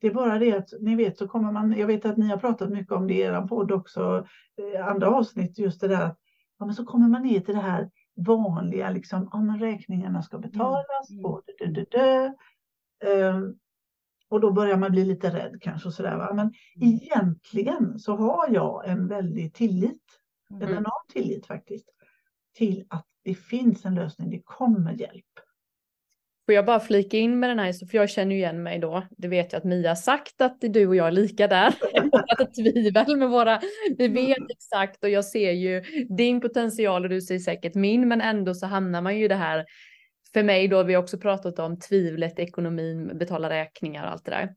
Det 0.00 0.06
är 0.06 0.14
bara 0.14 0.38
det 0.38 0.52
att 0.52 0.68
ni 0.80 0.96
vet 0.96 1.18
så 1.18 1.28
kommer 1.28 1.52
man, 1.52 1.78
jag 1.78 1.86
vet 1.86 2.04
att 2.04 2.16
ni 2.16 2.28
har 2.28 2.36
pratat 2.36 2.70
mycket 2.70 2.92
om 2.92 3.06
det 3.06 3.14
i 3.14 3.20
er 3.20 3.46
podd 3.46 3.72
också, 3.72 4.26
eh, 4.74 4.88
andra 4.88 5.10
avsnitt, 5.10 5.58
just 5.58 5.80
det 5.80 5.88
där 5.88 6.06
att 6.06 6.18
ja, 6.58 6.66
men 6.66 6.74
så 6.74 6.84
kommer 6.84 7.08
man 7.08 7.22
ner 7.22 7.40
till 7.40 7.54
det 7.54 7.60
här 7.60 7.90
vanliga, 8.16 8.90
liksom, 8.90 9.28
ja, 9.32 9.42
men 9.42 9.58
räkningarna 9.58 10.22
ska 10.22 10.38
betalas, 10.38 11.10
mm. 11.10 11.24
och, 11.24 11.42
dö, 11.58 11.66
dö, 11.66 11.84
dö. 11.90 12.32
Um, 13.32 13.58
och 14.28 14.40
då 14.40 14.52
börjar 14.52 14.76
man 14.76 14.90
bli 14.90 15.04
lite 15.04 15.30
rädd 15.30 15.62
kanske. 15.62 15.88
Och 15.88 15.94
sådär, 15.94 16.16
va? 16.16 16.34
Men 16.34 16.46
mm. 16.46 16.54
egentligen 16.76 17.98
så 17.98 18.16
har 18.16 18.48
jag 18.48 18.88
en 18.88 19.08
väldig 19.08 19.54
tillit, 19.54 20.02
mm. 20.50 20.62
en 20.62 20.68
enorm 20.68 21.06
tillit 21.12 21.46
faktiskt, 21.46 21.88
till 22.54 22.86
att 22.88 23.06
det 23.24 23.34
finns 23.34 23.84
en 23.84 23.94
lösning, 23.94 24.30
det 24.30 24.42
kommer 24.44 24.92
hjälp. 24.92 25.24
Får 26.50 26.54
jag 26.54 26.64
bara 26.64 26.80
flika 26.80 27.16
in 27.16 27.40
med 27.40 27.50
den 27.50 27.58
här, 27.58 27.86
för 27.86 27.98
jag 27.98 28.10
känner 28.10 28.34
ju 28.34 28.40
igen 28.40 28.62
mig 28.62 28.78
då. 28.78 29.06
Det 29.10 29.28
vet 29.28 29.52
jag 29.52 29.58
att 29.58 29.64
Mia 29.64 29.96
sagt 29.96 30.40
att 30.40 30.56
du 30.60 30.86
och 30.86 30.96
jag 30.96 31.06
är 31.06 31.10
lika 31.10 31.48
där. 31.48 31.74
att 32.38 32.54
tvivel 32.54 33.16
med 33.16 33.30
våra, 33.30 33.60
vi 33.98 34.04
mm. 34.04 34.26
vet 34.26 34.50
exakt 34.50 35.04
och 35.04 35.10
jag 35.10 35.24
ser 35.24 35.52
ju 35.52 35.82
din 36.16 36.40
potential 36.40 37.04
och 37.04 37.10
du 37.10 37.20
ser 37.20 37.38
säkert 37.38 37.74
min, 37.74 38.08
men 38.08 38.20
ändå 38.20 38.54
så 38.54 38.66
hamnar 38.66 39.02
man 39.02 39.18
ju 39.18 39.24
i 39.24 39.28
det 39.28 39.34
här. 39.34 39.64
För 40.32 40.42
mig 40.42 40.68
då, 40.68 40.82
vi 40.82 40.94
har 40.94 41.02
också 41.02 41.18
pratat 41.18 41.58
om 41.58 41.78
tvivlet, 41.78 42.38
ekonomin, 42.38 43.18
betala 43.18 43.50
räkningar 43.50 44.04
och 44.04 44.10
allt 44.10 44.24
det 44.24 44.30
där. 44.30 44.48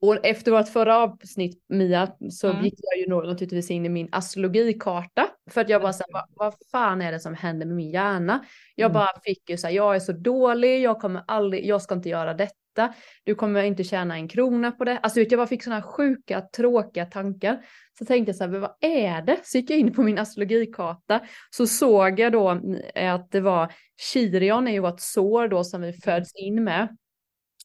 Och 0.00 0.26
efter 0.26 0.52
vårt 0.52 0.68
förra 0.68 0.96
avsnitt, 0.96 1.64
Mia, 1.68 2.12
så 2.30 2.50
mm. 2.50 2.64
gick 2.64 2.74
jag 2.76 2.98
ju 2.98 3.26
naturligtvis 3.26 3.70
in 3.70 3.86
i 3.86 3.88
min 3.88 4.08
astrologikarta. 4.12 5.28
För 5.50 5.60
att 5.60 5.68
jag 5.68 5.82
bara 5.82 5.92
så 5.92 6.04
vad, 6.08 6.24
vad 6.28 6.54
fan 6.72 7.02
är 7.02 7.12
det 7.12 7.20
som 7.20 7.34
händer 7.34 7.66
med 7.66 7.76
min 7.76 7.90
hjärna? 7.90 8.44
Jag 8.74 8.90
mm. 8.90 8.94
bara 8.94 9.20
fick 9.24 9.50
ju 9.50 9.56
så 9.56 9.66
här, 9.66 9.74
jag 9.74 9.96
är 9.96 10.00
så 10.00 10.12
dålig, 10.12 10.82
jag 10.82 11.00
kommer 11.00 11.22
aldrig, 11.26 11.66
jag 11.66 11.82
ska 11.82 11.94
inte 11.94 12.08
göra 12.08 12.34
detta. 12.34 12.94
Du 13.24 13.34
kommer 13.34 13.62
inte 13.62 13.84
tjäna 13.84 14.14
en 14.14 14.28
krona 14.28 14.72
på 14.72 14.84
det. 14.84 14.98
Alltså 14.98 15.20
jag 15.20 15.38
bara 15.38 15.46
fick 15.46 15.64
sådana 15.64 15.82
sjuka, 15.82 16.40
tråkiga 16.40 17.06
tankar. 17.06 17.64
Så 17.98 18.04
tänkte 18.04 18.30
jag 18.30 18.36
så 18.36 18.44
här, 18.44 18.50
vad 18.50 18.74
är 18.80 19.22
det? 19.22 19.40
Så 19.42 19.58
gick 19.58 19.70
jag 19.70 19.78
in 19.78 19.94
på 19.94 20.02
min 20.02 20.18
astrologikarta. 20.18 21.20
Så 21.50 21.66
såg 21.66 22.20
jag 22.20 22.32
då 22.32 22.60
eh, 22.94 23.14
att 23.14 23.30
det 23.30 23.40
var, 23.40 23.72
Chirion 24.12 24.68
är 24.68 24.72
ju 24.72 24.80
vårt 24.80 25.00
sår 25.00 25.48
då 25.48 25.64
som 25.64 25.82
vi 25.82 25.92
föds 25.92 26.34
in 26.34 26.64
med. 26.64 26.96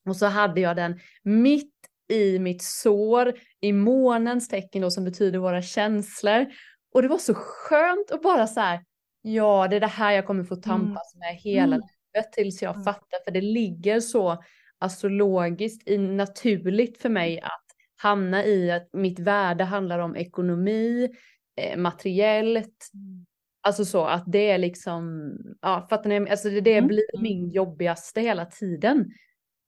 Och 0.05 0.15
så 0.15 0.25
hade 0.25 0.61
jag 0.61 0.75
den 0.75 0.99
mitt 1.23 1.72
i 2.09 2.39
mitt 2.39 2.63
sår, 2.63 3.33
i 3.61 3.71
månens 3.73 4.47
tecken 4.47 4.81
då 4.81 4.91
som 4.91 5.03
betyder 5.03 5.39
våra 5.39 5.61
känslor. 5.61 6.45
Och 6.93 7.01
det 7.01 7.07
var 7.07 7.17
så 7.17 7.33
skönt 7.33 8.11
att 8.11 8.21
bara 8.21 8.47
så 8.47 8.59
här, 8.59 8.79
ja 9.21 9.67
det 9.67 9.75
är 9.75 9.79
det 9.79 9.87
här 9.87 10.11
jag 10.11 10.25
kommer 10.25 10.43
få 10.43 10.55
tampas 10.55 11.15
mm. 11.15 11.19
med 11.19 11.35
hela 11.35 11.75
mm. 11.75 11.87
livet 12.13 12.31
tills 12.33 12.61
jag 12.61 12.73
mm. 12.73 12.83
fattar, 12.83 13.23
för 13.25 13.31
det 13.31 13.41
ligger 13.41 13.99
så 13.99 14.43
astrologiskt 14.79 15.87
i, 15.87 15.97
naturligt 15.97 16.97
för 16.97 17.09
mig 17.09 17.41
att 17.41 17.63
hamna 17.95 18.45
i 18.45 18.71
att 18.71 18.89
mitt 18.93 19.19
värde 19.19 19.63
handlar 19.63 19.99
om 19.99 20.15
ekonomi, 20.15 21.09
eh, 21.57 21.77
materiellt, 21.77 22.89
mm. 22.93 23.25
Alltså 23.65 23.85
så 23.85 24.05
att 24.05 24.23
det 24.27 24.49
är 24.49 24.57
liksom, 24.57 25.31
ja 25.61 25.87
fattar 25.89 26.09
ni? 26.09 26.29
Alltså 26.29 26.49
det, 26.49 26.61
det 26.61 26.77
mm. 26.77 26.87
blir 26.87 27.21
min 27.21 27.49
jobbigaste 27.49 28.21
hela 28.21 28.45
tiden. 28.45 29.05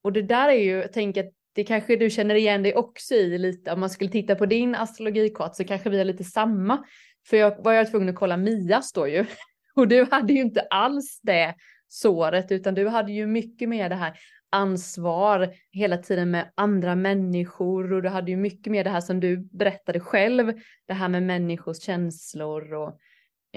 Och 0.03 0.13
det 0.13 0.21
där 0.21 0.49
är 0.49 0.63
ju, 0.63 0.87
tänker 0.87 1.23
att 1.23 1.33
det 1.55 1.63
kanske 1.63 1.95
du 1.95 2.09
känner 2.09 2.35
igen 2.35 2.63
dig 2.63 2.75
också 2.75 3.13
i 3.13 3.37
lite. 3.37 3.71
Om 3.71 3.79
man 3.79 3.89
skulle 3.89 4.09
titta 4.09 4.35
på 4.35 4.45
din 4.45 4.75
astrologikart 4.75 5.55
så 5.55 5.63
kanske 5.63 5.89
vi 5.89 5.97
har 5.97 6.05
lite 6.05 6.23
samma. 6.23 6.85
För 7.27 7.37
jag 7.37 7.63
var 7.63 7.73
jag 7.73 7.91
tvungen 7.91 8.09
att 8.09 8.15
kolla 8.15 8.37
Mias 8.37 8.93
då 8.93 9.07
ju. 9.07 9.25
Och 9.75 9.87
du 9.87 10.07
hade 10.11 10.33
ju 10.33 10.41
inte 10.41 10.61
alls 10.61 11.19
det 11.23 11.55
såret 11.87 12.51
utan 12.51 12.73
du 12.73 12.87
hade 12.87 13.11
ju 13.11 13.27
mycket 13.27 13.69
mer 13.69 13.89
det 13.89 13.95
här 13.95 14.17
ansvar 14.49 15.53
hela 15.71 15.97
tiden 15.97 16.31
med 16.31 16.51
andra 16.55 16.95
människor 16.95 17.93
och 17.93 18.01
du 18.01 18.09
hade 18.09 18.31
ju 18.31 18.37
mycket 18.37 18.71
mer 18.71 18.83
det 18.83 18.89
här 18.89 19.01
som 19.01 19.19
du 19.19 19.37
berättade 19.37 19.99
själv. 19.99 20.53
Det 20.87 20.93
här 20.93 21.07
med 21.07 21.23
människors 21.23 21.81
känslor 21.81 22.73
och 22.73 22.99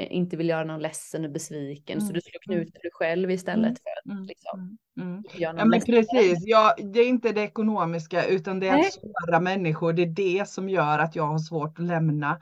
inte 0.06 0.36
vill 0.36 0.48
göra 0.48 0.64
någon 0.64 0.80
ledsen 0.80 1.24
och 1.24 1.30
besviken. 1.30 1.98
Mm. 1.98 2.06
Så 2.06 2.12
du 2.12 2.20
slår 2.20 2.40
knut 2.40 2.74
på 2.74 2.80
dig 2.82 2.90
själv 2.92 3.30
istället 3.30 3.66
mm. 3.66 3.76
för 3.76 4.10
att 4.10 4.16
mm. 4.16 4.26
liksom, 4.26 4.78
mm. 5.00 5.08
mm. 5.10 5.24
göra 5.34 5.52
någon 5.52 5.60
ja, 5.60 5.64
men 5.64 5.80
precis. 5.80 6.38
Ja, 6.46 6.74
det 6.78 7.00
är 7.00 7.08
inte 7.08 7.32
det 7.32 7.42
ekonomiska 7.42 8.24
utan 8.24 8.60
det 8.60 8.68
är 8.68 8.72
Nej. 8.72 8.86
att 8.86 8.92
såra 8.92 9.40
människor. 9.40 9.92
Det 9.92 10.02
är 10.02 10.06
det 10.06 10.48
som 10.48 10.68
gör 10.68 10.98
att 10.98 11.16
jag 11.16 11.26
har 11.26 11.38
svårt 11.38 11.78
att 11.78 11.84
lämna. 11.84 12.40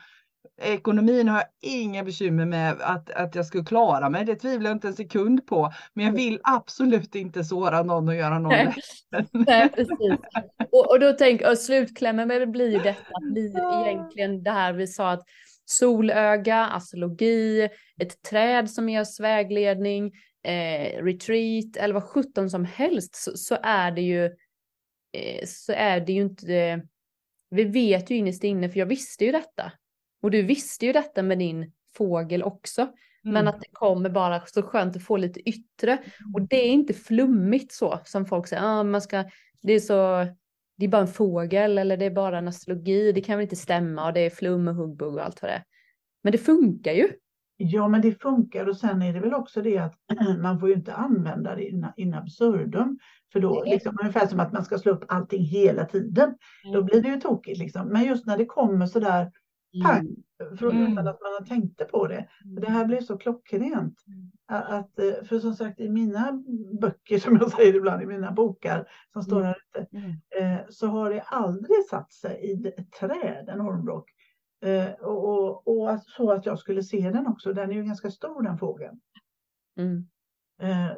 Ekonomin 0.62 1.28
har 1.28 1.36
jag 1.36 1.72
inga 1.72 2.04
bekymmer 2.04 2.44
med 2.44 2.76
att, 2.80 3.10
att 3.10 3.34
jag 3.34 3.46
skulle 3.46 3.64
klara 3.64 4.10
mig. 4.10 4.24
Det 4.24 4.36
tvivlar 4.36 4.70
jag 4.70 4.76
inte 4.76 4.88
en 4.88 4.94
sekund 4.94 5.46
på. 5.46 5.72
Men 5.94 6.06
jag 6.06 6.12
vill 6.12 6.40
absolut 6.42 7.14
inte 7.14 7.44
såra 7.44 7.82
någon 7.82 8.08
och 8.08 8.14
göra 8.14 8.38
någon 8.38 8.52
Nej. 8.52 8.74
Nej, 9.32 9.68
precis. 9.68 10.18
Och, 10.72 10.90
och 10.90 11.00
då 11.00 11.12
tänker 11.12 11.44
jag, 11.44 11.58
slutklämmen 11.58 12.52
blir 12.52 12.70
ju 12.70 12.78
detta 12.78 13.10
att 13.14 13.32
bli 13.32 13.54
egentligen 13.86 14.42
det 14.42 14.50
här 14.50 14.72
vi 14.72 14.86
sa 14.86 15.10
att 15.10 15.24
solöga, 15.66 16.66
astrologi, 16.66 17.68
ett 18.00 18.22
träd 18.22 18.70
som 18.70 18.88
ger 18.88 19.00
oss 19.00 19.20
vägledning, 19.20 20.12
eh, 20.42 21.02
retreat 21.04 21.76
eller 21.76 21.94
vad 21.94 22.04
sjutton 22.04 22.50
som 22.50 22.64
helst 22.64 23.14
så, 23.14 23.36
så, 23.36 23.56
är 23.62 23.90
det 23.90 24.02
ju 24.02 24.24
eh, 25.12 25.44
så 25.46 25.72
är 25.72 26.00
det 26.00 26.12
ju 26.12 26.22
inte 26.22 26.82
vi 27.50 27.64
vet 27.64 28.10
ju 28.10 28.16
innerst 28.16 28.44
inne 28.44 28.68
för 28.68 28.78
jag 28.78 28.86
visste 28.86 29.24
ju 29.24 29.32
detta 29.32 29.72
och 30.22 30.30
du 30.30 30.42
visste 30.42 30.86
ju 30.86 30.92
detta 30.92 31.22
med 31.22 31.38
din 31.38 31.72
fågel 31.96 32.42
också. 32.42 32.80
Mm. 32.80 32.94
Men 33.22 33.48
att 33.48 33.60
det 33.60 33.68
kommer 33.72 34.10
bara 34.10 34.46
så 34.46 34.62
skönt 34.62 34.96
att 34.96 35.04
få 35.04 35.16
lite 35.16 35.48
yttre. 35.48 35.98
Och 36.34 36.42
det 36.48 36.56
är 36.56 36.70
inte 36.70 36.94
flummigt 36.94 37.72
så 37.72 38.00
som 38.04 38.26
folk 38.26 38.48
säger. 38.48 38.62
Ah, 38.62 38.82
man 38.82 39.02
ska, 39.02 39.24
det 39.62 39.72
är 39.72 39.80
så 39.80 40.26
det 40.76 40.84
är 40.84 40.88
bara 40.88 41.02
en 41.02 41.08
fågel 41.08 41.78
eller 41.78 41.96
det 41.96 42.04
är 42.04 42.10
bara 42.10 42.38
en 42.38 42.48
astrologi, 42.48 43.12
det 43.12 43.20
kan 43.20 43.38
väl 43.38 43.42
inte 43.42 43.56
stämma 43.56 44.06
och 44.06 44.12
det 44.12 44.20
är 44.20 44.30
flum 44.30 44.68
och 44.68 44.74
huggbugg 44.74 45.14
och 45.14 45.24
allt 45.24 45.42
vad 45.42 45.50
det 45.50 45.54
är. 45.54 45.64
Men 46.22 46.32
det 46.32 46.38
funkar 46.38 46.92
ju. 46.92 47.08
Ja, 47.56 47.88
men 47.88 48.00
det 48.00 48.22
funkar 48.22 48.68
och 48.68 48.76
sen 48.76 49.02
är 49.02 49.12
det 49.12 49.20
väl 49.20 49.34
också 49.34 49.62
det 49.62 49.78
att 49.78 49.94
man 50.42 50.60
får 50.60 50.68
ju 50.68 50.74
inte 50.74 50.94
använda 50.94 51.54
det 51.54 51.68
in, 51.68 51.86
in 51.96 52.14
absurdum. 52.14 52.98
För 53.32 53.40
då, 53.40 53.64
liksom, 53.66 53.96
ungefär 54.00 54.26
som 54.26 54.40
att 54.40 54.52
man 54.52 54.64
ska 54.64 54.78
slå 54.78 54.92
upp 54.92 55.04
allting 55.08 55.44
hela 55.44 55.84
tiden, 55.84 56.34
mm. 56.64 56.74
då 56.74 56.82
blir 56.82 57.02
det 57.02 57.08
ju 57.08 57.20
tokigt. 57.20 57.58
Liksom. 57.58 57.88
Men 57.88 58.04
just 58.04 58.26
när 58.26 58.38
det 58.38 58.46
kommer 58.46 58.86
så 58.86 59.00
där 59.00 59.30
pang, 59.84 60.16
mm. 60.40 60.56
från 60.56 60.70
mm. 60.70 60.92
utan 60.92 61.08
att 61.08 61.20
man 61.20 61.32
har 61.32 61.46
tänkt 61.46 61.88
på 61.88 62.06
det. 62.06 62.28
Mm. 62.44 62.60
Det 62.60 62.70
här 62.70 62.84
blir 62.84 63.00
så 63.00 63.18
klockrent. 63.18 64.04
Mm. 64.06 64.30
Att, 64.46 64.98
eh, 64.98 65.24
för 65.24 65.38
som 65.38 65.54
sagt 65.54 65.80
i 65.80 65.88
mina 65.88 66.42
böcker, 66.80 67.18
som 67.18 67.36
jag 67.36 67.52
säger 67.52 67.74
ibland, 67.74 68.02
i 68.02 68.06
mina 68.06 68.32
bokar 68.32 68.88
som 69.12 69.22
står 69.22 69.36
mm. 69.36 69.46
här 69.46 69.56
ute, 69.56 69.96
mm. 69.96 70.10
Eh, 70.40 70.60
så 70.68 70.86
har 70.86 71.10
det 71.10 71.20
aldrig 71.20 71.84
satt 71.90 72.12
sig 72.12 72.34
i 72.34 72.68
ett 72.68 72.92
träd, 72.92 73.48
en 73.48 73.60
ormbrock. 73.60 74.10
Eh, 74.64 74.90
och, 74.90 75.24
och, 75.28 75.68
och, 75.68 76.00
så 76.02 76.32
att 76.32 76.46
jag 76.46 76.58
skulle 76.58 76.82
se 76.82 77.10
den 77.10 77.26
också. 77.26 77.52
Den 77.52 77.70
är 77.70 77.74
ju 77.74 77.84
ganska 77.84 78.10
stor 78.10 78.42
den 78.42 78.58
fågeln. 78.58 79.00
Mm. 79.78 80.06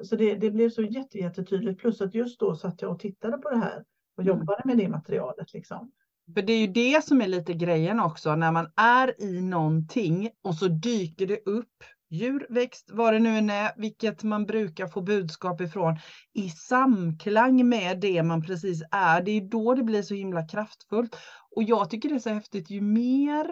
Så 0.02 0.16
det, 0.16 0.34
det, 0.34 0.50
blev 0.50 0.70
så 0.70 0.82
jätte, 0.82 1.18
jättetydligt. 1.18 1.80
Plus 1.80 2.00
att 2.00 2.14
just 2.14 2.40
då 2.40 2.56
satt 2.56 2.82
jag 2.82 2.90
och 2.90 3.00
tittade 3.00 3.38
på 3.38 3.50
det 3.50 3.56
här 3.56 3.84
och 4.16 4.24
jobbade 4.24 4.62
med 4.64 4.78
det 4.78 4.88
materialet. 4.88 5.52
Liksom. 5.52 5.92
För 6.34 6.42
det 6.42 6.52
är 6.52 6.58
ju 6.58 6.66
det 6.66 7.04
som 7.04 7.20
är 7.20 7.28
lite 7.28 7.54
grejen 7.54 8.00
också, 8.00 8.36
när 8.36 8.52
man 8.52 8.72
är 8.76 9.22
i 9.22 9.40
någonting 9.40 10.30
och 10.42 10.54
så 10.54 10.68
dyker 10.68 11.26
det 11.26 11.40
upp 11.46 11.84
djur, 12.10 12.46
växt, 12.50 12.90
vad 12.92 13.12
det 13.12 13.18
nu 13.18 13.38
än 13.38 13.50
är, 13.50 13.72
vilket 13.76 14.22
man 14.22 14.46
brukar 14.46 14.86
få 14.86 15.00
budskap 15.00 15.60
ifrån, 15.60 15.98
i 16.34 16.50
samklang 16.50 17.68
med 17.68 18.00
det 18.00 18.22
man 18.22 18.42
precis 18.42 18.82
är. 18.90 19.22
Det 19.22 19.30
är 19.30 19.40
då 19.40 19.74
det 19.74 19.82
blir 19.82 20.02
så 20.02 20.14
himla 20.14 20.48
kraftfullt. 20.48 21.16
Och 21.50 21.62
jag 21.62 21.90
tycker 21.90 22.08
det 22.08 22.14
är 22.14 22.18
så 22.18 22.30
häftigt, 22.30 22.70
ju 22.70 22.80
mer 22.80 23.46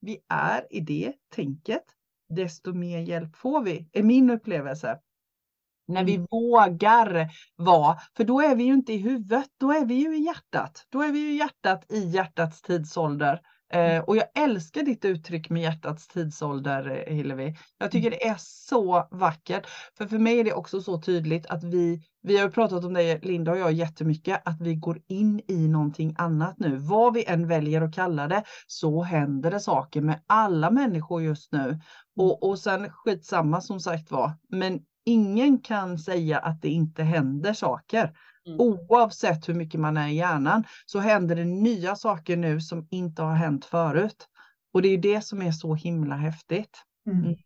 vi 0.00 0.18
är 0.28 0.66
i 0.70 0.80
det 0.80 1.12
tänket, 1.34 1.84
desto 2.28 2.72
mer 2.72 2.98
hjälp 2.98 3.36
får 3.36 3.64
vi, 3.64 3.88
är 3.92 4.02
min 4.02 4.30
upplevelse. 4.30 4.98
När 5.90 6.04
vi 6.04 6.14
mm. 6.14 6.26
vågar 6.30 7.30
vara, 7.56 7.98
för 8.16 8.24
då 8.24 8.40
är 8.40 8.54
vi 8.54 8.64
ju 8.64 8.72
inte 8.72 8.92
i 8.92 8.96
huvudet, 8.96 9.48
då 9.60 9.72
är 9.72 9.84
vi 9.84 9.94
ju 9.94 10.16
i 10.16 10.24
hjärtat. 10.24 10.86
Då 10.92 11.02
är 11.02 11.12
vi 11.12 11.18
ju 11.18 11.32
i 11.32 11.38
hjärtat 11.38 11.92
i 11.92 11.98
hjärtats 11.98 12.62
tidsålder. 12.62 13.40
Eh, 13.72 14.00
och 14.00 14.16
jag 14.16 14.24
älskar 14.34 14.82
ditt 14.82 15.04
uttryck 15.04 15.50
med 15.50 15.62
hjärtats 15.62 16.08
tidsålder, 16.08 17.04
eh, 17.06 17.14
Hillevi. 17.14 17.56
Jag 17.78 17.90
tycker 17.90 18.08
mm. 18.08 18.18
det 18.20 18.28
är 18.28 18.36
så 18.38 19.08
vackert. 19.10 19.66
För 19.98 20.06
för 20.06 20.18
mig 20.18 20.40
är 20.40 20.44
det 20.44 20.52
också 20.52 20.80
så 20.80 21.00
tydligt 21.00 21.46
att 21.46 21.64
vi, 21.64 22.02
vi 22.22 22.38
har 22.38 22.48
pratat 22.48 22.84
om 22.84 22.94
det, 22.94 23.24
Linda 23.24 23.52
och 23.52 23.58
jag, 23.58 23.72
jättemycket, 23.72 24.42
att 24.44 24.60
vi 24.60 24.74
går 24.74 25.00
in 25.08 25.40
i 25.48 25.68
någonting 25.68 26.14
annat 26.18 26.58
nu. 26.58 26.76
Vad 26.76 27.14
vi 27.14 27.24
än 27.24 27.48
väljer 27.48 27.80
att 27.80 27.94
kalla 27.94 28.28
det, 28.28 28.44
så 28.66 29.02
händer 29.02 29.50
det 29.50 29.60
saker 29.60 30.00
med 30.00 30.20
alla 30.26 30.70
människor 30.70 31.22
just 31.22 31.52
nu. 31.52 31.64
Mm. 31.68 31.80
Och, 32.16 32.42
och 32.42 32.58
sen 32.58 32.90
skitsamma 32.92 33.60
som 33.60 33.80
sagt 33.80 34.10
var, 34.10 34.32
men 34.48 34.80
ingen 35.04 35.58
kan 35.58 35.98
säga 35.98 36.38
att 36.38 36.62
det 36.62 36.68
inte 36.68 37.02
händer 37.02 37.52
saker. 37.52 38.16
Mm. 38.46 38.60
Oavsett 38.60 39.48
hur 39.48 39.54
mycket 39.54 39.80
man 39.80 39.96
är 39.96 40.08
i 40.08 40.14
hjärnan 40.14 40.64
så 40.86 40.98
händer 40.98 41.36
det 41.36 41.44
nya 41.44 41.96
saker 41.96 42.36
nu 42.36 42.60
som 42.60 42.88
inte 42.90 43.22
har 43.22 43.34
hänt 43.34 43.64
förut. 43.64 44.28
Och 44.72 44.82
det 44.82 44.88
är 44.88 44.98
det 44.98 45.20
som 45.20 45.42
är 45.42 45.52
så 45.52 45.74
himla 45.74 46.16
häftigt. 46.16 46.82
Mm. 47.06 47.24
mm. 47.24 47.36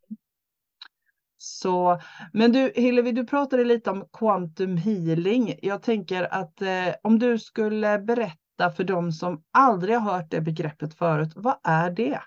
Så, 1.36 2.00
men 2.32 2.52
du 2.52 2.72
Hillevi, 2.74 3.12
du 3.12 3.26
pratade 3.26 3.64
lite 3.64 3.90
om 3.90 4.08
quantum 4.12 4.76
healing. 4.76 5.58
Jag 5.62 5.82
tänker 5.82 6.34
att 6.34 6.62
eh, 6.62 6.94
om 7.02 7.18
du 7.18 7.38
skulle 7.38 7.98
berätta 7.98 8.70
för 8.76 8.84
dem 8.84 9.12
som 9.12 9.44
aldrig 9.50 9.96
har 9.96 10.12
hört 10.12 10.30
det 10.30 10.40
begreppet 10.40 10.94
förut, 10.94 11.32
vad 11.36 11.56
är 11.62 11.90
det? 11.90 12.20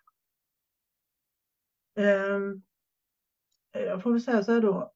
Um, 2.00 2.64
jag 3.72 4.04
får 4.04 4.12
väl 4.12 4.22
säga 4.22 4.44
så 4.44 4.54
här 4.54 4.62
då, 4.62 4.94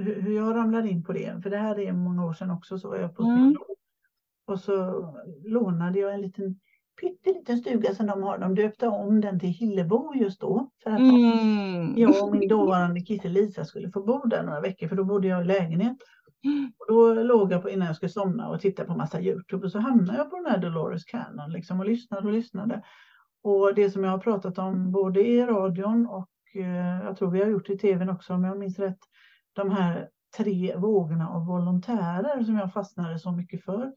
hur, 0.00 0.36
jag 0.36 0.56
ramlade 0.56 0.88
in 0.88 1.04
på 1.04 1.12
det, 1.12 1.42
för 1.42 1.50
det 1.50 1.56
här 1.56 1.78
är 1.78 1.92
många 1.92 2.26
år 2.26 2.32
sedan 2.32 2.50
också, 2.50 2.78
så 2.78 2.88
var 2.88 2.96
jag 2.96 3.16
på 3.16 3.22
mm. 3.22 3.56
Och 4.46 4.60
så 4.60 5.04
lånade 5.44 5.98
jag 5.98 6.14
en 6.14 6.20
liten 6.20 6.58
pytteliten 7.00 7.58
stuga 7.58 7.94
som 7.94 8.06
de 8.06 8.22
har. 8.22 8.38
De 8.38 8.54
döpte 8.54 8.88
om 8.88 9.20
den 9.20 9.40
till 9.40 9.48
Hillebo 9.48 10.14
just 10.14 10.40
då. 10.40 10.70
För 10.82 10.90
att 10.90 10.98
mm. 10.98 11.94
jag 11.96 12.24
och 12.24 12.32
min 12.32 12.48
dåvarande 12.48 13.00
kille 13.00 13.28
Lisa 13.28 13.64
skulle 13.64 13.90
få 13.90 14.02
bo 14.02 14.26
där 14.26 14.42
några 14.42 14.60
veckor, 14.60 14.88
för 14.88 14.96
då 14.96 15.04
bodde 15.04 15.28
jag 15.28 15.42
i 15.42 15.44
lägenhet. 15.44 15.96
Och 16.78 16.86
då 16.88 17.14
låg 17.14 17.52
jag 17.52 17.62
på, 17.62 17.70
innan 17.70 17.86
jag 17.86 17.96
skulle 17.96 18.10
somna 18.10 18.48
och 18.48 18.60
tittade 18.60 18.88
på 18.88 18.94
massa 18.94 19.20
Youtube 19.20 19.64
och 19.64 19.72
så 19.72 19.78
hamnade 19.78 20.18
jag 20.18 20.30
på 20.30 20.36
den 20.36 20.46
här 20.46 20.58
Dolores 20.58 21.04
Cannon 21.04 21.52
liksom 21.52 21.80
och 21.80 21.86
lyssnade 21.86 22.26
och 22.26 22.32
lyssnade. 22.32 22.82
Och 23.42 23.74
det 23.74 23.90
som 23.90 24.04
jag 24.04 24.10
har 24.10 24.18
pratat 24.18 24.58
om 24.58 24.92
både 24.92 25.26
i 25.26 25.46
radion 25.46 26.06
och 26.06 26.30
eh, 26.54 27.04
jag 27.04 27.16
tror 27.16 27.30
vi 27.30 27.40
har 27.40 27.48
gjort 27.48 27.70
i 27.70 27.78
tvn 27.78 28.10
också 28.10 28.34
om 28.34 28.44
jag 28.44 28.58
minns 28.58 28.78
rätt. 28.78 28.98
De 29.52 29.70
här 29.70 30.08
tre 30.36 30.76
vågorna 30.76 31.28
av 31.28 31.46
volontärer 31.46 32.44
som 32.44 32.56
jag 32.56 32.72
fastnade 32.72 33.18
så 33.18 33.32
mycket 33.32 33.64
för. 33.64 33.92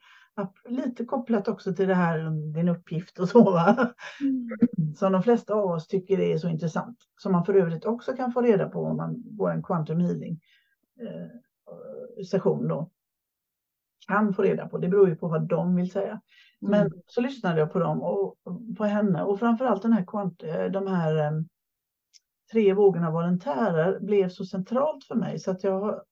Lite 0.66 1.06
kopplat 1.06 1.48
också 1.48 1.74
till 1.74 1.88
det 1.88 1.94
här 1.94 2.30
din 2.54 2.70
uppgift 2.70 3.20
och 3.20 3.30
så. 3.30 3.44
Va? 3.44 3.94
Mm. 4.22 4.96
Som 4.96 5.12
de 5.12 5.24
flesta 5.24 5.54
av 5.54 5.72
oss 5.72 5.88
tycker 5.88 6.20
är 6.20 6.38
så 6.38 6.48
intressant. 6.48 6.98
Som 7.18 7.32
man 7.32 7.46
för 7.46 7.54
övrigt 7.54 7.86
också 7.86 8.14
kan 8.14 8.32
få 8.32 8.42
reda 8.42 8.70
på 8.70 8.84
om 8.84 8.98
man 8.98 9.24
går 9.26 9.52
en 9.52 9.64
quantum 9.64 10.00
healing 10.00 10.40
eh, 11.02 12.24
session 12.26 12.68
då. 12.68 12.90
Kan 14.08 14.34
få 14.34 14.42
reda 14.42 14.68
på, 14.68 14.78
det 14.78 14.90
beror 14.90 15.10
ju 15.10 15.16
på 15.16 15.28
vad 15.28 15.48
de 15.48 15.76
vill 15.76 15.92
säga. 15.92 16.22
Men 16.60 16.82
mm. 16.82 16.94
så 17.08 17.22
lyssnade 17.22 17.60
jag 17.60 17.74
på 17.74 17.80
dem 17.80 18.02
och 18.02 18.38
på 18.78 18.84
henne 18.84 19.24
och 19.24 19.40
framförallt 19.40 19.82
den 19.82 19.94
här, 19.94 20.06
eh, 20.44 20.72
de 20.72 20.88
här 20.88 21.34
um, 21.34 21.48
tre 22.54 22.74
vågorna 22.74 23.12
volontärer 23.12 24.00
blev 24.00 24.30
så 24.30 24.46
centralt 24.46 25.04
för 25.04 25.16
mig 25.16 25.40
så 25.40 25.52
att 25.52 25.64
jag 25.64 25.80
har 25.80 26.04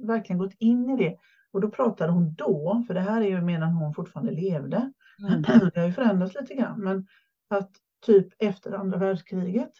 verkligen 0.00 0.38
gått 0.38 0.54
in 0.58 0.90
i 0.90 0.96
det. 0.96 1.16
Och 1.52 1.60
då 1.60 1.70
pratade 1.70 2.12
hon 2.12 2.34
då, 2.34 2.84
för 2.86 2.94
det 2.94 3.00
här 3.00 3.20
är 3.20 3.28
ju 3.28 3.40
medan 3.40 3.72
hon 3.72 3.94
fortfarande 3.94 4.32
levde. 4.32 4.92
Mm. 5.28 5.42
Det 5.74 5.80
har 5.80 5.86
ju 5.86 5.92
förändrats 5.92 6.34
lite 6.40 6.54
grann, 6.54 6.80
men 6.80 7.06
att 7.50 7.70
typ 8.06 8.28
efter 8.38 8.72
andra 8.72 8.98
världskriget, 8.98 9.72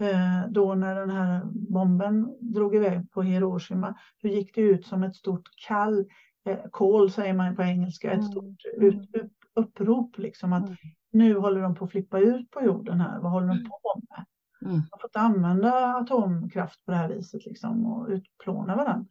eh, 0.00 0.50
då 0.50 0.74
när 0.74 0.94
den 0.94 1.10
här 1.10 1.40
bomben 1.44 2.36
drog 2.40 2.74
iväg 2.74 3.10
på 3.10 3.22
Hiroshima, 3.22 3.94
hur 4.22 4.30
gick 4.30 4.54
det 4.54 4.60
ut 4.60 4.86
som 4.86 5.02
ett 5.02 5.16
stort 5.16 5.48
kall, 5.68 6.06
eh, 6.46 6.58
call 6.72 7.10
säger 7.10 7.34
man 7.34 7.56
på 7.56 7.62
engelska, 7.62 8.10
ett 8.10 8.18
mm. 8.18 8.30
stort 8.30 8.64
ut, 8.76 9.10
upprop 9.54 10.18
liksom 10.18 10.52
att 10.52 10.66
mm. 10.66 10.76
nu 11.10 11.34
håller 11.38 11.60
de 11.62 11.74
på 11.74 11.84
att 11.84 11.90
flippa 11.90 12.18
ut 12.18 12.50
på 12.50 12.62
jorden 12.62 13.00
här, 13.00 13.20
vad 13.20 13.32
håller 13.32 13.46
de 13.46 13.56
mm. 13.56 13.68
på 13.68 14.00
med? 14.10 14.26
Mm. 14.64 14.74
Man 14.76 14.98
får 15.00 15.08
inte 15.08 15.20
använda 15.20 15.96
atomkraft 15.96 16.84
på 16.84 16.90
det 16.90 16.96
här 16.96 17.08
viset 17.08 17.46
liksom 17.46 17.86
och 17.86 18.08
utplåna 18.08 18.76
varandra. 18.76 19.06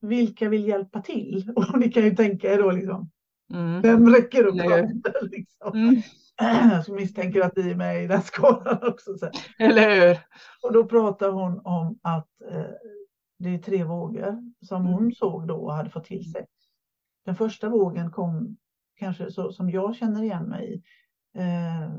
Vilka 0.00 0.48
vill 0.48 0.68
hjälpa 0.68 1.02
till? 1.02 1.52
Och 1.56 1.78
ni 1.78 1.92
kan 1.92 2.04
ju 2.04 2.16
tänka 2.16 2.54
er 2.54 2.58
då 2.58 2.70
liksom. 2.70 3.10
Mm. 3.52 3.82
Vem 3.82 4.08
räcker 4.08 4.44
upp 4.44 4.60
handen? 4.60 5.12
Liksom. 5.22 5.72
Mm. 5.74 6.02
Jag 6.86 6.88
misstänker 6.88 7.40
att 7.40 7.56
ni 7.56 7.70
är 7.70 7.74
med 7.74 8.04
i 8.04 8.06
den 8.06 8.22
skalan 8.24 8.78
också. 8.82 9.18
Så. 9.18 9.30
Eller 9.58 10.08
hur? 10.08 10.18
Och 10.62 10.72
då 10.72 10.84
pratar 10.84 11.30
hon 11.30 11.60
om 11.64 11.98
att 12.02 12.28
eh, 12.50 12.70
det 13.38 13.54
är 13.54 13.58
tre 13.58 13.84
vågor 13.84 14.52
som 14.66 14.86
hon 14.86 15.00
mm. 15.00 15.12
såg 15.12 15.48
då 15.48 15.54
och 15.54 15.74
hade 15.74 15.90
fått 15.90 16.04
till 16.04 16.32
sig. 16.32 16.46
Den 17.24 17.36
första 17.36 17.68
vågen 17.68 18.10
kom 18.10 18.56
kanske 18.96 19.30
så 19.30 19.52
som 19.52 19.70
jag 19.70 19.96
känner 19.96 20.22
igen 20.22 20.44
mig 20.44 20.74
i. 20.74 20.82
Eh, 21.40 21.90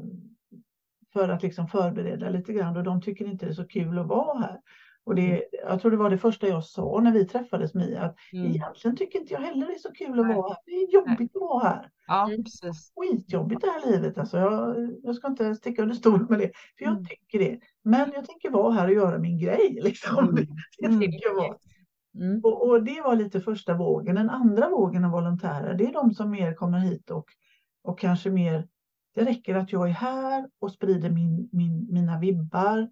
för 1.13 1.29
att 1.29 1.43
liksom 1.43 1.67
förbereda 1.67 2.29
lite 2.29 2.53
grann 2.53 2.77
och 2.77 2.83
de 2.83 3.01
tycker 3.01 3.25
inte 3.25 3.45
det 3.45 3.51
är 3.51 3.53
så 3.53 3.67
kul 3.67 3.99
att 3.99 4.07
vara 4.07 4.39
här. 4.39 4.59
Och 5.03 5.15
det, 5.15 5.31
mm. 5.31 5.41
jag 5.51 5.81
tror 5.81 5.91
det 5.91 5.97
var 5.97 6.09
det 6.09 6.17
första 6.17 6.47
jag 6.47 6.63
sa 6.63 6.99
när 7.03 7.11
vi 7.11 7.25
träffades 7.25 7.73
Mia, 7.73 8.01
att 8.01 8.15
mm. 8.33 8.45
egentligen 8.45 8.97
tycker 8.97 9.19
inte 9.19 9.33
jag 9.33 9.41
heller 9.41 9.67
det 9.67 9.73
är 9.73 9.77
så 9.77 9.91
kul 9.91 10.19
att 10.19 10.27
vara 10.27 10.49
här. 10.49 10.57
Det 10.65 10.71
är 10.71 10.93
jobbigt 10.93 11.19
Nej. 11.19 11.29
att 11.35 11.41
vara 11.41 11.63
här. 11.63 11.89
Ja, 12.07 12.29
precis. 12.43 12.93
Skitjobbigt 12.95 13.61
det 13.61 13.67
här 13.67 13.91
livet 13.91 14.17
alltså. 14.17 14.37
Jag, 14.37 14.75
jag 15.03 15.15
ska 15.15 15.27
inte 15.27 15.55
sticka 15.55 15.81
under 15.81 15.95
stol 15.95 16.29
med 16.29 16.39
det, 16.39 16.51
för 16.77 16.85
jag 16.85 16.91
mm. 16.91 17.05
tycker 17.05 17.39
det. 17.39 17.59
Men 17.83 18.11
jag 18.15 18.25
tänker 18.25 18.49
vara 18.49 18.73
här 18.73 18.87
och 18.87 18.93
göra 18.93 19.17
min 19.17 19.39
grej 19.39 19.79
liksom. 19.83 20.19
Mm. 20.19 20.35
Det, 20.35 20.87
det 20.87 20.99
tycker 20.99 21.27
jag 21.27 21.35
vara. 21.35 21.57
Mm. 22.15 22.41
Och, 22.43 22.69
och, 22.69 22.83
det 22.83 23.01
var 23.01 23.15
lite 23.15 23.41
första 23.41 23.73
vågen. 23.73 24.15
Den 24.15 24.29
andra 24.29 24.69
vågen 24.69 25.05
av 25.05 25.11
volontärer, 25.11 25.73
det 25.73 25.85
är 25.85 25.93
de 25.93 26.13
som 26.13 26.31
mer 26.31 26.53
kommer 26.53 26.79
hit 26.79 27.09
och, 27.11 27.25
och 27.83 27.99
kanske 27.99 28.29
mer 28.29 28.67
det 29.13 29.25
räcker 29.25 29.55
att 29.55 29.71
jag 29.71 29.89
är 29.89 29.93
här 29.93 30.49
och 30.59 30.71
sprider 30.71 31.09
min, 31.09 31.49
min, 31.51 31.87
mina 31.89 32.19
vibbar 32.19 32.89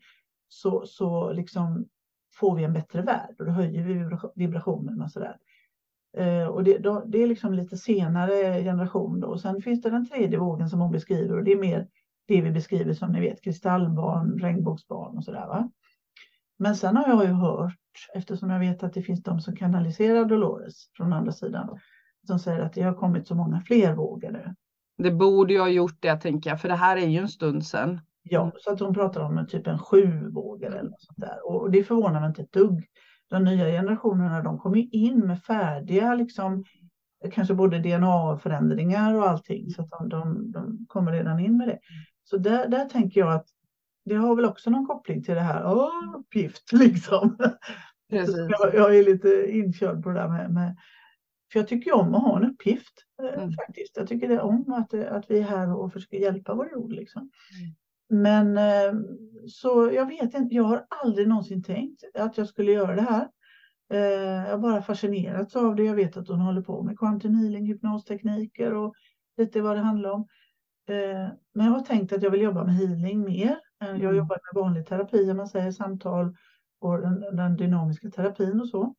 så, 0.48 0.86
så 0.86 1.34
liksom 1.34 1.88
får 2.40 2.56
vi 2.56 2.64
en 2.64 2.74
bättre 2.74 3.02
värld 3.02 3.36
och 3.40 3.46
då 3.46 3.52
höjer 3.52 3.84
vi 3.84 4.18
vibrationen 4.36 5.02
och 5.02 5.12
sådär. 5.12 5.38
Eh, 6.18 6.48
och 6.48 6.64
det, 6.64 6.78
då, 6.78 7.04
det 7.06 7.24
är 7.24 7.28
liksom 7.28 7.54
lite 7.54 7.78
senare 7.78 8.64
generation 8.64 9.20
då. 9.20 9.38
Sen 9.38 9.62
finns 9.62 9.82
det 9.82 9.90
den 9.90 10.10
tredje 10.10 10.40
vågen 10.40 10.70
som 10.70 10.80
hon 10.80 10.92
beskriver 10.92 11.38
och 11.38 11.44
det 11.44 11.52
är 11.52 11.60
mer 11.60 11.88
det 12.28 12.42
vi 12.42 12.52
beskriver 12.52 12.94
som 12.94 13.12
ni 13.12 13.20
vet 13.20 13.44
kristallbarn, 13.44 14.40
regnbågsbarn 14.40 15.18
och 15.18 15.24
sådär. 15.24 15.48
Va? 15.48 15.72
Men 16.58 16.76
sen 16.76 16.98
har 16.98 17.08
jag 17.08 17.26
ju 17.26 17.32
hört, 17.32 17.76
eftersom 18.14 18.50
jag 18.50 18.60
vet 18.60 18.84
att 18.84 18.94
det 18.94 19.02
finns 19.02 19.24
de 19.24 19.40
som 19.40 19.56
kanaliserar 19.56 20.26
Dolores 20.26 20.90
från 20.98 21.14
andra 21.14 21.32
sidan, 21.32 21.80
som 22.28 22.40
säger 22.40 22.60
att 22.60 22.74
det 22.74 22.82
har 22.82 22.94
kommit 22.94 23.28
så 23.28 23.36
många 23.36 23.62
fler 23.62 23.94
vågor 23.94 24.32
nu. 24.32 24.56
Det 25.04 25.12
borde 25.12 25.54
jag 25.54 25.62
ha 25.62 25.70
gjort 25.70 25.98
det 26.02 26.16
tänker 26.16 26.50
jag, 26.50 26.62
för 26.62 26.68
det 26.68 26.76
här 26.76 26.98
är 26.98 27.08
ju 27.08 27.20
en 27.20 27.30
stund 27.30 27.66
sedan. 27.66 28.02
Ja, 28.24 28.52
så 28.58 28.74
att 28.74 28.80
hon 28.80 28.94
pratar 28.94 29.22
om 29.22 29.38
en 29.38 29.48
typ 29.48 29.68
en 29.68 29.80
sju 29.80 30.30
vågor 30.30 30.68
eller 30.68 30.84
något 30.84 31.02
sånt 31.02 31.20
där. 31.20 31.48
Och 31.48 31.72
det 31.72 31.84
förvånar 31.84 32.20
mig 32.20 32.30
inte 32.30 32.42
ett 32.42 32.52
dugg. 32.52 32.86
De 33.30 33.44
nya 33.44 33.66
generationerna, 33.66 34.42
de 34.42 34.60
kommer 34.60 34.96
in 34.96 35.20
med 35.20 35.44
färdiga, 35.44 36.16
liksom, 36.16 36.64
kanske 37.32 37.54
både 37.54 37.80
DNA-förändringar 37.80 39.16
och 39.16 39.30
allting. 39.30 39.70
Så 39.70 39.82
att 39.82 39.90
de, 39.90 40.10
de, 40.10 40.52
de, 40.52 40.86
kommer 40.88 41.12
redan 41.12 41.40
in 41.40 41.58
med 41.58 41.68
det. 41.68 41.80
Så 42.24 42.38
där, 42.38 42.68
där 42.68 42.86
tänker 42.86 43.20
jag 43.20 43.34
att 43.34 43.48
det 44.06 44.16
har 44.16 44.36
väl 44.36 44.46
också 44.46 44.70
någon 44.70 44.88
koppling 44.88 45.24
till 45.24 45.36
det 45.36 45.42
här, 45.42 45.66
åh, 45.66 46.16
uppgift 46.18 46.72
liksom. 46.72 47.38
Precis. 48.10 48.36
Jag, 48.38 48.76
jag, 48.76 48.98
är 48.98 49.04
lite 49.04 49.46
inkörd 49.50 50.04
på 50.04 50.10
det 50.10 50.16
där 50.16 50.28
med, 50.28 50.54
med 50.54 50.78
för 51.52 51.60
jag 51.60 51.68
tycker 51.68 51.94
om 51.94 52.16
att 52.16 52.22
ha 52.22 52.38
en 52.38 52.52
uppgift 52.52 53.06
eh, 53.24 53.42
mm. 53.42 53.52
faktiskt. 53.52 53.98
Jag 53.98 54.08
tycker 54.08 54.28
det 54.28 54.42
om 54.42 54.74
att, 54.74 54.94
att 54.94 55.32
vi 55.32 55.40
är 55.40 55.44
här 55.44 55.76
och 55.76 55.94
försöker 55.94 56.18
hjälpa 56.18 56.54
vår 56.54 56.72
jord. 56.72 56.92
Liksom. 56.92 57.22
Mm. 57.22 57.76
Men 58.24 58.58
eh, 58.58 59.02
så 59.48 59.92
jag 59.94 60.06
vet 60.06 60.34
inte, 60.34 60.56
jag 60.56 60.64
har 60.64 60.86
aldrig 60.90 61.28
någonsin 61.28 61.64
tänkt 61.64 62.04
att 62.14 62.38
jag 62.38 62.48
skulle 62.48 62.72
göra 62.72 62.96
det 62.96 63.02
här. 63.02 63.28
Eh, 63.94 64.48
jag 64.48 64.52
har 64.52 64.58
bara 64.58 64.82
fascinerats 64.82 65.56
av 65.56 65.76
det. 65.76 65.84
Jag 65.84 65.96
vet 65.96 66.18
att 66.18 66.28
hon 66.28 66.40
håller 66.40 66.62
på 66.62 66.84
med 66.84 67.00
quantum 67.00 67.36
healing, 67.36 67.66
hypnostekniker 67.66 68.74
och 68.74 68.94
lite 69.38 69.62
vad 69.62 69.76
det 69.76 69.82
handlar 69.82 70.10
om. 70.10 70.28
Men 71.54 71.66
jag 71.66 71.74
har 71.74 71.80
tänkt 71.80 72.14
att 72.14 72.24
jag 72.24 72.32
vill 72.32 72.42
jobba 72.42 72.64
med 72.64 72.76
healing 72.76 73.24
mer. 73.24 73.60
Jag 73.80 73.90
mm. 73.90 74.16
jobbar 74.16 74.38
med 74.44 74.64
vanlig 74.64 74.86
terapi, 74.86 75.32
om 75.32 75.38
man 75.38 75.48
säger 75.48 75.72
samtal 75.72 76.36
och 76.80 77.02
den, 77.02 77.36
den 77.36 77.56
dynamiska 77.56 78.10
terapin 78.10 78.62
och 78.62 78.70
så 78.70 78.96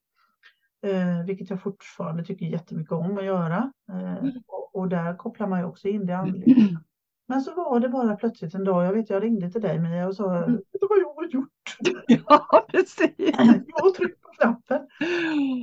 eh, 0.82 1.26
vilket 1.26 1.50
jag 1.50 1.62
fortfarande 1.62 2.24
tycker 2.24 2.46
jättemycket 2.46 2.92
om 2.92 3.18
att 3.18 3.24
göra. 3.24 3.72
Eh, 3.88 4.16
mm. 4.16 4.32
och, 4.46 4.76
och, 4.76 4.88
där 4.88 5.16
kopplar 5.16 5.46
man 5.46 5.60
ju 5.60 5.66
också 5.66 5.88
in 5.88 6.06
det 6.06 6.16
andliga. 6.16 6.56
Men 7.28 7.40
så 7.40 7.54
var 7.54 7.80
det 7.80 7.88
bara 7.88 8.16
plötsligt 8.16 8.54
en 8.54 8.64
dag, 8.64 8.84
jag 8.84 8.92
vet 8.92 9.10
jag 9.10 9.22
ringde 9.22 9.50
till 9.50 9.60
dig 9.60 9.78
Mia 9.78 10.06
och 10.06 10.16
sa, 10.16 10.36
mm. 10.36 10.56
vet 10.56 10.80
du 10.80 10.86
vad 10.88 10.98
jag 10.98 11.14
har 11.14 11.26
gjort? 11.26 11.48
Ja, 12.28 12.66
precis. 12.68 13.12
Jag 13.18 13.82
har 13.82 13.90
tryckt 13.90 14.22
på 14.22 14.28
knappen. 14.28 14.82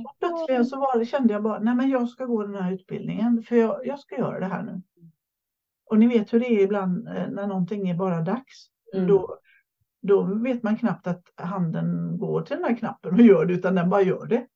Och 0.06 0.18
plötsligt 0.18 0.68
så 0.68 0.76
var 0.76 0.98
det, 0.98 1.04
kände 1.04 1.32
jag 1.32 1.42
bara, 1.42 1.58
nej 1.58 1.74
men 1.74 1.90
jag 1.90 2.08
ska 2.08 2.24
gå 2.24 2.42
den 2.42 2.54
här 2.54 2.72
utbildningen, 2.72 3.42
för 3.42 3.56
jag, 3.56 3.86
jag 3.86 3.98
ska 3.98 4.18
göra 4.18 4.40
det 4.40 4.46
här 4.46 4.62
nu. 4.62 4.82
Och 5.90 5.98
ni 5.98 6.06
vet 6.06 6.32
hur 6.32 6.40
det 6.40 6.46
är 6.46 6.64
ibland 6.64 7.08
eh, 7.08 7.28
när 7.30 7.46
någonting 7.46 7.88
är 7.88 7.94
bara 7.94 8.20
dags. 8.20 8.68
Mm. 8.94 9.06
Då, 9.06 9.38
då 10.02 10.22
vet 10.22 10.62
man 10.62 10.76
knappt 10.76 11.06
att 11.06 11.22
handen 11.36 12.18
går 12.18 12.42
till 12.42 12.56
den 12.56 12.64
här 12.64 12.76
knappen 12.76 13.14
och 13.14 13.20
gör 13.20 13.44
det, 13.46 13.54
utan 13.54 13.74
den 13.74 13.90
bara 13.90 14.02
gör 14.02 14.26
det. 14.26 14.46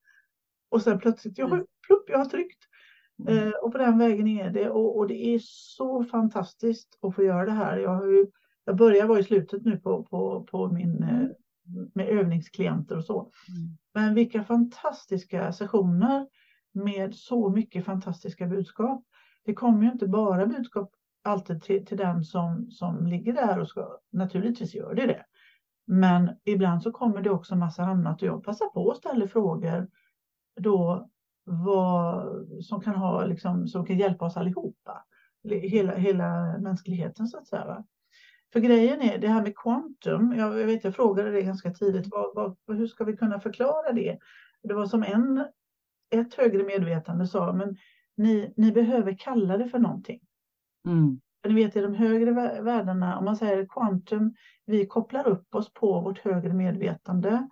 Och 0.73 0.81
sen 0.81 0.99
plötsligt, 0.99 1.37
jag 1.37 1.47
har, 1.47 1.55
mm. 1.55 1.67
plupp, 1.87 2.03
jag 2.07 2.17
har 2.17 2.25
tryckt. 2.25 2.59
Mm. 3.19 3.47
Eh, 3.47 3.53
och 3.53 3.71
på 3.71 3.77
den 3.77 3.97
vägen 3.97 4.27
är 4.27 4.49
det. 4.49 4.69
Och, 4.69 4.97
och, 4.97 5.07
det 5.07 5.35
är 5.35 5.39
så 5.43 6.03
fantastiskt 6.03 6.99
att 7.01 7.15
få 7.15 7.23
göra 7.23 7.45
det 7.45 7.51
här. 7.51 7.77
Jag, 7.77 7.89
har 7.89 8.07
ju, 8.07 8.27
jag 8.65 8.75
börjar 8.75 9.07
vara 9.07 9.19
i 9.19 9.23
slutet 9.23 9.65
nu 9.65 9.77
på, 9.77 10.03
på, 10.03 10.43
på 10.43 10.71
min, 10.71 11.03
eh, 11.03 11.27
med 11.93 12.07
övningsklienter 12.07 12.97
och 12.97 13.05
så. 13.05 13.19
Mm. 13.21 13.77
Men 13.93 14.15
vilka 14.15 14.43
fantastiska 14.43 15.53
sessioner 15.53 16.27
med 16.71 17.15
så 17.15 17.49
mycket 17.49 17.85
fantastiska 17.85 18.47
budskap. 18.47 19.05
Det 19.45 19.53
kommer 19.53 19.83
ju 19.83 19.91
inte 19.91 20.07
bara 20.07 20.45
budskap 20.45 20.91
alltid 21.23 21.61
till, 21.61 21.85
till 21.85 21.97
den 21.97 22.23
som, 22.23 22.71
som 22.71 23.07
ligger 23.07 23.33
där 23.33 23.59
och 23.59 23.67
ska, 23.67 23.97
naturligtvis 24.11 24.75
gör 24.75 24.93
det 24.93 25.05
det. 25.07 25.25
Men 25.85 26.29
ibland 26.43 26.83
så 26.83 26.91
kommer 26.91 27.21
det 27.21 27.29
också 27.29 27.55
massa 27.55 27.83
annat 27.83 28.21
och 28.21 28.27
jag 28.27 28.43
passar 28.43 28.65
på 28.65 28.91
att 28.91 28.97
ställa 28.97 29.27
frågor 29.27 29.87
då 30.55 31.09
vad 31.45 32.31
som 32.63 32.81
kan 32.81 32.95
ha 32.95 33.25
liksom, 33.25 33.67
som 33.67 33.85
kan 33.85 33.97
hjälpa 33.97 34.25
oss 34.25 34.37
allihopa. 34.37 35.05
Hela, 35.49 35.95
hela 35.95 36.57
mänskligheten 36.57 37.27
så 37.27 37.37
att 37.37 37.47
säga. 37.47 37.65
Va? 37.65 37.85
För 38.53 38.59
grejen 38.59 39.01
är 39.01 39.17
det 39.17 39.27
här 39.27 39.41
med 39.41 39.57
quantum. 39.57 40.33
Jag, 40.37 40.51
vet, 40.51 40.83
jag 40.83 40.95
frågade 40.95 41.31
det 41.31 41.41
ganska 41.41 41.73
tidigt. 41.73 42.07
Vad, 42.11 42.35
vad, 42.35 42.77
hur 42.77 42.87
ska 42.87 43.03
vi 43.03 43.17
kunna 43.17 43.39
förklara 43.39 43.91
det? 43.91 44.17
Det 44.63 44.73
var 44.73 44.85
som 44.85 45.03
en, 45.03 45.45
ett 46.09 46.33
högre 46.33 46.63
medvetande 46.63 47.27
sa, 47.27 47.53
men 47.53 47.77
ni, 48.17 48.53
ni 48.57 48.71
behöver 48.71 49.17
kalla 49.19 49.57
det 49.57 49.67
för 49.67 49.79
någonting. 49.79 50.19
Mm. 50.87 51.19
För 51.41 51.49
ni 51.49 51.55
vet 51.55 51.75
i 51.75 51.81
de 51.81 51.93
högre 51.93 52.31
värdena, 52.61 53.17
om 53.17 53.25
man 53.25 53.35
säger 53.35 53.65
quantum, 53.65 54.33
vi 54.65 54.85
kopplar 54.85 55.27
upp 55.27 55.55
oss 55.55 55.73
på 55.73 56.01
vårt 56.01 56.19
högre 56.19 56.53
medvetande 56.53 57.47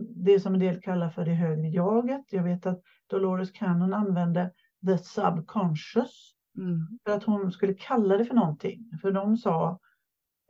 det 0.00 0.40
som 0.40 0.54
en 0.54 0.60
del 0.60 0.80
kallar 0.80 1.10
för 1.10 1.24
det 1.24 1.34
högre 1.34 1.68
jaget. 1.68 2.24
Jag 2.30 2.42
vet 2.42 2.66
att 2.66 2.82
Dolores 3.06 3.50
Cannon 3.50 3.94
använde 3.94 4.52
the 4.86 4.98
subconscious 4.98 6.34
mm. 6.56 6.98
för 7.04 7.12
att 7.12 7.24
hon 7.24 7.52
skulle 7.52 7.74
kalla 7.74 8.16
det 8.16 8.24
för 8.24 8.34
någonting. 8.34 8.90
För 9.02 9.12
de 9.12 9.36
sa, 9.36 9.80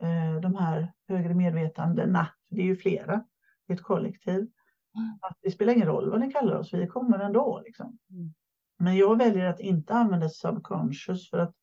eh, 0.01 0.41
de 0.41 0.55
här 0.55 0.93
högre 1.07 1.33
medvetandena, 1.33 2.27
det 2.49 2.61
är 2.61 2.65
ju 2.65 2.75
flera, 2.75 3.23
är 3.67 3.73
ett 3.73 3.83
kollektiv, 3.83 4.35
mm. 4.35 5.19
att 5.21 5.37
det 5.41 5.51
spelar 5.51 5.73
ingen 5.73 5.87
roll 5.87 6.09
vad 6.09 6.19
ni 6.19 6.31
kallar 6.31 6.55
oss, 6.55 6.73
vi 6.73 6.87
kommer 6.87 7.19
ändå. 7.19 7.61
Liksom. 7.65 7.97
Mm. 8.09 8.33
Men 8.79 8.95
jag 8.97 9.17
väljer 9.17 9.45
att 9.45 9.59
inte 9.59 9.93
använda 9.93 10.29
subconscious 10.29 11.29
för 11.29 11.37
att 11.37 11.55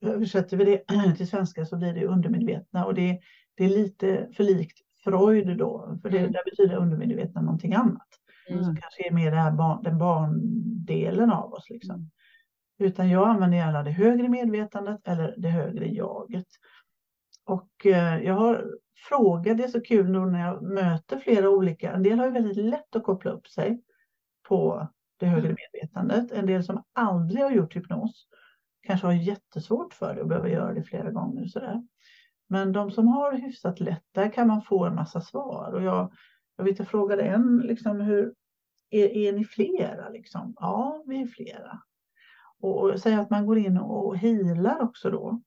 översätter 0.00 0.56
vi 0.56 0.64
det 0.64 0.84
till 1.16 1.28
svenska 1.28 1.66
så 1.66 1.76
blir 1.76 1.94
det 1.94 2.06
undermedvetna 2.06 2.84
och 2.84 2.94
det, 2.94 3.20
det 3.54 3.64
är 3.64 3.68
lite 3.68 4.28
för 4.36 4.44
likt 4.44 4.78
Freud 5.04 5.58
då, 5.58 5.98
för 6.02 6.10
det, 6.10 6.18
mm. 6.18 6.32
där 6.32 6.40
betyder 6.44 6.76
undermedvetna 6.76 7.40
någonting 7.40 7.74
annat. 7.74 8.08
Mm. 8.48 8.64
Som 8.64 8.76
kanske 8.76 9.08
är 9.08 9.12
mer 9.12 9.30
det 9.30 9.36
här 9.36 9.52
barn, 9.52 9.82
den 9.82 9.98
barndelen 9.98 11.30
av 11.30 11.52
oss. 11.52 11.70
Liksom. 11.70 11.94
Mm. 11.94 12.10
Utan 12.78 13.10
jag 13.10 13.28
använder 13.28 13.58
gärna 13.58 13.82
det 13.82 13.90
högre 13.90 14.28
medvetandet 14.28 15.00
eller 15.08 15.34
det 15.38 15.48
högre 15.48 15.86
jaget. 15.86 16.46
Och 17.44 17.86
eh, 17.86 18.22
jag 18.22 18.34
har 18.34 18.64
frågat, 19.08 19.56
det 19.56 19.64
är 19.64 19.68
så 19.68 19.80
kul 19.80 20.10
nu 20.10 20.18
när 20.18 20.46
jag 20.46 20.62
möter 20.62 21.18
flera 21.18 21.50
olika, 21.50 21.92
en 21.92 22.02
del 22.02 22.18
har 22.18 22.26
ju 22.26 22.32
väldigt 22.32 22.56
lätt 22.56 22.96
att 22.96 23.04
koppla 23.04 23.30
upp 23.30 23.46
sig 23.46 23.82
på 24.48 24.88
det 25.16 25.26
högre 25.26 25.48
mm. 25.48 25.56
medvetandet. 25.72 26.32
En 26.32 26.46
del 26.46 26.64
som 26.64 26.82
aldrig 26.92 27.42
har 27.42 27.50
gjort 27.50 27.76
hypnos 27.76 28.26
kanske 28.82 29.06
har 29.06 29.14
jättesvårt 29.14 29.94
för 29.94 30.14
det 30.14 30.22
och 30.22 30.28
behöver 30.28 30.48
göra 30.48 30.74
det 30.74 30.82
flera 30.82 31.10
gånger. 31.10 31.46
Sådär. 31.46 31.82
Men 32.52 32.72
de 32.72 32.90
som 32.90 33.08
har 33.08 33.32
hyfsat 33.32 33.80
lätt, 33.80 34.04
där 34.14 34.32
kan 34.32 34.48
man 34.48 34.62
få 34.62 34.84
en 34.84 34.94
massa 34.94 35.20
svar. 35.20 35.72
Och 35.72 35.82
jag, 35.82 36.12
jag 36.56 36.64
vet, 36.64 36.78
jag 36.78 36.88
frågade 36.88 37.22
en, 37.22 37.58
liksom, 37.58 38.00
hur, 38.00 38.34
är, 38.90 39.16
är 39.16 39.32
ni 39.32 39.44
flera? 39.44 40.08
Liksom? 40.08 40.54
Ja, 40.56 41.04
vi 41.06 41.22
är 41.22 41.26
flera. 41.26 41.82
Och, 42.60 42.82
och 42.82 43.00
säg 43.00 43.14
att 43.14 43.30
man 43.30 43.46
går 43.46 43.58
in 43.58 43.78
och 43.78 44.16
healar 44.16 44.82
också 44.82 45.10
då. 45.10 45.40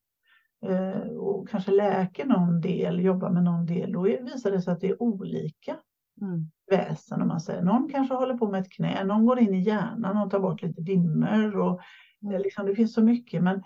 Eh, 0.65 1.07
och 1.07 1.49
kanske 1.49 1.71
läker 1.71 2.25
någon 2.25 2.61
del, 2.61 2.99
jobbar 2.99 3.29
med 3.29 3.43
någon 3.43 3.65
del. 3.65 3.91
Då 3.91 4.01
visar 4.01 4.51
det 4.51 4.61
sig 4.61 4.73
att 4.73 4.81
det 4.81 4.89
är 4.89 5.01
olika 5.01 5.77
mm. 6.21 6.51
väsen 6.71 7.21
om 7.21 7.27
man 7.27 7.41
säger. 7.41 7.61
Någon 7.61 7.89
kanske 7.89 8.15
håller 8.15 8.37
på 8.37 8.51
med 8.51 8.61
ett 8.61 8.71
knä, 8.71 9.03
någon 9.03 9.25
går 9.25 9.39
in 9.39 9.53
i 9.53 9.61
hjärnan 9.61 10.17
och 10.17 10.31
tar 10.31 10.39
bort 10.39 10.61
lite 10.61 10.81
dimmer. 10.81 11.57
Och, 11.57 11.81
mm. 12.23 12.41
liksom, 12.41 12.65
det 12.65 12.75
finns 12.75 12.93
så 12.93 13.03
mycket. 13.03 13.43
Men 13.43 13.63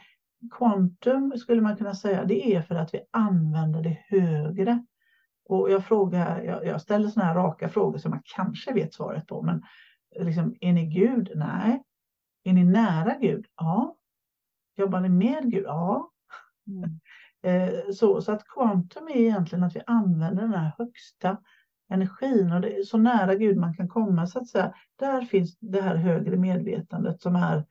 Quantum 0.51 1.37
skulle 1.37 1.61
man 1.61 1.77
kunna 1.77 1.95
säga, 1.95 2.25
det 2.25 2.55
är 2.55 2.61
för 2.61 2.75
att 2.75 2.93
vi 2.93 2.99
använder 3.11 3.81
det 3.83 3.97
högre. 4.07 4.85
Och 5.45 5.71
jag, 5.71 5.85
frågar, 5.85 6.43
jag, 6.43 6.65
jag 6.65 6.81
ställer 6.81 7.07
sådana 7.07 7.27
här 7.27 7.39
raka 7.39 7.69
frågor 7.69 7.97
som 7.97 8.11
man 8.11 8.21
kanske 8.35 8.73
vet 8.73 8.93
svaret 8.93 9.27
på, 9.27 9.41
men 9.41 9.63
liksom, 10.19 10.55
är 10.59 10.73
ni 10.73 10.85
Gud? 10.85 11.31
Nej. 11.35 11.83
Är 12.43 12.53
ni 12.53 12.63
nära 12.63 13.15
Gud? 13.15 13.45
Ja. 13.55 13.95
Jobbar 14.77 15.01
ni 15.01 15.09
med 15.09 15.51
Gud? 15.51 15.63
Ja. 15.65 16.11
Mm. 16.67 16.99
Eh, 17.41 17.91
så, 17.93 18.21
så 18.21 18.31
att 18.31 18.47
kvantum 18.47 19.07
är 19.07 19.15
egentligen 19.15 19.63
att 19.63 19.75
vi 19.75 19.81
använder 19.85 20.41
den 20.41 20.53
här 20.53 20.71
högsta 20.77 21.37
energin 21.89 22.51
och 22.51 22.61
det 22.61 22.77
är 22.77 22.83
så 22.83 22.97
nära 22.97 23.35
Gud 23.35 23.57
man 23.57 23.73
kan 23.73 23.87
komma 23.87 24.27
så 24.27 24.39
att 24.39 24.47
säga. 24.47 24.73
Där 24.95 25.21
finns 25.21 25.57
det 25.59 25.81
här 25.81 25.95
högre 25.95 26.37
medvetandet 26.37 27.21
som 27.21 27.35
är, 27.35 27.65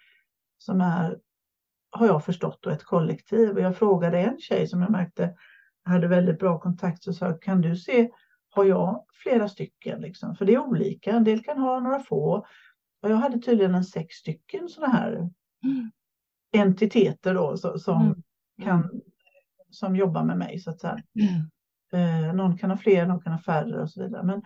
som 0.58 0.80
är 0.80 1.18
har 1.90 2.06
jag 2.06 2.24
förstått, 2.24 2.58
då, 2.62 2.70
ett 2.70 2.84
kollektiv. 2.84 3.50
Och 3.50 3.60
jag 3.60 3.76
frågade 3.76 4.18
en 4.18 4.38
tjej 4.38 4.66
som 4.66 4.82
jag 4.82 4.90
märkte 4.90 5.34
hade 5.84 6.08
väldigt 6.08 6.38
bra 6.38 6.60
kontakt 6.60 7.06
och 7.06 7.14
sa, 7.14 7.32
kan 7.32 7.60
du 7.60 7.76
se, 7.76 8.10
har 8.50 8.64
jag 8.64 9.04
flera 9.22 9.48
stycken? 9.48 10.00
Liksom? 10.00 10.36
För 10.36 10.44
det 10.44 10.54
är 10.54 10.58
olika, 10.58 11.12
en 11.12 11.24
del 11.24 11.44
kan 11.44 11.58
ha 11.58 11.80
några 11.80 12.00
få. 12.00 12.46
Och 13.02 13.10
jag 13.10 13.16
hade 13.16 13.38
tydligen 13.38 13.74
en 13.74 13.84
sex 13.84 14.14
stycken 14.14 14.68
sådana 14.68 14.92
här 14.92 15.12
mm. 15.64 15.90
entiteter 16.52 17.34
då 17.34 17.56
som, 17.56 18.02
mm. 18.02 18.22
kan, 18.62 19.00
som 19.70 19.96
jobbar 19.96 20.24
med 20.24 20.38
mig 20.38 20.58
så 20.58 20.70
att 20.70 20.80
säga. 20.80 20.98
Mm. 21.20 21.48
Eh, 21.92 22.34
någon 22.34 22.58
kan 22.58 22.70
ha 22.70 22.76
fler, 22.76 23.06
någon 23.06 23.20
kan 23.20 23.32
ha 23.32 23.40
färre 23.40 23.82
och 23.82 23.90
så 23.90 24.02
vidare. 24.02 24.22
Men 24.22 24.42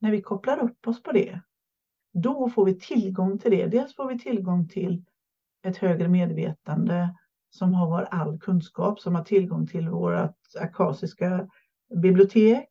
när 0.00 0.10
vi 0.10 0.22
kopplar 0.22 0.58
upp 0.58 0.86
oss 0.86 1.02
på 1.02 1.12
det, 1.12 1.40
då 2.12 2.48
får 2.48 2.64
vi 2.64 2.80
tillgång 2.80 3.38
till 3.38 3.50
det. 3.50 3.66
Dels 3.66 3.96
får 3.96 4.08
vi 4.08 4.18
tillgång 4.18 4.68
till 4.68 5.04
ett 5.64 5.76
högre 5.76 6.08
medvetande 6.08 7.14
som 7.50 7.74
har 7.74 8.02
all 8.02 8.38
kunskap, 8.38 9.00
som 9.00 9.14
har 9.14 9.24
tillgång 9.24 9.66
till 9.66 9.88
vårt 9.88 10.36
akasiska 10.60 11.48
bibliotek, 12.02 12.68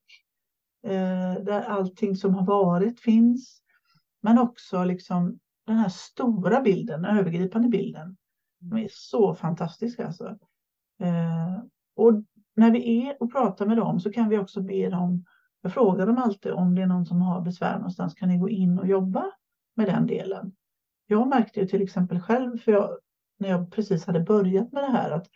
eh, 0.84 1.44
där 1.44 1.62
allting 1.62 2.16
som 2.16 2.36
har 2.36 2.46
varit 2.46 3.00
finns. 3.00 3.62
Men 4.22 4.40
också 4.40 4.84
liksom 4.84 5.40
den 5.66 5.78
här 5.78 5.90
stora 5.90 6.62
bilden, 6.62 7.02
den 7.02 7.18
övergripande 7.18 7.70
bilden. 7.70 8.18
De 8.60 8.78
är 8.78 8.88
så 8.92 9.36
fantastiska 9.36 10.08
alltså. 10.08 10.38
Eh, 11.02 11.64
och 11.96 12.14
när 12.56 12.72
vi 12.72 13.08
är 13.08 13.24
och 13.24 13.32
pratar 13.32 13.66
med 13.66 13.78
dem 13.78 14.00
så 14.00 14.12
kan 14.12 14.30
vi 14.30 14.38
också 14.38 14.62
be 14.62 14.90
dem, 14.90 15.26
jag 15.62 15.74
frågar 15.74 16.08
dem 16.08 16.18
alltid 16.18 16.52
om 16.52 16.76
det 16.76 16.82
är 16.82 16.88
någon 16.88 17.06
som 17.06 17.22
har 17.22 17.42
besvär 17.42 17.76
någonstans, 17.76 18.14
kan 18.14 18.30
ni 18.30 18.38
gå 18.38 18.50
in 18.50 18.80
och 18.80 18.88
jobba 18.88 19.32
med 19.76 19.88
den 19.88 20.08
delen? 20.08 20.52
Jag 21.08 21.28
märkte 21.28 21.60
ju 21.60 21.68
till 21.68 21.82
exempel 21.82 22.20
själv, 22.20 22.58
för 22.58 22.72
jag, 22.72 22.98
när 23.40 23.50
jag 23.50 23.72
precis 23.72 24.06
hade 24.06 24.20
börjat 24.20 24.72
med 24.72 24.84
det 24.84 24.92
här, 24.92 25.12
att 25.12 25.28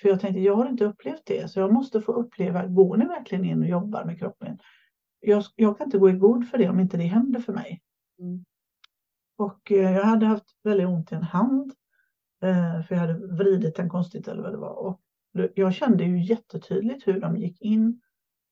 för 0.00 0.08
jag 0.08 0.20
tänkte, 0.20 0.40
jag 0.40 0.54
har 0.54 0.68
inte 0.68 0.84
upplevt 0.84 1.22
det, 1.26 1.50
så 1.50 1.60
jag 1.60 1.72
måste 1.72 2.00
få 2.00 2.12
uppleva, 2.12 2.66
går 2.66 2.96
ni 2.96 3.04
verkligen 3.06 3.44
in 3.44 3.62
och 3.62 3.68
jobbar 3.68 4.04
med 4.04 4.18
kroppen? 4.18 4.58
Jag, 5.20 5.44
jag 5.56 5.78
kan 5.78 5.86
inte 5.86 5.98
gå 5.98 6.10
i 6.10 6.12
god 6.12 6.48
för 6.48 6.58
det 6.58 6.68
om 6.68 6.80
inte 6.80 6.96
det 6.96 7.04
händer 7.04 7.40
för 7.40 7.52
mig. 7.52 7.82
Mm. 8.18 8.44
Och 9.36 9.72
eh, 9.72 9.92
jag 9.92 10.04
hade 10.04 10.26
haft 10.26 10.44
väldigt 10.62 10.86
ont 10.86 11.12
i 11.12 11.14
en 11.14 11.22
hand, 11.22 11.72
eh, 12.42 12.82
för 12.82 12.94
jag 12.94 13.00
hade 13.00 13.26
vridit 13.26 13.76
den 13.76 13.88
konstigt 13.88 14.28
eller 14.28 14.42
vad 14.42 14.52
det 14.52 14.58
var. 14.58 14.86
Och 14.86 15.00
jag 15.54 15.74
kände 15.74 16.04
ju 16.04 16.22
jättetydligt 16.22 17.06
hur 17.06 17.20
de 17.20 17.36
gick 17.36 17.62
in 17.62 18.00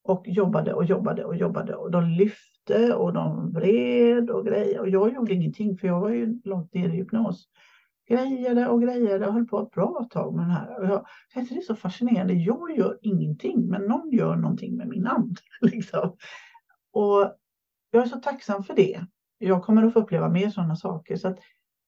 och 0.02 0.28
jobbade 0.28 0.74
och 0.74 0.84
jobbade 0.84 1.24
och 1.24 1.36
jobbade 1.36 1.74
och 1.74 1.90
de 1.90 2.04
lyfte 2.04 2.55
och 2.70 3.12
de 3.12 3.52
vred 3.52 4.30
och 4.30 4.46
grejade 4.46 4.80
och 4.80 4.88
jag 4.88 5.14
gjorde 5.14 5.34
ingenting 5.34 5.76
för 5.78 5.86
jag 5.86 6.00
var 6.00 6.10
ju 6.10 6.40
långt 6.44 6.74
ner 6.74 6.88
i 6.88 6.92
hypnos. 6.92 7.48
Grejade 8.08 8.68
och 8.68 8.82
grejade 8.82 9.26
och 9.26 9.32
höll 9.32 9.46
på 9.46 9.60
ett 9.60 9.70
bra 9.70 10.06
tag 10.10 10.34
med 10.34 10.44
den 10.44 10.50
här. 10.50 10.80
Och 10.80 10.86
jag 10.86 11.06
tänkte 11.34 11.54
det 11.54 11.60
är 11.60 11.62
så 11.62 11.74
fascinerande. 11.74 12.34
Jag 12.34 12.76
gör 12.76 12.98
ingenting 13.02 13.68
men 13.68 13.82
någon 13.82 14.10
gör 14.10 14.36
någonting 14.36 14.76
med 14.76 14.88
min 14.88 15.06
and. 15.06 15.38
Liksom. 15.60 16.16
Och 16.92 17.34
jag 17.90 18.02
är 18.02 18.06
så 18.06 18.16
tacksam 18.16 18.62
för 18.62 18.74
det. 18.74 19.00
Jag 19.38 19.62
kommer 19.62 19.82
att 19.82 19.92
få 19.92 20.00
uppleva 20.00 20.28
mer 20.28 20.48
sådana 20.48 20.76
saker. 20.76 21.16
Så 21.16 21.28
att 21.28 21.38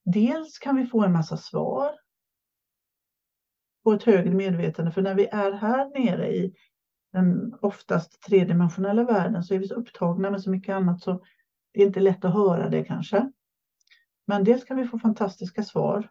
dels 0.04 0.58
kan 0.58 0.76
vi 0.76 0.86
få 0.86 1.04
en 1.04 1.12
massa 1.12 1.36
svar 1.36 1.90
på 3.84 3.92
ett 3.92 4.02
högre 4.02 4.34
medvetande. 4.34 4.90
För 4.90 5.02
när 5.02 5.14
vi 5.14 5.26
är 5.26 5.52
här 5.52 5.90
nere 5.94 6.34
i 6.34 6.54
den 7.18 7.54
oftast 7.60 8.22
tredimensionella 8.22 9.04
världen 9.04 9.42
så 9.42 9.54
är 9.54 9.58
vi 9.58 9.68
så 9.68 9.74
upptagna 9.74 10.30
med 10.30 10.42
så 10.42 10.50
mycket 10.50 10.72
annat 10.72 11.00
så 11.00 11.24
det 11.72 11.82
är 11.82 11.86
inte 11.86 12.00
lätt 12.00 12.24
att 12.24 12.34
höra 12.34 12.68
det 12.68 12.84
kanske. 12.84 13.32
Men 14.26 14.44
dels 14.44 14.64
kan 14.64 14.76
vi 14.76 14.84
få 14.84 14.98
fantastiska 14.98 15.62
svar 15.62 16.10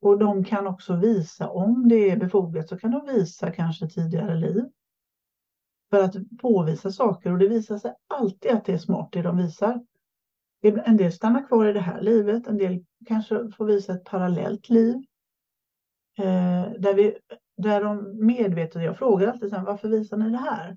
och 0.00 0.18
de 0.18 0.44
kan 0.44 0.66
också 0.66 0.96
visa, 0.96 1.48
om 1.48 1.88
det 1.88 2.10
är 2.10 2.16
befogat, 2.16 2.68
så 2.68 2.78
kan 2.78 2.90
de 2.90 3.06
visa 3.06 3.50
kanske 3.50 3.88
tidigare 3.88 4.34
liv. 4.34 4.64
För 5.90 6.02
att 6.02 6.16
påvisa 6.40 6.90
saker 6.90 7.32
och 7.32 7.38
det 7.38 7.48
visar 7.48 7.78
sig 7.78 7.94
alltid 8.06 8.50
att 8.50 8.64
det 8.64 8.72
är 8.72 8.78
smart 8.78 9.08
det 9.12 9.22
de 9.22 9.36
visar. 9.36 9.84
En 10.62 10.96
del 10.96 11.12
stannar 11.12 11.46
kvar 11.46 11.66
i 11.66 11.72
det 11.72 11.80
här 11.80 12.00
livet, 12.00 12.46
en 12.46 12.58
del 12.58 12.84
kanske 13.06 13.50
får 13.50 13.64
visa 13.64 13.92
ett 13.92 14.04
parallellt 14.04 14.68
liv. 14.68 14.94
Eh, 16.18 16.72
där 16.78 16.94
vi 16.94 17.18
där 17.56 17.84
de 17.84 18.26
medvetet, 18.26 18.82
jag 18.82 18.98
frågar 18.98 19.28
alltid 19.28 19.50
sen, 19.50 19.64
varför 19.64 19.88
visar 19.88 20.16
ni 20.16 20.30
det 20.30 20.38
här? 20.38 20.76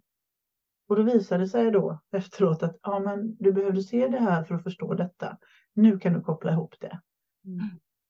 Och 0.88 0.96
då 0.96 1.04
visade 1.04 1.44
det 1.44 1.48
sig 1.48 1.72
då 1.72 2.00
efteråt 2.12 2.64
att 2.64 2.80
ja, 2.82 3.00
men 3.00 3.36
du 3.40 3.54
behövde 3.54 3.82
se 3.82 4.08
det 4.08 4.20
här 4.20 4.44
för 4.44 4.56
att 4.56 4.64
förstå 4.64 4.94
detta. 4.94 5.38
Nu 5.74 6.00
kan 6.00 6.14
du 6.14 6.22
koppla 6.22 6.52
ihop 6.52 6.76
det. 6.80 7.00
Mm. 7.46 7.60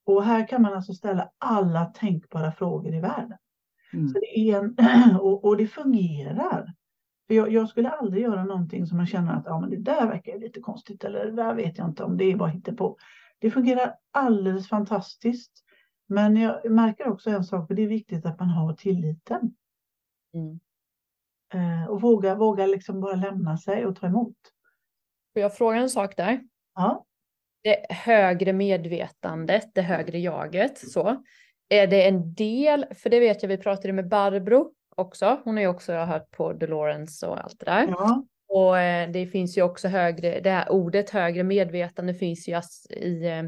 Och 0.06 0.24
här 0.24 0.48
kan 0.48 0.62
man 0.62 0.74
alltså 0.74 0.94
ställa 0.94 1.30
alla 1.38 1.86
tänkbara 1.86 2.52
frågor 2.52 2.96
i 2.96 3.00
världen. 3.00 3.38
Mm. 3.94 4.08
Så 4.08 4.20
det 4.20 4.40
är 4.40 4.58
en, 4.60 4.76
och, 5.22 5.46
och, 5.46 5.58
det 5.58 5.68
fungerar. 5.68 6.74
För 7.28 7.34
jag, 7.34 7.52
jag, 7.52 7.70
skulle 7.70 7.90
aldrig 7.90 8.24
göra 8.24 8.44
någonting 8.44 8.86
som 8.86 8.98
man 8.98 9.08
känner 9.08 9.34
att 9.34 9.46
ja, 9.46 9.60
men 9.60 9.70
det 9.70 9.78
där 9.78 10.08
verkar 10.08 10.40
lite 10.40 10.60
konstigt 10.60 11.04
eller 11.04 11.26
det 11.26 11.32
där 11.32 11.54
vet 11.54 11.78
jag 11.78 11.88
inte 11.88 12.04
om 12.04 12.18
det 12.18 12.24
är 12.24 12.36
bara 12.36 12.62
på. 12.78 12.98
Det 13.40 13.52
fungerar 13.52 13.96
alldeles 14.12 14.70
fantastiskt. 14.70 15.64
Men 16.10 16.38
jag 16.38 16.72
märker 16.72 17.08
också 17.08 17.30
en 17.30 17.44
sak, 17.44 17.68
för 17.68 17.76
det 17.76 17.82
är 17.82 17.88
viktigt 17.88 18.26
att 18.26 18.40
man 18.40 18.50
har 18.50 18.74
tilliten. 18.74 19.56
Mm. 20.34 20.60
Eh, 21.54 21.90
och 21.90 22.02
våga, 22.02 22.36
våga 22.36 22.66
liksom 22.66 23.02
bara 23.02 23.16
lämna 23.16 23.58
sig 23.58 23.86
och 23.86 23.96
ta 23.96 24.08
emot. 24.08 24.38
Får 25.34 25.42
jag 25.42 25.58
fråga 25.58 25.78
en 25.78 25.90
sak 25.90 26.18
där? 26.18 26.42
Ja. 26.76 27.06
Det 27.64 27.86
högre 27.90 28.54
medvetandet, 28.54 29.72
det 29.74 29.82
högre 29.82 30.20
jaget, 30.20 30.78
så. 30.78 31.24
Är 31.70 31.88
det 31.88 32.08
en 32.08 32.34
del, 32.34 32.86
för 32.96 33.10
det 33.10 33.20
vet 33.20 33.44
jag 33.44 33.50
vi 33.50 33.58
pratade 33.58 33.94
med 33.94 34.08
Barbro 34.08 34.74
också, 34.96 35.42
hon 35.44 35.56
har 35.56 35.62
ju 35.62 35.68
också 35.68 35.94
hört 35.94 36.32
på 36.32 36.54
Dolores 36.54 37.24
och 37.24 37.44
allt 37.44 37.60
det 37.60 37.66
där. 37.66 37.88
Ja. 37.88 38.24
Och 38.48 38.80
eh, 38.80 39.10
det 39.12 39.28
finns 39.28 39.58
ju 39.58 39.62
också 39.62 39.88
högre, 39.88 40.40
det 40.40 40.50
här 40.50 40.72
ordet 40.72 41.10
högre 41.10 41.44
medvetande 41.44 42.14
finns 42.14 42.48
ju 42.48 42.62
i, 42.90 43.28
eh, 43.28 43.44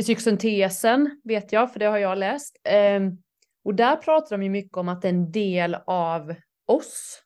i 0.00 0.02
psykosyntesen 0.02 1.20
vet 1.24 1.52
jag, 1.52 1.72
för 1.72 1.78
det 1.78 1.86
har 1.86 1.98
jag 1.98 2.18
läst. 2.18 2.60
Eh, 2.64 3.00
och 3.64 3.74
där 3.74 3.96
pratar 3.96 4.38
de 4.38 4.42
ju 4.42 4.50
mycket 4.50 4.76
om 4.76 4.88
att 4.88 5.04
en 5.04 5.32
del 5.32 5.76
av 5.86 6.34
oss, 6.66 7.22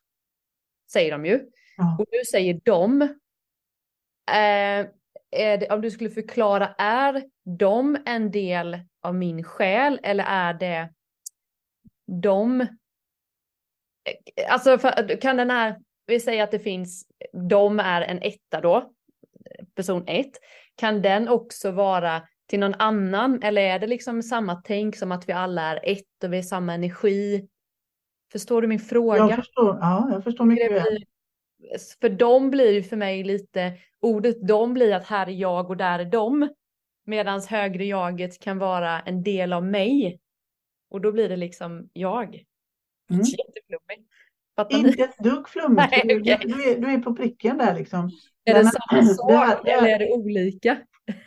säger 0.91 1.11
de 1.11 1.25
ju. 1.25 1.45
Ja. 1.77 1.97
Och 1.99 2.05
nu 2.11 2.25
säger 2.31 2.61
de, 2.63 3.01
eh, 3.01 4.87
det, 5.31 5.69
om 5.71 5.81
du 5.81 5.91
skulle 5.91 6.09
förklara, 6.09 6.75
är 6.77 7.23
de 7.43 7.97
en 8.05 8.31
del 8.31 8.79
av 9.01 9.15
min 9.15 9.43
själ 9.43 9.99
eller 10.03 10.23
är 10.23 10.53
det 10.53 10.93
de 12.21 12.67
Alltså 14.49 14.77
för, 14.77 15.21
kan 15.21 15.37
den 15.37 15.49
här, 15.49 15.79
vi 16.05 16.19
säger 16.19 16.43
att 16.43 16.51
det 16.51 16.59
finns, 16.59 17.07
de 17.49 17.79
är 17.79 18.01
en 18.01 18.21
etta 18.21 18.61
då, 18.61 18.93
person 19.75 20.03
ett. 20.07 20.31
Kan 20.75 21.01
den 21.01 21.27
också 21.27 21.71
vara 21.71 22.27
till 22.47 22.59
någon 22.59 22.73
annan 22.73 23.43
eller 23.43 23.61
är 23.61 23.79
det 23.79 23.87
liksom 23.87 24.23
samma 24.23 24.55
tänk 24.55 24.95
som 24.95 25.11
att 25.11 25.29
vi 25.29 25.33
alla 25.33 25.61
är 25.61 25.79
ett 25.83 26.23
och 26.23 26.33
vi 26.33 26.37
är 26.37 26.41
samma 26.41 26.73
energi? 26.73 27.47
Förstår 28.31 28.61
du 28.61 28.67
min 28.67 28.79
fråga? 28.79 29.17
Jag 29.17 29.35
förstår, 29.35 29.77
ja, 29.81 30.09
jag 30.11 30.23
förstår 30.23 30.45
mycket 30.45 30.71
väl. 30.71 31.05
För 32.01 32.09
de 32.09 32.49
blir 32.49 32.71
ju 32.71 32.83
för 32.83 32.97
mig 32.97 33.23
lite, 33.23 33.73
ordet 33.99 34.47
de 34.47 34.73
blir 34.73 34.93
att 34.93 35.05
här 35.05 35.27
är 35.27 35.31
jag 35.31 35.69
och 35.69 35.77
där 35.77 35.99
är 35.99 36.05
de. 36.05 36.49
Medan 37.05 37.41
högre 37.41 37.85
jaget 37.85 38.39
kan 38.39 38.57
vara 38.57 38.99
en 38.99 39.23
del 39.23 39.53
av 39.53 39.65
mig. 39.65 40.19
Och 40.89 41.01
då 41.01 41.11
blir 41.11 41.29
det 41.29 41.37
liksom 41.37 41.89
jag. 41.93 42.43
Mm. 43.09 43.21
Jätteflummigt. 43.21 44.09
Inte 44.69 45.03
ett 45.03 45.17
dugg 45.17 45.49
flummigt. 45.49 45.91
Nej, 46.05 46.21
okay. 46.21 46.37
du, 46.45 46.71
är, 46.71 46.79
du 46.79 46.87
är 46.87 46.99
på 46.99 47.15
pricken 47.15 47.57
där 47.57 47.75
liksom. 47.75 48.11
Är 48.43 48.53
det 48.53 48.65
samma 48.65 49.03
sak 49.15 49.67
eller 49.67 49.87
är 49.87 49.99
det 49.99 50.11
olika? 50.13 50.77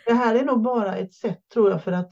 Det 0.05 0.13
här 0.13 0.35
är 0.35 0.45
nog 0.45 0.61
bara 0.61 0.95
ett 0.95 1.13
sätt 1.13 1.39
tror 1.53 1.71
jag 1.71 1.83
för 1.83 1.91
att 1.91 2.11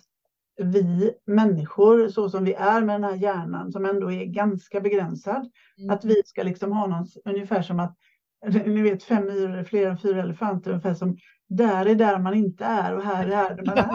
vi 0.57 1.11
människor 1.25 2.09
så 2.09 2.29
som 2.29 2.43
vi 2.43 2.53
är 2.53 2.81
med 2.81 2.95
den 2.95 3.03
här 3.03 3.15
hjärnan 3.15 3.71
som 3.71 3.85
ändå 3.85 4.11
är 4.11 4.25
ganska 4.25 4.81
begränsad. 4.81 5.51
Mm. 5.77 5.89
Att 5.89 6.05
vi 6.05 6.21
ska 6.25 6.43
liksom 6.43 6.71
ha 6.71 6.87
någon, 6.87 7.07
ungefär 7.25 7.61
som 7.61 7.79
att 7.79 7.97
ni 8.65 8.81
vet 8.81 9.03
fem 9.03 9.25
myror 9.25 9.57
är 9.57 9.63
fler 9.63 9.89
än 9.89 9.97
fyra 9.97 10.23
elefanter, 10.23 10.71
ungefär 10.71 10.93
som 10.93 11.17
där 11.49 11.85
är 11.85 11.95
där 11.95 12.19
man 12.19 12.33
inte 12.33 12.65
är 12.65 12.95
och 12.95 13.03
här 13.03 13.27
är 13.27 13.35
här 13.35 13.55
där 13.55 13.65
man 13.65 13.77
är. 13.77 13.87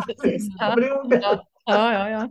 Ja, 1.64 1.92
ja, 1.92 1.92
ja, 1.92 2.10
ja. 2.10 2.28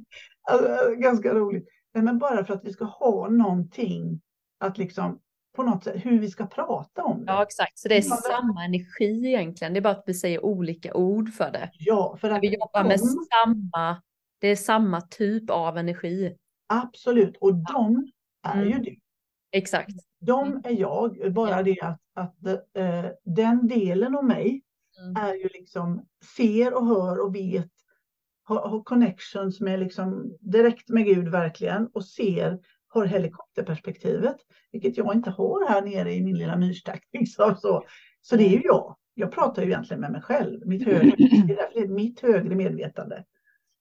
Alltså, 0.51 0.95
ganska 0.95 1.33
roligt. 1.33 1.67
Men 1.93 2.19
bara 2.19 2.45
för 2.45 2.53
att 2.53 2.65
vi 2.65 2.73
ska 2.73 2.85
ha 2.85 3.29
någonting 3.29 4.21
att 4.59 4.77
liksom 4.77 5.19
på 5.55 5.63
något 5.63 5.83
sätt 5.83 6.05
hur 6.05 6.19
vi 6.19 6.29
ska 6.29 6.47
prata 6.47 7.03
om 7.03 7.25
det. 7.25 7.31
Ja 7.31 7.43
exakt, 7.43 7.79
så 7.79 7.87
det 7.87 7.97
är 7.97 8.01
samma 8.01 8.65
energi 8.65 9.27
egentligen. 9.27 9.73
Det 9.73 9.79
är 9.79 9.81
bara 9.81 9.93
att 9.93 10.03
vi 10.05 10.13
säger 10.13 10.45
olika 10.45 10.93
ord 10.93 11.33
för 11.33 11.51
det. 11.51 11.69
Ja, 11.73 12.17
för 12.21 12.29
att 12.29 12.41
vi 12.41 12.53
jobbar 12.53 12.83
med 12.83 12.99
samma, 12.99 14.01
det 14.39 14.47
är 14.47 14.55
samma 14.55 15.01
typ 15.01 15.49
av 15.49 15.77
energi. 15.77 16.37
Absolut, 16.67 17.37
och 17.37 17.55
de 17.55 18.11
är 18.43 18.61
mm. 18.61 18.69
ju 18.69 18.79
du. 18.79 18.95
Exakt. 19.51 19.91
De 20.19 20.47
mm. 20.47 20.61
är 20.63 20.79
jag, 20.79 21.33
bara 21.33 21.57
ja. 21.57 21.63
det 21.63 21.81
att, 21.81 22.01
att 22.13 22.45
äh, 22.73 23.05
den 23.23 23.67
delen 23.67 24.15
av 24.15 24.25
mig 24.25 24.61
mm. 24.99 25.15
är 25.15 25.33
ju 25.33 25.49
liksom 25.53 26.05
ser 26.35 26.73
och 26.73 26.87
hör 26.87 27.25
och 27.25 27.35
vet, 27.35 27.71
har, 28.43 28.69
har 28.69 28.83
connections 28.83 29.59
med 29.59 29.79
liksom 29.79 30.37
direkt 30.39 30.89
med 30.89 31.05
Gud 31.05 31.27
verkligen 31.27 31.87
och 31.87 32.05
ser 32.05 32.59
har 32.93 33.05
helikopterperspektivet, 33.05 34.35
vilket 34.71 34.97
jag 34.97 35.15
inte 35.15 35.29
har 35.29 35.69
här 35.69 35.81
nere 35.81 36.13
i 36.13 36.21
min 36.21 36.37
lilla 36.37 36.55
myrstack. 36.55 37.03
Liksom 37.13 37.55
så. 37.55 37.85
så 38.21 38.35
det 38.35 38.43
är 38.43 38.49
ju 38.49 38.61
jag. 38.63 38.97
Jag 39.13 39.31
pratar 39.31 39.61
ju 39.61 39.67
egentligen 39.67 40.01
med 40.01 40.11
mig 40.11 40.21
själv, 40.21 40.67
mitt 40.67 40.85
högre, 40.85 41.15
det 41.73 41.79
är 41.79 41.87
mitt 41.87 42.19
högre 42.19 42.55
medvetande. 42.55 43.25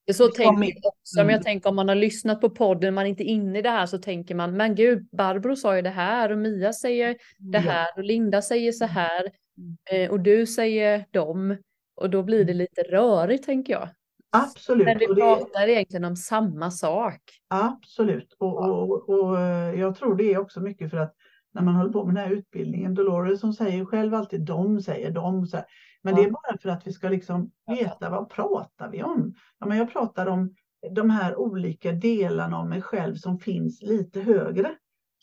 Det 0.07 0.15
så 0.15 0.29
tänker 0.29 0.65
jag 0.65 0.87
också. 0.87 1.21
Mm. 1.21 1.31
jag 1.31 1.43
tänker 1.43 1.69
om 1.71 1.77
man 1.77 1.89
har 1.89 1.95
lyssnat 1.95 2.41
på 2.41 2.51
podden, 2.51 2.95
man 2.95 3.05
är 3.05 3.11
inte 3.11 3.25
inne 3.25 3.59
i 3.59 3.63
det 3.63 3.71
här 3.71 3.87
så 3.87 3.99
tänker 3.99 4.35
man, 4.35 4.57
men 4.57 4.75
gud, 4.75 5.09
Barbro 5.13 5.57
sa 5.57 5.77
ju 5.77 5.83
det 5.83 5.91
här 5.91 6.33
och 6.33 6.39
Mia 6.39 6.73
säger 6.73 7.17
det 7.39 7.59
här 7.59 7.89
och 7.97 8.05
Linda 8.05 8.43
säger 8.43 8.73
så 8.73 8.85
här 8.85 9.21
mm. 9.23 10.05
eh, 10.05 10.11
och 10.11 10.21
du 10.21 10.47
säger 10.47 11.05
dem. 11.11 11.57
Och 11.97 12.11
då 12.11 12.23
blir 12.23 12.45
det 12.45 12.55
lite 12.55 12.83
rörigt 12.83 13.45
tänker 13.45 13.73
jag. 13.73 13.89
Absolut. 14.31 14.85
Men 14.85 14.99
vi 14.99 15.07
pratar 15.07 15.67
det... 15.67 15.73
egentligen 15.73 16.05
om 16.05 16.17
samma 16.17 16.71
sak. 16.71 17.21
Absolut. 17.49 18.37
Och, 18.39 18.69
och, 18.69 19.09
och, 19.09 19.41
eh, 19.41 19.81
jag 19.81 19.97
tror 19.97 20.17
det 20.17 20.35
är 20.35 20.39
också 20.39 20.61
mycket 20.61 20.91
för 20.91 20.97
att 20.97 21.15
när 21.53 21.63
man 21.63 21.75
håller 21.75 21.93
på 21.93 22.05
med 22.05 22.15
den 22.15 22.25
här 22.25 22.33
utbildningen, 22.33 22.95
Dolores 22.95 23.41
som 23.41 23.53
säger 23.53 23.85
själv 23.85 24.15
alltid 24.15 24.41
de 24.41 24.81
säger 24.83 25.11
de. 25.11 25.47
Så 25.47 25.57
här. 25.57 25.67
Men 26.03 26.17
ja. 26.17 26.23
det 26.23 26.29
är 26.29 26.31
bara 26.31 26.59
för 26.59 26.69
att 26.69 26.87
vi 26.87 26.93
ska 26.93 27.09
liksom 27.09 27.51
veta 27.67 28.11
vad 28.11 28.31
pratar 28.31 28.91
vi 28.91 29.03
om? 29.03 29.35
Ja, 29.59 29.67
men 29.67 29.79
jag 29.79 29.93
pratar 29.93 30.27
om 30.27 30.55
de 30.91 31.11
här 31.11 31.37
olika 31.37 31.93
delarna 31.93 32.59
av 32.59 32.69
mig 32.69 32.83
själv 32.83 33.15
som 33.15 33.39
finns 33.39 33.83
lite 33.83 34.21
högre. 34.21 34.75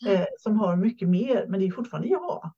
Mm. 0.06 0.20
Eh, 0.20 0.26
som 0.38 0.56
har 0.60 0.76
mycket 0.76 1.08
mer, 1.08 1.46
men 1.48 1.60
det 1.60 1.66
är 1.66 1.70
fortfarande 1.70 2.08
jag. 2.08 2.52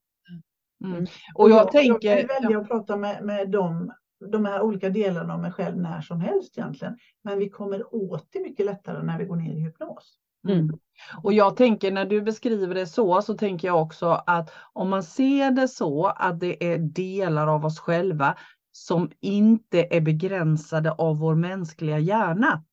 Mm. 0.81 0.93
mm. 0.93 1.07
Och 1.35 1.51
jag, 1.51 1.59
jag 1.59 1.73
tänker... 1.73 2.17
Jag 2.17 2.41
välja 2.41 2.61
att 2.61 2.69
prata 2.69 2.97
med, 2.97 3.25
med 3.25 3.51
dem 3.51 3.93
de 4.21 4.45
här 4.45 4.63
olika 4.63 4.91
delarna 4.91 5.35
av 5.35 5.41
mig 5.41 5.53
själv 5.53 5.77
när 5.77 6.01
som 6.01 6.21
helst 6.21 6.59
egentligen. 6.59 6.99
Men 7.25 7.39
vi 7.39 7.51
kommer 7.51 7.95
åt 7.95 8.29
det 8.33 8.41
mycket 8.41 8.67
lättare 8.67 9.03
när 9.03 9.19
vi 9.19 9.25
går 9.25 9.37
ner 9.37 9.55
i 9.55 9.61
hypnos. 9.61 10.17
Mm. 10.49 10.79
Och 11.23 11.33
jag 11.33 11.57
tänker 11.57 11.93
när 11.93 12.05
du 12.05 12.23
beskriver 12.23 12.75
det 12.75 12.87
så, 12.87 13.23
så 13.23 13.35
tänker 13.35 13.69
jag 13.69 13.83
också 13.83 14.23
att 14.27 14.51
om 14.73 14.91
man 14.91 15.03
ser 15.03 15.51
det 15.51 15.69
så 15.69 16.07
att 16.07 16.41
det 16.41 16.73
är 16.73 16.79
delar 16.79 17.47
av 17.47 17.65
oss 17.65 17.79
själva 17.79 18.37
som 18.73 19.11
inte 19.21 19.87
är 19.91 20.01
begränsade 20.01 20.93
av 20.93 21.19
vår 21.19 21.35
mänskliga 21.35 21.99
hjärna. 21.99 22.65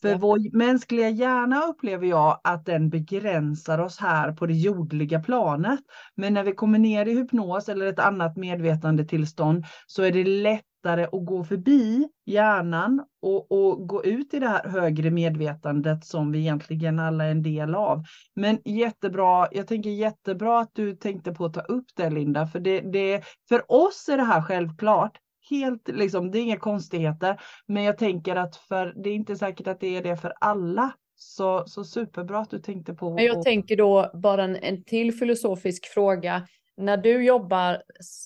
För 0.00 0.08
ja. 0.08 0.18
vår 0.18 0.56
mänskliga 0.56 1.08
hjärna 1.08 1.62
upplever 1.62 2.06
jag 2.06 2.40
att 2.44 2.66
den 2.66 2.90
begränsar 2.90 3.78
oss 3.78 3.98
här 3.98 4.32
på 4.32 4.46
det 4.46 4.54
jordliga 4.54 5.20
planet. 5.20 5.80
Men 6.14 6.34
när 6.34 6.44
vi 6.44 6.52
kommer 6.52 6.78
ner 6.78 7.06
i 7.06 7.14
hypnos 7.14 7.68
eller 7.68 7.86
ett 7.86 7.98
annat 7.98 8.36
medvetandetillstånd 8.36 9.64
så 9.86 10.02
är 10.02 10.12
det 10.12 10.24
lätt 10.24 10.64
lättare 10.84 11.04
att 11.04 11.26
gå 11.26 11.44
förbi 11.44 12.08
hjärnan 12.26 13.04
och, 13.22 13.52
och, 13.52 13.88
gå 13.88 14.04
ut 14.04 14.34
i 14.34 14.38
det 14.38 14.48
här 14.48 14.68
högre 14.68 15.10
medvetandet 15.10 16.04
som 16.04 16.32
vi 16.32 16.38
egentligen 16.38 16.98
alla 16.98 17.24
är 17.24 17.30
en 17.30 17.42
del 17.42 17.74
av. 17.74 18.02
Men 18.34 18.58
jättebra, 18.64 19.48
jag 19.52 19.66
tänker 19.66 19.90
jättebra 19.90 20.60
att 20.60 20.70
du 20.74 20.96
tänkte 20.96 21.32
på 21.32 21.44
att 21.44 21.54
ta 21.54 21.60
upp 21.60 21.86
det 21.96 22.10
Linda, 22.10 22.46
för 22.46 22.60
det, 22.60 22.80
det, 22.80 23.24
för 23.48 23.72
oss 23.72 24.08
är 24.08 24.16
det 24.16 24.22
här 24.22 24.42
självklart. 24.42 25.18
Helt 25.50 25.88
liksom, 25.88 26.30
det 26.30 26.38
är 26.38 26.42
inga 26.42 26.58
konstigheter, 26.58 27.40
men 27.66 27.82
jag 27.82 27.98
tänker 27.98 28.36
att 28.36 28.56
för 28.56 28.94
det 29.04 29.10
är 29.10 29.14
inte 29.14 29.36
säkert 29.36 29.66
att 29.66 29.80
det 29.80 29.96
är 29.96 30.02
det 30.02 30.16
för 30.16 30.32
alla. 30.40 30.92
Så, 31.22 31.64
så 31.66 31.84
superbra 31.84 32.38
att 32.38 32.50
du 32.50 32.58
tänkte 32.58 32.94
på. 32.94 33.14
Men 33.14 33.24
jag 33.24 33.38
och... 33.38 33.44
tänker 33.44 33.76
då 33.76 34.10
bara 34.14 34.44
en, 34.44 34.56
en 34.56 34.84
till 34.84 35.14
filosofisk 35.14 35.86
fråga. 35.86 36.46
När 36.76 36.96
du 36.96 37.24
jobbar 37.24 37.82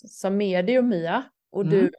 som 0.09 0.37
medium 0.37 0.89
Mia 0.89 1.23
och 1.53 1.63
mm. 1.63 1.91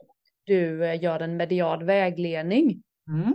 Du 0.46 0.84
eh, 0.84 1.02
gör 1.02 1.20
en 1.20 1.36
medial 1.36 1.84
vägledning. 1.84 2.82
Mm. 3.08 3.34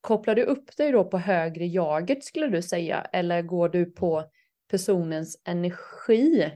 Kopplar 0.00 0.34
du 0.34 0.42
upp 0.42 0.76
dig 0.76 0.92
då 0.92 1.04
på 1.04 1.18
högre 1.18 1.66
jaget 1.66 2.24
skulle 2.24 2.46
du 2.46 2.62
säga 2.62 3.00
eller 3.00 3.42
går 3.42 3.68
du 3.68 3.84
på 3.84 4.24
personens 4.70 5.40
energi? 5.44 6.52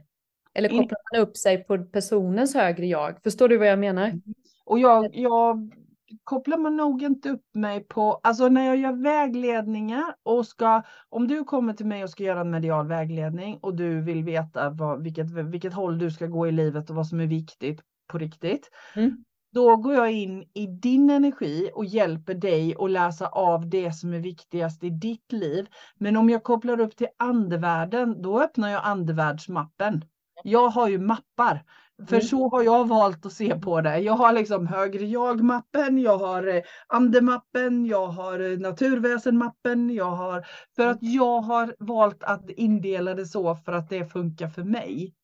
Eller 0.54 0.68
kopplar 0.68 0.98
man 1.12 1.22
upp 1.22 1.36
sig 1.36 1.64
på 1.64 1.78
personens 1.78 2.54
högre 2.54 2.86
jag? 2.86 3.22
Förstår 3.22 3.48
du 3.48 3.56
vad 3.56 3.68
jag 3.68 3.78
menar? 3.78 4.06
Mm. 4.06 4.22
Och 4.64 4.78
jag, 4.78 5.16
jag 5.16 5.70
kopplar 6.24 6.58
man 6.58 6.76
nog 6.76 7.02
inte 7.02 7.30
upp 7.30 7.54
mig 7.54 7.80
på, 7.80 8.20
alltså 8.22 8.48
när 8.48 8.66
jag 8.66 8.76
gör 8.76 9.02
vägledningar 9.02 10.14
och 10.22 10.46
ska, 10.46 10.82
om 11.08 11.28
du 11.28 11.44
kommer 11.44 11.72
till 11.72 11.86
mig 11.86 12.04
och 12.04 12.10
ska 12.10 12.24
göra 12.24 12.40
en 12.40 12.50
medial 12.50 12.88
vägledning 12.88 13.58
och 13.62 13.74
du 13.74 14.00
vill 14.00 14.24
veta 14.24 14.70
vad, 14.70 15.02
vilket, 15.02 15.30
vilket 15.30 15.74
håll 15.74 15.98
du 15.98 16.10
ska 16.10 16.26
gå 16.26 16.46
i 16.46 16.52
livet 16.52 16.90
och 16.90 16.96
vad 16.96 17.06
som 17.06 17.20
är 17.20 17.26
viktigt 17.26 17.82
på 18.06 18.18
riktigt. 18.18 18.70
Mm. 18.94 19.24
Då 19.52 19.76
går 19.76 19.94
jag 19.94 20.12
in 20.12 20.44
i 20.54 20.66
din 20.66 21.10
energi 21.10 21.70
och 21.74 21.84
hjälper 21.84 22.34
dig 22.34 22.74
att 22.78 22.90
läsa 22.90 23.26
av 23.26 23.68
det 23.68 23.92
som 23.92 24.12
är 24.12 24.18
viktigast 24.18 24.84
i 24.84 24.90
ditt 24.90 25.32
liv. 25.32 25.68
Men 25.98 26.16
om 26.16 26.30
jag 26.30 26.42
kopplar 26.42 26.80
upp 26.80 26.96
till 26.96 27.08
andevärlden, 27.16 28.22
då 28.22 28.42
öppnar 28.42 28.68
jag 28.68 28.80
andevärldsmappen. 28.84 30.04
Jag 30.44 30.68
har 30.68 30.88
ju 30.88 30.98
mappar. 30.98 31.64
För 32.08 32.16
mm. 32.16 32.26
så 32.26 32.48
har 32.48 32.62
jag 32.62 32.88
valt 32.88 33.26
att 33.26 33.32
se 33.32 33.60
på 33.60 33.80
det. 33.80 33.98
Jag 33.98 34.12
har 34.12 34.32
liksom 34.32 34.66
högre 34.66 35.06
jag-mappen, 35.06 35.98
jag 35.98 36.18
har 36.18 36.46
eh, 36.46 36.62
andemappen, 36.86 37.86
jag 37.86 38.06
har 38.06 38.52
eh, 38.52 38.58
naturväsenmappen, 38.58 39.90
jag 39.90 40.10
har... 40.10 40.46
För 40.76 40.86
att 40.86 40.98
jag 41.00 41.40
har 41.40 41.74
valt 41.78 42.22
att 42.22 42.50
indela 42.50 43.14
det 43.14 43.26
så 43.26 43.54
för 43.54 43.72
att 43.72 43.88
det 43.88 44.06
funkar 44.12 44.48
för 44.48 44.64
mig. 44.64 45.14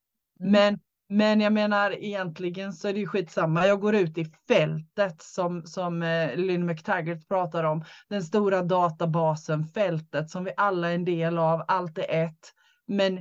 Mm. 0.40 0.52
Men 0.52 0.78
men 1.12 1.40
jag 1.40 1.52
menar 1.52 2.04
egentligen 2.04 2.72
så 2.72 2.88
är 2.88 2.92
det 2.92 3.00
ju 3.00 3.06
skitsamma. 3.06 3.66
Jag 3.66 3.80
går 3.80 3.94
ut 3.94 4.18
i 4.18 4.24
fältet 4.48 5.22
som, 5.22 5.66
som 5.66 6.02
eh, 6.02 6.36
Lynn 6.36 6.66
McTaggart 6.66 7.28
pratar 7.28 7.64
om. 7.64 7.84
Den 8.08 8.22
stora 8.22 8.62
databasen, 8.62 9.64
fältet 9.64 10.30
som 10.30 10.44
vi 10.44 10.52
alla 10.56 10.90
är 10.90 10.94
en 10.94 11.04
del 11.04 11.38
av. 11.38 11.64
Allt 11.68 11.98
är 11.98 12.24
ett. 12.24 12.52
Men 12.86 13.18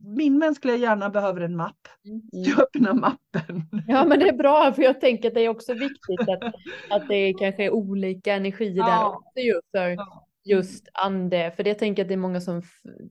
min 0.00 0.38
mänskliga 0.38 0.76
hjärna 0.76 1.10
behöver 1.10 1.40
en 1.40 1.56
mapp. 1.56 1.88
Mm. 2.04 2.20
Jag 2.30 2.60
öppnar 2.60 2.92
mappen. 2.92 3.62
Ja 3.86 4.04
men 4.04 4.18
det 4.18 4.28
är 4.28 4.36
bra 4.36 4.72
för 4.72 4.82
jag 4.82 5.00
tänker 5.00 5.28
att 5.28 5.34
det 5.34 5.40
är 5.40 5.48
också 5.48 5.72
viktigt 5.72 6.28
att, 6.28 6.54
att 6.90 7.08
det 7.08 7.34
kanske 7.38 7.64
är 7.64 7.70
olika 7.70 8.34
energier 8.34 8.84
där 8.84 8.90
Ja. 8.90 9.16
också 9.16 9.40
ju 9.40 9.60
för 9.72 9.88
Ja. 9.88 10.27
Just 10.50 10.88
ande. 10.92 11.52
För 11.56 11.64
det 11.64 11.74
tänker 11.74 12.00
jag 12.00 12.04
att 12.04 12.08
det 12.08 12.14
är 12.14 12.18
många 12.18 12.40
som 12.40 12.62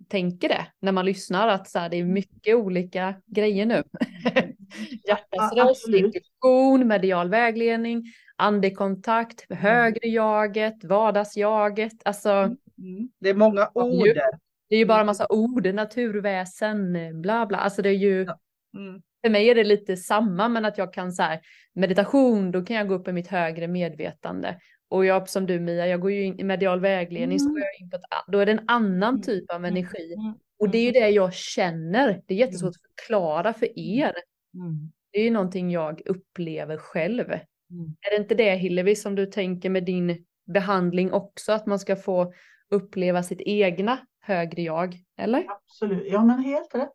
tänker 0.09 0.49
det 0.49 0.67
när 0.81 0.91
man 0.91 1.05
lyssnar 1.05 1.47
att 1.47 1.69
så 1.69 1.79
här, 1.79 1.89
det 1.89 1.97
är 1.97 2.03
mycket 2.03 2.55
olika 2.55 3.15
grejer 3.25 3.65
nu. 3.65 3.83
Hjärtats 5.07 5.27
Ja, 5.31 5.51
röst, 5.55 5.69
absolut. 5.69 6.05
intuition, 6.05 6.87
medial 6.87 7.29
vägledning, 7.29 8.03
andekontakt, 8.35 9.45
högre 9.51 10.07
jaget, 10.07 10.83
vardagsjaget. 10.83 11.93
Alltså 12.05 12.55
Mm. 12.79 13.09
Det 13.19 13.29
är 13.29 13.33
många 13.33 13.69
ord. 13.73 14.07
det 14.69 14.75
är 14.75 14.79
ju 14.79 14.85
bara 14.85 15.03
massa 15.03 15.27
ord, 15.29 15.67
naturväsen, 15.73 16.97
bla 17.21 17.45
bla. 17.45 17.57
Alltså 17.57 17.81
det 17.81 17.89
är 17.89 17.93
ju 17.93 18.23
Ja. 18.23 18.39
Mm. 18.77 19.01
för 19.21 19.29
mig 19.29 19.49
är 19.49 19.55
det 19.55 19.63
lite 19.63 19.97
samma, 19.97 20.47
men 20.49 20.65
att 20.65 20.77
jag 20.77 20.93
kan 20.93 21.11
så 21.11 21.23
här 21.23 21.39
meditation, 21.73 22.51
då 22.51 22.65
kan 22.65 22.75
jag 22.75 22.87
gå 22.87 22.95
upp 22.95 23.07
i 23.07 23.11
mitt 23.11 23.27
högre 23.27 23.67
medvetande. 23.67 24.59
Och 24.89 25.05
jag 25.05 25.29
som 25.29 25.45
du 25.45 25.59
Mia, 25.59 25.87
jag 25.87 26.01
går 26.01 26.11
ju 26.11 26.23
in 26.23 26.39
i 26.39 26.43
medial 26.43 26.79
vägledning, 26.79 27.39
så 27.39 27.45
Mm. 27.45 27.53
går 27.53 27.61
jag 27.61 27.81
in 27.81 27.89
på 27.89 27.95
ett, 27.95 28.03
då 28.27 28.39
är 28.39 28.45
det 28.45 28.51
en 28.51 28.65
annan 28.67 29.09
Mm. 29.09 29.21
typ 29.21 29.51
av 29.51 29.57
Mm. 29.57 29.71
energi. 29.71 30.13
Mm. 30.13 30.33
Och 30.59 30.69
det 30.69 30.77
är 30.77 30.85
ju 30.85 30.91
det 30.91 31.09
jag 31.09 31.33
känner. 31.33 32.21
Det 32.27 32.33
är 32.33 32.37
jättesvårt 32.37 32.69
att 32.69 33.01
förklara 33.01 33.53
för 33.53 33.79
er. 33.79 34.13
Mm. 34.53 34.91
Det 35.11 35.19
är 35.19 35.23
ju 35.23 35.31
någonting 35.31 35.71
jag 35.71 36.01
upplever 36.05 36.77
själv. 36.77 37.25
Mm. 37.29 37.95
Är 38.01 38.09
det 38.11 38.17
inte 38.17 38.35
det 38.35 38.55
Hillevi 38.55 38.95
som 38.95 39.15
du 39.15 39.25
tänker 39.25 39.69
med 39.69 39.85
din 39.85 40.25
behandling 40.53 41.11
också, 41.13 41.51
att 41.51 41.65
man 41.65 41.79
ska 41.79 41.95
få 41.95 42.33
uppleva 42.69 43.23
sitt 43.23 43.41
egna 43.41 43.99
högre 44.21 44.61
jag, 44.61 44.95
eller? 45.19 45.45
Absolut, 45.49 46.03
ja 46.11 46.23
men 46.25 46.39
helt 46.39 46.75
rätt. 46.75 46.93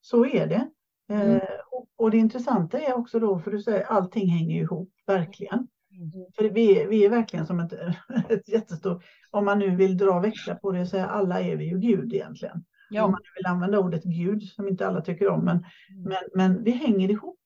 Så 0.00 0.26
är 0.26 0.46
det. 0.46 0.68
Mm. 1.12 1.30
Eh, 1.36 1.42
och, 1.70 1.86
och 1.96 2.10
det 2.10 2.16
intressanta 2.16 2.80
är 2.80 2.92
också 2.94 3.18
då, 3.18 3.38
för 3.38 3.50
du 3.50 3.60
säger 3.62 3.82
allting 3.84 4.28
hänger 4.28 4.60
ihop, 4.62 4.90
verkligen. 5.06 5.68
Mm. 5.96 6.10
För 6.36 6.44
vi 6.44 6.86
vi 6.86 7.04
är 7.04 7.10
verkligen 7.10 7.46
som 7.46 7.60
ett, 7.60 7.72
ett 8.28 8.48
jättestort, 8.48 9.04
om 9.30 9.44
man 9.44 9.58
nu 9.58 9.76
vill 9.76 9.96
dra 9.96 10.20
växlar 10.20 10.54
på 10.54 10.72
det 10.72 10.80
och 10.80 10.88
säga 10.88 11.06
alla 11.06 11.40
är 11.40 11.56
vi 11.56 11.64
ju 11.64 11.78
Gud 11.78 12.12
egentligen. 12.14 12.56
Om 12.56 12.64
Ja. 12.90 13.02
man 13.02 13.20
nu 13.22 13.28
vill 13.36 13.46
använda 13.46 13.78
ordet 13.78 14.02
Gud 14.04 14.42
som 14.42 14.68
inte 14.68 14.86
alla 14.86 15.00
tycker 15.00 15.28
om, 15.28 15.44
men, 15.44 15.56
Mm. 15.56 15.64
men, 16.04 16.18
men 16.34 16.64
vi 16.64 16.70
hänger 16.70 17.10
ihop. 17.10 17.38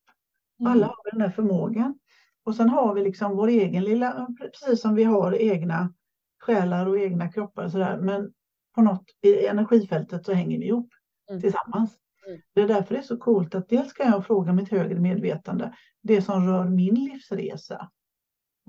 Alla 0.65 0.85
har 0.85 1.11
den 1.11 1.21
här 1.21 1.29
förmågan. 1.29 1.99
Och 2.43 2.55
sen 2.55 2.69
har 2.69 2.93
vi 2.93 3.03
liksom 3.03 3.35
vår 3.35 3.47
egen 3.47 3.83
lilla, 3.83 4.27
precis 4.39 4.81
som 4.81 4.95
vi 4.95 5.03
har 5.03 5.33
egna 5.41 5.93
själar 6.39 6.85
och 6.85 6.99
egna 6.99 7.31
kroppar 7.31 7.63
och 7.65 7.71
sådär. 7.71 7.97
Men 8.01 8.31
på 8.75 8.81
något 8.81 9.03
i 9.21 9.45
energifältet 9.47 10.25
så 10.25 10.33
hänger 10.33 10.59
vi 10.59 10.65
ihop 10.67 10.89
Mm. 11.29 11.41
tillsammans. 11.41 11.97
Mm. 12.27 12.41
Det 12.53 12.61
är 12.61 12.67
därför 12.67 12.93
det 12.95 13.01
är 13.01 13.03
så 13.03 13.17
coolt 13.17 13.55
att 13.55 13.69
dels 13.69 13.93
kan 13.93 14.07
jag 14.07 14.25
fråga 14.25 14.53
mitt 14.53 14.69
högre 14.69 14.99
medvetande, 14.99 15.73
det 16.03 16.21
som 16.21 16.47
rör 16.47 16.65
min 16.69 16.95
livsresa. 16.95 17.89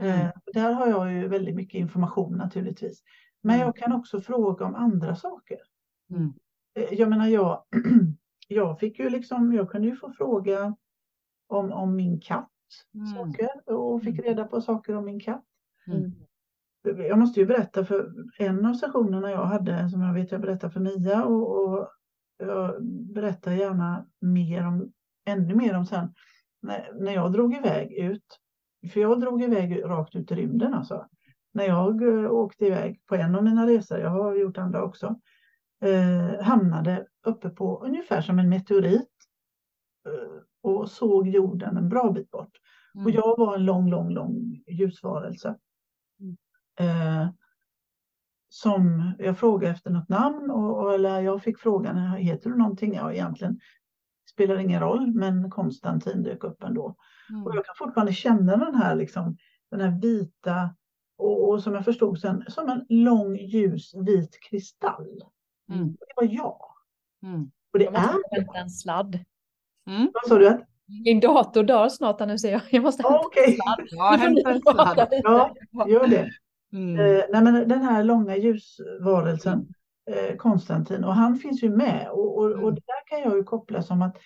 Mm. 0.00 0.20
Eh, 0.26 0.32
där 0.54 0.72
har 0.72 0.86
jag 0.86 1.12
ju 1.12 1.28
väldigt 1.28 1.54
mycket 1.54 1.78
information 1.78 2.36
naturligtvis. 2.36 3.02
Men 3.42 3.54
Mm. 3.54 3.66
jag 3.66 3.76
kan 3.76 3.92
också 3.92 4.20
fråga 4.20 4.66
om 4.66 4.74
andra 4.74 5.16
saker. 5.16 5.58
Mm. 6.10 6.32
Eh, 6.74 6.94
Jag 6.94 7.08
menar, 7.10 7.26
jag, 7.26 7.64
jag 8.48 8.78
fick 8.80 8.98
ju 8.98 9.10
liksom, 9.10 9.52
jag 9.52 9.70
kunde 9.70 9.88
ju 9.88 9.96
få 9.96 10.12
fråga 10.12 10.76
om, 11.48 11.72
om 11.72 11.96
min 11.96 12.20
katt 12.20 12.46
Mm. 12.94 13.06
saker 13.06 13.48
och 13.74 14.02
fick 14.02 14.18
reda 14.20 14.44
på 14.44 14.60
saker 14.60 14.96
om 14.96 15.04
min 15.04 15.20
katt. 15.20 15.44
Mm. 15.86 16.12
Jag 16.82 17.18
måste 17.18 17.40
ju 17.40 17.46
berätta 17.46 17.84
för 17.84 18.12
en 18.38 18.66
av 18.66 18.74
sessionerna 18.74 19.30
jag 19.30 19.44
hade 19.44 19.90
som 19.90 20.00
jag 20.02 20.14
vet 20.14 20.32
jag 20.32 20.40
berättar 20.40 20.68
för 20.68 20.80
Mia 20.80 21.24
och, 21.24 21.64
och 21.64 21.88
jag 22.38 22.84
berättar 22.86 23.52
gärna 23.52 24.06
mer 24.20 24.66
om, 24.66 24.92
ännu 25.26 25.54
mer 25.54 25.76
om 25.76 25.86
sen 25.86 26.14
när, 26.62 26.92
när 26.94 27.12
jag 27.12 27.32
drog 27.32 27.54
iväg 27.54 27.92
ut. 27.92 28.38
För 28.92 29.00
jag 29.00 29.20
drog 29.20 29.42
iväg 29.42 29.84
rakt 29.84 30.16
ut 30.16 30.32
i 30.32 30.34
rymden 30.34 30.74
alltså. 30.74 31.06
När 31.52 31.64
jag 31.64 32.02
eh, 32.02 32.30
åkte 32.30 32.66
iväg 32.66 33.06
på 33.06 33.14
en 33.14 33.34
av 33.34 33.44
mina 33.44 33.66
resor, 33.66 33.98
jag 33.98 34.10
har 34.10 34.34
gjort 34.34 34.58
andra 34.58 34.82
också, 34.82 35.20
eh, 35.82 36.42
hamnade 36.42 37.06
uppe 37.26 37.50
på 37.50 37.84
ungefär 37.84 38.20
som 38.20 38.38
en 38.38 38.48
meteorit 38.48 39.08
eh, 40.06 40.42
och 40.62 40.90
såg 40.90 41.28
jorden 41.28 41.76
en 41.76 41.88
bra 41.88 42.12
bit 42.12 42.30
bort. 42.30 42.56
Och 42.94 43.00
Mm. 43.00 43.14
jag 43.14 43.38
var 43.38 43.54
en 43.54 43.64
lång, 43.64 43.90
lång, 43.90 44.10
lång 44.10 44.62
ljusvarelse. 44.66 45.56
Mm. 46.20 46.36
Eh, 46.80 47.30
som 48.48 49.12
jag 49.18 49.38
frågade 49.38 49.72
efter 49.72 49.90
något 49.90 50.08
namn 50.08 50.50
och, 50.50 50.82
och 50.82 50.94
eller 50.94 51.20
jag 51.20 51.42
fick 51.42 51.58
frågan, 51.58 52.12
heter 52.12 52.50
du 52.50 52.56
någonting? 52.56 52.94
Ja, 52.94 53.12
egentligen 53.12 53.60
spelar 54.30 54.58
ingen 54.58 54.80
roll, 54.80 55.14
men 55.14 55.50
Konstantin 55.50 56.22
dök 56.22 56.44
upp 56.44 56.62
ändå. 56.62 56.96
Mm. 57.30 57.46
Och 57.46 57.56
jag 57.56 57.64
kan 57.66 57.74
fortfarande 57.78 58.12
känna 58.12 58.56
den 58.56 58.74
här, 58.74 58.94
liksom, 58.96 59.36
den 59.70 59.80
här 59.80 60.00
vita 60.00 60.74
och, 61.18 61.48
och 61.48 61.62
som 61.62 61.74
jag 61.74 61.84
förstod 61.84 62.18
sen, 62.20 62.44
som 62.48 62.68
en 62.68 62.86
lång 62.88 63.36
ljus 63.36 63.94
vit 63.94 64.38
kristall. 64.50 65.22
Mm. 65.72 65.86
Det 65.92 66.12
var 66.16 66.24
jag. 66.30 66.60
Mm. 67.22 67.50
Och 67.72 67.78
det 67.78 67.84
Jag 67.84 67.92
måste 67.92 68.56
är 68.56 68.60
en 68.62 68.70
sladd. 68.70 69.18
Mm. 69.86 70.10
Vad 70.14 70.26
sa 70.28 70.38
du? 70.38 70.48
Att, 70.48 70.60
Min 71.04 71.20
dator 71.20 71.62
dör 71.62 71.88
snart 71.88 72.20
nu 72.20 72.38
ser 72.38 72.52
jag. 72.52 72.60
Jag 72.70 72.82
måste 72.82 73.02
Ja, 73.02 73.10
hämta 73.10 73.26
okej. 73.26 73.44
en 73.44 73.52
sladd. 73.56 73.86
Ja, 73.90 74.16
hämta 74.16 74.50
en 74.50 74.60
sladd. 74.60 75.08
Ja, 75.70 75.88
gör 75.88 76.06
det. 76.06 76.30
Mm. 76.72 77.00
Eh, 77.00 77.24
nej, 77.32 77.42
men 77.42 77.68
den 77.68 77.82
här 77.82 78.04
långa 78.04 78.36
ljusvarelsen, 78.36 79.68
eh, 80.10 80.36
Konstantin, 80.36 81.04
och 81.04 81.14
han 81.14 81.36
finns 81.36 81.62
ju 81.62 81.70
med. 81.76 82.08
Och, 82.10 82.38
och, 82.38 82.44
och 82.44 82.58
Mm. 82.58 82.74
det 82.74 82.80
där 82.86 83.06
kan 83.06 83.20
jag 83.20 83.36
ju 83.36 83.44
koppla 83.44 83.82
som 83.82 84.02
att 84.02 84.16
eh, 84.16 84.20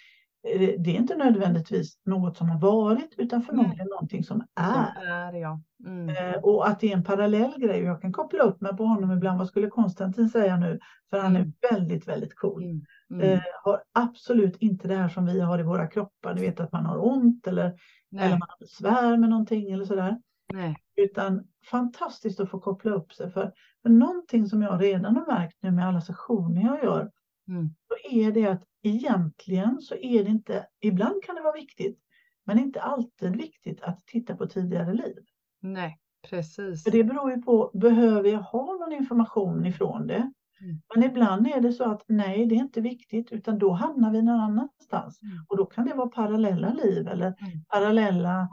det 0.79 0.91
är 0.91 0.95
inte 0.97 1.17
nödvändigtvis 1.17 1.99
något 2.05 2.37
som 2.37 2.49
har 2.51 2.59
varit, 2.61 3.15
utan 3.19 3.43
förmodligen 3.43 3.87
någonting 3.87 4.25
som 4.25 4.45
är. 4.55 4.73
Som 4.95 5.03
är 5.09 5.33
ja. 5.33 5.61
Mm. 5.87 6.09
Eh, 6.09 6.41
och 6.43 6.69
att 6.69 6.81
det 6.81 6.93
är 6.93 6.97
en 6.97 7.05
parallell 7.05 7.61
grej. 7.61 7.81
Jag 7.83 8.01
kan 8.03 8.13
koppla 8.13 8.43
upp 8.43 8.61
mig 8.61 8.77
på 8.77 8.85
honom 8.85 9.11
ibland. 9.13 9.39
Vad 9.39 9.49
skulle 9.49 9.67
Konstantin 9.69 10.29
säga 10.29 10.57
nu? 10.57 10.79
För 11.11 11.19
han 11.21 11.37
är 11.37 11.41
Mm. 11.41 11.53
väldigt, 11.71 12.09
väldigt 12.09 12.37
cool. 12.37 12.63
Mm. 12.63 12.83
Eh, 13.21 13.29
Mm. 13.29 13.41
har 13.65 13.83
absolut 13.93 14.57
inte 14.57 14.89
det 14.89 14.95
här 14.97 15.09
som 15.09 15.27
vi 15.27 15.41
har 15.41 15.59
i 15.59 15.63
våra 15.63 15.87
kroppar. 15.87 16.35
Du 16.35 16.41
vet 16.41 16.61
att 16.61 16.73
man 16.73 16.87
har 16.87 17.07
ont 17.07 17.47
eller, 17.47 17.65
eller 18.13 18.31
man 18.31 18.49
har 18.49 18.59
besvär 18.61 19.17
med 19.17 19.31
någonting 19.31 19.71
eller 19.71 19.85
sådär. 19.85 20.19
Nej. 20.53 20.77
Utan 20.97 21.45
fantastiskt 21.71 22.41
att 22.41 22.51
få 22.51 22.61
koppla 22.61 22.91
upp 22.93 23.13
sig. 23.13 23.31
För, 23.31 23.53
för 23.83 23.89
någonting 23.89 24.47
som 24.47 24.63
jag 24.63 24.83
redan 24.83 25.17
har 25.17 25.27
märkt 25.27 25.57
nu 25.63 25.71
med 25.71 25.89
alla 25.89 26.01
sessioner 26.01 26.63
jag 26.63 26.85
gör. 26.85 27.11
Mm. 27.49 27.75
Så 27.89 28.17
är 28.17 28.33
det 28.33 28.47
att 28.47 28.63
egentligen 28.85 29.81
så 29.81 29.95
är 29.95 30.25
det 30.25 30.31
inte, 30.31 30.67
ibland 30.81 31.23
kan 31.25 31.35
det 31.35 31.43
vara 31.43 31.55
viktigt. 31.55 31.99
Men 32.47 32.59
inte 32.59 32.81
alltid 32.83 33.37
viktigt 33.37 33.83
att 33.83 34.07
titta 34.07 34.37
på 34.37 34.47
tidigare 34.47 34.93
liv. 34.95 35.17
Nej, 35.63 35.99
precis. 36.31 36.85
För 36.85 36.91
det 36.91 37.05
beror 37.05 37.31
ju 37.31 37.43
på, 37.43 37.71
behöver 37.75 38.29
jag 38.31 38.41
ha 38.41 38.65
någon 38.81 38.93
information 38.93 39.67
ifrån 39.67 40.07
det? 40.07 40.33
Mm. 40.61 40.81
Men 40.95 41.05
ibland 41.05 41.47
är 41.47 41.61
det 41.61 41.73
så 41.73 41.85
att 41.91 42.03
nej, 42.09 42.47
det 42.47 42.55
är 42.55 42.59
inte 42.59 42.81
viktigt, 42.81 43.33
utan 43.33 43.59
då 43.59 43.73
hamnar 43.73 44.11
vi 44.13 44.23
någon 44.23 44.41
annanstans. 44.41 45.23
Mm. 45.23 45.45
Och 45.49 45.57
då 45.57 45.67
kan 45.67 45.87
det 45.87 45.95
vara 45.95 46.09
parallella 46.09 46.73
liv 46.73 47.09
eller 47.09 47.27
Mm. 47.27 47.65
parallella, 47.69 48.49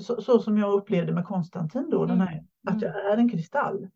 så, 0.00 0.22
så 0.22 0.38
som 0.38 0.58
jag 0.58 0.72
upplevde 0.74 1.12
med 1.12 1.24
Konstantin 1.24 1.90
då, 1.90 2.06
den 2.06 2.20
här, 2.20 2.44
att 2.68 2.82
Mm. 2.82 2.94
jag 2.94 3.12
är 3.12 3.16
en 3.16 3.28
kristall. 3.28 3.88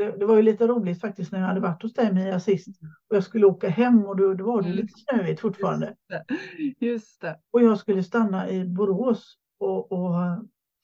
Mm. 0.00 0.12
Det, 0.12 0.18
det 0.18 0.26
var 0.26 0.36
ju 0.36 0.42
lite 0.42 0.66
roligt 0.66 1.00
faktiskt 1.00 1.32
när 1.32 1.40
jag 1.40 1.46
hade 1.46 1.60
varit 1.60 1.82
hos 1.82 1.92
dig 1.94 2.12
Mia 2.14 2.40
sist 2.40 2.68
och 3.10 3.16
jag 3.16 3.22
skulle 3.24 3.46
åka 3.46 3.68
hem 3.68 4.06
och 4.06 4.16
då, 4.16 4.34
då 4.34 4.44
var 4.44 4.62
det 4.62 4.68
Mm. 4.68 4.76
lite 4.76 4.92
snöigt 4.98 5.40
fortfarande. 5.40 5.94
Just 6.80 7.20
det. 7.20 7.40
Och 7.50 7.62
jag 7.62 7.78
skulle 7.78 8.02
stanna 8.02 8.48
i 8.50 8.64
Borås 8.64 9.36
och, 9.58 9.92
och 9.92 10.14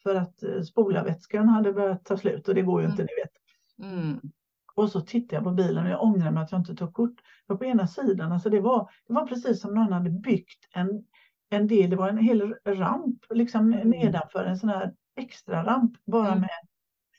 för 0.03 0.15
att 0.15 0.43
eh, 0.43 0.63
spolarvätskan 0.63 1.49
hade 1.49 1.73
börjat 1.73 2.05
ta 2.05 2.17
slut 2.17 2.49
och 2.49 2.55
det 2.55 2.63
går 2.63 2.83
ju 2.83 2.89
inte, 2.89 3.03
ni 3.03 3.09
vet. 3.23 3.33
Mm. 3.93 4.21
Och 4.75 4.89
så 4.91 5.01
tittade 5.01 5.37
jag 5.37 5.45
på 5.45 5.51
bilen 5.51 5.85
och 5.85 5.91
jag 5.91 6.03
ångrar 6.03 6.31
mig 6.31 6.43
att 6.43 6.53
jag 6.53 6.61
inte 6.61 6.75
tog 6.75 6.93
kort. 6.95 7.21
För 7.47 7.55
på 7.55 7.65
ena 7.65 7.87
sidan, 7.87 8.33
alltså 8.33 8.51
det 8.51 8.61
var, 8.61 8.91
det 9.07 9.13
var 9.13 9.27
precis 9.27 9.61
som 9.61 9.75
någon 9.75 9.93
hade 9.93 10.11
byggt 10.11 10.69
en, 10.75 11.05
en 11.51 11.67
del, 11.67 11.91
det 11.91 11.97
var 11.97 12.09
en 12.09 12.19
hel 12.19 12.55
ramp 12.67 13.25
liksom 13.31 13.73
Mm. 13.73 13.91
nedanför 13.91 14.45
en 14.45 14.59
sån 14.59 14.69
här 14.69 14.93
extra 15.17 15.65
ramp 15.65 15.93
bara 16.07 16.29
Mm. 16.29 16.41
med 16.41 16.51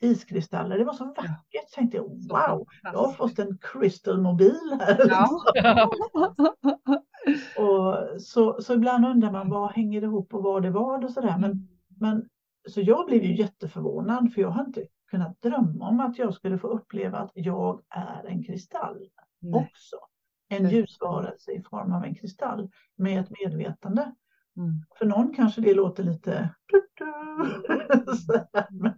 iskristaller. 0.04 0.78
Det 0.78 0.84
var 0.84 0.94
så 0.94 1.06
vackert. 1.06 1.32
Jag 1.50 1.68
tänkte 1.68 2.00
wow, 2.00 2.68
jag 2.84 2.94
har 2.94 3.12
fått 3.14 3.40
en 3.40 3.58
crystal 3.62 4.22
mobil 4.22 4.78
här. 4.80 4.98
Ja. 5.10 5.30
Och 7.58 8.22
så, 8.22 8.62
så 8.62 8.74
ibland 8.74 9.06
undrar 9.06 9.32
man 9.32 9.50
vad 9.50 9.72
hänger 9.72 10.02
det 10.02 10.08
ihop 10.08 10.34
och 10.34 10.44
vad 10.44 10.64
det 10.64 10.70
var 10.70 11.04
och 11.06 11.12
sådär. 11.12 11.38
Men, 11.40 11.52
Mm. 11.52 11.68
men, 12.00 12.30
så 12.70 12.82
jag 12.82 13.06
blev 13.06 13.24
ju 13.24 13.36
jätteförvånad 13.36 14.34
för 14.34 14.42
jag 14.42 14.50
har 14.50 14.66
inte 14.66 14.88
kunnat 15.12 15.42
drömma 15.42 15.90
om 15.90 16.00
att 16.00 16.18
jag 16.18 16.34
skulle 16.34 16.58
få 16.58 16.68
uppleva 16.68 17.18
att 17.18 17.32
jag 17.34 17.82
är 17.90 18.26
en 18.28 18.44
kristall 18.44 19.08
Nej. 19.40 19.54
också. 19.54 19.96
En 20.50 20.70
ljusvarelse 20.70 21.52
i 21.52 21.64
form 21.70 21.94
av 21.94 22.04
en 22.04 22.16
kristall 22.16 22.70
med 22.98 23.20
ett 23.22 23.30
medvetande. 23.44 24.16
Mm. 24.58 24.72
För 24.98 25.06
någon 25.06 25.34
kanske 25.34 25.62
det 25.62 25.74
låter 25.74 26.04
lite 26.04 26.32
här, 28.54 28.68
men, 28.72 28.94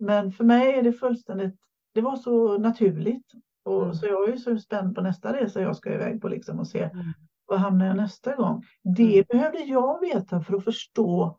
men 0.00 0.32
för 0.32 0.44
mig 0.44 0.72
är 0.78 0.82
det 0.82 0.92
fullständigt, 0.92 1.54
det 1.94 2.00
var 2.00 2.16
så 2.16 2.58
naturligt. 2.58 3.32
Och, 3.64 3.82
Mm. 3.82 3.94
Så 3.94 4.06
jag 4.06 4.28
är 4.28 4.32
ju 4.32 4.38
så 4.38 4.58
spänd 4.58 4.94
på 4.94 5.00
nästa 5.00 5.32
resa 5.36 5.60
jag 5.60 5.76
ska 5.76 5.94
iväg 5.94 6.20
på 6.22 6.28
liksom 6.28 6.58
och 6.60 6.66
se 6.66 6.82
Mm. 6.82 7.06
var 7.46 7.56
hamnar 7.56 7.86
jag 7.86 7.96
nästa 7.96 8.34
gång. 8.36 8.64
Det 8.96 9.28
behövde 9.28 9.58
jag 9.58 10.00
veta 10.00 10.40
för 10.40 10.54
att 10.56 10.64
förstå 10.64 11.38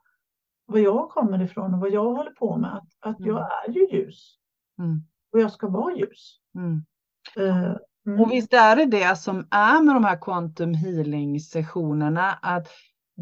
var 0.66 0.80
jag 0.80 1.10
kommer 1.10 1.42
ifrån 1.42 1.74
och 1.74 1.80
vad 1.80 1.92
jag 1.92 2.14
håller 2.14 2.32
på 2.32 2.58
med. 2.58 2.74
Att, 2.74 2.88
att 3.00 3.20
jag 3.20 3.38
Mm. 3.38 3.48
är 3.68 3.72
ju 3.72 3.88
ljus 3.98 4.36
Mm. 4.80 5.02
och 5.34 5.40
jag 5.40 5.52
ska 5.52 5.68
vara 5.68 5.96
ljus. 5.96 6.38
Mm. 6.56 6.86
Eh, 7.38 7.76
mm. 8.08 8.20
Och 8.22 8.32
visst 8.32 8.54
är 8.54 8.76
det 8.76 8.86
det 8.86 9.16
som 9.16 9.48
är 9.52 9.84
med 9.84 9.96
de 9.96 10.04
här 10.06 10.22
quantum 10.22 10.74
healing 10.74 11.40
sessionerna, 11.40 12.32
att 12.42 12.68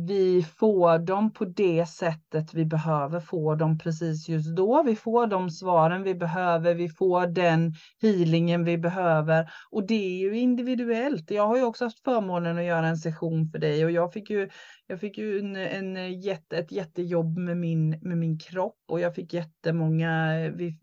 vi 0.07 0.43
får 0.43 0.99
dem 0.99 1.33
på 1.33 1.45
det 1.45 1.85
sättet 1.85 2.53
vi 2.53 2.65
behöver 2.65 3.19
få 3.19 3.55
dem 3.55 3.77
precis 3.77 4.29
just 4.29 4.55
då. 4.55 4.83
Vi 4.83 4.95
får 4.95 5.27
de 5.27 5.49
svaren 5.49 6.03
vi 6.03 6.15
behöver, 6.15 6.75
vi 6.75 6.89
får 6.89 7.27
den 7.27 7.73
healingen 8.01 8.63
vi 8.63 8.77
behöver 8.77 9.49
och 9.71 9.87
det 9.87 9.93
är 9.93 10.19
ju 10.19 10.39
individuellt. 10.39 11.31
Jag 11.31 11.47
har 11.47 11.57
ju 11.57 11.63
också 11.63 11.83
haft 11.83 12.03
förmånen 12.03 12.57
att 12.57 12.63
göra 12.63 12.87
en 12.87 12.97
session 12.97 13.49
för 13.51 13.59
dig 13.59 13.85
och 13.85 13.91
jag 13.91 14.13
fick 14.13 14.29
ju, 14.29 14.49
jag 14.87 14.99
fick 14.99 15.17
ju 15.17 15.39
en, 15.39 15.55
en 15.55 16.21
jätte, 16.21 16.57
ett 16.57 16.71
jättejobb 16.71 17.37
med 17.37 17.57
min, 17.57 17.89
med 17.89 18.17
min 18.17 18.39
kropp 18.39 18.79
och 18.87 18.99
jag 18.99 19.15
fick 19.15 19.33
jättemånga, 19.33 20.33
vi 20.55 20.77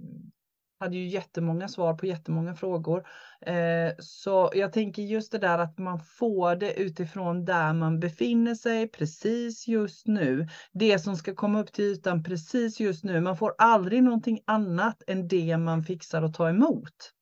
hade 0.80 0.96
ju 0.96 1.06
jättemånga 1.08 1.68
svar 1.68 1.94
på 1.94 2.06
jättemånga 2.06 2.54
frågor. 2.54 3.06
Eh, 3.40 3.92
så 3.98 4.50
jag 4.54 4.72
tänker 4.72 5.02
just 5.02 5.32
det 5.32 5.38
där 5.38 5.58
att 5.58 5.78
man 5.78 6.00
får 6.00 6.56
det 6.56 6.80
utifrån 6.80 7.44
där 7.44 7.72
man 7.72 8.00
befinner 8.00 8.54
sig 8.54 8.88
precis 8.88 9.68
just 9.68 10.06
nu. 10.06 10.48
Det 10.72 10.98
som 10.98 11.16
ska 11.16 11.34
komma 11.34 11.60
upp 11.60 11.72
till 11.72 11.84
ytan 11.84 12.22
precis 12.22 12.80
just 12.80 13.04
nu. 13.04 13.20
Man 13.20 13.36
får 13.36 13.54
aldrig 13.58 14.02
någonting 14.02 14.38
annat 14.44 15.02
än 15.06 15.28
det 15.28 15.56
man 15.56 15.82
fixar 15.84 16.22
att 16.22 16.34
ta 16.34 16.48
emot. 16.48 17.12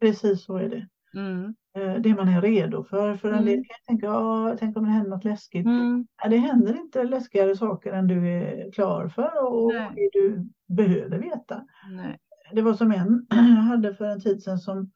Precis 0.00 0.44
så 0.44 0.56
är 0.56 0.68
det. 0.68 0.88
Mm. 1.14 1.54
Eh, 1.78 1.94
det 2.02 2.14
man 2.14 2.28
är 2.28 2.40
redo 2.42 2.84
för. 2.84 3.16
För 3.16 3.32
en 3.32 3.44
del 3.44 3.54
Mm. 3.54 3.64
kan 3.64 3.74
jag 3.78 3.86
tänka, 3.86 4.06
"Ja, 4.06 4.56
tänk 4.58 4.76
om 4.76 4.84
det 4.84 4.90
händer 4.90 5.10
något 5.10 5.24
läskigt. 5.24 5.66
Mm. 5.66 6.06
Ja, 6.22 6.28
det 6.28 6.36
händer 6.36 6.76
inte 6.76 7.04
läskigare 7.04 7.56
saker 7.56 7.92
än 7.92 8.06
du 8.06 8.28
är 8.28 8.72
klar 8.72 9.08
för 9.08 9.44
och 9.52 9.72
Nej. 9.74 9.90
det 9.94 10.10
du 10.12 10.48
behöver 10.76 11.18
veta. 11.18 11.66
Nej. 11.90 12.18
Det 12.54 12.62
var 12.62 12.74
som 12.74 12.92
en 12.92 13.26
jag 13.30 13.36
hade 13.68 13.94
för 13.94 14.04
en 14.04 14.20
tid 14.20 14.42
sedan 14.42 14.58
som, 14.58 14.90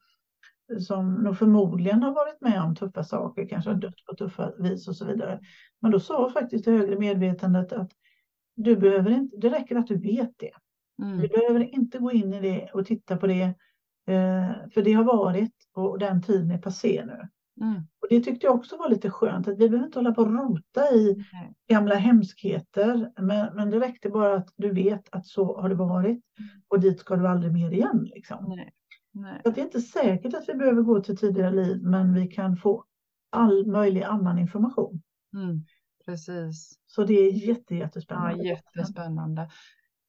som 0.79 1.13
nog 1.13 1.37
förmodligen 1.37 2.03
har 2.03 2.13
varit 2.13 2.41
med 2.41 2.61
om 2.61 2.75
tuffa 2.75 3.03
saker, 3.03 3.47
kanske 3.47 3.69
har 3.69 3.77
dött 3.77 4.05
på 4.09 4.15
tuffa 4.15 4.51
vis 4.59 4.87
och 4.87 4.95
så 4.95 5.05
vidare. 5.05 5.39
Men 5.81 5.91
då 5.91 5.99
sa 5.99 6.29
faktiskt 6.29 6.65
det 6.65 6.71
högre 6.71 6.99
medvetandet 6.99 7.71
att 7.71 7.91
du 8.55 8.75
behöver 8.75 9.11
inte, 9.11 9.37
det 9.37 9.49
räcker 9.49 9.75
att 9.75 9.87
du 9.87 9.97
vet 9.97 10.31
det. 10.37 10.51
Mm. 11.03 11.17
Du 11.17 11.27
behöver 11.27 11.75
inte 11.75 11.97
gå 11.97 12.11
in 12.11 12.33
i 12.33 12.41
det 12.41 12.69
och 12.73 12.85
titta 12.85 13.17
på 13.17 13.27
det, 13.27 13.43
eh, 14.07 14.51
för 14.73 14.81
det 14.81 14.93
har 14.93 15.03
varit 15.03 15.53
och 15.73 15.99
den 15.99 16.21
tiden 16.21 16.51
är 16.51 16.57
passé 16.57 17.03
nu. 17.05 17.27
Mm. 17.61 17.75
Och 17.75 18.07
det 18.09 18.19
tyckte 18.19 18.45
jag 18.45 18.55
också 18.55 18.77
var 18.77 18.89
lite 18.89 19.09
skönt, 19.09 19.47
att 19.47 19.57
vi 19.57 19.69
behöver 19.69 19.85
inte 19.85 19.99
hålla 19.99 20.13
på 20.13 20.21
och 20.21 20.33
rota 20.33 20.91
i 20.91 21.25
Nej. 21.33 21.53
gamla 21.69 21.95
hemskheter, 21.95 23.11
men, 23.21 23.55
men 23.55 23.69
det 23.69 23.79
räckte 23.79 24.09
bara 24.09 24.35
att 24.35 24.49
du 24.55 24.73
vet 24.73 25.03
att 25.11 25.27
så 25.27 25.61
har 25.61 25.69
det 25.69 25.75
varit 25.75 26.23
och 26.67 26.79
dit 26.79 26.99
ska 26.99 27.15
du 27.15 27.27
aldrig 27.27 27.53
mer 27.53 27.71
igen. 27.71 28.09
Liksom. 28.15 28.45
Nej. 28.47 28.73
Nej. 29.11 29.41
Så 29.43 29.49
att 29.49 29.55
det 29.55 29.61
är 29.61 29.65
inte 29.65 29.81
säkert 29.81 30.33
att 30.33 30.49
vi 30.49 30.53
behöver 30.53 30.81
gå 30.81 31.01
till 31.01 31.17
tidigare 31.17 31.51
liv, 31.51 31.83
men 31.83 32.13
vi 32.13 32.27
kan 32.27 32.57
få 32.57 32.83
all 33.29 33.65
möjlig 33.65 34.03
annan 34.03 34.39
information. 34.39 35.01
Mm. 35.33 35.65
Precis. 36.05 36.79
Så 36.85 37.03
det 37.03 37.13
är 37.13 37.31
jätte, 37.31 37.75
Ja, 37.75 37.79
jättespännande. 37.79 38.43
jättespännande. 38.43 39.49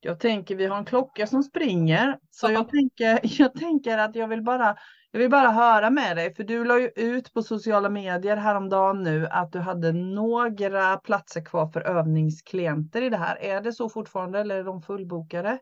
Jag 0.00 0.20
tänker, 0.20 0.56
vi 0.56 0.66
har 0.66 0.78
en 0.78 0.84
klocka 0.84 1.26
som 1.26 1.42
springer, 1.42 2.18
så 2.30 2.50
jag 2.50 2.68
tänker, 2.68 3.20
jag 3.40 3.54
tänker 3.54 3.98
att 3.98 4.14
jag 4.14 4.28
vill 4.28 4.42
bara, 4.42 4.76
jag 5.10 5.20
vill 5.20 5.30
bara 5.30 5.50
höra 5.50 5.90
med 5.90 6.16
dig, 6.16 6.34
för 6.34 6.44
du 6.44 6.64
la 6.64 6.78
ju 6.78 6.90
ut 6.96 7.32
på 7.34 7.42
sociala 7.42 7.88
medier 7.88 8.36
häromdagen 8.36 9.02
nu 9.02 9.26
att 9.26 9.52
du 9.52 9.58
hade 9.58 9.92
några 9.92 10.96
platser 10.96 11.44
kvar 11.44 11.66
för 11.66 11.80
övningsklienter 11.80 13.02
i 13.02 13.10
det 13.10 13.16
här. 13.16 13.36
Är 13.42 13.60
det 13.60 13.72
så 13.72 13.88
fortfarande 13.88 14.40
eller 14.40 14.56
är 14.56 14.64
de 14.64 14.82
fullbokade? 14.82 15.58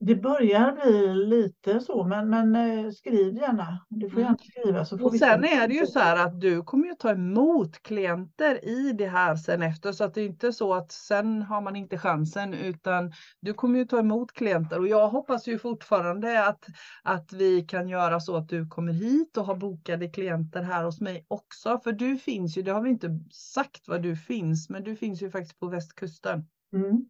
Det 0.00 0.14
börjar 0.14 0.72
bli 0.72 1.14
lite 1.26 1.80
så, 1.80 2.04
men, 2.04 2.30
men 2.30 2.56
eh, 2.56 2.90
skriv 2.90 3.34
gärna. 3.34 3.86
Du 3.88 4.10
får 4.10 4.20
Mm. 4.20 4.24
gärna 4.24 4.38
skriva. 4.38 4.84
Så 4.84 4.98
får 4.98 5.04
Och 5.06 5.14
vi 5.14 5.18
sen 5.18 5.42
se. 5.42 5.48
är 5.48 5.68
det 5.68 5.74
ju 5.74 5.86
så 5.86 5.98
här 5.98 6.26
att 6.26 6.40
du 6.40 6.62
kommer 6.62 6.86
ju 6.86 6.94
ta 6.94 7.10
emot 7.10 7.82
klienter 7.82 8.64
i 8.68 8.92
det 8.92 9.06
här 9.06 9.36
sen 9.36 9.62
efter 9.62 9.92
så 9.92 10.04
att 10.04 10.14
det 10.14 10.20
är 10.20 10.26
inte 10.26 10.52
så 10.52 10.74
att 10.74 10.92
sen 10.92 11.42
har 11.42 11.60
man 11.60 11.76
inte 11.76 11.98
chansen 11.98 12.54
utan 12.54 13.12
du 13.40 13.54
kommer 13.54 13.78
ju 13.78 13.84
ta 13.84 13.98
emot 13.98 14.32
klienter 14.32 14.78
och 14.78 14.88
jag 14.88 15.08
hoppas 15.08 15.48
ju 15.48 15.58
fortfarande 15.58 16.46
att, 16.46 16.64
att 17.02 17.32
vi 17.32 17.62
kan 17.62 17.88
göra 17.88 18.20
så 18.20 18.36
att 18.36 18.48
du 18.48 18.66
kommer 18.68 18.92
hit 18.92 19.36
och 19.36 19.44
har 19.44 19.56
bokade 19.56 20.08
klienter 20.08 20.62
här 20.62 20.84
hos 20.84 21.00
mig 21.00 21.24
också 21.28 21.78
för 21.84 21.92
du 21.92 22.16
finns 22.16 22.58
ju, 22.58 22.62
det 22.62 22.70
har 22.72 22.82
vi 22.82 22.90
inte 22.90 23.20
sagt 23.32 23.88
var 23.88 23.98
du 23.98 24.16
finns 24.16 24.68
men 24.70 24.84
du 24.84 24.96
finns 24.96 25.22
ju 25.22 25.30
faktiskt 25.30 25.58
på 25.60 25.66
västkusten 25.66 26.46
Mm. 26.72 27.04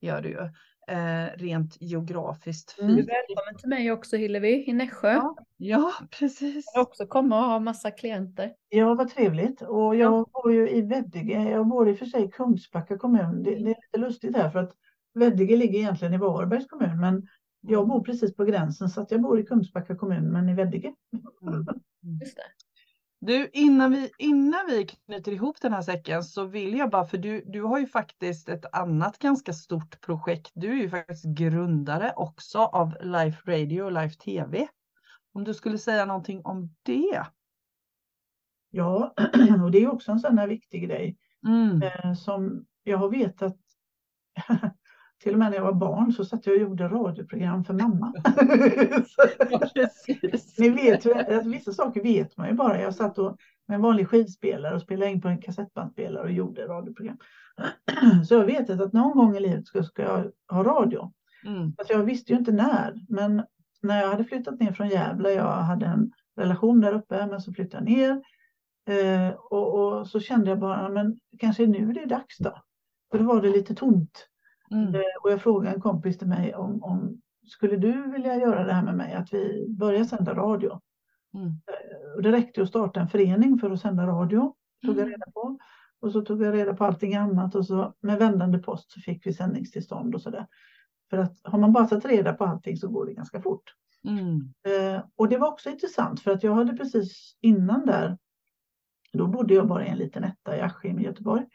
gör 0.00 0.20
du 0.22 0.28
ju. 0.28 0.48
Eh, 0.88 1.26
rent 1.36 1.76
geografiskt. 1.80 2.76
Mm. 2.80 2.96
Du 2.96 3.02
är 3.02 3.06
välkommen 3.06 3.60
till 3.60 3.68
mig 3.68 3.92
också 3.92 4.16
Hillevi 4.16 4.64
i 4.68 4.72
Nässjö. 4.72 5.12
Ja, 5.12 5.36
ja, 5.56 5.92
precis. 6.10 6.64
Jag 6.74 6.82
också 6.82 7.06
komma 7.06 7.38
och 7.38 7.50
ha 7.50 7.58
massa 7.58 7.90
klienter. 7.90 8.52
Ja, 8.68 8.94
vad 8.94 9.08
trevligt. 9.08 9.62
Och 9.62 9.96
jag 9.96 10.30
bor 10.32 10.52
ju 10.52 10.70
i 10.70 10.82
Veddige. 10.82 11.50
Jag 11.50 11.66
bor 11.66 11.88
i 11.88 11.94
och 11.94 11.98
för 11.98 12.06
sig 12.06 12.24
i 12.24 12.28
Kungsbacka 12.28 12.98
kommun. 12.98 13.42
Det, 13.42 13.50
det 13.50 13.56
är 13.56 13.58
lite 13.58 13.98
lustigt 13.98 14.36
här 14.36 14.50
för 14.50 14.58
att 14.58 14.72
Veddige 15.14 15.56
ligger 15.56 15.78
egentligen 15.78 16.14
i 16.14 16.18
Varbergs 16.18 16.66
kommun, 16.66 17.00
men 17.00 17.28
jag 17.60 17.88
bor 17.88 18.04
precis 18.04 18.36
på 18.36 18.44
gränsen 18.44 18.88
så 18.88 19.00
att 19.00 19.10
jag 19.10 19.20
bor 19.20 19.40
i 19.40 19.46
Kungsbacka 19.46 19.96
kommun, 19.96 20.32
men 20.32 20.48
i 20.48 20.54
Veddige. 20.54 20.94
Mm. 21.42 21.66
Just 22.20 22.36
det. 22.36 22.42
Du, 23.20 23.50
innan 23.52 23.90
vi, 23.90 24.10
innan 24.18 24.66
vi 24.66 24.86
knyter 24.86 25.32
ihop 25.32 25.60
den 25.60 25.72
här 25.72 25.82
säcken 25.82 26.24
så 26.24 26.44
vill 26.44 26.74
jag 26.74 26.90
bara, 26.90 27.04
för 27.04 27.18
du, 27.18 27.42
du 27.46 27.62
har 27.62 27.78
ju 27.78 27.86
faktiskt 27.86 28.48
ett 28.48 28.74
annat 28.74 29.18
ganska 29.18 29.52
stort 29.52 30.00
projekt. 30.00 30.50
Du 30.54 30.70
är 30.70 30.82
ju 30.82 30.90
faktiskt 30.90 31.24
grundare 31.24 32.12
också 32.16 32.58
av 32.58 32.96
Life 33.00 33.50
Radio 33.50 33.82
och 33.82 33.92
Life 33.92 34.16
TV. 34.16 34.68
Om 35.32 35.44
du 35.44 35.54
skulle 35.54 35.78
säga 35.78 36.04
någonting 36.04 36.40
om 36.44 36.74
det? 36.82 37.26
Ja, 38.70 39.14
och 39.64 39.70
det 39.70 39.78
är 39.78 39.92
också 39.92 40.12
en 40.12 40.20
sån 40.20 40.38
här 40.38 40.48
viktig 40.48 40.82
grej 40.82 41.16
Mm. 41.46 41.82
eh, 41.82 42.14
som 42.14 42.66
jag 42.82 42.98
har 42.98 43.08
vetat 43.08 43.56
till 45.22 45.32
och 45.32 45.38
med 45.38 45.50
när 45.50 45.56
jag 45.56 45.64
var 45.64 45.72
barn 45.72 46.12
så 46.12 46.24
satt 46.24 46.46
jag 46.46 46.56
och 46.56 46.62
gjorde 46.62 46.88
radioprogram 46.88 47.64
för 47.64 47.74
mamma. 47.74 48.12
Ja. 49.74 49.88
Ni 50.58 50.68
vet 50.68 51.06
ju, 51.06 51.14
att 51.14 51.46
vissa 51.46 51.72
saker 51.72 52.02
vet 52.02 52.36
man 52.36 52.48
ju 52.48 52.54
bara. 52.54 52.80
Jag 52.80 52.94
satt 52.94 53.18
och, 53.18 53.36
med 53.66 53.74
en 53.74 53.82
vanlig 53.82 54.08
skivspelare 54.08 54.74
och 54.74 54.82
spelade 54.82 55.10
in 55.10 55.20
på 55.20 55.28
en 55.28 55.42
kassettbandspelare 55.42 56.22
och 56.22 56.32
gjorde 56.32 56.66
radioprogram. 56.66 57.16
Så 58.28 58.34
jag 58.34 58.44
vet 58.44 58.70
att 58.70 58.92
någon 58.92 59.16
gång 59.16 59.36
i 59.36 59.40
livet 59.40 59.66
ska, 59.66 59.82
ska 59.82 60.02
jag 60.02 60.32
ha 60.48 60.64
radio. 60.64 61.12
Mm. 61.44 61.74
Alltså 61.78 61.92
jag 61.92 62.04
visste 62.04 62.32
ju 62.32 62.38
inte 62.38 62.52
när, 62.52 62.94
men 63.08 63.42
när 63.82 64.02
jag 64.02 64.08
hade 64.08 64.24
flyttat 64.24 64.60
ner 64.60 64.72
från 64.72 64.88
Gävle, 64.88 65.32
jag 65.32 65.52
hade 65.52 65.86
en 65.86 66.12
relation 66.36 66.80
där 66.80 66.92
uppe, 66.92 67.26
men 67.26 67.40
så 67.40 67.52
flyttade 67.52 67.90
jag 67.90 67.98
ner. 67.98 68.22
Eh, 68.88 69.34
och, 69.34 69.74
och 69.74 70.06
så 70.06 70.20
kände 70.20 70.50
jag 70.50 70.58
bara, 70.58 70.88
men 70.88 71.20
kanske 71.38 71.66
nu 71.66 71.92
det 71.92 72.02
är 72.02 72.06
dags 72.06 72.38
då. 72.38 72.62
För 73.10 73.18
då 73.18 73.24
var 73.24 73.42
det 73.42 73.50
lite 73.50 73.74
tomt. 73.74 74.28
Mm. 74.70 74.94
Eh, 74.94 75.00
och 75.22 75.30
jag 75.30 75.42
frågade 75.42 75.74
en 75.74 75.80
kompis 75.80 76.18
till 76.18 76.28
mig 76.28 76.54
om, 76.54 76.82
om 76.82 77.20
skulle 77.46 77.76
du 77.76 78.10
vilja 78.10 78.36
göra 78.36 78.64
det 78.64 78.72
här 78.72 78.82
med 78.82 78.96
mig, 78.96 79.14
att 79.14 79.32
vi 79.32 79.66
börjar 79.68 80.04
sända 80.04 80.34
radio. 80.34 80.80
Mm. 81.34 81.52
Och 82.16 82.22
det 82.22 82.32
räckte 82.32 82.62
att 82.62 82.68
starta 82.68 83.00
en 83.00 83.08
förening 83.08 83.58
för 83.58 83.70
att 83.70 83.80
sända 83.80 84.06
radio, 84.06 84.54
tog 84.86 84.96
jag 84.96 85.06
Mm. 85.06 85.10
reda 85.10 85.30
på. 85.34 85.58
Och 86.00 86.12
så 86.12 86.20
tog 86.20 86.42
jag 86.42 86.54
reda 86.54 86.74
på 86.74 86.84
allting 86.84 87.14
annat 87.14 87.54
och 87.54 87.66
så 87.66 87.94
med 88.00 88.18
vändande 88.18 88.58
post 88.58 88.92
så 88.92 89.00
fick 89.00 89.26
vi 89.26 89.32
sändningstillstånd 89.32 90.14
och 90.14 90.22
sådär. 90.22 90.46
För 91.10 91.18
att 91.18 91.40
har 91.44 91.58
man 91.58 91.72
bara 91.72 91.86
tagit 91.86 92.04
reda 92.04 92.32
på 92.32 92.44
allting 92.44 92.76
så 92.76 92.88
går 92.88 93.06
det 93.06 93.12
ganska 93.12 93.40
fort. 93.42 93.74
Mm. 94.04 94.54
Eh, 94.68 95.02
och 95.16 95.28
det 95.28 95.38
var 95.38 95.48
också 95.48 95.70
intressant 95.70 96.20
för 96.20 96.30
att 96.30 96.42
jag 96.42 96.54
hade 96.54 96.76
precis 96.76 97.36
innan 97.40 97.86
där, 97.86 98.18
då 99.12 99.26
bodde 99.26 99.54
jag 99.54 99.68
bara 99.68 99.86
i 99.86 99.88
en 99.88 99.98
liten 99.98 100.24
etta 100.24 100.56
i 100.56 100.60
Askim 100.60 100.98
i 100.98 101.02
Göteborg. 101.04 101.46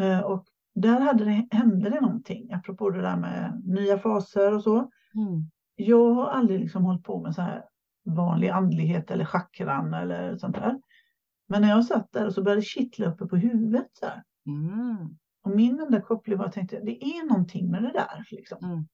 Eh, 0.00 0.20
och 0.20 0.46
där 0.74 1.00
hade 1.00 1.24
det, 1.24 1.48
hände 1.50 1.90
det 1.90 2.00
någonting, 2.00 2.52
apropå 2.52 2.90
det 2.90 3.02
där 3.02 3.16
med 3.16 3.62
nya 3.64 3.98
faser 3.98 4.54
och 4.54 4.62
så. 4.62 4.76
Mm. 5.14 5.50
Jag 5.76 6.14
har 6.14 6.26
aldrig 6.26 6.60
liksom 6.60 6.84
hållit 6.84 7.04
på 7.04 7.20
med 7.20 7.34
så 7.34 7.42
här 7.42 7.64
vanlig 8.04 8.48
andlighet 8.48 9.10
eller 9.10 9.24
chakran 9.24 9.94
eller 9.94 10.36
sånt 10.36 10.54
där. 10.54 10.80
Men 11.48 11.62
när 11.62 11.68
jag 11.68 11.84
satt 11.84 12.12
där 12.12 12.26
och 12.26 12.34
så 12.34 12.42
började 12.42 12.60
det 12.60 12.66
kittla 12.66 13.06
uppe 13.06 13.26
på 13.26 13.36
huvudet 13.36 13.88
så. 13.92 14.06
Mm. 14.46 14.96
Och 15.44 15.50
min 15.50 15.80
enda 15.80 16.00
koppling 16.00 16.38
var 16.38 16.44
att 16.44 16.56
jag 16.56 16.68
tänkte, 16.68 16.86
det 16.86 17.04
är 17.04 17.28
någonting 17.28 17.70
med 17.70 17.82
det 17.82 17.92
där. 17.92 18.26
Liksom. 18.30 18.58
Mm. 18.64 18.84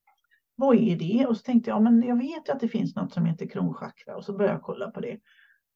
Vad 0.56 0.76
är 0.76 0.96
det? 0.96 1.26
Och 1.26 1.36
så 1.36 1.42
tänkte 1.42 1.70
jag, 1.70 1.76
ja, 1.76 1.80
men 1.80 2.02
jag 2.02 2.16
vet 2.16 2.48
att 2.48 2.60
det 2.60 2.68
finns 2.68 2.96
något 2.96 3.12
som 3.12 3.24
heter 3.24 3.46
kronchakra 3.46 4.16
och 4.16 4.24
så 4.24 4.36
började 4.36 4.54
jag 4.54 4.62
kolla 4.62 4.90
på 4.90 5.00
det. 5.00 5.18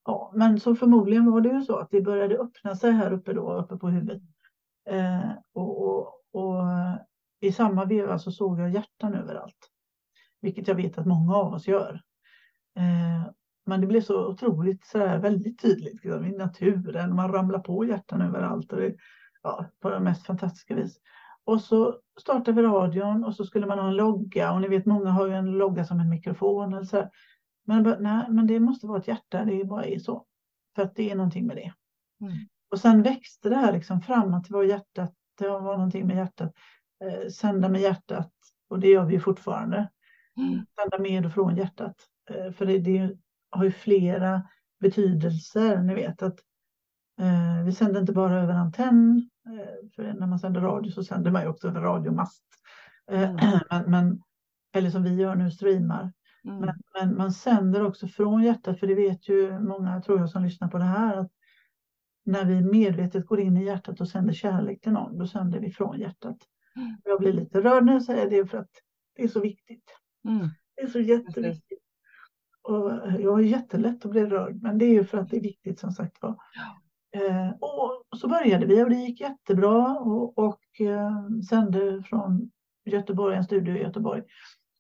Ja, 0.05 0.33
men 0.35 0.61
så 0.61 0.75
förmodligen 0.75 1.31
var 1.31 1.41
det 1.41 1.49
ju 1.49 1.63
så 1.63 1.77
att 1.77 1.91
det 1.91 2.01
började 2.01 2.39
öppna 2.39 2.77
sig 2.77 2.93
här 2.93 3.13
uppe 3.13 3.33
då, 3.33 3.55
uppe 3.55 3.77
på 3.77 3.89
huvudet. 3.89 4.23
Eh, 4.87 5.31
och, 5.53 5.83
och, 5.83 6.21
och 6.33 6.65
i 7.41 7.53
samma 7.53 7.85
veva 7.85 8.19
så 8.19 8.33
såg 8.33 8.61
jag 8.61 8.71
hjärtan 8.71 9.15
överallt. 9.15 9.71
Vilket 10.41 10.69
jag 10.69 10.75
vet 10.75 10.99
att 10.99 11.07
många 11.07 11.37
av 11.37 11.55
oss 11.55 11.69
gör. 11.69 12.01
Eh, 12.77 13.31
men 13.67 13.81
det 13.81 13.87
blev 13.87 14.01
så 14.01 14.27
otroligt 14.27 14.87
så 14.87 14.99
här, 14.99 15.19
väldigt 15.19 15.61
tydligt 15.61 16.05
liksom, 16.05 16.25
i 16.25 16.37
naturen. 16.37 17.15
Man 17.15 17.33
ramlar 17.33 17.59
på 17.59 17.85
hjärtan 17.85 18.23
överallt 18.23 18.73
och 18.73 18.81
det, 18.81 18.95
ja, 19.43 19.67
på 19.81 19.91
det 19.91 20.01
mest 20.01 20.27
fantastiska 20.27 20.75
vis. 20.75 21.01
Och 21.45 21.61
så 21.61 21.99
startade 22.21 22.63
vi 22.63 22.69
radion 22.69 23.25
och 23.25 23.37
så 23.37 23.45
skulle 23.45 23.67
man 23.67 23.79
ha 23.79 23.89
en 23.89 23.97
logga 23.97 24.53
och 24.53 24.61
ni 24.61 24.69
vet 24.69 24.87
många 24.87 25.11
har 25.11 25.27
ju 25.27 25.35
en 25.35 25.51
logga 25.51 25.85
som 25.85 26.01
en 26.01 26.09
mikrofon. 26.09 26.75
Eller 26.75 26.87
så. 26.87 27.11
Men, 27.65 27.97
nej, 28.01 28.27
men 28.29 28.47
det 28.47 28.61
måste 28.61 28.87
vara 28.87 28.99
ett 28.99 29.09
hjärta, 29.09 29.45
det 29.45 29.65
bara 29.65 29.85
är 29.85 29.99
så. 29.99 30.27
För 30.75 30.83
att 30.83 30.97
det 30.97 31.11
är 31.11 31.15
någonting 31.15 31.47
med 31.47 31.57
det. 31.57 31.73
Mm. 32.21 32.37
Och 32.75 32.81
sen 32.81 33.03
växte 33.03 33.49
det 33.49 33.57
här 33.57 33.73
liksom 33.73 34.01
fram 34.01 34.35
att 34.35 34.45
det 34.45 34.55
var 34.55 34.65
hjärtat, 34.65 35.15
det 35.39 35.49
var 35.49 35.61
någonting 35.77 36.07
med 36.07 36.17
hjärtat. 36.17 36.53
Eh, 37.05 37.29
sända 37.31 37.69
med 37.69 37.81
hjärtat 37.81 38.33
och 38.69 38.81
det 38.81 38.89
gör 38.89 39.05
vi 39.05 39.21
fortfarande. 39.21 39.91
Mm. 40.37 40.67
Sända 40.81 40.99
med 40.99 41.27
och 41.27 41.33
från 41.33 41.57
hjärtat. 41.57 41.97
Eh, 42.31 42.53
för 42.53 42.67
det, 42.67 42.79
det, 42.79 43.17
har 43.51 43.65
ju 43.65 43.71
flera 43.71 44.43
betydelser. 44.81 45.79
Ni 45.79 45.95
vet 45.95 46.23
att 46.23 46.39
eh, 47.21 47.65
vi 47.65 47.73
sänder 47.73 48.01
inte 48.01 48.13
bara 48.13 48.43
över 48.43 48.55
antenn. 48.55 49.31
Eh, 49.47 49.89
för 49.97 50.13
när 50.13 50.27
man 50.27 50.39
sänder 50.39 50.61
radio 50.61 50.91
så 50.91 51.05
sänder 51.05 51.31
man 51.31 51.43
ju 51.43 51.49
också 51.49 51.69
över 51.69 51.81
radiomast. 51.81 52.45
Eh, 53.11 53.31
mm. 53.31 53.61
men, 53.71 53.91
men, 53.91 54.23
eller 54.73 54.91
som 54.91 55.03
vi 55.03 55.15
gör 55.15 55.35
nu, 55.35 55.51
streamar. 55.51 56.13
Mm. 56.45 56.59
Men, 56.61 56.75
men, 57.01 57.17
man 57.17 57.33
sänder 57.33 57.87
också 57.87 58.09
från 58.09 58.43
hjärtat, 58.43 58.81
för 58.81 58.87
det 58.87 58.95
vet 58.95 59.29
ju 59.29 59.61
många, 59.61 60.03
tror 60.03 60.21
jag, 60.21 60.31
som 60.31 60.45
lyssnar 60.45 60.69
på 60.69 60.79
det 60.79 60.85
här, 60.85 61.17
att 61.17 61.31
när 62.25 62.45
vi 62.45 62.63
medvetet 62.63 63.27
går 63.27 63.41
in 63.41 63.57
i 63.57 63.65
hjärtat 63.65 64.01
och 64.01 64.09
sänder 64.09 64.33
kärlek 64.33 64.81
till 64.81 64.93
någon, 64.93 65.19
då 65.19 65.27
sänder 65.27 65.61
vi 65.61 65.71
från 65.71 66.01
hjärtat. 66.01 66.37
Mm. 66.77 66.97
Jag 67.05 67.21
blir 67.21 67.33
lite 67.33 67.61
rörd 67.61 67.85
när 67.85 67.93
jag 67.93 68.03
säger 68.03 68.31
det, 68.31 68.47
för 68.47 68.59
att 68.59 68.71
det 69.17 69.23
är 69.23 69.29
så 69.29 69.41
viktigt. 69.41 69.85
Mm. 70.29 70.49
Det 70.77 70.83
är 70.83 70.87
så 70.87 71.01
jätteviktigt. 71.01 71.79
Och 72.63 72.91
jag 73.21 73.33
har 73.33 73.41
jättelätt 73.41 74.05
att 74.05 74.11
bli 74.11 74.27
rörd, 74.27 74.63
men 74.63 74.79
det 74.79 74.85
är 74.85 74.93
ju 74.93 75.05
för 75.05 75.19
att 75.19 75.31
det 75.31 75.37
är 75.37 75.43
viktigt 75.43 75.79
som 75.79 75.93
sagt 75.93 76.23
var. 76.23 76.37
Eh, 77.15 77.51
och 77.61 78.19
så 78.19 78.29
började 78.29 78.67
vi 78.67 78.85
och 78.85 78.91
det 78.91 78.97
gick 78.97 79.21
jättebra 79.21 79.99
och, 79.99 80.39
och 80.39 80.81
eh, 80.81 81.29
sände 81.49 82.03
från 82.03 82.51
Göteborg, 82.85 83.37
en 83.37 83.45
studio 83.45 83.77
i 83.77 83.83
Göteborg. 83.83 84.23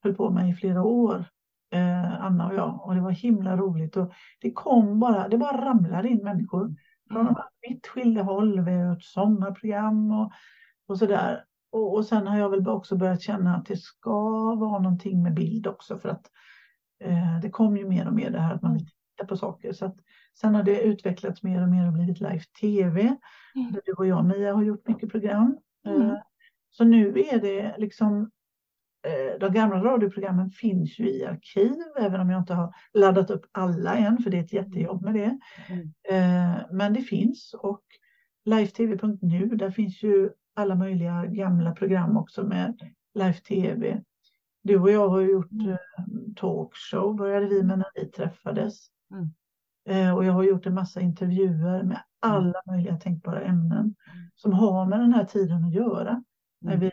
Höll 0.02 0.14
på 0.14 0.30
med 0.30 0.50
i 0.50 0.54
flera 0.54 0.82
år, 0.82 1.24
eh, 1.70 2.24
Anna 2.24 2.48
och 2.48 2.54
jag, 2.54 2.86
och 2.86 2.94
det 2.94 3.00
var 3.00 3.10
himla 3.10 3.56
roligt. 3.56 3.96
Och 3.96 4.12
det 4.40 4.52
kom 4.52 5.00
bara, 5.00 5.28
det 5.28 5.38
bara 5.38 5.64
ramlade 5.64 6.08
in 6.08 6.24
människor 6.24 6.74
från 7.10 7.20
mm. 7.20 7.35
vitt 7.68 7.86
skilda 7.86 8.22
håll. 8.22 8.60
Vi 8.60 8.72
har 8.72 8.90
gjort 8.90 9.02
sommarprogram 9.02 10.10
och, 10.10 10.32
och 10.89 10.98
sådär. 10.98 11.44
Och, 11.72 11.94
och 11.94 12.06
sen 12.06 12.26
har 12.26 12.39
jag 12.39 12.51
väl 12.51 12.68
också 12.68 12.97
börjat 12.97 13.22
känna 13.22 13.56
att 13.56 13.66
det 13.66 13.76
ska 13.76 14.10
vara 14.55 14.78
någonting 14.78 15.22
med 15.22 15.35
bild 15.35 15.66
också 15.66 15.98
för 15.98 16.09
att 16.09 16.31
eh, 17.05 17.40
det 17.43 17.51
kom 17.51 17.76
ju 17.76 17.89
mer 17.89 18.06
och 18.06 18.14
mer 18.14 18.31
det 18.31 18.40
här 18.40 18.55
att 18.55 18.62
man 18.62 18.74
vill 18.74 18.86
titta 18.86 19.26
på 19.28 19.36
saker. 19.36 19.72
Så 19.72 19.86
att, 19.86 19.97
sen 20.40 20.55
har 20.55 20.62
det 20.62 20.82
utvecklats 20.82 21.43
mer 21.43 21.62
och 21.62 21.68
mer 21.68 21.86
och 21.86 21.93
blivit 21.93 22.20
live-tv. 22.20 23.01
Mm. 23.55 23.72
Där 23.72 23.81
du 23.85 23.93
och 23.93 24.06
jag 24.06 24.24
Mia 24.24 24.55
har 24.55 24.62
gjort 24.62 24.89
mycket 24.89 25.10
program. 25.10 25.59
Mm. 25.86 26.02
Eh, 26.02 26.16
så 26.70 26.85
nu 26.85 27.09
är 27.09 27.40
det 27.40 27.74
liksom 27.78 28.20
eh, 28.20 28.28
de 29.40 29.52
gamla 29.52 29.85
radioprogrammen 29.85 30.51
finns 30.51 30.98
ju 30.98 31.10
i 31.10 31.24
arkiv, 31.24 31.74
även 32.01 32.20
om 32.20 32.31
jag 32.31 32.40
inte 32.40 32.55
har 32.55 32.74
laddat 32.93 33.31
upp 33.31 33.47
alla 33.52 33.97
än, 33.97 34.18
för 34.18 34.31
det 34.31 34.36
är 34.36 34.44
ett 34.44 34.52
jättejobb 34.52 35.02
med 35.02 35.14
det. 35.14 35.39
Mm. 35.68 35.93
Eh, 36.09 36.60
men 36.70 36.93
det 36.94 37.01
finns 37.01 37.55
och 37.55 37.82
live-tv.nu, 38.44 39.47
där 39.47 39.70
finns 39.70 40.02
ju 40.02 40.31
alla 40.55 40.74
möjliga 40.74 41.26
gamla 41.26 41.72
program 41.72 42.16
också 42.16 42.43
med 42.43 42.93
live-tv. 43.14 44.02
Du 44.62 44.78
och 44.81 44.90
jag 44.90 45.09
har 45.09 45.20
gjort 45.20 45.52
mm. 45.52 45.70
Eh, 45.70 45.78
talkshow, 46.36 47.16
började 47.16 47.47
vi 47.47 47.62
med 47.62 47.78
när 47.78 47.90
vi 47.94 48.10
träffades. 48.10 48.86
Mm. 49.10 49.28
Eh, 49.89 50.14
och 50.14 50.24
jag 50.24 50.32
har 50.32 50.43
gjort 50.43 50.66
en 50.66 50.74
massa 50.74 51.01
intervjuer 51.01 51.82
med 51.82 51.82
mm. 51.82 51.97
alla 52.20 52.62
möjliga 52.66 52.97
tänkbara 52.97 53.40
ämnen 53.40 53.81
mm. 53.81 53.94
som 54.35 54.52
har 54.52 54.86
med 54.86 55.01
den 55.01 55.12
här 55.12 55.24
tiden 55.24 55.64
att 55.64 55.74
göra. 55.74 56.24
När 56.60 56.76
vi 56.76 56.90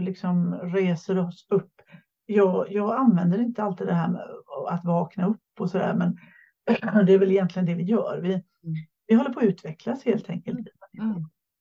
liksom 0.00 0.54
reser 0.54 1.18
oss 1.18 1.46
upp. 1.50 1.72
Jag, 2.26 2.72
jag 2.72 2.96
använder 2.98 3.38
inte 3.38 3.62
alltid 3.62 3.86
det 3.86 3.94
här 3.94 4.08
med 4.08 4.22
att 4.68 4.84
vakna 4.84 5.26
upp 5.26 5.60
och 5.60 5.70
sådär, 5.70 5.94
men 5.94 6.16
det 7.06 7.12
är 7.12 7.18
väl 7.18 7.30
egentligen 7.30 7.66
det 7.66 7.74
vi 7.74 7.82
gör. 7.82 8.20
Vi, 8.22 8.42
vi 9.06 9.14
håller 9.14 9.30
på 9.30 9.40
att 9.40 9.46
utvecklas 9.46 10.04
helt 10.04 10.30
enkelt. 10.30 10.68
Mm. 10.98 11.10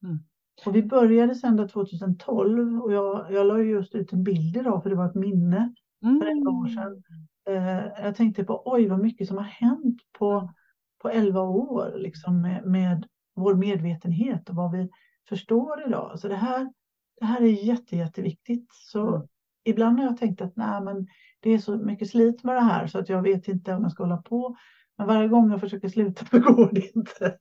Mm. 0.03 0.19
Och 0.65 0.75
vi 0.75 0.83
började 0.83 1.35
sända 1.35 1.67
2012 1.67 2.81
och 2.81 2.93
jag, 2.93 3.31
jag 3.31 3.47
la 3.47 3.59
just 3.59 3.95
ut 3.95 4.13
en 4.13 4.23
bild 4.23 4.57
idag 4.57 4.83
för 4.83 4.89
det 4.89 4.95
var 4.95 5.05
ett 5.05 5.15
minne 5.15 5.73
för 6.01 6.27
ett 6.27 6.47
år 6.47 6.67
sedan. 6.67 7.03
Eh, 7.49 8.03
jag 8.03 8.15
tänkte 8.15 8.43
på 8.43 8.61
oj 8.65 8.87
vad 8.87 8.99
mycket 8.99 9.27
som 9.27 9.37
har 9.37 9.43
hänt 9.43 10.01
på, 10.19 10.53
på 11.01 11.09
11 11.09 11.41
år 11.41 11.93
liksom 11.97 12.41
med, 12.41 12.65
med 12.65 13.07
vår 13.35 13.55
medvetenhet 13.55 14.49
och 14.49 14.55
vad 14.55 14.71
vi 14.71 14.89
förstår 15.29 15.87
idag. 15.87 16.19
Så 16.19 16.27
det 16.27 16.35
här, 16.35 16.73
det 17.19 17.25
här 17.25 17.41
är 17.41 17.65
jätte, 17.65 17.95
jätteviktigt. 17.95 18.67
Så 18.71 19.15
mm. 19.15 19.27
ibland 19.63 19.99
har 19.99 20.05
jag 20.05 20.17
tänkt 20.17 20.41
att 20.41 20.55
nej, 20.55 20.81
men 20.81 21.07
det 21.39 21.49
är 21.49 21.57
så 21.57 21.77
mycket 21.77 22.09
slit 22.09 22.43
med 22.43 22.55
det 22.55 22.61
här 22.61 22.87
så 22.87 22.99
att 22.99 23.09
jag 23.09 23.21
vet 23.21 23.47
inte 23.47 23.73
om 23.73 23.83
jag 23.83 23.91
ska 23.91 24.03
hålla 24.03 24.21
på. 24.21 24.55
Men 24.97 25.07
varje 25.07 25.27
gång 25.27 25.51
jag 25.51 25.59
försöker 25.59 25.89
sluta 25.89 26.25
så 26.31 26.39
går 26.39 26.69
det 26.71 26.95
inte. 26.95 27.37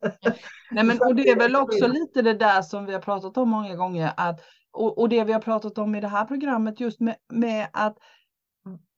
Nej, 0.71 0.85
men, 0.85 0.99
och 1.01 1.15
det 1.15 1.29
är 1.31 1.37
väl 1.37 1.57
också 1.57 1.87
lite 1.87 2.23
det 2.23 2.35
där 2.35 2.63
som 2.63 2.87
vi 2.87 2.93
har 2.93 3.01
pratat 3.01 3.37
om 3.37 3.49
många 3.49 3.77
gånger. 3.77 4.13
Att, 4.17 4.41
och, 4.73 4.99
och 4.99 5.09
det 5.09 5.25
vi 5.25 5.33
har 5.33 5.41
pratat 5.41 5.79
om 5.79 5.95
i 5.95 6.01
det 6.01 6.09
här 6.09 6.25
programmet 6.25 6.81
just 6.81 7.01
med, 7.01 7.17
med 7.33 7.69
att 7.73 7.99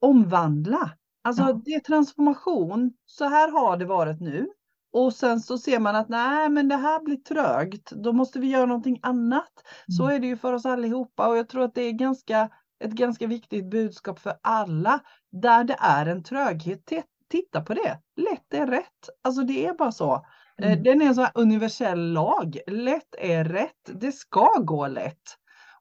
omvandla. 0.00 0.90
Alltså 1.22 1.42
ja. 1.42 1.60
det 1.64 1.74
är 1.74 1.80
transformation. 1.80 2.92
Så 3.06 3.24
här 3.24 3.50
har 3.50 3.76
det 3.76 3.84
varit 3.84 4.20
nu. 4.20 4.48
Och 4.92 5.12
sen 5.12 5.40
så 5.40 5.58
ser 5.58 5.78
man 5.78 5.96
att 5.96 6.08
nej, 6.08 6.48
men 6.48 6.68
det 6.68 6.76
här 6.76 7.00
blir 7.00 7.16
trögt. 7.16 7.90
Då 7.90 8.12
måste 8.12 8.38
vi 8.40 8.48
göra 8.48 8.66
någonting 8.66 9.00
annat. 9.02 9.52
Mm. 9.88 9.96
Så 9.96 10.06
är 10.06 10.18
det 10.18 10.26
ju 10.26 10.36
för 10.36 10.52
oss 10.52 10.66
allihopa 10.66 11.28
och 11.28 11.36
jag 11.36 11.48
tror 11.48 11.64
att 11.64 11.74
det 11.74 11.82
är 11.82 11.92
ganska, 11.92 12.48
ett 12.84 12.92
ganska 12.92 13.26
viktigt 13.26 13.70
budskap 13.70 14.18
för 14.18 14.34
alla. 14.42 15.00
Där 15.32 15.64
det 15.64 15.76
är 15.80 16.06
en 16.06 16.22
tröghet, 16.22 16.92
titta 17.30 17.60
på 17.60 17.74
det. 17.74 17.98
Lätt 18.16 18.54
är 18.54 18.66
rätt. 18.66 19.08
Alltså 19.24 19.42
det 19.42 19.66
är 19.66 19.74
bara 19.74 19.92
så. 19.92 20.26
Eh, 20.62 20.72
mm. 20.72 20.82
Den 20.82 21.02
är 21.02 21.06
en 21.06 21.14
sån 21.14 21.24
här 21.24 21.32
universell 21.34 22.12
lag. 22.12 22.58
Lätt 22.66 23.14
är 23.18 23.44
rätt. 23.44 23.90
Det 24.00 24.12
ska 24.12 24.58
gå 24.58 24.86
lätt. 24.88 25.36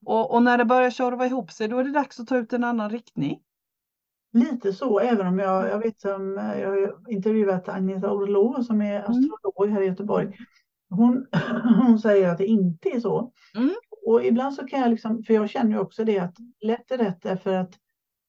Och, 0.06 0.34
och, 0.34 0.44
när 0.44 0.58
det 0.58 0.66
börjar 0.66 0.90
tjorva 0.90 1.26
ihop 1.26 1.52
sig, 1.52 1.68
då 1.68 1.78
är 1.78 1.84
det 1.84 1.92
dags 1.92 2.20
att 2.20 2.28
ta 2.28 2.38
ut 2.38 2.54
en 2.54 2.64
annan 2.64 2.90
riktning. 2.90 3.40
Lite 4.34 4.74
så, 4.74 5.00
även 5.00 5.28
om 5.28 5.40
jag, 5.40 5.70
jag 5.70 5.80
vet 5.80 6.02
som 6.02 6.38
jag 6.62 6.70
har 6.70 7.12
intervjuat 7.12 7.70
Agneta 7.70 8.12
Orlov 8.12 8.62
som 8.62 8.82
är 8.82 9.00
mm. 9.00 9.12
astrolog 9.12 9.64
mm. 9.64 9.74
här 9.74 9.82
i 9.82 9.86
Göteborg. 9.86 10.38
Hon, 10.90 11.28
hon 11.82 12.00
säger 12.00 12.30
att 12.30 12.38
det 12.38 12.46
inte 12.46 12.90
är 12.90 13.00
så. 13.00 13.32
Mm. 13.56 13.74
Och 14.06 14.26
ibland 14.26 14.54
så 14.54 14.68
kan 14.68 14.80
jag 14.80 14.90
liksom, 14.90 15.24
för 15.24 15.34
jag 15.34 15.50
känner 15.50 15.72
ju 15.72 15.80
också 15.80 16.04
det 16.04 16.20
att 16.20 16.36
lätt 16.62 16.92
är 16.92 16.98
rätt 16.98 17.22
därför 17.22 17.54
att 17.54 17.74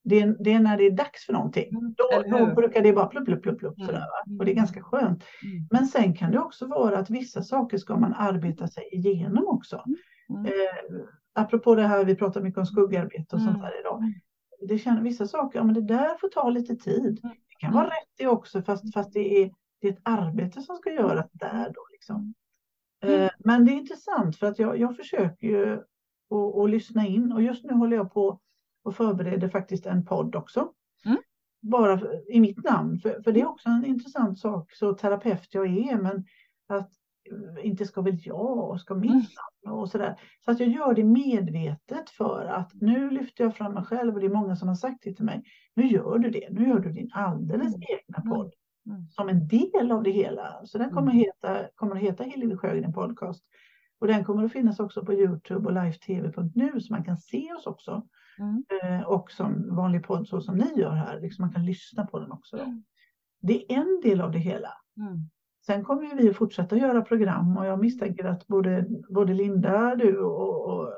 det 0.03 0.19
är, 0.19 0.35
det 0.39 0.53
är, 0.53 0.59
när 0.59 0.77
det 0.77 0.83
är 0.83 0.91
dags 0.91 1.25
för 1.25 1.33
någonting. 1.33 1.69
Mm, 1.69 1.93
då, 1.97 2.37
då 2.37 2.55
brukar 2.55 2.81
det 2.81 2.93
bara 2.93 3.05
plupp, 3.05 3.25
plupp, 3.25 3.43
plupp, 3.43 3.59
plupp 3.59 3.77
mm. 3.77 3.87
sådär, 3.87 4.05
och 4.39 4.45
det 4.45 4.51
är 4.51 4.55
ganska 4.55 4.81
skönt. 4.81 5.23
Mm. 5.43 5.67
Men 5.71 5.87
sen 5.87 6.15
kan 6.15 6.31
det 6.31 6.39
också 6.39 6.67
vara 6.67 6.97
att 6.97 7.09
vissa 7.09 7.43
saker 7.43 7.77
ska 7.77 7.97
man 7.97 8.13
arbeta 8.13 8.67
sig 8.67 8.89
igenom 8.91 9.47
också. 9.47 9.83
Mm. 10.29 10.45
Eh, 10.45 11.01
apropå 11.33 11.75
det 11.75 11.87
här, 11.87 12.05
vi 12.05 12.15
pratar 12.15 12.41
mycket 12.41 12.57
om 12.57 12.65
skuggarbete 12.65 13.35
och 13.35 13.41
sånt 13.41 13.61
där 13.61 13.79
idag. 13.79 14.13
Det 14.61 14.77
känner, 14.77 15.01
vissa 15.01 15.27
saker, 15.27 15.59
ja 15.59 15.63
men 15.63 15.73
det 15.73 15.81
där 15.81 16.17
får 16.17 16.29
ta 16.29 16.49
lite 16.49 16.75
tid. 16.75 17.19
Det 17.23 17.55
kan 17.59 17.73
vara 17.73 17.87
rätt 17.87 18.09
det 18.17 18.27
också, 18.27 18.61
fast, 18.61 18.93
fast 18.93 19.13
det, 19.13 19.43
är, 19.43 19.51
det 19.81 19.87
är 19.87 19.91
ett 19.91 20.01
arbete 20.03 20.61
som 20.61 20.75
ska 20.75 20.93
göras 20.93 21.31
där 21.31 21.65
då. 21.65 21.87
Liksom. 21.91 22.33
Eh, 23.03 23.29
men 23.39 23.65
det 23.65 23.71
är 23.71 23.75
intressant 23.75 24.37
för 24.37 24.47
att 24.47 24.59
jag, 24.59 24.77
jag 24.77 24.95
försöker 24.95 25.47
ju 25.47 25.83
att 26.63 26.69
lyssna 26.69 27.07
in 27.07 27.31
och 27.31 27.41
just 27.41 27.63
nu 27.63 27.73
håller 27.73 27.97
jag 27.97 28.13
på 28.13 28.39
och 28.83 28.95
förbereder 28.95 29.49
faktiskt 29.49 29.85
en 29.85 30.05
podd 30.05 30.35
också. 30.35 30.73
Mm. 31.05 31.17
Bara 31.61 32.01
i 32.27 32.39
mitt 32.39 32.63
namn, 32.63 32.99
för, 32.99 33.21
för 33.23 33.31
det 33.31 33.41
är 33.41 33.47
också 33.49 33.69
en 33.69 33.85
intressant 33.85 34.39
sak, 34.39 34.71
så 34.71 34.93
terapeut 34.93 35.53
jag 35.53 35.65
är, 35.65 35.97
men 35.97 36.25
att 36.67 36.91
inte 37.63 37.85
ska 37.85 38.01
väl 38.01 38.17
jag 38.23 38.69
och 38.69 38.81
ska 38.81 38.95
mitt 38.95 39.11
mm. 39.65 39.77
och 39.77 39.89
sådär. 39.89 40.15
Så 40.45 40.51
att 40.51 40.59
jag 40.59 40.69
gör 40.69 40.93
det 40.93 41.03
medvetet 41.03 42.09
för 42.09 42.45
att 42.45 42.73
nu 42.73 43.09
lyfter 43.09 43.43
jag 43.43 43.55
fram 43.55 43.73
mig 43.73 43.83
själv 43.83 44.13
och 44.13 44.19
det 44.19 44.25
är 44.25 44.33
många 44.33 44.55
som 44.55 44.67
har 44.67 44.75
sagt 44.75 45.03
det 45.03 45.13
till 45.13 45.25
mig. 45.25 45.43
Nu 45.75 45.87
gör 45.87 46.17
du 46.17 46.29
det, 46.29 46.47
nu 46.51 46.67
gör 46.67 46.79
du 46.79 46.91
din 46.91 47.09
alldeles 47.13 47.75
mm. 47.75 47.81
egna 47.89 48.31
podd 48.31 48.53
mm. 48.85 49.09
som 49.09 49.29
en 49.29 49.47
del 49.47 49.91
av 49.91 50.03
det 50.03 50.11
hela. 50.11 50.61
Så 50.65 50.77
den 50.77 50.89
kommer, 50.89 51.11
mm. 51.11 51.17
heta, 51.17 51.67
kommer 51.75 51.95
att 51.95 52.01
heta 52.01 52.23
Hillevi 52.23 52.57
Sjögren 52.57 52.93
Podcast. 52.93 53.43
Och 53.99 54.07
den 54.07 54.25
kommer 54.25 54.43
att 54.43 54.51
finnas 54.51 54.79
också 54.79 55.05
på 55.05 55.13
Youtube 55.13 55.67
och 55.67 55.73
livetv.nu 55.73 56.81
så 56.81 56.93
man 56.93 57.03
kan 57.03 57.17
se 57.17 57.53
oss 57.53 57.67
också. 57.67 58.07
Mm. 58.39 58.63
Eh, 58.83 59.07
och 59.07 59.31
som 59.31 59.75
vanlig 59.75 60.03
podd 60.03 60.27
så 60.27 60.41
som 60.41 60.57
ni 60.57 60.73
gör 60.75 60.91
här, 60.91 61.21
liksom 61.21 61.45
man 61.45 61.53
kan 61.53 61.65
lyssna 61.65 62.05
på 62.05 62.19
den 62.19 62.31
också. 62.31 62.57
Mm. 62.57 62.83
Det 63.41 63.73
är 63.73 63.77
en 63.77 64.01
del 64.03 64.21
av 64.21 64.31
det 64.31 64.39
hela. 64.39 64.69
Mm. 65.69 65.77
Sen 65.79 65.85
kommer 65.85 66.15
vi 66.15 66.29
att 66.29 66.35
fortsätta 66.35 66.75
göra 66.77 67.01
program 67.01 67.57
och 67.57 67.65
jag 67.65 67.79
misstänker 67.79 68.25
att 68.25 68.47
både, 68.47 68.85
både 69.09 69.33
Linda, 69.33 69.95
du 69.95 70.19
och, 70.19 70.65
och 70.65 70.93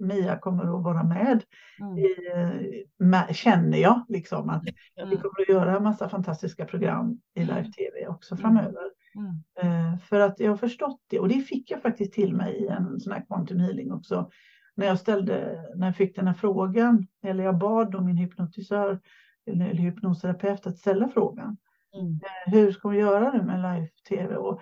Mia 0.00 0.38
kommer 0.38 0.62
att 0.78 0.84
vara 0.84 1.02
med. 1.02 1.42
Mm. 1.80 1.98
I, 1.98 2.84
med 2.98 3.36
känner 3.36 3.78
jag 3.78 4.04
liksom 4.08 4.50
att 4.50 4.62
vi 4.64 5.02
Mm. 5.02 5.16
kommer 5.16 5.40
att 5.42 5.48
göra 5.48 5.76
en 5.76 5.82
massa 5.82 6.08
fantastiska 6.08 6.64
program 6.64 7.20
i 7.34 7.40
live-tv 7.40 8.06
också 8.08 8.34
Mm. 8.34 8.42
framöver. 8.42 8.84
Mm. 9.14 9.92
Eh, 9.92 9.98
för 9.98 10.20
att 10.20 10.40
jag 10.40 10.50
har 10.50 10.56
förstått 10.56 11.00
det 11.10 11.18
och 11.18 11.28
det 11.28 11.40
fick 11.40 11.70
jag 11.70 11.82
faktiskt 11.82 12.12
till 12.12 12.34
mig 12.34 12.54
i 12.54 12.66
en 12.66 13.00
sån 13.00 13.12
här 13.12 13.24
quantum 13.26 13.60
healing 13.60 13.92
också. 13.92 14.30
När 14.74 14.86
jag 14.86 14.98
ställde, 14.98 15.64
när 15.76 15.86
jag 15.86 15.96
fick 15.96 16.16
den 16.16 16.26
här 16.26 16.34
frågan, 16.34 17.06
eller 17.22 17.44
jag 17.44 17.58
bad 17.58 17.90
då 17.92 18.00
min 18.00 18.16
hypnotisör 18.16 19.00
eller 19.46 19.74
hypnosterapeut 19.74 20.66
att 20.66 20.78
ställa 20.78 21.08
frågan. 21.08 21.56
Mm. 21.94 22.12
Eh, 22.12 22.52
Hur 22.52 22.72
ska 22.72 22.88
vi 22.88 22.98
göra 22.98 23.32
nu 23.32 23.42
med 23.42 23.58
live-tv? 23.74 24.36
Och 24.36 24.60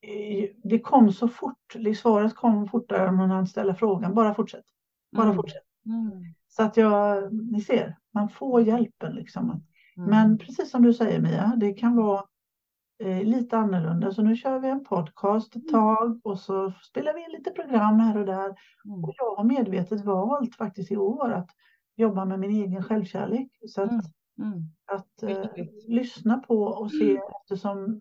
eh, 0.00 0.48
det 0.64 0.78
kom 0.80 1.12
så 1.12 1.28
fort, 1.28 1.74
svaret 1.96 2.34
kom 2.34 2.68
fortare 2.68 3.08
än 3.08 3.14
man 3.14 3.30
hann 3.30 3.46
ställa 3.46 3.74
frågan. 3.74 4.14
Bara 4.14 4.34
fortsätt, 4.34 4.64
bara 5.12 5.24
Mm. 5.26 5.36
fortsätt. 5.36 5.62
Mm. 5.86 6.10
Så 6.48 6.62
att 6.62 6.76
jag, 6.76 7.32
ni 7.52 7.60
ser, 7.60 7.96
man 8.14 8.28
får 8.28 8.62
hjälpen 8.62 9.14
liksom. 9.14 9.50
Mm. 9.50 10.10
Men 10.10 10.38
precis 10.38 10.70
som 10.70 10.82
du 10.82 10.94
säger 10.94 11.20
Mia, 11.20 11.52
det 11.56 11.72
kan 11.72 11.96
vara 11.96 12.24
eh, 12.98 13.22
lite 13.24 13.58
annorlunda. 13.58 14.12
Så 14.12 14.22
nu 14.22 14.36
kör 14.36 14.58
vi 14.58 14.68
en 14.68 14.84
podcast 14.84 15.56
ett 15.56 15.68
tag 15.68 16.20
och 16.24 16.38
så 16.40 16.72
spelar 16.82 17.14
vi 17.14 17.20
in 17.24 17.30
lite 17.38 17.50
program 17.50 18.00
här 18.00 18.18
och 18.18 18.26
där. 18.26 18.44
Mm. 18.84 19.04
Och 19.04 19.14
jag 19.16 19.34
har 19.36 19.44
medvetet 19.44 20.04
valt 20.04 20.56
faktiskt 20.56 20.90
i 20.92 20.96
år 20.96 21.32
att 21.32 21.50
jobba 21.96 22.24
med 22.24 22.40
min 22.40 22.50
egen 22.50 22.82
självkärlek. 22.82 23.48
Så 23.68 23.82
att, 23.82 24.04
Mm. 24.38 24.52
Mm. 24.52 24.62
att 24.86 25.22
eh, 25.22 25.64
lyssna 25.86 26.38
på 26.38 26.62
och 26.64 26.90
se 26.90 27.20
eftersom 27.42 28.00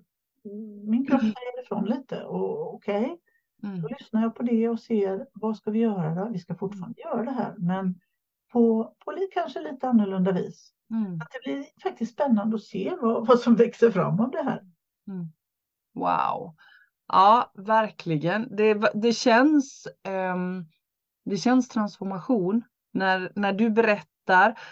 min 0.83 1.05
kropp 1.07 1.21
säger 1.21 1.63
ifrån 1.63 1.85
lite. 1.85 2.23
Och 2.23 2.73
okej, 2.73 3.19
Mm. 3.63 3.81
då 3.81 3.87
lyssnar 3.87 4.21
jag 4.21 4.35
på 4.35 4.43
det 4.43 4.69
och 4.69 4.79
ser 4.79 5.27
vad 5.33 5.57
ska 5.57 5.71
vi 5.71 5.79
göra 5.79 6.15
då? 6.15 6.29
Vi 6.31 6.39
ska 6.39 6.55
fortfarande 6.55 7.01
göra 7.01 7.23
det 7.23 7.31
här 7.31 7.55
men 7.57 7.99
på, 8.51 8.95
på 9.05 9.11
li, 9.11 9.27
kanske 9.33 9.61
lite 9.61 9.87
annorlunda 9.87 10.31
vis. 10.31 10.73
Mm. 10.91 11.13
Att 11.15 11.27
det 11.31 11.39
blir 11.43 11.65
faktiskt 11.83 12.13
spännande 12.13 12.55
att 12.55 12.63
se 12.63 12.95
vad, 13.01 13.27
vad 13.27 13.39
som 13.39 13.55
växer 13.55 13.91
fram 13.91 14.19
av 14.19 14.31
det 14.31 14.43
här. 14.43 14.61
Mm. 15.07 15.27
Wow. 15.93 16.55
Ja, 17.07 17.51
verkligen. 17.53 18.55
Det, 18.55 18.91
det 18.93 19.13
känns 19.13 19.87
ehm, 20.03 20.65
det 21.25 21.37
känns 21.37 21.69
transformation. 21.69 22.63
När, 22.91 23.31
när 23.35 23.53
du 23.53 23.69
berättar 23.69 24.12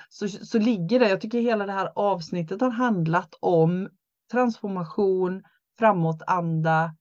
så, 0.09 0.27
så 0.27 0.59
ligger 0.59 0.99
det, 0.99 1.09
jag 1.09 1.21
tycker 1.21 1.41
hela 1.41 1.65
det 1.65 1.71
här 1.71 1.91
avsnittet 1.95 2.61
har 2.61 2.69
handlat 2.69 3.35
om 3.39 3.89
transformation, 4.31 5.43
framåtanda, 5.79 6.95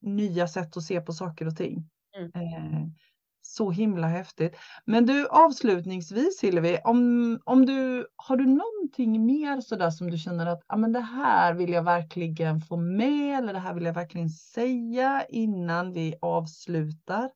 nya 0.00 0.48
sätt 0.48 0.76
att 0.76 0.82
se 0.82 1.00
på 1.00 1.12
saker 1.12 1.46
och 1.46 1.56
ting. 1.56 1.90
Mm. 2.16 2.30
Eh, 2.34 2.88
så 3.42 3.70
himla 3.70 4.06
häftigt. 4.06 4.56
Men 4.84 5.06
du 5.06 5.26
avslutningsvis 5.28 6.40
Hillevi, 6.44 6.78
om, 6.84 7.40
om 7.44 7.66
du, 7.66 8.06
har 8.16 8.36
du 8.36 8.46
någonting 8.46 9.26
mer 9.26 9.60
sådär 9.60 9.90
som 9.90 10.10
du 10.10 10.18
känner 10.18 10.46
att 10.46 10.62
ah, 10.66 10.76
men 10.76 10.92
det 10.92 11.00
här 11.00 11.54
vill 11.54 11.72
jag 11.72 11.82
verkligen 11.82 12.60
få 12.60 12.76
med 12.76 13.38
eller 13.38 13.52
det 13.52 13.58
här 13.58 13.74
vill 13.74 13.84
jag 13.84 13.94
verkligen 13.94 14.30
säga 14.30 15.24
innan 15.28 15.92
vi 15.92 16.14
avslutar? 16.20 17.30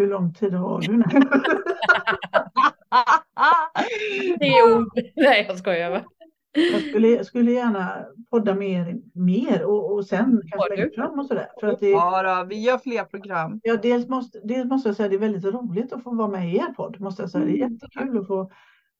Hur 0.00 0.06
lång 0.06 0.32
tid 0.32 0.52
har 0.54 0.80
du? 0.80 0.94
Ord. 4.74 4.88
Nej, 5.16 5.44
jag 5.48 5.58
skojar. 5.58 6.04
Jag 6.72 6.82
skulle, 6.82 7.24
skulle 7.24 7.50
gärna 7.52 8.04
podda 8.30 8.54
mer, 8.54 8.96
mer 9.14 9.64
och, 9.64 9.92
och 9.92 10.06
sen 10.06 10.42
kanske 10.50 10.76
lägga 10.76 10.90
fram 10.94 11.18
och 11.18 11.26
sådär. 11.26 11.46
För 11.60 11.66
att 11.66 11.80
det, 11.80 11.90
ja, 11.90 12.22
då, 12.22 12.48
vi 12.48 12.60
gör 12.62 12.78
fler 12.78 13.04
program. 13.04 13.60
ja, 13.62 13.76
dels, 13.76 14.08
måste, 14.08 14.40
dels 14.44 14.70
måste 14.70 14.88
jag 14.88 14.96
säga 14.96 15.04
att 15.04 15.10
det 15.10 15.16
är 15.16 15.20
väldigt 15.20 15.44
roligt 15.54 15.92
att 15.92 16.02
få 16.02 16.14
vara 16.14 16.28
med 16.28 16.54
i 16.54 16.56
er 16.56 16.72
podd. 16.76 17.00
Måste 17.00 17.22
jag 17.22 17.30
säga. 17.30 17.44
Det 17.44 17.50
är 17.52 17.64
Mm. 17.64 17.72
jättekul 17.72 18.18
att 18.18 18.26
få, 18.26 18.50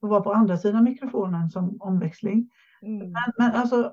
få 0.00 0.06
vara 0.06 0.20
på 0.20 0.32
andra 0.32 0.56
sidan 0.56 0.84
mikrofonen 0.84 1.48
som 1.50 1.76
omväxling. 1.80 2.50
Mm. 2.82 2.98
Men, 2.98 3.32
men 3.38 3.50
alltså, 3.52 3.92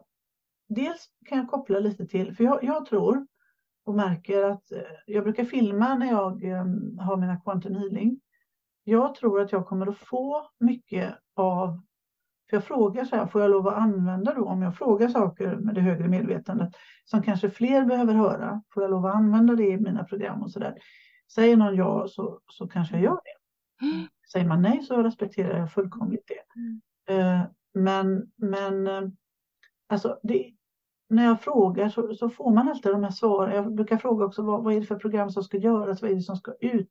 dels 0.69 1.09
kan 1.29 1.37
jag 1.37 1.47
koppla 1.49 1.79
lite 1.79 2.05
till, 2.07 2.35
för 2.35 2.43
jag, 2.43 2.63
jag 2.63 2.85
tror 2.85 3.27
och 3.87 3.95
märker 3.95 4.43
att 4.43 4.71
eh, 4.71 4.81
jag 5.05 5.23
brukar 5.23 5.45
filma 5.45 5.95
när 5.95 6.07
jag 6.07 6.43
eh, 6.43 6.65
har 6.99 7.17
mina 7.17 7.37
quantum 7.37 7.75
healing. 7.75 8.19
Jag 8.83 9.15
tror 9.15 9.41
att 9.41 9.51
jag 9.51 9.67
kommer 9.67 9.87
att 9.87 9.97
få 9.97 10.49
mycket 10.59 11.15
av, 11.35 11.81
för 12.49 12.57
jag 12.57 12.63
frågar 12.63 13.05
så 13.05 13.15
här, 13.15 13.27
får 13.27 13.41
jag 13.41 13.51
lov 13.51 13.67
att 13.67 13.77
använda 13.77 14.33
då 14.33 14.45
om 14.45 14.61
jag 14.61 14.77
frågar 14.77 15.09
saker 15.09 15.55
med 15.55 15.75
det 15.75 15.81
högre 15.81 16.07
medvetandet 16.07 16.69
som 17.05 17.23
kanske 17.23 17.49
fler 17.49 17.85
behöver 17.85 18.13
höra, 18.13 18.61
får 18.73 18.83
jag 18.83 18.89
lov 18.89 19.05
att 19.05 19.15
använda 19.15 19.55
det 19.55 19.67
i 19.67 19.77
mina 19.77 20.03
program 20.03 20.43
och 20.43 20.51
så 20.51 20.59
där. 20.59 20.77
Säger 21.33 21.57
någon 21.57 21.75
ja 21.75 22.07
så, 22.07 22.39
så 22.47 22.67
kanske 22.67 22.95
jag 22.95 23.03
gör 23.03 23.19
det. 23.23 23.85
Mm. 23.85 24.07
Säger 24.31 24.45
man 24.45 24.61
nej 24.61 24.83
så 24.83 25.03
respekterar 25.03 25.59
jag 25.59 25.71
fullkomligt 25.71 26.27
det. 26.27 26.59
Mm. 26.59 26.81
Eh, 27.09 27.45
men 27.73 28.31
men 28.35 28.87
eh, 28.87 29.01
alltså 29.89 30.19
det, 30.23 30.53
när 31.09 31.25
jag 31.25 31.41
frågar 31.41 31.89
så, 31.89 32.13
så 32.15 32.29
får 32.29 32.53
man 32.53 32.69
alltid 32.69 32.91
de 32.91 33.03
här 33.03 33.11
svaren. 33.11 33.55
Jag 33.55 33.75
brukar 33.75 33.97
fråga 33.97 34.25
också 34.25 34.43
vad, 34.43 34.63
vad 34.63 34.73
är 34.73 34.79
det 34.79 34.85
för 34.85 34.99
program 34.99 35.29
som 35.29 35.43
ska 35.43 35.57
göras, 35.57 36.01
vad 36.01 36.11
är 36.11 36.15
det 36.15 36.21
som 36.21 36.35
ska 36.35 36.53
ut? 36.59 36.89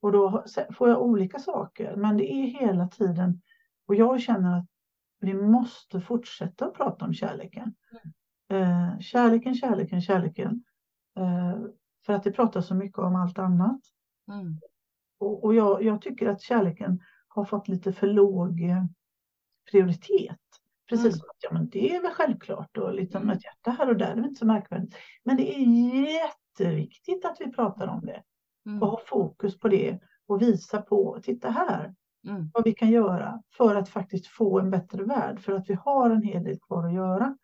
Och 0.00 0.12
då 0.12 0.44
får 0.72 0.88
jag 0.88 1.02
olika 1.02 1.38
saker, 1.38 1.96
men 1.96 2.16
det 2.16 2.32
är 2.32 2.46
hela 2.46 2.88
tiden. 2.88 3.40
Och 3.86 3.94
jag 3.94 4.20
känner 4.20 4.58
att 4.58 4.66
vi 5.20 5.34
måste 5.34 6.00
fortsätta 6.00 6.66
att 6.66 6.74
prata 6.74 7.04
om 7.04 7.14
kärleken. 7.14 7.74
Eh, 8.48 8.98
kärleken, 8.98 9.54
kärleken, 9.54 10.00
kärleken. 10.00 10.64
Eh, 11.18 11.58
för 12.06 12.12
att 12.12 12.22
det 12.22 12.32
pratas 12.32 12.66
så 12.66 12.74
mycket 12.74 12.98
om 12.98 13.16
allt 13.16 13.38
annat. 13.38 13.80
Mm. 14.28 14.60
Och, 15.18 15.44
och 15.44 15.54
jag, 15.54 15.82
jag 15.82 16.02
tycker 16.02 16.28
att 16.28 16.40
kärleken 16.40 17.00
har 17.28 17.44
fått 17.44 17.68
lite 17.68 17.92
för 17.92 18.06
låg 18.06 18.62
eh, 18.62 18.84
prioritet. 19.70 20.41
Precis 20.96 21.14
Mm. 21.14 21.30
att 21.30 21.36
ja, 21.42 21.48
men 21.52 21.68
det 21.68 21.96
är 21.96 22.02
väl 22.02 22.10
självklart 22.12 22.76
och 22.76 22.94
liksom 22.94 23.30
ett 23.30 23.44
hjärta 23.44 23.70
här 23.70 23.88
och 23.88 23.96
där, 23.96 24.14
det 24.14 24.20
är 24.20 24.24
inte 24.24 24.38
så 24.38 24.46
märkvärdigt. 24.46 24.94
Men 25.24 25.36
det 25.36 25.54
är 25.54 25.60
jätteviktigt 26.14 27.24
att 27.24 27.36
vi 27.40 27.52
pratar 27.52 27.88
om 27.88 28.00
det 28.00 28.22
och 28.64 28.70
Mm. 28.70 28.80
har 28.82 29.00
fokus 29.06 29.58
på 29.58 29.68
det 29.68 29.98
och 30.26 30.42
visa 30.42 30.82
på, 30.82 31.18
titta 31.22 31.50
här, 31.50 31.94
Mm. 32.28 32.50
vad 32.54 32.64
vi 32.64 32.72
kan 32.72 32.90
göra 32.90 33.42
för 33.56 33.76
att 33.76 33.88
faktiskt 33.88 34.26
få 34.26 34.60
en 34.60 34.70
bättre 34.70 35.04
värld. 35.04 35.40
För 35.40 35.52
att 35.52 35.70
vi 35.70 35.74
har 35.74 36.10
en 36.10 36.22
hel 36.22 36.44
del 36.44 36.58
kvar 36.60 36.86
att 36.86 36.94
göra. 36.94 37.36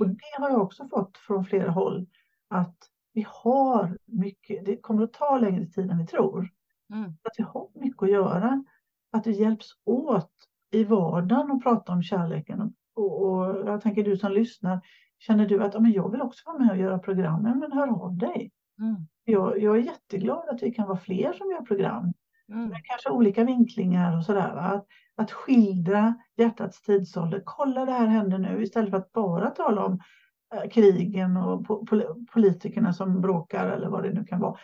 Och 0.00 0.06
Mm. 0.06 0.16
det 0.16 0.42
har 0.42 0.50
jag 0.50 0.62
också 0.62 0.88
fått 0.88 1.18
från 1.18 1.44
flera 1.44 1.70
håll. 1.70 2.06
Att 2.48 2.76
vi 3.12 3.26
har 3.28 3.98
mycket, 4.04 4.64
det 4.64 4.76
kommer 4.76 5.02
att 5.02 5.12
ta 5.12 5.38
längre 5.38 5.66
tid 5.66 5.90
än 5.90 5.98
vi 5.98 6.06
tror. 6.06 6.48
Mm. 6.92 7.04
Att 7.04 7.32
vi 7.38 7.42
har 7.42 7.68
mycket 7.74 8.02
att 8.02 8.10
göra. 8.10 8.64
Att 9.12 9.26
vi 9.26 9.32
hjälps 9.32 9.66
åt 9.84 10.32
i 10.70 10.84
vardagen 10.84 11.50
och 11.50 11.62
prata 11.62 11.92
om 11.92 12.02
kärleken. 12.02 12.60
Och, 12.60 12.72
och 13.02 13.68
jag 13.68 13.80
tänker 13.80 14.04
du 14.04 14.16
som 14.16 14.32
lyssnar, 14.32 14.80
känner 15.18 15.46
du 15.46 15.62
att 15.64 15.74
ja, 15.74 15.80
men 15.80 15.92
jag 15.92 16.10
vill 16.10 16.22
också 16.22 16.42
vara 16.50 16.58
med 16.58 16.70
och 16.70 16.76
göra 16.76 16.98
program? 16.98 17.46
Ja, 17.46 17.54
men 17.54 17.72
hör 17.72 17.88
av 18.04 18.16
dig. 18.16 18.50
Mm. 18.80 18.96
Jag, 19.24 19.62
jag 19.62 19.76
är 19.76 19.80
jätteglad 19.80 20.48
att 20.48 20.62
vi 20.62 20.70
kan 20.70 20.88
vara 20.88 20.98
fler 20.98 21.32
som 21.32 21.50
gör 21.50 21.62
program 21.62 22.12
Mm. 22.52 22.68
med 22.68 22.80
kanske 22.84 23.10
olika 23.10 23.44
vinklingar 23.44 24.16
och 24.16 24.24
sådär. 24.24 24.56
Att, 24.56 24.86
att 25.16 25.30
skildra 25.32 26.14
hjärtats 26.36 26.82
tidsålder. 26.82 27.42
Kolla 27.44 27.84
det 27.84 27.92
här 27.92 28.06
händer 28.06 28.38
nu 28.38 28.62
istället 28.62 28.90
för 28.90 28.96
att 28.96 29.12
bara 29.12 29.50
tala 29.50 29.84
om 29.84 30.00
eh, 30.54 30.70
krigen 30.70 31.36
och 31.36 31.66
po 31.66 31.86
pol- 31.86 32.26
politikerna 32.32 32.92
som 32.92 33.20
bråkar 33.20 33.66
eller 33.66 33.88
vad 33.88 34.02
det 34.02 34.12
nu 34.12 34.24
kan 34.24 34.40
vara. 34.40 34.56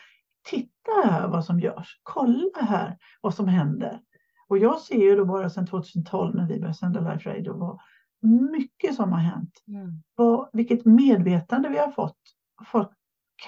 Titta 0.49 0.91
här 1.05 1.27
vad 1.27 1.45
som 1.45 1.59
görs. 1.59 1.99
Kolla 2.03 2.61
här 2.61 2.97
vad 3.21 3.33
som 3.33 3.47
händer. 3.47 3.99
Och 4.47 4.57
jag 4.57 4.79
ser 4.79 5.03
ju 5.03 5.15
då 5.15 5.25
bara 5.25 5.49
sedan 5.49 5.67
2012 5.67 6.35
när 6.35 6.47
vi 6.47 6.59
började 6.59 6.73
sända 6.73 7.13
Life 7.13 7.29
Radio 7.37 7.57
vad 7.57 7.79
mycket 8.23 8.95
som 8.95 9.11
har 9.11 9.19
hänt. 9.19 9.63
Mm. 9.67 10.03
Vad, 10.15 10.49
vilket 10.53 10.85
medvetande 10.85 11.69
vi 11.69 11.77
har 11.77 11.91
fått. 11.91 12.19
Folk 12.65 12.89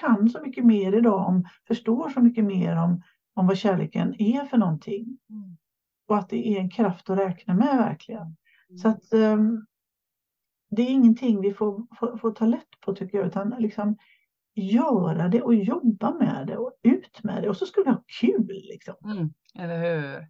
kan 0.00 0.28
så 0.28 0.42
mycket 0.42 0.64
mer 0.64 0.92
idag, 0.92 1.28
om, 1.28 1.44
förstår 1.68 2.08
så 2.08 2.20
mycket 2.20 2.44
mer 2.44 2.76
om, 2.76 3.02
om 3.34 3.46
vad 3.46 3.56
kärleken 3.56 4.14
är 4.18 4.44
för 4.44 4.56
någonting. 4.56 5.18
Mm. 5.30 5.56
Och 6.08 6.18
att 6.18 6.28
det 6.28 6.48
är 6.48 6.60
en 6.60 6.70
kraft 6.70 7.10
att 7.10 7.18
räkna 7.18 7.54
med 7.54 7.76
verkligen. 7.76 8.36
Mm. 8.68 8.78
Så 8.78 8.88
att 8.88 9.12
ehm, 9.12 9.66
det 10.70 10.82
är 10.82 10.90
ingenting 10.90 11.40
vi 11.40 11.54
får, 11.54 11.86
får, 11.98 12.16
får 12.16 12.30
ta 12.30 12.46
lätt 12.46 12.80
på 12.80 12.94
tycker 12.94 13.18
jag, 13.18 13.26
utan 13.26 13.54
liksom 13.58 13.96
göra 14.54 15.28
det 15.28 15.42
och 15.42 15.54
jobba 15.54 16.14
med 16.14 16.46
det 16.46 16.56
och 16.56 16.72
ut 16.82 17.22
med 17.22 17.42
det 17.42 17.48
och 17.48 17.56
så 17.56 17.66
ska 17.66 17.82
vi 17.82 17.90
ha 17.90 18.04
kul 18.20 18.46
liksom. 18.48 18.94
Mm. 19.04 19.30
Eller 19.58 19.78
hur? 19.78 20.28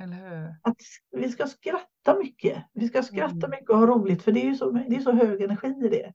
Eller 0.00 0.16
hur? 0.16 0.54
Att 0.62 0.76
vi 1.10 1.28
ska 1.28 1.46
skratta 1.46 2.18
mycket. 2.18 2.64
Vi 2.72 2.88
ska 2.88 3.02
skratta 3.02 3.46
Mm. 3.46 3.50
mycket 3.50 3.70
och 3.70 3.78
ha 3.78 3.86
roligt 3.86 4.22
för 4.22 4.32
det 4.32 4.40
är 4.40 4.48
ju 4.48 4.54
så, 4.54 4.70
det 4.70 4.96
är 4.96 5.00
så 5.00 5.12
hög 5.12 5.42
energi 5.42 5.68
i 5.84 5.88
det. 5.88 6.12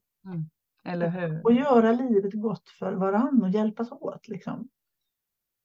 Eller 0.84 1.10
hur? 1.10 1.44
Och 1.45 1.53
göra 1.53 1.91
livet 1.91 2.34
gott 2.34 2.70
för 2.70 2.94
varann 2.94 3.44
och 3.44 3.49
hjälpas 3.49 3.91
åt 3.91 4.28
liksom. 4.28 4.70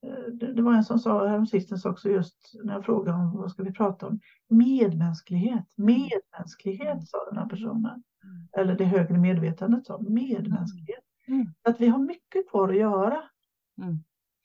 Eh, 0.05 0.33
Det, 0.33 0.53
det 0.53 0.61
var 0.61 0.73
en 0.73 0.83
som 0.83 0.99
sa 0.99 1.27
häromsistens 1.27 1.85
också 1.85 2.09
just 2.09 2.51
när 2.63 2.73
jag 2.73 2.85
frågade 2.85 3.17
om 3.17 3.37
vad 3.37 3.51
ska 3.51 3.63
vi 3.63 3.71
prata 3.73 4.07
om. 4.07 4.19
Medmänsklighet, 4.49 5.65
medmänsklighet 5.77 7.07
sa 7.07 7.17
den 7.29 7.37
här 7.37 7.49
personen. 7.49 8.03
Mm. 8.23 8.47
Eller 8.57 8.75
det 8.77 8.85
högre 8.85 9.17
medvetandet 9.17 9.85
sa 9.85 9.99
medmänsklighet. 10.01 11.03
Mm. 11.27 11.53
Att 11.61 11.81
vi 11.81 11.87
har 11.87 11.99
mycket 11.99 12.49
kvar 12.49 12.69
att 12.69 12.75
göra. 12.77 13.23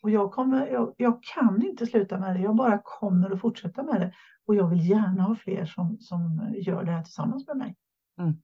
Och 0.03 0.11
jag, 0.11 0.33
kommer, 0.33 0.67
jag, 0.67 0.95
jag, 0.97 1.23
kan 1.23 1.63
inte 1.63 1.87
sluta 1.87 2.19
med 2.19 2.37
det, 2.37 2.43
jag 2.43 2.57
bara 2.57 2.81
kommer 2.85 3.31
att 3.31 3.41
fortsätta 3.41 3.83
med 3.83 4.01
det. 4.01 4.15
Och 4.47 4.55
jag 4.55 4.69
vill 4.69 4.91
gärna 4.91 5.23
ha 5.23 5.35
fler 5.35 5.65
som, 5.65 5.99
som 6.01 6.55
gör 6.57 6.85
det 6.85 6.91
här 6.91 7.03
tillsammans 7.03 7.47
med 7.47 7.57
mig. 7.57 7.77
Mm. 8.21 8.35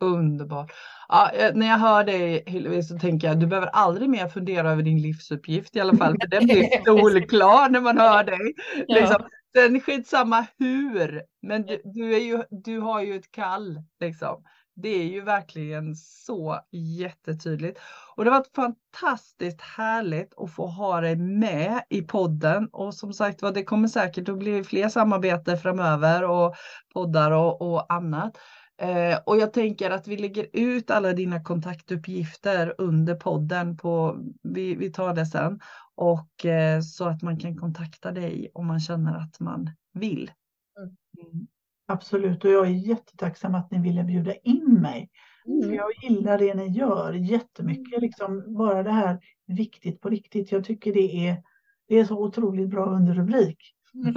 Underbart. 0.00 0.72
Ja, 1.08 1.30
eh, 1.30 1.54
när 1.54 1.66
jag 1.66 1.78
hör 1.78 2.04
dig 2.04 2.44
Hillevi 2.46 2.82
så 2.82 2.98
tänker 2.98 3.28
jag 3.28 3.40
du 3.40 3.46
behöver 3.46 3.68
aldrig 3.68 4.10
mer 4.10 4.28
fundera 4.28 4.70
över 4.70 4.82
din 4.82 5.02
livsuppgift 5.02 5.76
i 5.76 5.80
alla 5.80 5.96
fall. 5.96 6.16
För 6.20 6.28
den 6.28 6.44
blir 6.44 6.84
solklar 6.84 7.68
när 7.68 7.80
man 7.80 7.98
hör 7.98 8.24
dig. 8.24 8.54
Ja. 8.86 9.00
Liksom. 9.00 9.26
Sen 9.56 9.80
skitsamma 9.80 10.46
hur, 10.58 11.22
men 11.42 11.62
du, 11.62 11.80
du, 11.84 12.14
är 12.14 12.20
ju, 12.20 12.42
du 12.50 12.78
har 12.78 13.00
ju 13.00 13.16
ett 13.16 13.30
kall. 13.30 13.82
Liksom. 14.00 14.44
Det 14.74 14.88
är 14.88 15.04
ju 15.04 15.20
verkligen 15.20 15.96
så 15.96 16.60
jättetydligt. 16.70 17.80
Och 18.16 18.24
det 18.24 18.30
har 18.30 18.38
varit 18.38 18.54
fantastiskt 18.54 19.60
härligt 19.60 20.34
att 20.36 20.54
få 20.54 20.66
ha 20.66 21.00
dig 21.00 21.16
med 21.16 21.82
i 21.88 22.02
podden. 22.02 22.68
Och 22.72 22.94
som 22.94 23.12
sagt 23.12 23.42
var, 23.42 23.52
det 23.52 23.64
kommer 23.64 23.88
säkert 23.88 24.28
att 24.28 24.38
bli 24.38 24.64
fler 24.64 24.88
samarbeten 24.88 25.58
framöver 25.58 26.24
och 26.24 26.54
poddar 26.94 27.30
och, 27.30 27.62
och 27.62 27.92
annat. 27.92 28.38
Eh, 28.82 29.18
och 29.26 29.36
jag 29.36 29.52
tänker 29.52 29.90
att 29.90 30.08
vi 30.08 30.16
lägger 30.16 30.46
ut 30.52 30.90
alla 30.90 31.12
dina 31.12 31.44
kontaktuppgifter 31.44 32.74
under 32.78 33.14
podden. 33.14 33.76
På, 33.76 34.18
vi, 34.42 34.74
vi 34.74 34.92
tar 34.92 35.14
det 35.14 35.26
sen. 35.26 35.60
Och 35.94 36.46
eh, 36.46 36.80
så 36.80 37.04
att 37.04 37.22
man 37.22 37.38
kan 37.38 37.56
kontakta 37.56 38.12
dig 38.12 38.50
om 38.54 38.66
man 38.66 38.80
känner 38.80 39.16
att 39.16 39.40
man 39.40 39.70
vill. 39.92 40.30
Mm. 40.78 41.46
Mm. 41.92 41.96
Absolut, 41.96 42.44
och 42.44 42.50
jag 42.50 42.66
är 42.66 42.70
jättetacksam 42.70 43.54
att 43.54 43.70
ni 43.70 43.78
ville 43.78 44.04
bjuda 44.04 44.34
in 44.34 44.78
mig. 44.82 45.10
Mm. 45.46 45.62
För 45.62 45.76
jag 45.76 45.90
gillar 46.02 46.38
det 46.38 46.54
ni 46.54 46.68
gör 46.68 47.12
jättemycket, 47.12 48.00
liksom 48.00 48.54
bara 48.54 48.82
det 48.82 48.90
här 48.90 49.18
viktigt 49.46 50.00
på 50.00 50.08
riktigt. 50.08 50.52
Jag 50.52 50.64
tycker 50.64 50.92
det 50.92 51.28
är, 51.28 51.42
det 51.88 51.98
är 51.98 52.04
så 52.04 52.24
otroligt 52.24 52.68
bra 52.68 52.86
underrubrik. 52.86 53.58
Mm. 53.94 54.14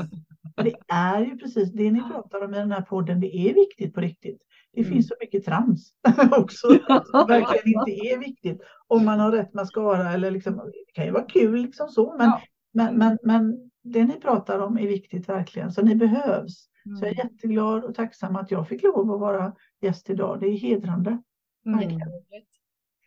Det 0.56 0.74
är 0.88 1.22
ju 1.22 1.38
precis 1.38 1.72
det 1.74 1.92
ni 1.92 2.02
pratar 2.02 2.44
om 2.44 2.54
i 2.54 2.58
den 2.58 2.72
här 2.72 2.82
podden, 2.82 3.20
det 3.20 3.36
är 3.36 3.54
viktigt 3.54 3.94
på 3.94 4.02
riktigt. 4.02 4.42
Det 4.74 4.82
mm. 4.82 4.94
finns 4.94 5.08
så 5.08 5.16
mycket 5.20 5.46
trams 5.46 5.94
också 6.32 6.68
som 7.06 7.28
verkligen 7.28 7.80
inte 7.80 7.92
är 7.92 8.20
viktigt. 8.20 8.62
Om 8.88 9.06
man 9.06 9.20
har 9.20 9.32
rätt 9.32 9.54
mascara 9.54 10.12
eller 10.12 10.32
liksom, 10.32 10.56
det 10.56 10.94
kan 10.94 11.06
ju 11.06 11.12
vara 11.12 11.24
kul 11.24 11.62
liksom 11.62 11.90
så, 11.90 12.16
men, 12.18 12.28
ja. 12.28 12.42
men, 12.74 12.98
men, 12.98 13.18
men 13.24 13.70
det 13.84 14.06
ni 14.06 14.14
pratar 14.14 14.60
om 14.60 14.78
är 14.78 14.88
viktigt 14.88 15.30
verkligen, 15.30 15.72
så 15.72 15.82
ni 15.82 15.96
behövs. 15.96 16.70
Mm. 16.86 16.98
Så 16.98 17.06
jag 17.06 17.12
är 17.12 17.22
mm. 17.22 17.28
jätteglad 17.28 17.84
och 17.84 17.96
tacksam 17.96 18.36
att 18.36 18.52
jag 18.52 18.68
fick 18.68 18.84
lov 18.84 19.12
att 19.12 19.20
vara 19.20 19.56
gäst 19.82 20.10
idag. 20.10 20.40
Det 20.40 20.48
är 20.48 20.58
hedrande. 20.58 21.22
Mm. 21.66 22.00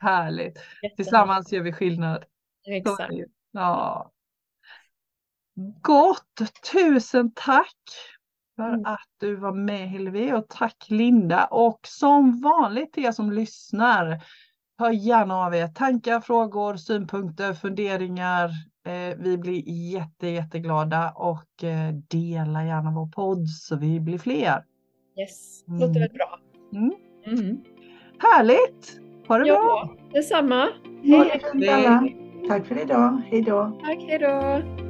Härligt. 0.00 0.58
Tillsammans 0.96 1.52
gör 1.52 1.62
vi 1.62 1.72
skillnad. 1.72 2.24
Exakt. 2.66 3.14
Ja. 3.50 4.12
Gott, 5.82 6.40
tusen 6.72 7.32
tack 7.34 7.76
för 8.56 8.68
mm. 8.68 8.84
att 8.84 9.08
du 9.18 9.36
var 9.36 9.52
med 9.52 9.88
Hillevi 9.88 10.32
och 10.32 10.48
tack 10.48 10.86
Linda 10.88 11.44
och 11.44 11.80
som 11.82 12.40
vanligt 12.40 12.92
till 12.92 13.04
er 13.04 13.12
som 13.12 13.32
lyssnar. 13.32 14.24
Hör 14.78 14.90
gärna 14.90 15.34
av 15.34 15.54
er 15.54 15.68
tankar, 15.68 16.20
frågor, 16.20 16.76
synpunkter, 16.76 17.54
funderingar. 17.54 18.50
Eh, 18.88 19.16
vi 19.18 19.38
blir 19.38 19.62
jätte, 19.68 20.28
jätteglada 20.28 21.10
och 21.10 21.64
eh, 21.64 21.92
dela 22.08 22.64
gärna 22.64 22.90
vår 22.90 23.06
podd 23.06 23.48
så 23.48 23.76
vi 23.76 24.00
blir 24.00 24.18
fler. 24.18 24.64
Yes, 25.20 25.64
låter 25.66 25.86
mm. 25.86 26.00
väl 26.00 26.10
bra. 26.10 26.38
Mm. 26.72 26.92
Mm. 27.26 27.58
Härligt! 28.18 29.00
Ha 29.28 29.38
det 29.38 29.48
ja, 29.48 29.54
bra! 29.54 29.96
Detsamma. 30.12 30.68
Hej, 31.02 31.40
hej. 31.54 32.16
Tack 32.48 32.66
för 32.66 32.82
idag. 32.82 33.22
Hej 33.30 33.42
då. 33.42 33.78
Tack, 33.84 33.98
hej 34.08 34.18
då. 34.18 34.87